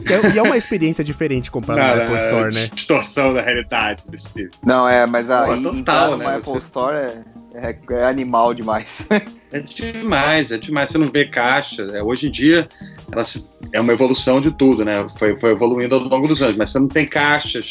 E 0.04 0.12
é, 0.12 0.36
é 0.38 0.42
uma 0.42 0.56
experiência 0.56 1.04
diferente 1.04 1.50
comprar 1.50 1.76
na- 1.76 2.04
Apple 2.04 2.16
Store, 2.16 2.54
né? 2.54 2.68
distorção 2.74 3.32
da 3.34 3.40
realidade 3.42 4.02
do 4.08 4.18
Steve. 4.20 4.50
Não, 4.64 4.88
é, 4.88 5.06
mas 5.06 5.28
Pô, 5.28 5.32
aí 5.34 5.62
total, 5.62 6.16
né, 6.16 6.26
Apple 6.26 6.42
você- 6.52 6.58
Store 6.58 6.96
é, 6.96 7.22
é, 7.54 7.78
é 7.94 8.04
animal 8.04 8.52
demais. 8.54 9.06
É 9.54 9.60
demais, 9.60 10.50
é 10.50 10.58
demais. 10.58 10.90
Você 10.90 10.98
não 10.98 11.06
vê 11.06 11.26
caixa. 11.26 11.82
É, 11.92 12.02
hoje 12.02 12.26
em 12.26 12.30
dia, 12.32 12.68
ela 13.12 13.24
se- 13.24 13.48
é 13.72 13.80
uma 13.80 13.92
evolução 13.92 14.40
de 14.40 14.50
tudo, 14.50 14.84
né? 14.84 15.06
Foi, 15.16 15.38
foi 15.38 15.52
evoluindo 15.52 15.94
ao 15.94 16.00
longo 16.00 16.26
dos 16.26 16.42
anos, 16.42 16.56
mas 16.56 16.70
você 16.70 16.80
não 16.80 16.88
tem 16.88 17.06
caixas, 17.06 17.70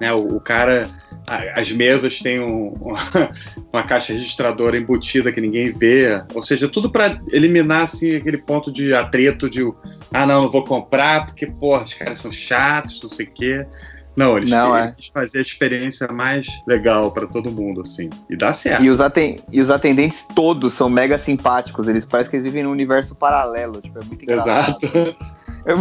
né? 0.00 0.12
O, 0.12 0.36
o 0.36 0.40
cara, 0.40 0.88
a- 1.26 1.60
as 1.60 1.70
mesas 1.70 2.18
têm 2.20 2.40
um- 2.40 2.72
uma 3.72 3.82
caixa 3.82 4.12
registradora 4.12 4.76
embutida 4.76 5.30
que 5.32 5.40
ninguém 5.40 5.72
vê. 5.72 6.22
Ou 6.34 6.44
seja, 6.44 6.68
tudo 6.68 6.90
para 6.90 7.18
eliminar 7.32 7.82
assim, 7.82 8.16
aquele 8.16 8.38
ponto 8.38 8.72
de 8.72 8.94
atrito 8.94 9.48
de 9.48 9.62
ah, 10.12 10.26
não, 10.26 10.42
não 10.42 10.50
vou 10.50 10.64
comprar 10.64 11.26
porque, 11.26 11.46
porra, 11.46 11.84
os 11.84 11.94
caras 11.94 12.18
são 12.18 12.32
chatos, 12.32 13.00
não 13.02 13.08
sei 13.08 13.26
o 13.26 13.30
quê. 13.30 13.66
Não, 14.16 14.36
eles 14.36 14.50
Não, 14.50 14.76
é. 14.76 14.92
fazer 15.14 15.38
a 15.38 15.42
experiência 15.42 16.08
mais 16.08 16.44
legal 16.66 17.12
para 17.12 17.26
todo 17.28 17.50
mundo, 17.50 17.80
assim. 17.82 18.10
E 18.28 18.36
dá 18.36 18.52
certo. 18.52 18.82
E 18.82 18.90
os, 18.90 19.00
aten- 19.00 19.36
e 19.52 19.60
os 19.60 19.70
atendentes 19.70 20.26
todos 20.34 20.74
são 20.74 20.90
mega 20.90 21.16
simpáticos. 21.16 21.86
Eles 21.88 22.04
parecem 22.04 22.30
que 22.32 22.36
eles 22.36 22.44
vivem 22.44 22.64
num 22.64 22.72
universo 22.72 23.14
paralelo. 23.14 23.80
Tipo, 23.80 24.00
é 24.00 24.04
muito 24.04 24.22
engraçado. 24.24 24.78
Exato. 24.82 25.16
É 25.64 25.72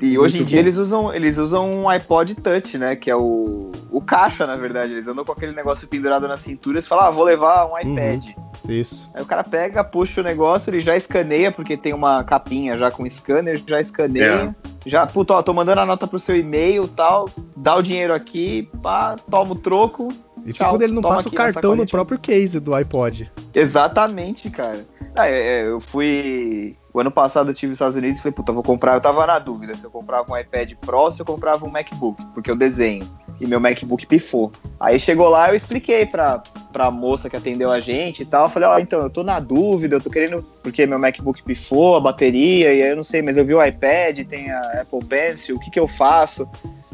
E, 0.00 0.18
hoje 0.18 0.40
em 0.40 0.44
dia 0.44 0.60
bom. 0.60 0.66
eles 0.66 0.76
usam, 0.78 1.14
eles 1.14 1.38
usam 1.38 1.70
um 1.70 1.88
iPod 1.88 2.34
Touch, 2.34 2.76
né? 2.76 2.96
Que 2.96 3.10
é 3.10 3.16
o, 3.16 3.70
o 3.90 4.00
caixa, 4.00 4.46
na 4.46 4.56
verdade. 4.56 4.92
Eles 4.92 5.06
andam 5.06 5.24
com 5.24 5.32
aquele 5.32 5.52
negócio 5.52 5.86
pendurado 5.86 6.26
na 6.26 6.36
cintura 6.36 6.78
e 6.78 6.82
falam, 6.82 7.06
ah, 7.06 7.10
vou 7.10 7.24
levar 7.24 7.66
um 7.66 7.78
iPad. 7.78 8.30
Isso. 8.68 9.10
Aí 9.14 9.22
o 9.22 9.26
cara 9.26 9.42
pega, 9.42 9.82
puxa 9.82 10.20
o 10.20 10.24
negócio, 10.24 10.70
ele 10.70 10.80
já 10.80 10.96
escaneia, 10.96 11.50
porque 11.50 11.76
tem 11.76 11.92
uma 11.92 12.22
capinha 12.22 12.76
já 12.78 12.90
com 12.90 13.08
scanner, 13.08 13.60
já 13.66 13.80
escaneia. 13.80 14.54
Já, 14.84 15.06
puta, 15.06 15.34
ó, 15.34 15.42
tô 15.42 15.52
mandando 15.52 15.80
a 15.80 15.86
nota 15.86 16.06
pro 16.06 16.18
seu 16.18 16.36
e-mail 16.36 16.88
tal, 16.88 17.28
dá 17.56 17.76
o 17.76 17.82
dinheiro 17.82 18.12
aqui, 18.12 18.68
pá, 18.82 19.16
toma 19.30 19.52
o 19.52 19.58
troco. 19.58 20.12
Isso 20.44 20.58
Tchau, 20.58 20.70
quando 20.70 20.82
ele 20.82 20.92
não 20.92 21.02
passa 21.02 21.28
o 21.28 21.32
cartão 21.32 21.76
no 21.76 21.86
próprio 21.86 22.18
case 22.18 22.58
do 22.58 22.74
iPod. 22.74 23.30
Exatamente, 23.54 24.50
cara. 24.50 24.84
Ah, 25.14 25.28
é, 25.28 25.60
é, 25.60 25.66
eu 25.66 25.80
fui. 25.80 26.74
O 26.92 27.00
ano 27.00 27.10
passado 27.10 27.50
eu 27.50 27.54
tive 27.54 27.70
nos 27.70 27.76
Estados 27.76 27.96
Unidos 27.96 28.18
e 28.18 28.22
falei, 28.22 28.34
puta, 28.34 28.52
vou 28.52 28.62
comprar. 28.62 28.94
Eu 28.94 29.00
tava 29.00 29.26
na 29.26 29.38
dúvida 29.38 29.74
se 29.74 29.84
eu 29.84 29.90
comprava 29.90 30.32
um 30.32 30.36
iPad 30.36 30.72
Pro 30.80 30.98
ou 30.98 31.12
se 31.12 31.20
eu 31.20 31.26
comprava 31.26 31.64
um 31.64 31.70
MacBook, 31.70 32.22
porque 32.34 32.50
eu 32.50 32.56
desenho. 32.56 33.06
E 33.40 33.46
meu 33.46 33.58
MacBook 33.58 34.06
pifou. 34.06 34.52
Aí 34.78 34.98
chegou 34.98 35.28
lá, 35.28 35.48
eu 35.48 35.54
expliquei 35.54 36.06
pra, 36.06 36.42
pra 36.72 36.90
moça 36.90 37.28
que 37.28 37.36
atendeu 37.36 37.70
a 37.70 37.80
gente 37.80 38.22
e 38.22 38.26
tal. 38.26 38.44
Eu 38.44 38.50
falei, 38.50 38.68
ó, 38.68 38.78
então, 38.78 39.00
eu 39.00 39.10
tô 39.10 39.22
na 39.22 39.40
dúvida, 39.40 39.96
eu 39.96 40.00
tô 40.00 40.10
querendo. 40.10 40.44
Porque 40.62 40.86
meu 40.86 40.98
MacBook 40.98 41.42
pifou, 41.42 41.96
a 41.96 42.00
bateria, 42.00 42.72
e 42.72 42.82
aí 42.82 42.90
eu 42.90 42.96
não 42.96 43.04
sei, 43.04 43.20
mas 43.20 43.36
eu 43.36 43.44
vi 43.44 43.54
o 43.54 43.64
iPad, 43.64 44.20
tem 44.26 44.50
a 44.50 44.82
Apple 44.82 45.04
Pencil, 45.04 45.56
o 45.56 45.60
que 45.60 45.70
que 45.70 45.80
eu 45.80 45.88
faço? 45.88 46.48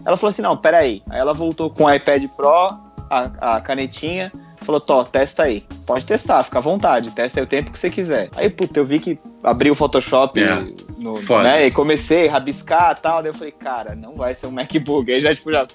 Ela 0.04 0.16
falou 0.16 0.30
assim, 0.30 0.42
não, 0.42 0.56
peraí. 0.56 1.02
Aí 1.10 1.18
ela 1.18 1.34
voltou 1.34 1.70
com 1.70 1.84
o 1.84 1.92
iPad 1.92 2.24
Pro, 2.36 2.78
a, 3.10 3.56
a 3.56 3.60
canetinha, 3.60 4.32
falou, 4.62 4.80
Tó, 4.80 5.04
testa 5.04 5.44
aí. 5.44 5.64
Pode 5.86 6.04
testar, 6.04 6.42
fica 6.42 6.58
à 6.58 6.60
vontade, 6.60 7.10
testa 7.10 7.40
aí 7.40 7.44
o 7.44 7.48
tempo 7.48 7.70
que 7.70 7.78
você 7.78 7.90
quiser. 7.90 8.28
Aí, 8.36 8.50
puta, 8.50 8.78
eu 8.78 8.84
vi 8.84 8.98
que 8.98 9.18
abri 9.42 9.70
o 9.70 9.74
Photoshop 9.74 10.40
É, 10.40 10.66
no, 10.98 11.20
né, 11.42 11.66
e 11.66 11.70
comecei 11.70 12.28
a 12.28 12.32
rabiscar 12.32 12.96
e 12.96 13.00
tal, 13.00 13.22
daí 13.22 13.30
eu 13.30 13.34
falei, 13.34 13.52
cara, 13.52 13.94
não 13.94 14.14
vai 14.14 14.34
ser 14.34 14.46
um 14.46 14.50
MacBook. 14.50 15.10
Aí 15.10 15.20
já, 15.20 15.34
tipo, 15.34 15.50
já, 15.50 15.66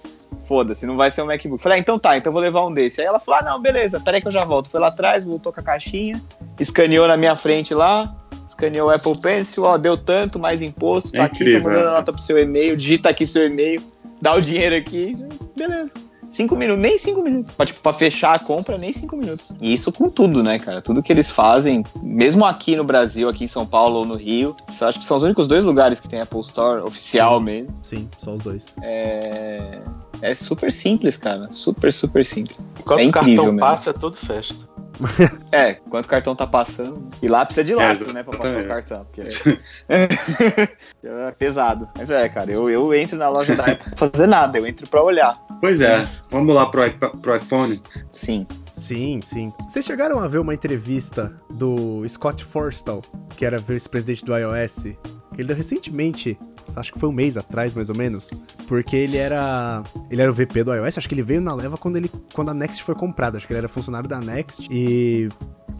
foda-se, 0.45 0.85
não 0.85 0.95
vai 0.95 1.09
ser 1.09 1.21
um 1.21 1.25
MacBook. 1.25 1.61
Falei, 1.61 1.77
ah, 1.77 1.81
então 1.81 1.97
tá, 1.97 2.17
então 2.17 2.31
vou 2.31 2.41
levar 2.41 2.65
um 2.65 2.73
desse. 2.73 3.01
Aí 3.01 3.07
ela 3.07 3.19
falou, 3.19 3.39
ah, 3.41 3.43
não, 3.43 3.61
beleza, 3.61 3.99
peraí 3.99 4.21
que 4.21 4.27
eu 4.27 4.31
já 4.31 4.43
volto. 4.43 4.69
Foi 4.69 4.79
lá 4.79 4.87
atrás, 4.87 5.25
voltou 5.25 5.51
com 5.51 5.59
a 5.59 5.63
caixinha, 5.63 6.21
escaneou 6.59 7.07
na 7.07 7.17
minha 7.17 7.35
frente 7.35 7.73
lá, 7.73 8.13
escaneou 8.47 8.89
o 8.89 8.91
Apple 8.91 9.17
Pencil, 9.17 9.63
ó, 9.63 9.77
deu 9.77 9.97
tanto, 9.97 10.37
mais 10.37 10.61
imposto, 10.61 11.11
tá 11.11 11.17
É 11.17 11.21
aqui, 11.21 11.37
incrível, 11.37 11.63
tô 11.63 11.69
mandando 11.69 11.89
a 11.89 11.93
nota 11.93 12.13
pro 12.13 12.21
seu 12.21 12.37
e-mail, 12.37 12.77
digita 12.77 13.09
aqui 13.09 13.25
seu 13.25 13.47
e-mail, 13.47 13.81
dá 14.21 14.35
o 14.35 14.41
dinheiro 14.41 14.75
aqui, 14.75 15.15
beleza. 15.55 15.91
Cinco 16.33 16.55
minutos, 16.55 16.81
nem 16.81 16.97
cinco 16.97 17.21
minutos. 17.21 17.53
Pra, 17.53 17.63
tipo, 17.63 17.79
pra 17.79 17.93
fechar 17.93 18.33
a 18.33 18.39
compra, 18.39 18.75
nem 18.75 18.91
cinco 18.91 19.15
minutos. 19.15 19.51
E 19.61 19.71
isso 19.71 19.91
com 19.91 20.09
tudo, 20.09 20.41
né, 20.41 20.57
cara? 20.57 20.81
Tudo 20.81 21.03
que 21.03 21.13
eles 21.13 21.29
fazem, 21.29 21.83
mesmo 22.01 22.43
aqui 22.43 22.75
no 22.75 22.83
Brasil, 22.83 23.29
aqui 23.29 23.43
em 23.43 23.47
São 23.47 23.67
Paulo 23.67 23.99
ou 23.99 24.05
no 24.05 24.15
Rio, 24.15 24.55
acho 24.81 24.99
que 24.99 25.05
são 25.05 25.17
os 25.17 25.23
únicos 25.23 25.45
dois 25.45 25.63
lugares 25.63 25.99
que 25.99 26.09
tem 26.09 26.19
Apple 26.19 26.41
Store 26.41 26.81
oficial 26.81 27.37
Sim. 27.39 27.45
mesmo. 27.45 27.75
Sim, 27.83 28.09
só 28.19 28.33
os 28.33 28.41
dois. 28.43 28.65
É... 28.81 29.79
é 30.23 30.33
super 30.33 30.71
simples, 30.71 31.17
cara. 31.17 31.47
Super, 31.51 31.93
super 31.93 32.25
simples. 32.25 32.59
Enquanto 32.79 32.99
É 32.99 33.05
o 33.05 33.11
cartão 33.11 33.45
mesmo. 33.45 33.59
passa, 33.59 33.91
é 33.91 33.93
tudo 33.93 34.15
festa. 34.17 34.72
É, 35.51 35.75
quanto 35.75 36.05
o 36.05 36.09
cartão 36.09 36.35
tá 36.35 36.47
passando. 36.47 37.09
E 37.21 37.27
lá 37.27 37.45
precisa 37.45 37.63
de 37.63 37.75
lastro, 37.75 38.09
É, 38.09 38.13
né, 38.13 38.23
pra 38.23 38.37
passar 38.37 38.63
o 38.63 38.67
cartão. 38.67 39.05
Porque 39.05 39.21
é 39.89 41.31
pesado. 41.37 41.87
Mas 41.95 42.09
é, 42.09 42.27
cara, 42.27 42.51
eu, 42.51 42.69
eu 42.69 42.93
entro 42.93 43.17
na 43.17 43.29
loja 43.29 43.55
da 43.55 43.65
Apple 43.65 43.91
pra 43.95 44.09
fazer 44.09 44.27
nada, 44.27 44.57
eu 44.57 44.65
entro 44.65 44.87
pra 44.87 45.03
olhar. 45.03 45.39
Pois 45.61 45.79
é, 45.79 46.07
vamos 46.31 46.55
lá 46.55 46.65
pro, 46.65 46.81
pro 47.21 47.35
iPhone. 47.35 47.79
Sim. 48.11 48.47
Sim, 48.75 49.21
sim. 49.21 49.53
Vocês 49.67 49.85
chegaram 49.85 50.19
a 50.19 50.27
ver 50.27 50.39
uma 50.39 50.53
entrevista 50.53 51.31
do 51.51 52.07
Scott 52.09 52.43
Forstall, 52.43 53.03
que 53.37 53.45
era 53.45 53.59
vice-presidente 53.59 54.25
do 54.25 54.35
iOS? 54.35 54.95
Ele 55.37 55.47
deu 55.47 55.55
recentemente, 55.57 56.37
acho 56.75 56.93
que 56.93 56.99
foi 56.99 57.09
um 57.09 57.13
mês 57.13 57.37
atrás, 57.37 57.73
mais 57.73 57.89
ou 57.89 57.95
menos, 57.95 58.29
porque 58.67 58.95
ele 58.95 59.17
era 59.17 59.83
ele 60.09 60.21
era 60.21 60.31
o 60.31 60.33
VP 60.33 60.63
do 60.63 60.73
iOS, 60.73 60.97
acho 60.97 61.07
que 61.09 61.15
ele 61.15 61.23
veio 61.23 61.41
na 61.41 61.53
leva 61.53 61.77
quando 61.77 61.95
ele 61.97 62.09
quando 62.33 62.49
a 62.49 62.53
Next 62.53 62.83
foi 62.83 62.95
comprada, 62.95 63.37
acho 63.37 63.47
que 63.47 63.53
ele 63.53 63.59
era 63.59 63.67
funcionário 63.67 64.07
da 64.07 64.19
Next 64.19 64.67
e 64.71 65.29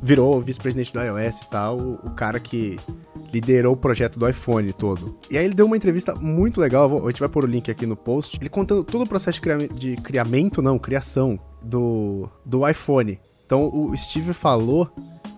virou 0.02 0.42
vice-presidente 0.42 0.92
do 0.92 1.00
iOS 1.02 1.42
e 1.42 1.50
tal, 1.50 1.78
o 1.78 2.12
cara 2.12 2.40
que 2.40 2.78
liderou 3.32 3.74
o 3.74 3.78
projeto 3.78 4.20
do 4.20 4.30
iPhone 4.30 4.72
todo. 4.74 5.18
E 5.30 5.38
aí 5.38 5.46
ele 5.46 5.56
deu 5.56 5.66
uma 5.66 5.76
entrevista 5.78 6.14
muito 6.14 6.62
legal, 6.62 7.06
a 7.08 7.10
gente 7.10 7.20
vai 7.20 7.30
pôr 7.30 7.44
o 7.46 7.48
link 7.48 7.72
aqui 7.72 7.86
no 7.86 7.96
post, 7.96 8.38
ele 8.40 8.50
contando 8.50 8.84
todo 8.84 9.04
o 9.04 9.08
processo 9.08 9.36
de, 9.38 9.42
cria- 9.42 9.68
de 9.70 9.96
criamento, 9.98 10.62
não, 10.62 10.78
criação 10.78 11.40
do, 11.64 12.30
do 12.46 12.68
iPhone. 12.68 13.20
Então 13.46 13.70
o 13.74 13.96
Steve 13.98 14.34
falou 14.34 14.90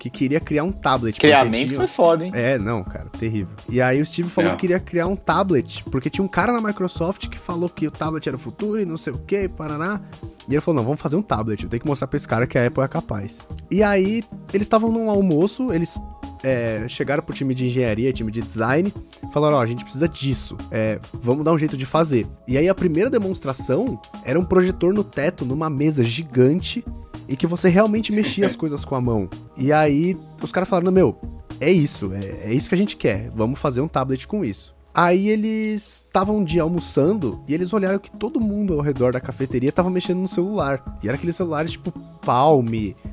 que 0.10 0.20
queria 0.20 0.40
criar 0.40 0.64
um 0.64 0.72
tablet. 0.72 1.14
porque 1.16 1.28
Criamento 1.28 1.68
tinha- 1.70 1.78
foi 1.80 1.88
foda, 1.88 2.26
hein? 2.26 2.32
é, 2.34 2.58
não, 2.58 2.84
cara, 2.84 3.06
terrível. 3.20 3.54
E 3.70 3.82
aí 3.82 4.02
o 4.02 4.06
Steve 4.06 4.30
falou 4.30 4.52
É. 4.52 4.54
que 4.56 4.62
queria 4.62 4.80
criar 4.80 5.08
um 5.08 5.16
tablet, 5.16 5.84
porque 5.92 6.10
tinha 6.10 6.24
um 6.24 6.28
cara 6.28 6.52
na 6.52 6.62
Microsoft 6.62 7.28
que 7.28 7.38
falou 7.40 7.68
que 7.70 7.88
o 7.88 7.92
tablet 7.92 8.28
era 8.28 8.36
o 8.36 8.40
futuro 8.40 8.80
e 8.80 8.86
não 8.86 8.98
sei 8.98 9.14
o 9.14 9.18
que, 9.20 9.48
paraná. 9.50 10.02
E 10.48 10.54
ele 10.54 10.62
falou, 10.62 10.78
não, 10.82 10.86
vamos 10.86 11.02
fazer 11.02 11.16
um 11.16 11.22
tablet, 11.24 11.64
eu 11.64 11.70
tenho 11.70 11.82
que 11.82 11.88
mostrar 11.88 12.08
pra 12.08 12.18
esse 12.18 12.28
cara 12.28 12.46
que 12.46 12.58
a 12.58 12.68
Apple 12.68 12.84
é 12.84 12.88
capaz. 12.88 13.48
E 13.72 13.82
aí, 13.82 14.24
eles 14.54 14.66
estavam 14.66 14.92
num 14.92 15.10
almoço, 15.10 15.74
eles 15.74 15.98
é, 16.44 16.86
chegaram 16.88 17.24
pro 17.24 17.34
time 17.34 17.56
de 17.56 17.66
engenharia, 17.66 18.14
time 18.14 18.32
de 18.32 18.40
design, 18.44 18.94
falaram: 19.34 19.58
Ó, 19.58 19.62
a 19.62 19.66
gente 19.66 19.84
precisa 19.84 20.08
disso, 20.08 20.56
é, 20.70 21.00
vamos 21.14 21.44
dar 21.44 21.52
um 21.52 21.58
jeito 21.58 21.76
de 21.76 21.86
fazer. 21.88 22.28
E 22.48 22.56
aí 22.60 22.70
a 22.70 22.76
primeira 22.76 23.10
demonstração 23.10 24.00
era 24.24 24.40
um 24.40 24.46
projetor 24.46 24.94
no 24.94 25.04
teto, 25.04 25.44
numa 25.44 25.68
mesa 25.72 26.04
gigante, 26.04 26.86
e 27.28 27.36
que 27.36 27.48
você 27.48 27.70
realmente 27.70 28.12
mexia 28.12 28.46
as 28.46 28.56
coisas 28.58 28.84
com 28.84 28.96
a 28.96 29.02
mão. 29.02 29.30
E 29.58 29.72
aí 29.72 30.18
os 30.42 30.52
caras 30.52 30.70
falaram: 30.70 30.92
Meu, 30.92 31.18
é 31.60 31.72
isso, 31.72 32.14
é, 32.14 32.50
é 32.50 32.54
isso 32.54 32.70
que 32.70 32.76
a 32.76 32.78
gente 32.78 32.98
quer, 32.98 33.30
vamos 33.32 33.60
fazer 33.60 33.82
um 33.82 33.88
tablet 33.88 34.28
com 34.28 34.44
isso. 34.44 34.75
Aí 34.96 35.28
eles 35.30 36.06
estavam 36.08 36.38
um 36.38 36.44
dia 36.44 36.62
almoçando 36.62 37.44
e 37.48 37.54
eles 37.54 37.74
olharam 37.74 38.00
que 38.00 38.10
todo 38.10 38.40
mundo 38.40 38.74
ao 38.74 38.80
redor 38.82 39.12
da 39.12 39.20
cafeteria 39.20 39.72
tava 39.72 39.90
mexendo 39.90 40.20
no 40.20 40.28
celular. 40.28 40.82
E 41.04 41.08
era 41.08 41.18
aqueles 41.18 41.36
celulares 41.36 41.74
tipo 41.74 41.92
Palm, 42.26 42.66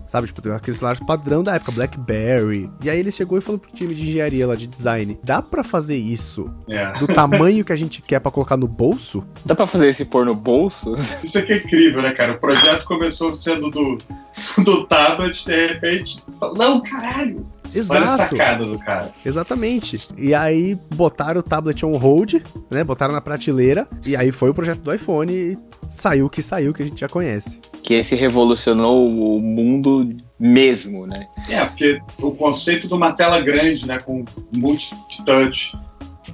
sabe? 0.09 0.29
Tipo, 0.29 0.49
aqueles 0.53 0.79
celulares 0.79 1.05
padrão 1.05 1.43
da 1.43 1.55
época, 1.57 1.73
Blackberry. 1.73 2.71
E 2.83 2.89
aí 2.89 2.99
ele 2.99 3.11
chegou 3.13 3.37
e 3.37 3.41
falou 3.43 3.59
pro 3.59 3.71
time 3.73 3.95
de 3.95 4.09
engenharia 4.09 4.47
lá 4.47 4.55
de 4.55 4.67
design: 4.67 5.19
dá 5.23 5.43
para 5.43 5.63
fazer 5.65 5.97
isso 5.97 6.49
É. 6.69 6.93
do 6.99 7.07
tamanho 7.07 7.65
que 7.65 7.73
a 7.73 7.77
gente 7.77 8.01
quer 8.01 8.21
para 8.21 8.31
colocar 8.31 8.57
no 8.57 8.67
bolso? 8.69 9.23
Dá 9.45 9.55
pra 9.55 9.67
fazer 9.67 9.89
esse 9.89 10.05
pôr 10.05 10.25
no 10.25 10.35
bolso? 10.35 10.95
Isso 11.23 11.37
aqui 11.39 11.53
é 11.53 11.57
incrível, 11.59 12.01
né, 12.01 12.13
cara? 12.13 12.33
O 12.35 12.39
projeto 12.41 12.87
começou 12.87 13.35
sendo 13.35 13.69
do, 13.71 13.99
do 14.65 14.85
tablet, 14.87 15.45
de 15.45 15.67
repente. 15.67 16.23
Não, 16.57 16.81
caralho! 16.81 17.45
Olha 17.75 18.01
a 18.01 18.05
Exato. 18.15 18.37
sacada 18.37 18.65
do 18.67 18.79
cara. 18.79 19.11
Exatamente. 19.25 20.01
E 20.17 20.35
aí 20.35 20.79
botaram 20.95 21.41
o 21.41 21.43
tablet 21.43 21.85
on 21.85 21.97
hold, 21.97 22.35
né? 22.71 22.85
Botaram 22.85 23.15
na 23.15 23.21
prateleira. 23.21 23.87
E 24.05 24.15
aí 24.15 24.31
foi 24.31 24.51
o 24.51 24.55
projeto 24.55 24.81
do 24.81 24.93
iPhone 24.95 25.33
e 25.33 25.59
saiu 25.89 26.27
o 26.27 26.31
que 26.31 26.43
saiu, 26.43 26.73
que 26.75 26.83
a 26.83 26.85
gente 26.87 27.01
já 27.01 27.09
conhece. 27.09 27.61
Que 27.83 27.95
esse 27.95 28.15
revolucionou 28.15 29.09
o 29.09 29.41
mundo 29.41 30.15
mesmo, 30.39 31.07
né? 31.07 31.27
É, 31.49 31.65
porque 31.65 32.01
o 32.21 32.31
conceito 32.33 32.87
de 32.89 32.95
uma 32.95 33.13
tela 33.13 33.41
grande, 33.41 33.87
né, 33.87 33.99
com 33.99 34.25
multi-touch 34.55 35.77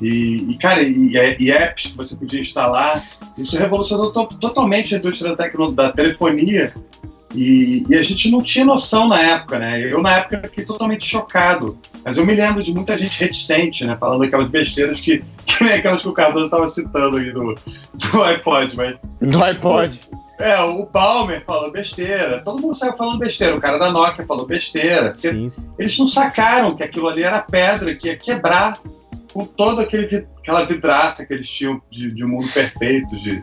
e, 0.01 0.51
e, 0.51 0.59
cara, 0.59 0.83
e, 0.83 1.13
e 1.41 1.51
apps 1.51 1.87
que 1.89 1.97
você 1.97 2.15
podia 2.17 2.41
instalar, 2.41 3.03
isso 3.37 3.57
revolucionou 3.59 4.13
to- 4.13 4.39
totalmente 4.39 4.95
a 4.95 4.99
indústria 4.99 5.35
da, 5.35 5.49
da 5.75 5.93
telefonia 5.93 6.73
e, 7.35 7.85
e 7.89 7.97
a 7.97 8.03
gente 8.03 8.31
não 8.31 8.41
tinha 8.41 8.65
noção 8.65 9.07
na 9.09 9.21
época, 9.21 9.59
né? 9.59 9.81
Eu, 9.81 10.01
na 10.03 10.19
época, 10.19 10.49
fiquei 10.49 10.65
totalmente 10.65 11.07
chocado. 11.07 11.79
Mas 12.05 12.17
eu 12.17 12.25
me 12.25 12.35
lembro 12.35 12.63
de 12.63 12.73
muita 12.73 12.97
gente 12.97 13.21
reticente, 13.21 13.85
né? 13.85 13.97
Falando 13.99 14.23
aquelas 14.25 14.49
besteiras 14.49 15.01
que, 15.01 15.23
que 15.45 15.65
nem 15.65 15.75
aquelas 15.75 16.03
que 16.03 16.09
o 16.09 16.13
Cardoso 16.13 16.47
estava 16.47 16.67
citando 16.67 17.19
aí 17.19 17.33
do, 17.33 17.55
do 17.95 18.23
iPod, 18.23 18.77
mas 18.77 18.97
No 19.21 19.45
iPod. 19.45 20.01
é, 20.39 20.59
o 20.61 20.87
Palmer 20.87 21.45
falou 21.45 21.71
besteira, 21.71 22.41
todo 22.45 22.63
mundo 22.63 22.75
saiu 22.75 22.97
falando 22.97 23.19
besteira, 23.19 23.57
o 23.57 23.61
cara 23.61 23.77
da 23.77 23.91
Nokia 23.91 24.25
falou 24.25 24.47
besteira, 24.47 25.13
eles 25.79 25.99
não 25.99 26.07
sacaram 26.07 26.75
que 26.77 26.83
aquilo 26.83 27.09
ali 27.09 27.25
era 27.25 27.41
pedra, 27.41 27.95
que 27.95 28.07
ia 28.09 28.17
quebrar 28.17 28.79
com 29.39 29.45
toda 29.45 29.83
aquela 29.83 30.65
vidraça 30.65 31.25
que 31.25 31.33
eles 31.33 31.49
tinham 31.49 31.81
de, 31.93 32.11
de 32.11 32.25
mundo 32.25 32.49
perfeito, 32.53 33.17
de 33.23 33.41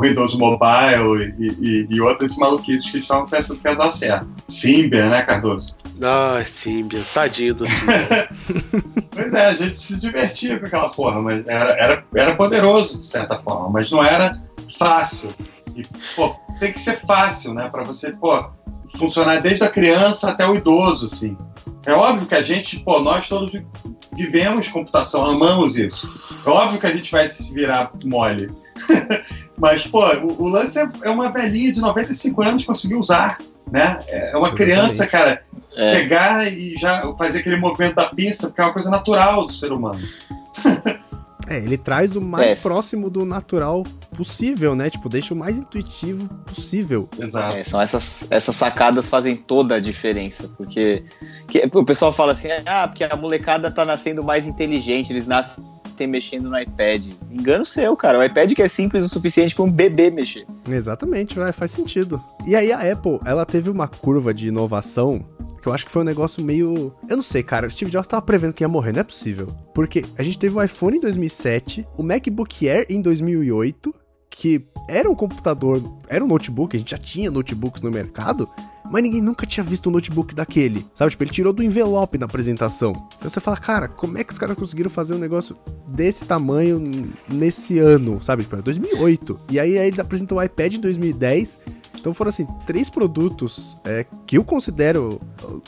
Windows 0.00 0.34
Mobile 0.34 1.32
e, 1.38 1.46
e, 1.60 1.86
e 1.88 2.00
outras 2.00 2.36
maluquices 2.36 2.90
que 2.90 2.96
eles 2.96 3.04
estavam 3.04 3.24
pensando 3.24 3.60
que 3.60 3.68
ia 3.68 3.76
dar 3.76 3.92
certo. 3.92 4.28
Symbian, 4.48 5.10
né, 5.10 5.22
Cardoso? 5.22 5.76
Ai, 6.02 6.44
Symbian, 6.44 7.02
tadinho 7.14 7.54
do 7.54 7.68
Symbian. 7.68 8.28
Pois 9.14 9.34
é, 9.34 9.46
a 9.46 9.54
gente 9.54 9.80
se 9.80 10.00
divertia 10.00 10.58
com 10.58 10.66
aquela 10.66 10.88
porra, 10.88 11.20
mas 11.20 11.46
era, 11.46 11.70
era, 11.72 12.04
era 12.14 12.34
poderoso 12.36 13.00
de 13.00 13.06
certa 13.06 13.38
forma, 13.38 13.68
mas 13.68 13.90
não 13.90 14.02
era 14.02 14.40
fácil. 14.76 15.32
E, 15.74 15.84
pô, 16.16 16.34
tem 16.58 16.72
que 16.72 16.80
ser 16.80 17.00
fácil, 17.00 17.54
né, 17.54 17.68
pra 17.68 17.84
você, 17.84 18.12
pô, 18.12 18.44
funcionar 18.96 19.40
desde 19.40 19.62
a 19.62 19.68
criança 19.68 20.30
até 20.30 20.46
o 20.46 20.54
idoso, 20.54 21.06
assim. 21.06 21.36
É 21.88 21.94
óbvio 21.94 22.28
que 22.28 22.34
a 22.34 22.42
gente, 22.42 22.78
pô, 22.80 23.00
nós 23.00 23.26
todos 23.26 23.50
vivemos 24.14 24.68
computação, 24.68 25.24
amamos 25.24 25.78
isso. 25.78 26.06
É 26.44 26.50
óbvio 26.50 26.78
que 26.78 26.86
a 26.86 26.92
gente 26.92 27.10
vai 27.10 27.26
se 27.26 27.54
virar 27.54 27.90
mole. 28.04 28.50
Mas, 29.58 29.86
pô, 29.86 30.04
o, 30.16 30.42
o 30.42 30.48
lance 30.48 30.78
é, 30.78 30.86
é 31.02 31.08
uma 31.10 31.32
velhinha 31.32 31.72
de 31.72 31.80
95 31.80 32.42
anos 32.44 32.64
conseguir 32.66 32.94
usar, 32.94 33.38
né? 33.72 34.00
É 34.06 34.36
uma 34.36 34.52
criança, 34.52 35.06
cara, 35.06 35.42
É. 35.74 35.92
pegar 35.92 36.52
e 36.52 36.76
já 36.76 37.10
fazer 37.16 37.38
aquele 37.38 37.56
movimento 37.56 37.94
da 37.94 38.04
pista, 38.10 38.48
porque 38.48 38.60
é 38.60 38.64
uma 38.64 38.72
coisa 38.74 38.90
natural 38.90 39.46
do 39.46 39.52
ser 39.52 39.72
humano. 39.72 40.00
É, 41.48 41.56
ele 41.56 41.78
traz 41.78 42.14
o 42.14 42.20
mais 42.20 42.52
É. 42.52 42.54
próximo 42.56 43.08
do 43.08 43.24
natural 43.24 43.82
possível, 44.16 44.74
né? 44.74 44.90
Tipo, 44.90 45.08
deixa 45.08 45.32
o 45.32 45.36
mais 45.36 45.58
intuitivo 45.58 46.28
possível. 46.44 47.08
Exato. 47.18 47.56
É, 47.56 47.64
são 47.64 47.80
essas, 47.80 48.26
essas 48.30 48.54
sacadas 48.54 49.08
fazem 49.08 49.34
toda 49.34 49.76
a 49.76 49.80
diferença, 49.80 50.48
porque 50.56 51.02
que- 51.46 51.68
o 51.72 51.84
pessoal 51.84 52.12
fala 52.12 52.32
assim, 52.32 52.48
ah, 52.66 52.86
porque 52.86 53.02
a 53.04 53.16
molecada 53.16 53.70
tá 53.70 53.84
nascendo 53.84 54.22
mais 54.22 54.46
inteligente, 54.46 55.12
eles 55.12 55.26
nascem 55.26 55.64
mexendo 56.06 56.50
no 56.50 56.58
iPad. 56.58 57.06
Engano 57.30 57.66
seu, 57.66 57.96
cara. 57.96 58.18
O 58.18 58.24
iPad 58.24 58.52
que 58.54 58.62
é 58.62 58.68
simples 58.68 59.04
o 59.04 59.08
suficiente 59.08 59.54
para 59.54 59.64
um 59.64 59.70
bebê 59.70 60.10
mexer. 60.10 60.46
Exatamente, 60.68 61.38
vai, 61.38 61.52
faz 61.52 61.70
sentido. 61.70 62.22
E 62.46 62.54
aí 62.54 62.72
a 62.72 62.92
Apple, 62.92 63.18
ela 63.24 63.44
teve 63.44 63.70
uma 63.70 63.88
curva 63.88 64.32
de 64.32 64.48
inovação 64.48 65.24
que 65.60 65.66
eu 65.66 65.72
acho 65.72 65.84
que 65.84 65.90
foi 65.90 66.02
um 66.02 66.04
negócio 66.04 66.42
meio. 66.42 66.94
Eu 67.08 67.16
não 67.16 67.22
sei, 67.22 67.42
cara. 67.42 67.68
Steve 67.68 67.90
Jobs 67.90 68.08
tava 68.08 68.22
prevendo 68.22 68.52
que 68.52 68.62
ia 68.62 68.68
morrer, 68.68 68.92
não 68.92 69.00
é 69.00 69.04
possível. 69.04 69.46
Porque 69.74 70.04
a 70.16 70.22
gente 70.22 70.38
teve 70.38 70.56
o 70.56 70.62
iPhone 70.62 70.96
em 70.96 71.00
2007, 71.00 71.86
o 71.96 72.02
MacBook 72.02 72.68
Air 72.68 72.86
em 72.88 73.02
2008, 73.02 73.94
que 74.30 74.64
era 74.88 75.10
um 75.10 75.14
computador, 75.14 75.82
era 76.08 76.24
um 76.24 76.28
notebook, 76.28 76.76
a 76.76 76.78
gente 76.78 76.90
já 76.90 76.98
tinha 76.98 77.30
notebooks 77.30 77.82
no 77.82 77.90
mercado, 77.90 78.48
mas 78.90 79.02
ninguém 79.02 79.20
nunca 79.20 79.46
tinha 79.46 79.64
visto 79.64 79.88
um 79.88 79.92
notebook 79.92 80.34
daquele. 80.34 80.86
Sabe? 80.94 81.10
Tipo, 81.10 81.24
ele 81.24 81.30
tirou 81.30 81.52
do 81.52 81.62
envelope 81.62 82.18
na 82.18 82.26
apresentação. 82.26 82.92
Então 83.16 83.28
você 83.28 83.40
fala, 83.40 83.56
cara, 83.56 83.88
como 83.88 84.18
é 84.18 84.24
que 84.24 84.32
os 84.32 84.38
caras 84.38 84.56
conseguiram 84.56 84.90
fazer 84.90 85.14
um 85.14 85.18
negócio 85.18 85.56
desse 85.86 86.24
tamanho 86.24 87.10
nesse 87.28 87.78
ano? 87.78 88.22
Sabe? 88.22 88.42
Tipo, 88.42 88.56
é 88.56 88.62
2008. 88.62 89.40
E 89.50 89.60
aí, 89.60 89.78
aí 89.78 89.88
eles 89.88 89.98
apresentam 89.98 90.38
o 90.38 90.42
iPad 90.42 90.74
em 90.74 90.80
2010. 90.80 91.60
Então 92.00 92.14
foram 92.14 92.28
assim, 92.28 92.46
três 92.66 92.88
produtos 92.88 93.78
é, 93.84 94.04
que 94.26 94.36
eu 94.38 94.44
considero, 94.44 95.20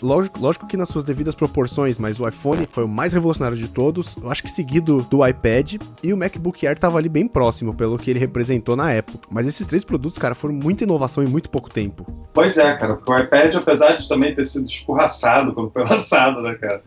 lógico, 0.03 0.41
lógico 0.41 0.67
que 0.67 0.77
nas 0.77 0.89
suas 0.89 1.05
devidas 1.05 1.35
proporções, 1.35 1.99
mas 1.99 2.21
o 2.21 2.29
iPhone 2.29 2.67
foi 2.67 2.85
o 2.85 2.89
mais 2.89 3.13
revolucionário 3.13 3.57
de 3.57 3.69
todos, 3.69 4.17
eu 4.17 4.31
acho 4.31 4.43
que 4.43 4.51
seguido 4.51 5.07
do 5.11 5.27
iPad, 5.27 5.77
e 6.03 6.13
o 6.13 6.17
MacBook 6.17 6.67
Air 6.67 6.79
tava 6.79 6.99
ali 6.99 7.09
bem 7.09 7.27
próximo, 7.27 7.75
pelo 7.75 7.99
que 7.99 8.11
ele 8.11 8.19
representou 8.19 8.77
na 8.77 8.93
época. 8.93 9.19
Mas 9.31 9.47
esses 9.47 9.67
três 9.67 9.85
produtos, 9.85 10.19
cara, 10.19 10.35
foram 10.35 10.55
muita 10.55 10.85
inovação 10.85 11.23
em 11.23 11.27
muito 11.27 11.51
pouco 11.51 11.71
tempo. 11.71 12.07
Pois 12.33 12.59
é, 12.59 12.77
cara, 12.77 12.99
o 13.07 13.19
iPad, 13.19 13.57
apesar 13.57 13.97
de 13.97 14.09
também 14.09 14.35
ter 14.35 14.45
sido 14.45 14.67
escorraçado 14.67 15.53
quando 15.53 15.71
foi 15.71 15.83
lançado, 15.89 16.41
né, 16.43 16.55
cara? 16.55 16.83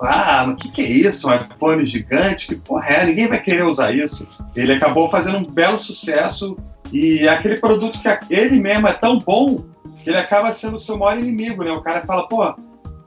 Ah, 0.00 0.46
o 0.48 0.54
que, 0.54 0.70
que 0.70 0.82
é 0.82 0.90
isso? 0.90 1.28
Um 1.28 1.34
iPhone 1.34 1.84
gigante? 1.84 2.46
Que 2.48 2.54
porra 2.54 2.88
é? 2.88 3.06
Ninguém 3.06 3.26
vai 3.26 3.40
querer 3.42 3.64
usar 3.64 3.92
isso. 3.92 4.28
Ele 4.54 4.72
acabou 4.72 5.10
fazendo 5.10 5.38
um 5.38 5.44
belo 5.44 5.76
sucesso 5.76 6.56
e 6.92 7.20
é 7.26 7.28
aquele 7.28 7.56
produto 7.58 8.00
que 8.00 8.08
ele 8.34 8.60
mesmo 8.60 8.86
é 8.86 8.92
tão 8.92 9.18
bom 9.18 9.56
que 10.02 10.10
ele 10.10 10.16
acaba 10.18 10.52
sendo 10.52 10.76
o 10.76 10.80
seu 10.80 10.96
maior 10.96 11.18
inimigo, 11.18 11.62
né? 11.64 11.70
O 11.72 11.80
cara 11.82 12.04
fala, 12.06 12.26
pô, 12.28 12.44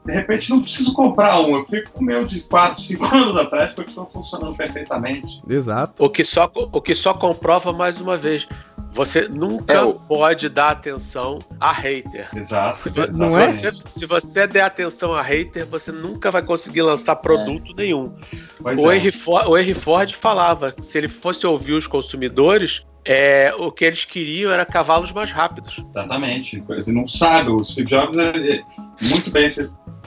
de 0.05 0.13
repente 0.13 0.49
não 0.49 0.61
preciso 0.61 0.93
comprar 0.93 1.39
um, 1.39 1.55
eu 1.55 1.65
fico 1.65 1.91
com 1.91 1.99
o 2.01 2.03
meu 2.03 2.25
de 2.25 2.41
4, 2.41 2.81
5 2.81 3.05
anos 3.15 3.37
atrás, 3.37 3.73
porque 3.73 3.89
estão 3.91 4.07
funcionando 4.09 4.55
perfeitamente. 4.55 5.41
Exato. 5.47 6.03
O 6.03 6.09
que 6.09 6.23
só, 6.23 6.51
o 6.53 6.81
que 6.81 6.93
só 6.95 7.13
comprova 7.13 7.71
mais 7.71 8.01
uma 8.01 8.17
vez. 8.17 8.47
Você 8.93 9.25
nunca 9.29 9.73
É, 9.73 9.81
o- 9.81 9.93
pode 9.93 10.49
dar 10.49 10.71
atenção 10.71 11.39
a 11.61 11.71
hater. 11.71 12.27
Exato. 12.35 12.77
Se, 12.77 12.89
Não 13.17 13.29
se 13.31 13.37
é? 13.37 13.49
você, 13.49 13.71
se 13.89 14.05
você 14.05 14.45
der 14.47 14.63
atenção 14.63 15.13
a 15.13 15.21
hater, 15.21 15.65
você 15.65 15.93
nunca 15.93 16.29
vai 16.29 16.41
conseguir 16.41 16.81
lançar 16.81 17.15
produto 17.15 17.73
nenhum. 17.73 18.13
Pois 18.61 18.77
O 18.77 18.91
é. 18.91 18.97
Henry, 18.97 19.11
Ford, 19.13 19.47
o 19.47 19.57
Henry 19.57 19.73
Ford 19.73 20.11
falava 20.13 20.73
que 20.73 20.85
se 20.85 20.97
ele 20.97 21.07
fosse 21.07 21.47
ouvir 21.47 21.71
os 21.71 21.87
consumidores, 21.87 22.85
é, 23.05 23.53
o 23.57 23.71
que 23.71 23.85
eles 23.85 24.05
queriam 24.05 24.51
era 24.51 24.65
cavalos 24.65 25.11
mais 25.11 25.31
rápidos. 25.31 25.83
Exatamente. 25.89 26.59
Você 26.59 26.91
não 26.91 27.07
sabe. 27.07 27.49
O 27.51 27.63
Steve 27.63 27.89
Jobs 27.89 28.17
é, 28.17 28.29
é 28.57 28.61
muito 29.01 29.29
bem. 29.31 29.47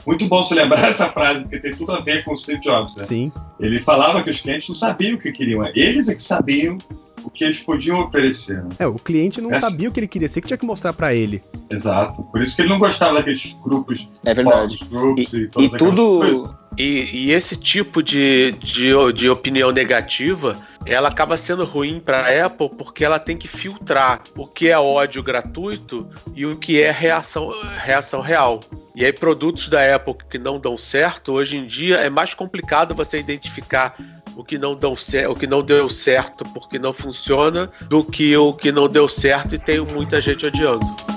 Muito 0.05 0.27
bom 0.27 0.43
se 0.43 0.53
lembrar 0.53 0.83
essa 0.89 1.09
frase, 1.09 1.41
porque 1.41 1.59
tem 1.59 1.75
tudo 1.75 1.91
a 1.93 1.99
ver 2.01 2.23
com 2.23 2.33
o 2.33 2.37
Steve 2.37 2.61
Jobs. 2.61 2.95
Né? 2.95 3.03
Sim. 3.03 3.31
Ele 3.59 3.79
falava 3.81 4.21
que 4.23 4.29
os 4.29 4.39
clientes 4.39 4.69
não 4.69 4.75
sabiam 4.75 5.15
o 5.15 5.19
que 5.19 5.31
queriam. 5.31 5.65
Eles 5.75 6.07
é 6.09 6.15
que 6.15 6.21
sabiam 6.23 6.77
o 7.23 7.29
que 7.31 7.43
eles 7.43 7.59
podiam 7.59 7.99
oferecer. 8.01 8.61
né? 8.63 8.69
É, 8.77 8.85
o 8.87 8.95
cliente 8.95 9.41
não 9.41 9.51
Essa- 9.51 9.69
sabia 9.71 9.89
o 9.89 9.91
que 9.91 9.99
ele 9.99 10.07
queria 10.07 10.29
ser, 10.29 10.41
que 10.41 10.47
tinha 10.47 10.57
que 10.57 10.65
mostrar 10.65 10.93
pra 10.93 11.13
ele. 11.15 11.41
Exato. 11.71 12.21
Por 12.25 12.39
isso 12.41 12.55
que 12.55 12.61
ele 12.61 12.69
não 12.69 12.77
gostava 12.77 13.15
daqueles 13.15 13.57
grupos, 13.63 14.07
É 14.23 14.33
verdade. 14.33 14.77
groups 14.87 15.33
e, 15.33 15.49
E, 15.57 15.63
e 15.63 15.69
tudo. 15.69 16.55
E, 16.77 17.09
e 17.27 17.31
esse 17.31 17.55
tipo 17.57 18.03
de, 18.03 18.51
de, 18.59 18.91
de 19.13 19.29
opinião 19.29 19.71
negativa, 19.71 20.55
ela 20.85 21.09
acaba 21.09 21.35
sendo 21.35 21.65
ruim 21.65 21.99
para 21.99 22.19
a 22.19 22.45
Apple 22.45 22.69
porque 22.77 23.03
ela 23.03 23.19
tem 23.19 23.37
que 23.37 23.47
filtrar 23.47 24.21
o 24.37 24.45
que 24.45 24.69
é 24.69 24.77
ódio 24.77 25.23
gratuito 25.23 26.07
e 26.35 26.45
o 26.45 26.57
que 26.57 26.81
é 26.81 26.91
reação, 26.91 27.51
reação 27.77 28.21
real. 28.21 28.61
E 28.95 29.03
aí, 29.03 29.11
produtos 29.11 29.67
da 29.67 29.95
Apple 29.95 30.15
que 30.29 30.37
não 30.37 30.59
dão 30.59 30.77
certo, 30.77 31.33
hoje 31.33 31.57
em 31.57 31.67
dia 31.67 31.97
é 31.97 32.09
mais 32.09 32.33
complicado 32.33 32.95
você 32.95 33.19
identificar 33.19 33.95
o 34.37 34.43
que 34.43 34.57
não 34.57 34.77
certo, 34.95 35.31
o 35.31 35.35
que 35.35 35.47
não 35.47 35.61
deu 35.61 35.89
certo 35.89 36.45
porque 36.53 36.77
não 36.77 36.93
funciona, 36.93 37.69
do 37.89 38.03
que 38.03 38.35
o 38.37 38.53
que 38.53 38.71
não 38.71 38.87
deu 38.87 39.07
certo 39.09 39.55
e 39.55 39.59
tem 39.59 39.79
muita 39.79 40.21
gente 40.21 40.45
odiando. 40.45 41.14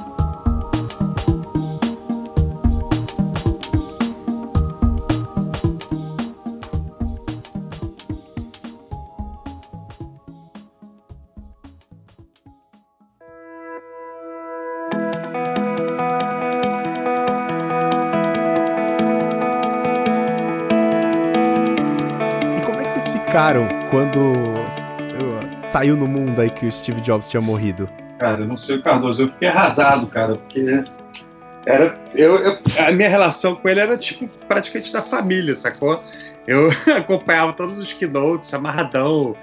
Quando 23.90 24.20
saiu 25.68 25.96
no 25.96 26.06
mundo 26.06 26.40
aí 26.40 26.50
que 26.50 26.66
o 26.66 26.72
Steve 26.72 27.00
Jobs 27.00 27.28
tinha 27.28 27.40
morrido? 27.40 27.88
Cara, 28.18 28.42
eu 28.42 28.46
não 28.48 28.56
sei 28.56 28.76
o 28.76 28.82
Cardoso, 28.82 29.22
eu 29.22 29.28
fiquei 29.30 29.48
arrasado, 29.48 30.06
cara, 30.08 30.36
porque 30.36 30.84
era. 31.66 31.98
Eu, 32.14 32.36
eu- 32.36 32.58
a 32.86 32.92
minha 32.92 33.08
relação 33.08 33.54
com 33.54 33.68
ele 33.68 33.80
era 33.80 33.96
tipo 33.96 34.28
praticamente 34.48 34.92
da 34.92 35.02
família, 35.02 35.54
sacou? 35.54 36.02
Eu 36.46 36.68
acompanhava 36.96 37.52
todos 37.52 37.78
os 37.78 37.92
keynotes, 37.92 38.52
amarradão. 38.52 39.36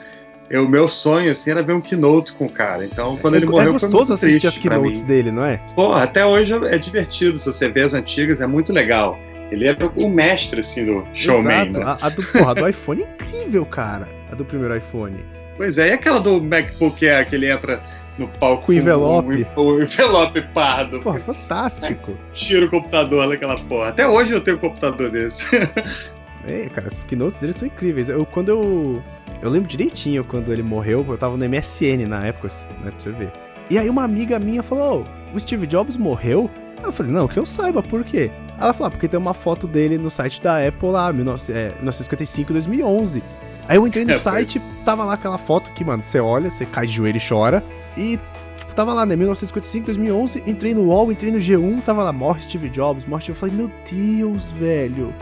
O 0.54 0.68
meu 0.68 0.88
sonho, 0.88 1.32
assim, 1.32 1.50
era 1.50 1.64
ver 1.64 1.74
um 1.74 1.82
keynote 1.82 2.32
com 2.34 2.46
o 2.46 2.50
cara. 2.50 2.86
Então, 2.86 3.18
quando 3.18 3.34
ele 3.36 3.46
é, 3.46 3.50
morreu, 3.50 3.76
é 3.76 3.80
foi 3.80 3.90
gostoso 3.90 4.14
assistir 4.14 4.46
as 4.46 4.58
keynotes 4.60 5.02
dele, 5.02 5.32
não 5.32 5.44
é? 5.44 5.60
Porra, 5.74 6.04
até 6.04 6.24
hoje 6.24 6.54
é 6.68 6.78
divertido. 6.78 7.38
Se 7.40 7.48
você 7.48 7.68
vê 7.68 7.82
as 7.82 7.96
antigas, 7.96 8.40
é 8.42 8.46
muito 8.46 8.72
legal. 8.72 9.18
Ele 9.52 9.66
era 9.68 9.88
o 9.88 10.08
mestre, 10.10 10.60
assim, 10.60 10.86
do 10.86 11.04
showman, 11.14 11.70
Exato. 11.70 11.80
né? 11.80 11.86
A, 11.86 11.98
a 12.08 12.10
do, 12.10 12.24
porra, 12.24 12.52
a 12.52 12.54
do 12.54 12.68
iPhone 12.70 13.04
é 13.04 13.06
incrível, 13.06 13.66
cara. 13.66 14.08
A 14.32 14.36
do 14.36 14.46
primeiro 14.46 14.76
iPhone. 14.76 15.24
Pois 15.58 15.78
é, 15.78 15.90
e 15.90 15.94
aquela 15.94 16.20
do 16.20 16.42
MacBook 16.42 17.08
Air 17.08 17.30
que 17.30 17.36
ele 17.36 17.50
entra 17.50 17.82
no 18.18 18.28
palco 18.28 18.66
Com 18.66 18.74
envelope. 18.74 19.48
O, 19.56 19.62
o 19.62 19.82
envelope 19.82 20.42
pardo. 20.54 21.00
Porra, 21.00 21.20
fantástico. 21.20 22.18
Tira 22.34 22.66
o 22.66 22.70
computador 22.70 23.28
naquela 23.28 23.56
porra. 23.56 23.90
Até 23.90 24.08
hoje 24.08 24.32
eu 24.32 24.42
tenho 24.42 24.58
um 24.58 24.60
computador 24.60 25.10
desse. 25.10 25.46
É, 26.48 26.70
cara, 26.70 26.86
as 26.86 27.04
keynotes 27.04 27.40
dele 27.40 27.54
são 27.54 27.68
incríveis. 27.68 28.08
Eu, 28.08 28.24
quando 28.24 28.50
eu. 28.50 29.04
Eu 29.42 29.50
lembro 29.50 29.68
direitinho 29.68 30.24
quando 30.24 30.54
ele 30.54 30.62
morreu, 30.62 31.04
eu 31.10 31.18
tava 31.18 31.36
no 31.36 31.44
MSN 31.50 32.06
na 32.08 32.28
época, 32.28 32.50
né, 32.84 32.92
pra 32.92 33.00
você 33.00 33.12
ver. 33.12 33.34
E 33.68 33.80
aí 33.80 33.90
uma 33.90 34.04
amiga 34.04 34.38
minha 34.38 34.62
falou: 34.62 35.08
"Ô, 35.34 35.36
o 35.36 35.40
Steve 35.40 35.66
Jobs 35.66 35.98
morreu? 35.98 36.48
Eu 36.84 36.92
falei, 36.92 37.12
não, 37.12 37.28
que 37.28 37.40
eu 37.40 37.46
saiba, 37.46 37.82
por 37.82 38.04
quê? 38.04 38.30
Ela 38.60 38.74
falou, 38.74 38.88
ah, 38.88 38.92
porque 38.92 39.08
tem 39.08 39.20
uma 39.20 39.34
foto 39.34 39.68
dele 39.68 39.98
no 39.98 40.10
site 40.10 40.42
da 40.42 40.66
Apple 40.68 40.90
lá, 40.90 41.12
19, 41.12 41.52
é, 41.52 41.70
1955, 41.78 42.54
2011. 42.54 43.24
Aí 43.68 43.78
eu 43.78 43.88
entrei 43.88 44.06
no 44.06 44.12
É, 44.12 44.14
foi. 44.14 44.22
site, 44.32 44.62
tava 44.84 45.04
lá 45.06 45.14
aquela 45.14 45.38
foto 45.38 45.72
que, 45.72 45.84
mano, 45.84 46.02
você 46.04 46.20
olha, 46.20 46.50
você 46.50 46.66
cai 46.66 46.86
de 46.88 46.94
joelho 46.94 47.18
e 47.18 47.28
chora. 47.28 47.64
E, 47.98 48.18
tipo, 48.58 48.74
tava 48.76 48.94
lá, 48.94 49.06
né, 49.06 49.16
1955, 49.16 49.86
2011, 49.88 50.44
entrei 50.46 50.74
no 50.74 50.84
UOL, 50.84 51.12
entrei 51.12 51.32
no 51.32 51.40
G1, 51.40 51.82
tava 51.82 52.04
lá, 52.04 52.14
morre 52.14 52.42
Steve 52.42 52.70
Jobs, 52.70 53.06
morre 53.06 53.22
Steve... 53.24 53.36
Eu 53.38 53.40
falei, 53.40 53.56
meu 53.56 53.72
Deus, 53.90 54.52
velho. 54.52 55.14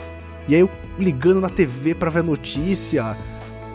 E 0.47 0.55
aí 0.55 0.61
eu 0.61 0.69
ligando 0.99 1.39
na 1.39 1.49
TV 1.49 1.95
pra 1.95 2.09
ver 2.09 2.19
a 2.19 2.23
notícia. 2.23 3.15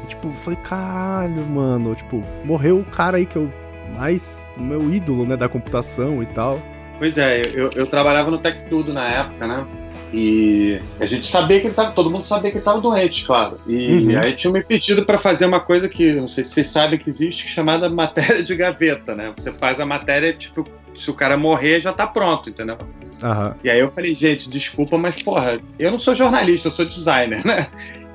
E, 0.05 0.07
tipo, 0.09 0.31
falei, 0.45 0.59
caralho, 0.63 1.41
mano. 1.49 1.95
Tipo, 1.95 2.23
morreu 2.45 2.81
o 2.81 2.85
cara 2.85 3.17
aí 3.17 3.25
que 3.27 3.37
eu 3.37 3.51
mais. 3.97 4.51
o 4.57 4.61
meu 4.63 4.93
ídolo, 4.93 5.25
né, 5.25 5.37
da 5.37 5.49
computação 5.49 6.23
e 6.23 6.27
tal. 6.27 6.61
Pois 6.99 7.17
é, 7.17 7.43
eu, 7.55 7.71
eu 7.75 7.87
trabalhava 7.87 8.31
no 8.31 8.39
Tech 8.39 8.59
Tudo 8.69 8.93
na 8.93 9.05
época, 9.09 9.47
né? 9.47 9.65
E 10.13 10.79
a 10.99 11.07
gente 11.07 11.27
sabia 11.27 11.61
que 11.61 11.67
ele 11.67 11.75
tava. 11.75 11.93
Todo 11.93 12.11
mundo 12.11 12.25
sabia 12.25 12.51
que 12.51 12.57
ele 12.57 12.63
estava 12.63 12.81
doente, 12.81 13.25
claro. 13.25 13.61
E 13.67 13.89
Uhum. 13.91 14.19
aí 14.21 14.33
tinha 14.33 14.53
me 14.53 14.63
pedido 14.63 15.05
para 15.05 15.19
fazer 15.19 15.45
uma 15.45 15.61
coisa 15.61 15.89
que, 15.89 16.13
não 16.15 16.27
sei 16.29 16.45
se 16.45 16.51
vocês 16.53 16.69
sabem 16.69 16.99
que 16.99 17.11
existe, 17.11 17.47
chamada 17.49 17.89
matéria 17.91 18.43
de 18.43 18.55
gaveta, 18.57 19.15
né? 19.15 19.33
Você 19.37 19.53
faz 19.53 19.81
a 19.81 19.87
matéria, 19.87 20.33
tipo, 20.33 20.67
se 20.97 21.11
o 21.11 21.15
cara 21.15 21.37
morrer, 21.37 21.81
já 21.81 21.93
tá 21.93 22.07
pronto, 22.07 22.49
entendeu? 22.51 22.79
Aham. 23.23 23.55
E 23.63 23.69
aí 23.71 23.79
eu 23.81 23.91
falei, 23.93 24.15
gente, 24.15 24.49
desculpa, 24.49 24.97
mas 24.97 25.23
porra, 25.23 25.59
eu 25.79 25.91
não 25.91 25.99
sou 25.99 26.15
jornalista, 26.15 26.69
eu 26.69 26.73
sou 26.73 26.87
designer, 26.87 27.45
né? 27.45 27.67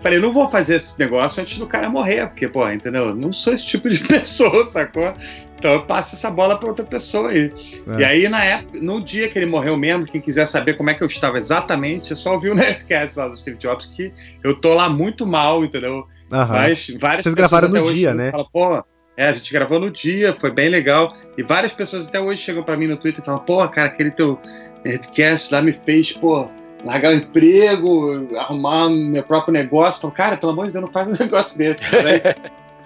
Falei, 0.03 0.19
não 0.19 0.33
vou 0.33 0.49
fazer 0.51 0.75
esse 0.75 0.99
negócio 0.99 1.41
antes 1.41 1.57
do 1.57 1.65
cara 1.65 1.89
morrer, 1.89 2.27
porque, 2.27 2.47
porra, 2.49 2.73
entendeu? 2.73 3.07
Eu 3.07 3.15
Não 3.15 3.31
sou 3.31 3.53
esse 3.53 3.65
tipo 3.65 3.89
de 3.89 3.99
pessoa, 4.05 4.65
sacou? 4.65 5.15
Então 5.57 5.71
eu 5.71 5.85
passo 5.85 6.15
essa 6.15 6.29
bola 6.29 6.59
pra 6.59 6.67
outra 6.67 6.83
pessoa 6.85 7.29
aí. 7.29 7.53
É. 7.87 8.01
E 8.01 8.03
aí, 8.03 8.27
na 8.27 8.43
época, 8.43 8.79
no 8.81 9.01
dia 9.01 9.29
que 9.29 9.39
ele 9.39 9.45
morreu 9.45 9.77
mesmo, 9.77 10.05
quem 10.05 10.19
quiser 10.19 10.45
saber 10.45 10.73
como 10.73 10.89
é 10.89 10.93
que 10.93 11.01
eu 11.01 11.07
estava 11.07 11.37
exatamente, 11.37 12.11
é 12.11 12.15
só 12.17 12.33
ouvir 12.33 12.49
o 12.49 12.53
Nerdcast 12.55 13.17
lá 13.17 13.29
do 13.29 13.37
Steve 13.37 13.57
Jobs, 13.57 13.85
que 13.85 14.11
eu 14.43 14.59
tô 14.59 14.73
lá 14.73 14.89
muito 14.89 15.25
mal, 15.25 15.63
entendeu? 15.63 16.05
Aham. 16.33 16.53
Mas 16.53 16.91
várias 16.99 17.23
Vocês 17.23 17.33
gravaram 17.33 17.69
no 17.69 17.81
hoje 17.81 17.93
dia, 17.93 18.13
né? 18.13 18.29
falam, 18.31 18.47
pô, 18.51 18.83
é, 19.15 19.27
a 19.27 19.31
gente 19.31 19.53
gravou 19.53 19.79
no 19.79 19.89
dia, 19.89 20.35
foi 20.37 20.51
bem 20.51 20.67
legal. 20.67 21.15
E 21.37 21.43
várias 21.43 21.71
pessoas 21.71 22.09
até 22.09 22.19
hoje 22.19 22.41
chegam 22.41 22.61
pra 22.61 22.75
mim 22.75 22.87
no 22.87 22.97
Twitter 22.97 23.21
e 23.21 23.25
falam, 23.25 23.39
pô, 23.39 23.65
cara, 23.69 23.87
aquele 23.87 24.11
teu 24.11 24.37
Nerdcast 24.83 25.53
lá 25.53 25.61
me 25.61 25.71
fez, 25.71 26.11
pô, 26.11 26.49
largar 26.83 27.11
o 27.11 27.15
emprego, 27.15 28.27
arrumar 28.37 28.89
meu 28.89 29.23
próprio 29.23 29.53
negócio. 29.53 30.01
Falo, 30.01 30.13
cara, 30.13 30.37
pelo 30.37 30.51
amor 30.51 30.67
de 30.67 30.73
Deus, 30.73 30.85
não 30.85 30.91
faz 30.91 31.07
um 31.07 31.11
negócio 31.23 31.57
desse. 31.57 31.83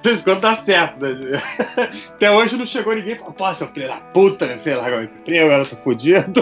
Em 0.06 0.18
quando 0.24 0.40
dá 0.42 0.54
certo. 0.54 1.00
né? 1.02 1.42
Até 2.16 2.32
hoje 2.32 2.56
não 2.56 2.66
chegou 2.66 2.96
ninguém 2.96 3.14
e 3.16 3.18
falou, 3.18 3.34
pô, 3.34 3.54
seu 3.54 3.68
filho 3.68 3.88
da 3.88 3.98
puta, 3.98 4.46
me 4.46 4.62
fez 4.62 4.78
largar 4.78 5.00
o 5.00 5.04
emprego, 5.04 5.46
agora 5.46 5.64
eu 5.64 5.70
tô 5.70 5.76
fudido. 5.76 6.42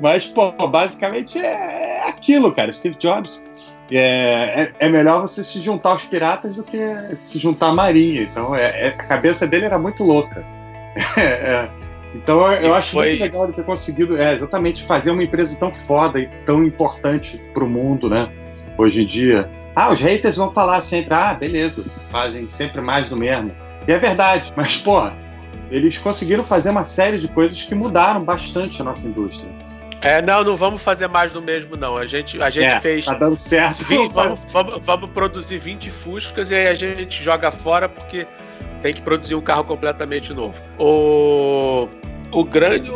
Mas, 0.00 0.26
pô, 0.26 0.52
basicamente 0.68 1.38
é, 1.38 2.00
é 2.00 2.08
aquilo, 2.08 2.52
cara. 2.52 2.72
Steve 2.72 2.94
Jobs 2.96 3.44
é, 3.90 4.62
é, 4.62 4.72
é 4.78 4.88
melhor 4.88 5.22
você 5.22 5.42
se 5.42 5.60
juntar 5.60 5.90
aos 5.90 6.04
piratas 6.04 6.56
do 6.56 6.62
que 6.62 6.78
se 7.24 7.38
juntar 7.38 7.68
à 7.68 7.72
marinha. 7.72 8.22
Então, 8.22 8.54
é, 8.54 8.86
é- 8.86 8.88
a 8.88 9.04
cabeça 9.04 9.46
dele 9.46 9.66
era 9.66 9.78
muito 9.78 10.02
louca. 10.04 10.44
Então, 12.14 12.40
eu, 12.52 12.68
eu 12.68 12.74
acho 12.74 12.92
foi- 12.92 13.10
muito 13.10 13.20
legal 13.22 13.44
ele 13.44 13.52
ter 13.52 13.64
conseguido 13.64 14.16
é, 14.20 14.32
exatamente 14.32 14.82
fazer 14.84 15.10
uma 15.10 15.22
empresa 15.22 15.58
tão 15.58 15.72
foda 15.86 16.18
e 16.18 16.26
tão 16.46 16.64
importante 16.64 17.38
pro 17.52 17.68
mundo, 17.68 18.08
né? 18.08 18.30
Hoje 18.76 19.02
em 19.02 19.06
dia. 19.06 19.50
Ah, 19.76 19.90
os 19.90 20.00
haters 20.00 20.36
vão 20.36 20.52
falar 20.52 20.80
sempre, 20.80 21.14
ah, 21.14 21.34
beleza, 21.34 21.84
fazem 22.10 22.46
sempre 22.48 22.80
mais 22.80 23.08
do 23.08 23.16
mesmo. 23.16 23.52
E 23.86 23.92
é 23.92 23.98
verdade, 23.98 24.52
mas, 24.56 24.76
porra, 24.76 25.16
eles 25.70 25.96
conseguiram 25.98 26.42
fazer 26.42 26.70
uma 26.70 26.84
série 26.84 27.18
de 27.18 27.28
coisas 27.28 27.62
que 27.62 27.74
mudaram 27.74 28.24
bastante 28.24 28.80
a 28.80 28.84
nossa 28.84 29.06
indústria. 29.06 29.52
É, 30.00 30.22
não, 30.22 30.42
não 30.44 30.56
vamos 30.56 30.82
fazer 30.82 31.08
mais 31.08 31.32
do 31.32 31.42
mesmo, 31.42 31.76
não. 31.76 31.96
A 31.96 32.06
gente, 32.06 32.40
a 32.40 32.48
gente 32.50 32.66
É, 32.66 32.80
fez. 32.80 33.04
Tá 33.04 33.14
dando 33.14 33.36
certo. 33.36 33.84
vi- 33.84 34.08
vamos, 34.12 34.40
vamos, 34.52 34.78
vamos 34.82 35.10
produzir 35.10 35.58
20 35.58 35.90
Fuscas 35.90 36.50
e 36.50 36.54
aí 36.54 36.68
a 36.68 36.74
gente 36.74 37.22
joga 37.22 37.50
fora 37.50 37.88
porque 37.88 38.26
tem 38.82 38.94
que 38.94 39.02
produzir 39.02 39.34
um 39.34 39.40
carro 39.40 39.64
completamente 39.64 40.32
novo. 40.32 40.60
O, 40.78 41.88
o 42.32 42.44
grande. 42.44 42.90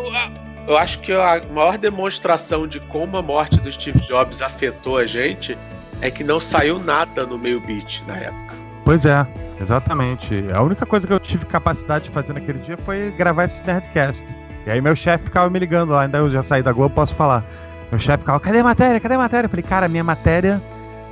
Eu 0.66 0.76
acho 0.78 1.00
que 1.00 1.12
a 1.12 1.42
maior 1.50 1.76
demonstração 1.76 2.68
de 2.68 2.78
como 2.78 3.16
a 3.16 3.22
morte 3.22 3.60
do 3.60 3.70
Steve 3.70 4.00
Jobs 4.06 4.40
afetou 4.40 4.96
a 4.96 5.06
gente 5.06 5.58
é 6.00 6.10
que 6.10 6.22
não 6.22 6.38
saiu 6.38 6.78
nada 6.78 7.26
no 7.26 7.36
meio 7.36 7.60
beat 7.60 8.02
na 8.06 8.16
época. 8.16 8.54
Pois 8.84 9.06
é, 9.06 9.26
exatamente. 9.60 10.44
A 10.52 10.62
única 10.62 10.86
coisa 10.86 11.06
que 11.06 11.12
eu 11.12 11.18
tive 11.18 11.46
capacidade 11.46 12.04
de 12.04 12.10
fazer 12.10 12.32
naquele 12.32 12.58
dia 12.60 12.76
foi 12.76 13.10
gravar 13.12 13.44
esse 13.44 13.64
Nerdcast. 13.64 14.36
E 14.66 14.70
aí 14.70 14.80
meu 14.80 14.94
chefe 14.94 15.24
ficava 15.24 15.50
me 15.50 15.58
ligando 15.58 15.90
lá, 15.90 16.02
ainda 16.02 16.18
eu 16.18 16.30
já 16.30 16.42
saí 16.42 16.62
da 16.62 16.72
Globo, 16.72 16.94
posso 16.94 17.14
falar. 17.14 17.44
Meu 17.90 17.98
chefe 17.98 18.18
ficava, 18.18 18.38
cadê 18.38 18.58
a 18.60 18.64
matéria? 18.64 19.00
Cadê 19.00 19.14
a 19.14 19.18
matéria? 19.18 19.46
Eu 19.46 19.50
falei, 19.50 19.62
cara, 19.64 19.88
minha 19.88 20.04
matéria 20.04 20.62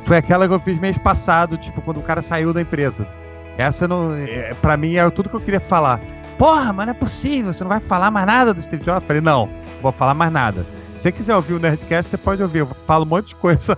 foi 0.05 0.17
aquela 0.17 0.49
que 0.49 0.55
eu 0.55 0.61
fiz 0.61 0.79
mês 0.79 0.97
passado, 0.99 1.57
tipo, 1.57 1.83
quando 1.83 1.99
o 1.99 2.03
cara 2.03 2.23
saiu 2.23 2.53
da 2.53 2.61
empresa. 2.61 3.07
Essa 3.61 3.87
não. 3.87 4.15
É, 4.16 4.55
pra 4.55 4.77
mim 4.77 4.97
é 4.97 5.09
tudo 5.11 5.28
que 5.28 5.37
eu 5.37 5.41
queria 5.41 5.61
falar. 5.61 6.01
Porra, 6.39 6.73
mas 6.73 6.87
não 6.87 6.93
é 6.93 6.97
possível, 6.97 7.53
você 7.53 7.62
não 7.62 7.69
vai 7.69 7.81
falar 7.81 8.11
mais 8.11 8.27
nada 8.27 8.55
do 8.55 8.62
Steve 8.62 8.82
Jobs? 8.82 9.03
Eu 9.03 9.07
falei, 9.07 9.20
não, 9.20 9.47
não 9.47 9.82
vou 9.82 9.93
falar 9.93 10.15
mais 10.15 10.32
nada. 10.32 10.65
Se 10.97 11.03
você 11.03 11.12
quiser 11.12 11.37
ouvir 11.37 11.55
o 11.55 11.59
Nerdcast, 11.59 12.11
você 12.11 12.16
pode 12.16 12.43
ouvir. 12.43 12.61
Eu 12.61 12.69
falo 12.87 13.05
um 13.05 13.09
monte 13.09 13.28
de 13.28 13.37
coisa. 13.37 13.77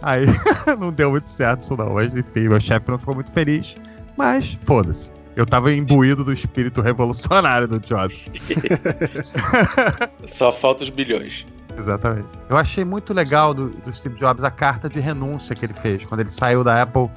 Aí 0.00 0.26
não 0.78 0.92
deu 0.92 1.10
muito 1.10 1.28
certo 1.28 1.62
isso 1.62 1.76
não. 1.76 1.94
Mas 1.94 2.14
enfim, 2.14 2.48
meu 2.48 2.60
chefe 2.60 2.88
não 2.88 2.98
ficou 2.98 3.14
muito 3.14 3.32
feliz. 3.32 3.76
Mas 4.16 4.54
foda-se. 4.54 5.12
Eu 5.34 5.44
tava 5.44 5.72
imbuído 5.72 6.22
do 6.24 6.32
espírito 6.32 6.80
revolucionário 6.80 7.66
do 7.66 7.80
Jobs. 7.80 8.30
Só 10.26 10.52
falta 10.52 10.84
os 10.84 10.90
bilhões. 10.90 11.44
Exatamente. 11.76 12.28
Eu 12.48 12.56
achei 12.56 12.84
muito 12.84 13.12
legal 13.12 13.52
do, 13.52 13.70
do 13.70 13.92
Steve 13.92 14.16
Jobs 14.18 14.44
a 14.44 14.50
carta 14.50 14.88
de 14.88 15.00
renúncia 15.00 15.56
que 15.56 15.66
ele 15.66 15.72
fez 15.72 16.04
quando 16.04 16.20
ele 16.20 16.30
saiu 16.30 16.62
da 16.62 16.80
Apple, 16.80 17.10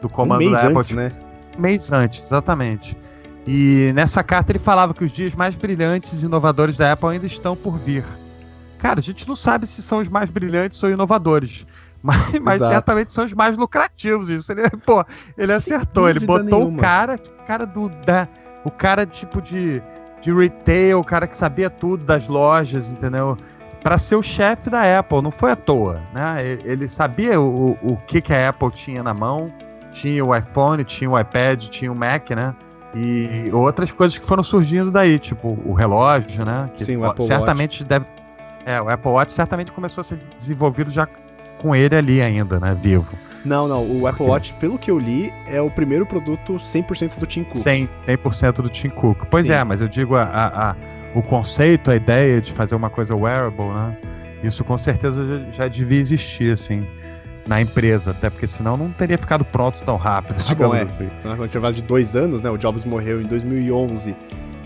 do 0.00 0.06
Um 0.06 0.10
comando 0.10 0.38
mês 0.38 0.52
da 0.52 0.62
Apple. 0.62 0.78
antes, 0.78 0.90
né? 0.92 1.12
Mês 1.58 1.90
antes, 1.92 2.24
exatamente. 2.24 2.96
E 3.46 3.92
nessa 3.94 4.22
carta 4.22 4.52
ele 4.52 4.58
falava 4.58 4.92
que 4.92 5.04
os 5.04 5.10
dias 5.10 5.34
mais 5.34 5.54
brilhantes 5.54 6.22
e 6.22 6.26
inovadores 6.26 6.76
da 6.76 6.92
Apple 6.92 7.08
ainda 7.08 7.26
estão 7.26 7.56
por 7.56 7.78
vir. 7.78 8.04
Cara, 8.78 9.00
a 9.00 9.02
gente 9.02 9.26
não 9.26 9.34
sabe 9.34 9.66
se 9.66 9.82
são 9.82 9.98
os 9.98 10.08
mais 10.08 10.30
brilhantes 10.30 10.82
ou 10.82 10.90
inovadores. 10.90 11.66
Mas, 12.00 12.38
mas 12.40 12.60
certamente 12.60 13.12
são 13.12 13.24
os 13.24 13.34
mais 13.34 13.58
lucrativos. 13.58 14.30
Isso 14.30 14.52
ele, 14.52 14.62
pô, 14.86 15.04
ele 15.36 15.48
Sem 15.58 15.74
acertou. 15.74 16.08
Ele 16.08 16.20
botou 16.20 16.60
o 16.60 16.64
nenhuma. 16.66 16.80
cara, 16.80 17.16
o 17.16 17.44
cara 17.44 17.66
do 17.66 17.88
da, 17.88 18.28
o 18.64 18.70
cara 18.70 19.04
tipo 19.04 19.42
de, 19.42 19.82
de 20.20 20.32
retail, 20.32 21.00
o 21.00 21.04
cara 21.04 21.26
que 21.26 21.36
sabia 21.36 21.68
tudo 21.68 22.04
das 22.04 22.28
lojas, 22.28 22.92
entendeu? 22.92 23.36
Para 23.82 23.98
ser 23.98 24.14
o 24.14 24.22
chefe 24.22 24.70
da 24.70 24.98
Apple, 25.00 25.20
não 25.20 25.32
foi 25.32 25.50
à 25.50 25.56
toa, 25.56 26.00
né? 26.14 26.36
Ele, 26.46 26.62
ele 26.64 26.88
sabia 26.88 27.40
o, 27.40 27.76
o 27.82 27.96
que 28.06 28.20
que 28.20 28.32
a 28.32 28.50
Apple 28.50 28.70
tinha 28.70 29.02
na 29.02 29.12
mão, 29.12 29.48
tinha 30.00 30.24
o 30.24 30.34
iPhone, 30.34 30.84
tinha 30.84 31.10
o 31.10 31.18
iPad, 31.18 31.64
tinha 31.68 31.90
o 31.90 31.94
Mac, 31.94 32.30
né? 32.30 32.54
E 32.94 33.50
outras 33.52 33.92
coisas 33.92 34.16
que 34.18 34.24
foram 34.24 34.42
surgindo 34.42 34.90
daí, 34.90 35.18
tipo 35.18 35.58
o 35.64 35.72
relógio, 35.74 36.44
né? 36.44 36.70
Que 36.74 36.84
Sim, 36.84 36.96
o 36.96 37.04
Apple 37.04 37.24
certamente 37.26 37.84
deve. 37.84 38.06
É, 38.64 38.80
o 38.80 38.88
Apple 38.88 39.10
Watch 39.10 39.32
certamente 39.32 39.70
começou 39.72 40.00
a 40.00 40.04
ser 40.04 40.18
desenvolvido 40.38 40.90
já 40.90 41.06
com 41.58 41.74
ele 41.74 41.94
ali 41.96 42.20
ainda, 42.22 42.58
né? 42.58 42.74
Vivo. 42.80 43.14
Não, 43.44 43.68
não. 43.68 43.82
O 43.84 44.06
Apple? 44.06 44.26
Watch, 44.26 44.52
pelo 44.54 44.78
que 44.78 44.90
eu 44.90 44.98
li, 44.98 45.32
é 45.46 45.60
o 45.60 45.70
primeiro 45.70 46.04
produto 46.06 46.54
100% 46.54 47.18
do 47.18 47.26
Tim 47.26 47.44
Cook. 47.44 47.56
100%, 47.56 47.88
100% 48.06 48.52
do 48.62 48.68
Tim 48.68 48.88
Cook. 48.90 49.24
Pois 49.30 49.46
Sim. 49.46 49.52
é, 49.52 49.64
mas 49.64 49.80
eu 49.80 49.88
digo 49.88 50.16
a, 50.16 50.22
a- 50.24 50.70
a- 50.70 50.76
o 51.14 51.22
conceito, 51.22 51.90
a 51.90 51.96
ideia 51.96 52.40
de 52.40 52.52
fazer 52.52 52.74
uma 52.74 52.90
coisa 52.90 53.14
wearable, 53.14 53.64
né? 53.68 53.96
Isso 54.42 54.64
com 54.64 54.76
certeza 54.78 55.42
já, 55.44 55.50
já 55.50 55.68
devia 55.68 56.00
existir, 56.00 56.52
assim. 56.52 56.86
Na 57.48 57.60
empresa, 57.62 58.10
até 58.10 58.28
porque 58.30 58.46
senão 58.46 58.76
não 58.76 58.90
teria 58.92 59.16
ficado 59.18 59.44
pronto 59.44 59.82
tão 59.82 59.96
rápido, 59.96 60.36
Ah, 60.48 60.54
bom, 60.54 60.74
é. 60.74 60.82
assim. 60.82 61.08
Um 61.24 61.44
intervalo 61.44 61.74
de 61.74 61.82
dois 61.82 62.14
anos, 62.14 62.42
né? 62.42 62.50
O 62.50 62.58
Jobs 62.58 62.84
morreu 62.84 63.20
em 63.22 63.26
2011. 63.26 64.14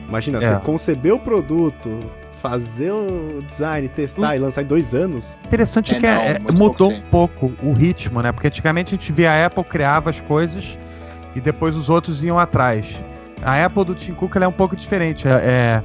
Imagina, 0.09 0.39
É. 0.39 0.41
você 0.41 0.57
conceber 0.61 1.15
o 1.15 1.19
produto, 1.21 2.01
fazer 2.33 2.91
o 2.91 3.41
design, 3.49 3.89
testar 3.89 4.35
e 4.37 4.41
lançar 4.41 4.63
em 4.63 4.67
dois 4.67 4.95
anos. 4.95 5.39
Interessante 5.47 5.95
É, 5.95 5.99
que 6.01 6.07
é- 6.07 6.15
não, 6.41 6.49
é- 6.49 6.53
mudou 6.53 6.91
pouco 7.11 7.47
um 7.47 7.49
pouco 7.49 7.53
o 7.63 7.73
ritmo, 7.73 8.21
né? 8.21 8.33
Porque 8.33 8.49
antigamente 8.49 8.89
a 8.89 8.99
gente 8.99 9.13
via 9.13 9.31
a 9.31 9.47
Apple 9.47 9.63
criava 9.65 10.11
as 10.11 10.21
coisas 10.21 10.77
e 11.37 11.41
depois 11.41 11.77
os 11.77 11.89
outros 11.89 12.23
iam 12.25 12.37
atrás. 12.39 13.03
A 13.43 13.65
Apple 13.65 13.85
do 13.85 13.95
Tim 13.95 14.13
Cook 14.13 14.35
ela 14.37 14.45
é 14.45 14.49
um 14.49 14.53
pouco 14.53 14.75
diferente. 14.77 15.27
É, 15.29 15.31
é, 15.31 15.83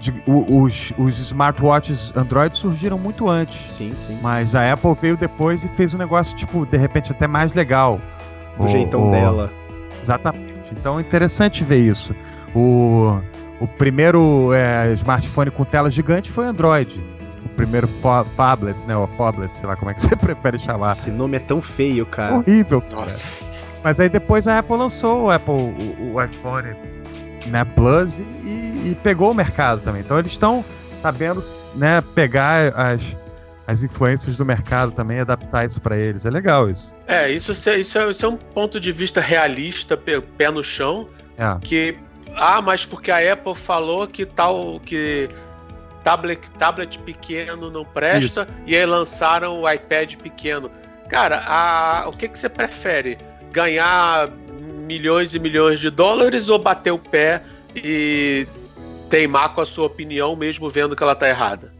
de- 0.00 0.22
o- 0.26 0.62
os, 0.62 0.92
os 0.98 1.18
smartwatches 1.18 2.12
Android 2.16 2.56
surgiram 2.58 2.98
muito 2.98 3.28
antes. 3.28 3.70
Sim, 3.70 3.92
sim. 3.96 4.18
Mas 4.20 4.54
a 4.54 4.72
Apple 4.72 4.96
veio 5.00 5.16
depois 5.16 5.62
e 5.64 5.68
fez 5.68 5.94
um 5.94 5.98
negócio, 5.98 6.34
tipo, 6.36 6.66
de 6.66 6.76
repente 6.76 7.12
até 7.12 7.26
mais 7.28 7.52
legal. 7.54 8.00
O, 8.58 8.66
jeitão 8.66 9.10
dela. 9.10 9.52
Exatamente. 10.02 10.54
Então 10.72 10.98
é 10.98 11.02
interessante 11.02 11.62
ver 11.62 11.78
isso. 11.78 12.14
O, 12.54 13.18
o 13.60 13.66
primeiro 13.68 14.52
é, 14.52 14.92
smartphone 14.94 15.50
com 15.50 15.64
tela 15.64 15.90
gigante 15.90 16.30
foi 16.30 16.46
Android. 16.46 17.00
O 17.44 17.48
primeiro 17.50 17.88
phablet, 18.36 18.86
né? 18.86 18.96
Ou 18.96 19.06
phablet, 19.16 19.54
sei 19.56 19.66
lá 19.66 19.76
como 19.76 19.90
é 19.90 19.94
que 19.94 20.02
você 20.02 20.16
prefere 20.16 20.58
chamar. 20.58 20.92
Esse 20.92 21.10
nome 21.10 21.36
é 21.36 21.40
tão 21.40 21.60
feio, 21.62 22.04
cara. 22.06 22.36
Horrível. 22.36 22.80
cara. 22.82 23.02
Nossa. 23.02 23.28
Mas 23.82 23.98
aí 23.98 24.08
depois 24.10 24.46
a 24.46 24.58
Apple 24.58 24.76
lançou 24.76 25.24
o 25.26 25.30
Apple, 25.30 25.54
o, 25.54 26.14
o 26.14 26.22
iPhone 26.22 26.68
né, 27.46 27.64
Plus 27.64 28.18
e, 28.18 28.24
e 28.84 28.94
pegou 28.94 29.30
o 29.30 29.34
mercado 29.34 29.80
também. 29.82 30.02
Então 30.02 30.18
eles 30.18 30.32
estão 30.32 30.64
sabendo 31.00 31.42
né, 31.74 32.02
pegar 32.14 32.72
as, 32.76 33.16
as 33.66 33.82
influências 33.82 34.36
do 34.36 34.44
mercado 34.44 34.92
também 34.92 35.18
e 35.18 35.20
adaptar 35.20 35.66
isso 35.66 35.80
para 35.80 35.96
eles. 35.96 36.24
É 36.24 36.30
legal 36.30 36.68
isso. 36.68 36.94
É, 37.06 37.30
isso, 37.30 37.52
isso, 37.52 37.70
é, 37.70 37.78
isso, 37.78 37.98
é, 37.98 38.10
isso 38.10 38.26
é 38.26 38.28
um 38.28 38.36
ponto 38.36 38.78
de 38.78 38.92
vista 38.92 39.20
realista, 39.20 39.96
pé, 39.96 40.50
no 40.50 40.62
chão, 40.62 41.08
É. 41.38 41.56
que 41.60 41.96
ah, 42.36 42.62
mas 42.62 42.84
porque 42.84 43.10
a 43.10 43.32
Apple 43.32 43.54
falou 43.54 44.06
que 44.06 44.24
tal 44.24 44.80
que 44.80 45.28
tablet, 46.04 46.40
tablet 46.58 46.98
pequeno 47.00 47.70
não 47.70 47.84
presta 47.84 48.48
e 48.66 48.76
aí 48.76 48.86
lançaram 48.86 49.60
o 49.60 49.70
iPad 49.70 50.14
pequeno. 50.16 50.70
Cara, 51.08 51.42
a, 51.44 52.08
o 52.08 52.12
que, 52.12 52.28
que 52.28 52.38
você 52.38 52.48
prefere? 52.48 53.18
Ganhar 53.50 54.30
milhões 54.86 55.34
e 55.34 55.38
milhões 55.38 55.80
de 55.80 55.90
dólares 55.90 56.48
ou 56.48 56.58
bater 56.58 56.92
o 56.92 56.98
pé 56.98 57.42
e 57.74 58.46
teimar 59.10 59.50
com 59.50 59.60
a 59.60 59.66
sua 59.66 59.86
opinião 59.86 60.34
mesmo 60.36 60.70
vendo 60.70 60.96
que 60.96 61.02
ela 61.02 61.14
tá 61.14 61.28
errada? 61.28 61.72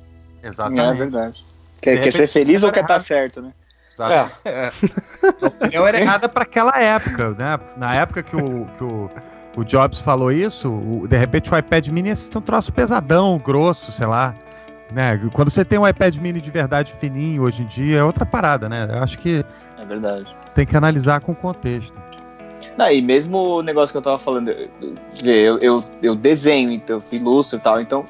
É 0.43 0.51
verdade. 0.95 1.45
Quer, 1.81 2.01
quer 2.03 2.13
ser 2.13 2.27
feliz 2.27 2.63
ou 2.63 2.69
tá 2.71 2.75
quer 2.75 2.81
estar 2.81 2.95
errado. 2.95 3.03
certo, 3.03 3.43
né? 3.43 3.53
É. 4.45 4.71
A 5.43 5.47
opinião 5.47 5.87
era 5.87 6.01
errada 6.01 6.29
para 6.29 6.45
aquela 6.45 6.81
época, 6.81 7.31
né? 7.31 7.59
Na 7.77 7.95
época 7.95 8.23
que 8.23 8.35
o, 8.35 8.67
que 8.79 8.85
o, 8.85 9.11
o 9.57 9.65
Jobs 9.65 10.01
falou 10.01 10.33
isso, 10.33 10.71
o- 10.73 11.07
de 11.07 11.17
repente 11.19 11.53
o 11.53 11.57
iPad 11.59 11.87
mini 11.89 12.15
ser 12.17 12.37
um 12.39 12.41
troço 12.41 12.73
pesadão, 12.73 13.39
grosso, 13.39 13.93
sei 13.93 14.07
lá. 14.07 14.35
Né? 14.91 15.21
Quando 15.33 15.51
você 15.51 15.65
tem 15.65 15.79
um 15.79 15.87
iPad 15.87 16.17
mini 16.17 16.41
de 16.41 16.51
verdade 16.51 16.95
fininho 16.99 17.43
hoje 17.43 17.63
em 17.63 17.67
dia, 17.67 17.99
é 17.99 18.03
outra 18.05 18.25
parada, 18.27 18.69
né? 18.69 18.89
Eu 18.91 19.03
acho 19.03 19.19
que 19.19 19.45
É 19.79 19.85
verdade. 19.85 20.35
tem 20.55 20.67
que 20.67 20.77
analisar 20.77 21.21
com 21.21 21.33
o 21.33 21.37
contexto. 21.37 21.95
Não, 22.77 22.91
e 22.91 23.03
mesmo 23.03 23.37
o 23.37 23.63
negócio 23.63 23.93
que 23.93 23.99
eu 23.99 24.03
tava 24.03 24.19
falando, 24.19 24.51
eu, 24.51 24.69
eu, 25.25 25.59
eu, 25.59 25.85
eu 26.03 26.15
desenho, 26.15 26.71
então, 26.71 27.03
eu 27.11 27.19
ilustro 27.19 27.59
e 27.59 27.61
tal, 27.61 27.81
então, 27.81 28.07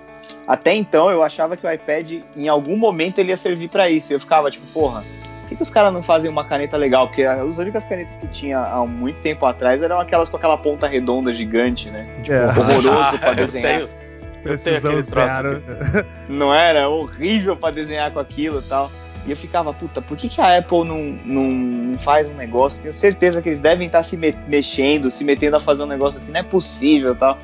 até 0.46 0.74
então 0.74 1.10
eu 1.10 1.22
achava 1.22 1.56
que 1.56 1.66
o 1.66 1.72
iPad, 1.72 2.22
em 2.36 2.48
algum 2.48 2.76
momento, 2.76 3.18
ele 3.18 3.30
ia 3.30 3.36
servir 3.36 3.68
pra 3.68 3.88
isso. 3.88 4.12
E 4.12 4.14
eu 4.14 4.20
ficava 4.20 4.50
tipo, 4.50 4.66
porra, 4.66 5.04
por 5.40 5.48
que, 5.48 5.56
que 5.56 5.62
os 5.62 5.70
caras 5.70 5.92
não 5.92 6.02
fazem 6.02 6.30
uma 6.30 6.44
caneta 6.44 6.76
legal? 6.76 7.06
Porque 7.08 7.24
as 7.24 7.58
únicas 7.58 7.84
canetas 7.84 8.16
que 8.16 8.26
tinha 8.28 8.58
há 8.58 8.84
muito 8.84 9.20
tempo 9.20 9.46
atrás 9.46 9.82
eram 9.82 9.98
aquelas 10.00 10.28
com 10.28 10.36
aquela 10.36 10.56
ponta 10.56 10.86
redonda 10.86 11.32
gigante, 11.32 11.90
né? 11.90 12.06
É. 12.28 12.46
Horroroso 12.46 13.18
pra 13.18 13.30
eu 13.30 13.34
desenhar. 13.36 13.78
tenho, 13.78 13.82
eu 13.82 13.88
tenho 13.88 14.42
Precisão 14.42 14.90
aquele 14.90 15.06
troço. 15.06 16.04
Não 16.28 16.54
era 16.54 16.88
horrível 16.88 17.56
pra 17.56 17.70
desenhar 17.70 18.10
com 18.12 18.18
aquilo 18.18 18.60
e 18.60 18.62
tal. 18.62 18.90
E 19.26 19.30
eu 19.30 19.36
ficava, 19.36 19.72
puta, 19.74 20.00
por 20.00 20.16
que, 20.16 20.28
que 20.28 20.40
a 20.40 20.58
Apple 20.58 20.84
não, 20.84 21.02
não 21.24 21.98
faz 21.98 22.26
um 22.26 22.34
negócio? 22.34 22.80
Tenho 22.80 22.94
certeza 22.94 23.42
que 23.42 23.48
eles 23.48 23.60
devem 23.60 23.86
estar 23.86 24.02
se 24.02 24.16
me- 24.16 24.34
mexendo, 24.48 25.10
se 25.10 25.22
metendo 25.24 25.56
a 25.56 25.60
fazer 25.60 25.82
um 25.82 25.86
negócio 25.86 26.18
assim, 26.18 26.32
não 26.32 26.40
é 26.40 26.42
possível 26.42 27.12
e 27.12 27.16
tal. 27.16 27.38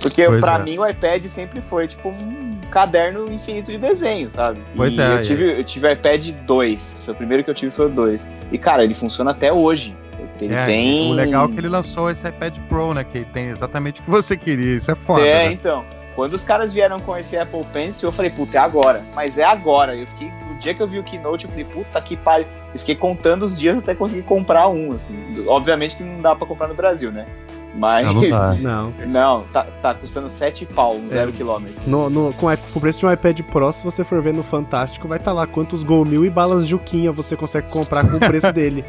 Porque 0.00 0.24
pra 0.40 0.56
é. 0.56 0.62
mim 0.62 0.78
o 0.78 0.86
iPad 0.86 1.24
sempre 1.24 1.60
foi 1.60 1.88
tipo 1.88 2.08
um 2.10 2.58
caderno 2.70 3.32
infinito 3.32 3.70
de 3.70 3.78
desenho, 3.78 4.30
sabe? 4.30 4.60
Pois 4.76 4.96
e 4.96 5.00
é, 5.00 5.06
eu 5.06 5.12
é. 5.12 5.20
tive, 5.22 5.58
eu 5.60 5.64
tive 5.64 5.86
o 5.86 5.90
iPad 5.92 6.28
2, 6.46 7.00
foi 7.04 7.14
o 7.14 7.16
primeiro 7.16 7.44
que 7.44 7.50
eu 7.50 7.54
tive 7.54 7.72
foi 7.72 7.86
o 7.86 7.90
2. 7.90 8.28
E 8.50 8.58
cara, 8.58 8.84
ele 8.84 8.94
funciona 8.94 9.30
até 9.30 9.52
hoje. 9.52 9.96
Ele 10.40 10.54
É, 10.54 10.66
tem. 10.66 11.10
O 11.10 11.14
legal 11.14 11.46
é 11.46 11.48
que 11.52 11.58
ele 11.58 11.68
lançou 11.68 12.10
esse 12.10 12.26
iPad 12.28 12.58
Pro, 12.68 12.92
né? 12.94 13.04
Que 13.04 13.24
tem 13.24 13.46
exatamente 13.48 14.00
o 14.00 14.04
que 14.04 14.10
você 14.10 14.36
queria. 14.36 14.76
Isso 14.76 14.90
é 14.90 14.94
foda. 14.94 15.24
É, 15.24 15.46
né? 15.46 15.52
então. 15.52 15.84
Quando 16.14 16.34
os 16.34 16.44
caras 16.44 16.72
vieram 16.72 17.00
com 17.00 17.16
esse 17.16 17.36
Apple 17.36 17.64
Pencil, 17.72 18.08
eu 18.08 18.12
falei, 18.12 18.30
puta, 18.30 18.56
é 18.56 18.60
agora. 18.60 19.02
Mas 19.14 19.38
é 19.38 19.44
agora. 19.44 19.96
Eu 19.96 20.06
fiquei, 20.06 20.30
no 20.48 20.58
dia 20.58 20.74
que 20.74 20.82
eu 20.82 20.86
vi 20.86 20.98
o 20.98 21.02
Keynote, 21.02 21.44
eu 21.44 21.50
falei, 21.50 21.64
puta 21.64 22.00
que 22.00 22.16
pariu. 22.16 22.46
Eu 22.72 22.78
fiquei 22.78 22.94
contando 22.94 23.44
os 23.44 23.58
dias 23.58 23.76
até 23.78 23.94
conseguir 23.94 24.22
comprar 24.22 24.68
um, 24.68 24.92
assim. 24.92 25.14
Obviamente 25.46 25.96
que 25.96 26.02
não 26.02 26.18
dá 26.18 26.34
pra 26.34 26.46
comprar 26.46 26.68
no 26.68 26.74
Brasil, 26.74 27.10
né? 27.10 27.26
Mas. 27.74 28.06
Não, 28.06 28.22
não. 28.22 28.54
Não. 28.60 28.92
Não, 29.06 29.42
tá, 29.52 29.66
tá 29.80 29.94
custando 29.94 30.28
7 30.28 30.66
pau, 30.66 30.94
um 30.96 31.06
É. 31.06 31.14
zero 31.14 31.32
quilômetro. 31.32 31.74
No, 31.86 32.10
no, 32.10 32.32
com, 32.34 32.46
o 32.74 32.80
preço 32.80 32.98
de 33.00 33.06
um 33.06 33.12
iPad 33.12 33.40
Pro, 33.40 33.72
se 33.72 33.82
você 33.82 34.04
for 34.04 34.20
ver 34.22 34.34
no 34.34 34.42
Fantástico, 34.42 35.08
vai 35.08 35.18
estar 35.18 35.32
lá 35.32 35.46
quantos 35.46 35.82
Gol 35.82 36.04
Mil 36.04 36.24
e 36.24 36.30
balas 36.30 36.66
Juquinha 36.66 37.10
você 37.12 37.34
consegue 37.36 37.70
comprar 37.70 38.06
com 38.08 38.16
o 38.16 38.20
preço 38.20 38.52
dele. 38.52 38.84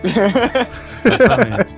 Exatamente. 1.03 1.75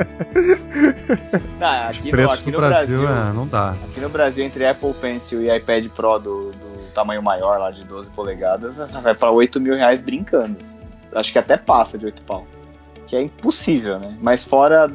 Aqui, 1.90 2.12
no, 2.12 2.32
aqui 2.32 2.52
no 2.52 2.58
Brasil, 2.58 3.02
Brasil. 3.02 3.08
é, 3.08 3.34
não 3.34 3.48
dá. 3.48 3.72
Aqui 3.90 4.00
no 4.02 4.10
Brasil, 4.10 4.44
entre 4.46 4.66
Apple 4.68 4.94
Pencil 4.96 5.42
e 5.42 5.56
iPad 5.56 5.88
Pro 5.90 6.20
do, 6.20 6.52
do 6.52 6.92
tamanho 6.94 7.22
maior, 7.22 7.60
lá 7.60 7.72
de 7.72 7.84
12 7.86 8.10
polegadas, 8.12 8.78
vai 8.78 9.14
pra 9.14 9.32
8 9.32 9.60
mil 9.60 9.76
reais 9.76 10.02
brincando. 10.02 10.58
assim. 10.62 10.76
Acho 11.14 11.32
que 11.32 11.40
até 11.40 11.56
passa 11.56 11.98
de 11.98 12.06
8 12.06 12.22
pau. 12.24 12.46
Que 13.16 13.20
é 13.20 13.22
impossível, 13.22 13.98
né? 13.98 14.18
Mas 14.22 14.44
fora 14.44 14.92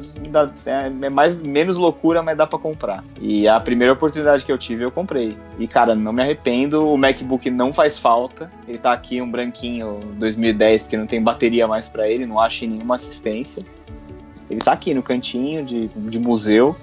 é, 0.63 1.05
é 1.05 1.09
mais, 1.09 1.41
menos 1.41 1.75
loucura, 1.75 2.21
mas 2.21 2.37
dá 2.37 2.45
pra 2.45 2.59
comprar. 2.59 3.03
E 3.19 3.47
a 3.47 3.59
primeira 3.59 3.93
oportunidade 3.93 4.45
que 4.45 4.51
eu 4.51 4.59
tive, 4.59 4.83
eu 4.83 4.91
comprei. 4.91 5.35
E, 5.57 5.67
cara, 5.67 5.95
não 5.95 6.13
me 6.13 6.21
arrependo. 6.21 6.87
O 6.87 6.95
MacBook 6.95 7.49
não 7.49 7.73
faz 7.73 7.97
falta. 7.97 8.51
Ele 8.67 8.77
tá 8.77 8.93
aqui 8.93 9.19
um 9.19 9.31
branquinho 9.31 10.01
2010, 10.17 10.83
porque 10.83 10.97
não 10.97 11.07
tem 11.07 11.19
bateria 11.19 11.67
mais 11.67 11.87
pra 11.87 12.07
ele, 12.07 12.27
não 12.27 12.39
acho 12.39 12.67
nenhuma 12.67 12.93
assistência. 12.93 13.65
Ele 14.47 14.59
tá 14.59 14.73
aqui 14.73 14.93
no 14.93 15.01
cantinho 15.01 15.65
de, 15.65 15.87
de 15.87 16.19
museu. 16.19 16.75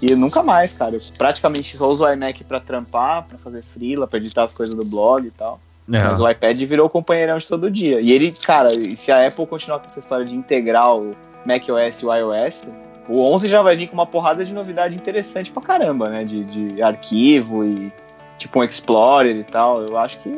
E 0.00 0.14
nunca 0.14 0.42
mais, 0.42 0.72
cara. 0.72 0.96
Eu 0.96 1.00
praticamente 1.18 1.76
só 1.76 1.90
uso 1.90 2.04
o 2.04 2.10
iMac 2.10 2.42
pra 2.44 2.58
trampar, 2.58 3.24
pra 3.24 3.36
fazer 3.36 3.62
freela, 3.62 4.06
pra 4.06 4.18
editar 4.18 4.44
as 4.44 4.52
coisas 4.54 4.74
do 4.74 4.84
blog 4.84 5.26
e 5.26 5.30
tal. 5.30 5.60
É. 5.92 6.02
Mas 6.02 6.20
o 6.20 6.28
iPad 6.28 6.60
virou 6.62 6.86
o 6.86 6.90
companheirão 6.90 7.38
de 7.38 7.46
todo 7.46 7.70
dia. 7.70 8.00
E 8.00 8.12
ele, 8.12 8.32
cara, 8.32 8.70
se 8.70 9.12
a 9.12 9.26
Apple 9.26 9.46
continuar 9.46 9.78
com 9.78 9.86
essa 9.86 10.00
história 10.00 10.24
de 10.24 10.34
integrar 10.34 10.96
o 10.96 11.14
macOS 11.44 12.02
e 12.02 12.06
o 12.06 12.14
iOS, 12.14 12.68
o 13.08 13.22
11 13.34 13.48
já 13.48 13.62
vai 13.62 13.76
vir 13.76 13.86
com 13.86 13.94
uma 13.94 14.06
porrada 14.06 14.44
de 14.44 14.52
novidade 14.52 14.96
interessante 14.96 15.52
pra 15.52 15.62
caramba, 15.62 16.08
né? 16.08 16.24
De, 16.24 16.44
de 16.44 16.82
arquivo 16.82 17.64
e 17.64 17.92
tipo 18.36 18.58
um 18.58 18.64
Explorer 18.64 19.36
e 19.36 19.44
tal. 19.44 19.82
Eu 19.82 19.96
acho 19.96 20.18
que 20.20 20.36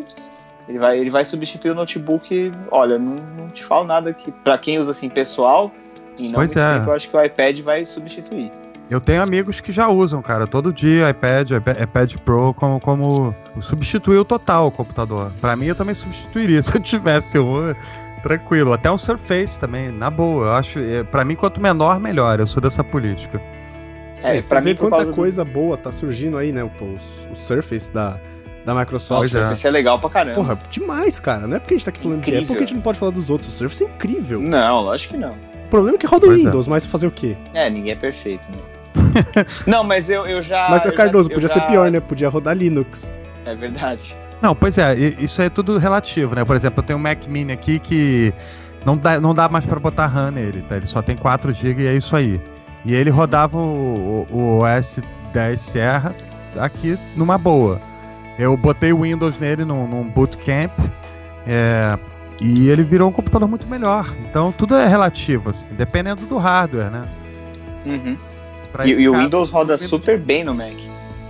ele 0.68 0.78
vai, 0.78 0.98
ele 0.98 1.10
vai 1.10 1.24
substituir 1.24 1.70
o 1.70 1.74
notebook. 1.74 2.52
Olha, 2.70 2.98
não, 2.98 3.14
não 3.14 3.48
te 3.48 3.64
falo 3.64 3.86
nada 3.86 4.12
que 4.12 4.30
pra 4.30 4.58
quem 4.58 4.78
usa 4.78 4.90
assim 4.90 5.08
pessoal 5.08 5.72
e 6.18 6.28
não 6.28 6.34
Pois 6.34 6.54
é. 6.54 6.82
eu 6.84 6.92
acho 6.92 7.08
que 7.08 7.16
o 7.16 7.24
iPad 7.24 7.60
vai 7.60 7.86
substituir. 7.86 8.52
Eu 8.90 9.00
tenho 9.00 9.22
amigos 9.22 9.60
que 9.60 9.70
já 9.70 9.88
usam, 9.88 10.22
cara, 10.22 10.46
todo 10.46 10.72
dia 10.72 11.10
iPad, 11.10 11.50
iPad, 11.50 11.80
iPad 11.82 12.14
Pro 12.24 12.54
como, 12.54 12.80
como 12.80 13.34
substituiu 13.60 14.24
total 14.24 14.68
o 14.68 14.70
computador. 14.70 15.30
Pra 15.42 15.54
mim, 15.54 15.66
eu 15.66 15.74
também 15.74 15.94
substituiria 15.94 16.62
se 16.62 16.74
eu 16.74 16.80
tivesse 16.80 17.38
um. 17.38 17.74
Tranquilo, 18.22 18.72
até 18.72 18.90
um 18.90 18.98
Surface 18.98 19.60
também, 19.60 19.90
na 19.92 20.10
boa. 20.10 20.46
Eu 20.46 20.52
acho, 20.54 20.78
é, 20.80 21.04
pra 21.04 21.24
mim, 21.24 21.36
quanto 21.36 21.60
menor, 21.60 22.00
melhor. 22.00 22.40
Eu 22.40 22.46
sou 22.48 22.60
dessa 22.60 22.82
política. 22.82 23.40
É, 24.24 24.40
você 24.42 24.48
pra 24.48 24.60
mim, 24.60 24.74
quanta 24.74 24.96
causa 24.96 25.12
do- 25.12 25.14
coisa 25.14 25.44
boa 25.44 25.76
tá 25.76 25.92
surgindo 25.92 26.36
aí, 26.36 26.50
né? 26.50 26.64
O, 26.64 26.66
o, 26.80 26.96
o 27.32 27.36
Surface 27.36 27.92
da, 27.92 28.18
da 28.64 28.74
Microsoft. 28.74 29.20
Pois 29.20 29.34
é. 29.36 29.52
Isso 29.52 29.66
é 29.68 29.70
legal 29.70 30.00
pra 30.00 30.10
caramba. 30.10 30.34
Porra, 30.34 30.58
demais, 30.68 31.20
cara. 31.20 31.46
Não 31.46 31.56
é 31.56 31.60
porque 31.60 31.74
a 31.74 31.76
gente 31.76 31.84
tá 31.84 31.90
aqui 31.90 32.00
falando 32.00 32.22
de 32.22 32.30
Incrível. 32.30 32.42
Apple 32.42 32.56
que 32.56 32.62
a 32.64 32.66
gente 32.66 32.74
não 32.74 32.82
pode 32.82 32.98
falar 32.98 33.12
dos 33.12 33.30
outros. 33.30 33.48
O 33.50 33.52
Surface 33.52 33.84
é 33.84 33.86
incrível. 33.86 34.40
Não, 34.40 34.80
lógico 34.80 35.14
que 35.14 35.20
não. 35.20 35.34
O 35.66 35.68
problema 35.70 35.96
é 35.96 35.98
que 36.00 36.06
roda 36.06 36.26
o 36.26 36.32
é. 36.32 36.34
Windows, 36.34 36.66
mas 36.66 36.84
fazer 36.86 37.06
o 37.06 37.10
quê? 37.12 37.36
É, 37.54 37.70
ninguém 37.70 37.92
é 37.92 37.96
perfeito, 37.96 38.42
né? 38.50 38.58
não, 39.66 39.84
mas 39.84 40.08
eu, 40.10 40.26
eu 40.26 40.40
já. 40.42 40.68
mas, 40.70 40.84
eu 40.84 40.94
Cardoso, 40.94 41.28
já- 41.28 41.34
podia 41.34 41.48
já- 41.48 41.54
ser 41.54 41.60
pior, 41.62 41.90
né? 41.90 42.00
Podia 42.00 42.28
rodar 42.28 42.56
Linux. 42.56 43.14
É 43.44 43.54
verdade. 43.54 44.16
Não, 44.40 44.54
pois 44.54 44.78
é, 44.78 44.94
isso 44.94 45.42
é 45.42 45.48
tudo 45.48 45.78
relativo, 45.78 46.34
né? 46.34 46.44
Por 46.44 46.54
exemplo, 46.54 46.80
eu 46.80 46.86
tenho 46.86 46.98
um 46.98 47.02
Mac 47.02 47.26
Mini 47.26 47.52
aqui 47.52 47.78
que 47.78 48.32
não 48.86 48.96
dá, 48.96 49.20
não 49.20 49.34
dá 49.34 49.48
mais 49.48 49.66
pra 49.66 49.80
botar 49.80 50.06
RAM 50.06 50.30
nele, 50.30 50.62
tá? 50.68 50.76
Ele 50.76 50.86
só 50.86 51.02
tem 51.02 51.16
4 51.16 51.52
GB 51.52 51.82
e 51.82 51.86
é 51.88 51.94
isso 51.94 52.14
aí. 52.14 52.40
E 52.84 52.94
ele 52.94 53.10
rodava 53.10 53.58
o, 53.58 54.26
o, 54.30 54.36
o 54.36 54.58
OS 54.60 55.00
10 55.32 55.60
Sierra 55.60 56.14
aqui 56.58 56.96
numa 57.16 57.36
boa. 57.36 57.80
Eu 58.38 58.56
botei 58.56 58.92
o 58.92 59.02
Windows 59.02 59.36
nele 59.40 59.64
num, 59.64 59.86
num 59.88 60.04
bootcamp, 60.04 60.70
é, 61.44 61.98
E 62.40 62.68
ele 62.68 62.84
virou 62.84 63.08
um 63.08 63.12
computador 63.12 63.48
muito 63.48 63.66
melhor. 63.66 64.06
Então 64.20 64.52
tudo 64.52 64.76
é 64.76 64.86
relativo, 64.86 65.50
assim, 65.50 65.66
dependendo 65.72 66.24
do 66.26 66.36
hardware, 66.36 66.90
né? 66.90 67.02
Uhum. 67.84 68.16
E, 68.84 68.90
e 68.90 69.08
o 69.08 69.16
Windows 69.16 69.50
roda 69.50 69.78
super 69.78 70.18
bem 70.18 70.44
no 70.44 70.54
Mac. 70.54 70.74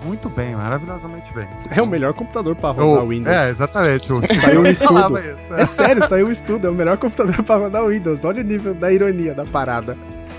Muito 0.05 0.28
bem, 0.28 0.55
maravilhosamente 0.55 1.32
bem. 1.35 1.48
É 1.70 1.82
o 1.82 1.86
melhor 1.86 2.15
computador 2.15 2.55
para 2.55 2.70
rodar 2.70 3.05
o 3.05 3.09
Windows. 3.09 3.36
É, 3.36 3.51
exatamente. 3.51 4.06
saiu 4.40 4.60
um 4.60 4.66
estudo. 4.66 5.19
Isso, 5.19 5.55
é. 5.55 5.65
sério, 5.66 6.06
saiu 6.06 6.28
um 6.28 6.31
estudo. 6.31 6.66
É 6.66 6.70
o 6.70 6.74
melhor 6.74 6.97
computador 6.97 7.43
para 7.43 7.56
rodar 7.56 7.85
o 7.85 7.89
Windows. 7.89 8.24
Olha 8.24 8.40
o 8.40 8.44
nível 8.44 8.74
da 8.74 8.93
ironia 8.93 9.35
da 9.35 9.44
parada. 9.44 9.97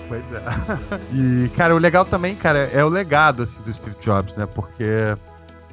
Pois 0.08 0.24
é. 0.32 0.42
E, 1.14 1.50
cara, 1.56 1.76
o 1.76 1.78
legal 1.78 2.04
também, 2.06 2.36
cara, 2.36 2.70
é 2.74 2.84
o 2.84 2.90
legado 2.90 3.44
assim, 3.44 3.62
do 3.62 3.72
Steve 3.72 3.96
Jobs, 4.00 4.36
né? 4.36 4.48
Porque 4.48 5.16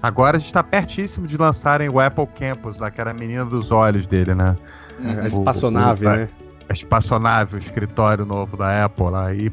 agora 0.03 0.36
a 0.36 0.40
gente 0.40 0.53
tá 0.53 0.62
pertíssimo 0.62 1.27
de 1.27 1.36
lançarem 1.36 1.89
o 1.89 1.98
Apple 1.98 2.27
Campus, 2.39 2.78
lá, 2.78 2.90
que 2.90 3.01
era 3.01 3.12
a 3.12 3.15
menina 3.15 3.44
dos 3.44 3.70
olhos 3.70 4.07
dele, 4.07 4.35
né? 4.35 4.57
É, 5.03 5.20
a 5.20 5.27
espaçonave, 5.27 6.07
o, 6.07 6.09
o, 6.09 6.12
né? 6.12 6.28
A 6.69 6.73
espaçonave, 6.73 7.57
o 7.57 7.59
escritório 7.59 8.27
novo 8.27 8.57
da 8.57 8.85
Apple 8.85 9.11
lá. 9.11 9.32
E 9.32 9.51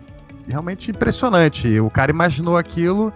realmente 0.47 0.91
impressionante. 0.91 1.79
O 1.79 1.89
cara 1.89 2.11
imaginou 2.11 2.57
aquilo, 2.57 3.13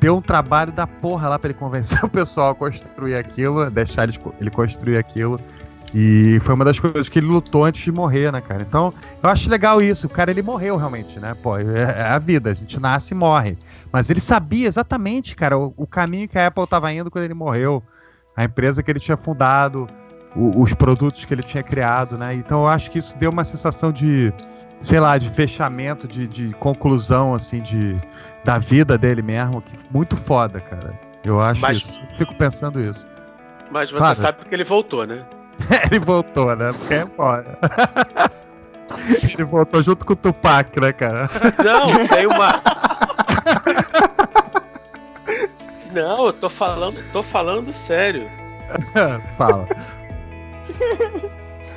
deu 0.00 0.16
um 0.16 0.20
trabalho 0.20 0.72
da 0.72 0.86
porra 0.86 1.28
lá 1.28 1.38
para 1.38 1.50
ele 1.50 1.58
convencer 1.58 2.02
o 2.04 2.08
pessoal 2.08 2.50
a 2.50 2.54
construir 2.54 3.16
aquilo, 3.16 3.70
deixar 3.70 4.08
ele, 4.08 4.18
ele 4.40 4.50
construir 4.50 4.98
aquilo. 4.98 5.40
E 5.94 6.38
foi 6.40 6.54
uma 6.54 6.64
das 6.64 6.78
coisas 6.78 7.08
que 7.08 7.18
ele 7.18 7.26
lutou 7.26 7.64
antes 7.64 7.82
de 7.82 7.92
morrer, 7.92 8.32
né, 8.32 8.40
cara? 8.40 8.62
Então, 8.62 8.94
eu 9.22 9.28
acho 9.28 9.50
legal 9.50 9.80
isso. 9.80 10.06
O 10.06 10.10
cara, 10.10 10.30
ele 10.30 10.40
morreu 10.40 10.76
realmente, 10.76 11.20
né? 11.20 11.34
Pô, 11.34 11.58
é, 11.58 11.64
é 11.64 12.02
a 12.02 12.18
vida, 12.18 12.50
a 12.50 12.54
gente 12.54 12.80
nasce 12.80 13.12
e 13.12 13.16
morre. 13.16 13.58
Mas 13.92 14.08
ele 14.08 14.20
sabia 14.20 14.66
exatamente, 14.66 15.36
cara, 15.36 15.58
o, 15.58 15.74
o 15.76 15.86
caminho 15.86 16.26
que 16.26 16.38
a 16.38 16.46
Apple 16.46 16.64
estava 16.64 16.90
indo 16.92 17.10
quando 17.10 17.24
ele 17.24 17.34
morreu. 17.34 17.82
A 18.34 18.44
empresa 18.44 18.82
que 18.82 18.90
ele 18.90 19.00
tinha 19.00 19.18
fundado, 19.18 19.86
o, 20.34 20.62
os 20.62 20.72
produtos 20.72 21.26
que 21.26 21.34
ele 21.34 21.42
tinha 21.42 21.62
criado, 21.62 22.16
né? 22.16 22.34
Então, 22.34 22.60
eu 22.60 22.68
acho 22.68 22.90
que 22.90 22.98
isso 22.98 23.14
deu 23.18 23.30
uma 23.30 23.44
sensação 23.44 23.92
de, 23.92 24.32
sei 24.82 24.98
lá, 24.98 25.16
de 25.16 25.30
fechamento, 25.30 26.08
de, 26.08 26.26
de 26.26 26.52
conclusão, 26.54 27.34
assim, 27.34 27.62
de, 27.62 27.96
da 28.44 28.58
vida 28.58 28.98
dele 28.98 29.22
mesmo, 29.22 29.62
que 29.62 29.74
muito 29.90 30.16
foda, 30.16 30.60
cara. 30.60 30.98
Eu 31.24 31.40
acho 31.40 31.60
mas, 31.60 31.78
isso. 31.78 32.02
Fico 32.16 32.34
pensando 32.34 32.80
isso. 32.80 33.06
Mas 33.70 33.90
você 33.90 33.98
claro. 33.98 34.16
sabe 34.16 34.38
porque 34.38 34.54
ele 34.54 34.64
voltou, 34.64 35.06
né? 35.06 35.24
ele 35.90 36.00
voltou, 36.00 36.54
né? 36.56 36.72
Porque 36.72 36.94
é 36.94 37.06
foda. 37.06 37.58
ele 39.32 39.44
voltou 39.44 39.82
junto 39.82 40.04
com 40.04 40.12
o 40.14 40.16
Tupac, 40.16 40.78
né, 40.80 40.92
cara? 40.92 41.28
Não, 41.64 42.06
tem 42.08 42.26
uma. 42.26 42.60
Não, 45.92 46.26
eu 46.26 46.32
tô 46.32 46.50
falando, 46.50 47.02
tô 47.12 47.22
falando 47.22 47.72
sério. 47.72 48.28
Fala. 49.36 49.66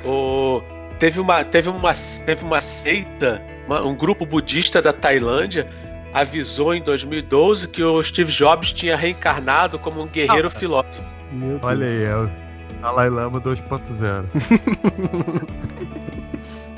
O 0.04 0.62
teve 0.98 1.20
uma, 1.20 1.44
teve 1.44 1.68
uma, 1.68 1.92
teve 2.24 2.44
uma 2.44 2.60
seita, 2.60 3.42
uma, 3.66 3.82
um 3.82 3.94
grupo 3.94 4.26
budista 4.26 4.80
da 4.80 4.92
Tailândia 4.92 5.68
avisou 6.12 6.74
em 6.74 6.80
2012 6.80 7.68
que 7.68 7.82
o 7.82 8.02
Steve 8.02 8.32
Jobs 8.32 8.72
tinha 8.72 8.96
reencarnado 8.96 9.78
como 9.78 10.02
um 10.02 10.06
guerreiro 10.06 10.48
ah, 10.48 10.50
filósofo. 10.50 11.04
Olha 11.60 11.86
aí, 11.86 12.04
é 12.04 12.16
o 12.16 12.30
Dalai 12.80 13.10
Lama 13.10 13.40
2.0. 13.40 14.24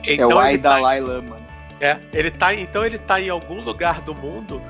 então, 0.04 0.30
é 0.32 0.34
o 0.34 0.38
Ai 0.38 0.58
tá 0.58 0.74
Dalai 0.74 1.00
Lama. 1.00 1.36
É, 1.80 1.96
ele 2.12 2.30
tá, 2.32 2.52
então 2.52 2.84
ele 2.84 2.98
tá 2.98 3.20
em 3.20 3.28
algum 3.28 3.60
lugar 3.60 4.00
do 4.00 4.12
mundo 4.12 4.60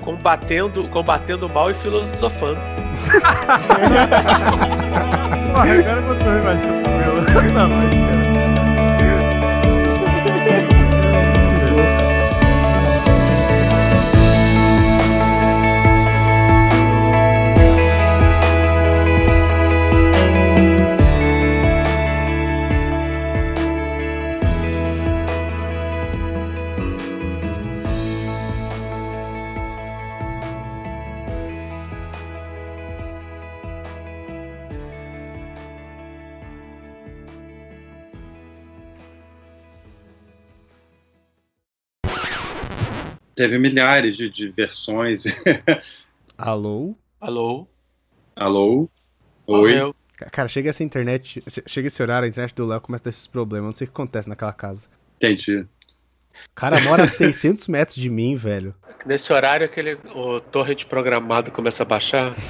combatendo, 0.00 0.88
combatendo 0.88 1.46
o 1.46 1.48
mal 1.48 1.70
e 1.70 1.74
filosofando. 1.74 2.60
Porra, 5.52 5.72
agora 5.72 6.00
eu 6.00 6.02
dormir 6.06 6.42
mais 6.42 6.62
tranquilo 6.62 7.18
essa 7.18 7.68
noite, 7.68 7.96
cara. 7.96 8.33
Teve 43.34 43.58
milhares 43.58 44.16
de, 44.16 44.30
de 44.30 44.48
versões. 44.48 45.24
Alô? 46.38 46.94
Alô? 47.20 47.68
Alô? 48.36 48.88
Oi? 49.46 49.94
Cara, 50.30 50.48
chega 50.48 50.70
essa 50.70 50.84
internet, 50.84 51.42
chega 51.66 51.88
esse 51.88 52.02
horário, 52.02 52.24
a 52.26 52.28
internet 52.28 52.54
do 52.54 52.66
Léo 52.66 52.80
começa 52.80 53.02
a 53.02 53.04
ter 53.04 53.10
esses 53.10 53.26
problemas. 53.26 53.66
Não 53.66 53.74
sei 53.76 53.86
o 53.86 53.88
que 53.88 53.94
acontece 53.94 54.28
naquela 54.28 54.52
casa. 54.52 54.88
Entendi. 55.16 55.58
O 55.58 56.54
cara 56.54 56.80
mora 56.80 57.04
a 57.04 57.08
600 57.08 57.68
metros 57.68 57.96
de 57.96 58.08
mim, 58.08 58.36
velho. 58.36 58.74
Nesse 59.04 59.32
horário, 59.32 59.66
aquele, 59.66 59.98
o 60.14 60.40
torrent 60.40 60.84
programado 60.84 61.50
começa 61.50 61.82
a 61.82 61.86
baixar. 61.86 62.32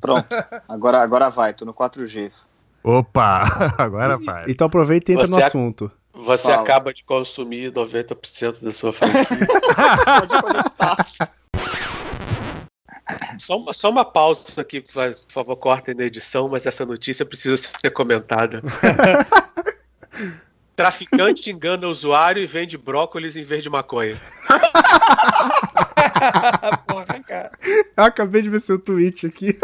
Pronto, 0.00 0.26
agora, 0.68 0.98
agora 1.00 1.30
vai, 1.30 1.54
tô 1.54 1.64
no 1.64 1.72
4G. 1.72 2.30
Opa, 2.82 3.44
agora 3.78 4.18
vai. 4.18 4.44
Então 4.48 4.66
aproveita 4.66 5.10
e 5.10 5.14
entra 5.14 5.26
Você 5.26 5.32
no 5.32 5.38
assunto. 5.38 5.90
Você 6.14 6.44
Fala. 6.44 6.62
acaba 6.62 6.94
de 6.94 7.02
consumir 7.02 7.72
90% 7.72 8.62
da 8.62 8.72
sua 8.72 8.92
franquia. 8.92 9.26
só, 13.38 13.58
uma, 13.58 13.72
só 13.72 13.90
uma 13.90 14.04
pausa 14.04 14.60
aqui, 14.60 14.80
por 14.80 14.92
favor, 15.28 15.56
cortem 15.56 15.92
na 15.94 16.04
edição, 16.04 16.48
mas 16.48 16.66
essa 16.66 16.86
notícia 16.86 17.26
precisa 17.26 17.56
ser 17.56 17.90
comentada. 17.90 18.62
Traficante 20.76 21.50
engana 21.50 21.86
usuário 21.86 22.42
e 22.42 22.46
vende 22.46 22.78
brócolis 22.78 23.36
em 23.36 23.42
vez 23.42 23.62
de 23.62 23.70
maconha. 23.70 24.16
Porra, 26.86 27.20
cara. 27.26 27.50
Eu 27.96 28.04
acabei 28.04 28.42
de 28.42 28.50
ver 28.50 28.60
seu 28.60 28.78
tweet 28.78 29.26
aqui. 29.26 29.58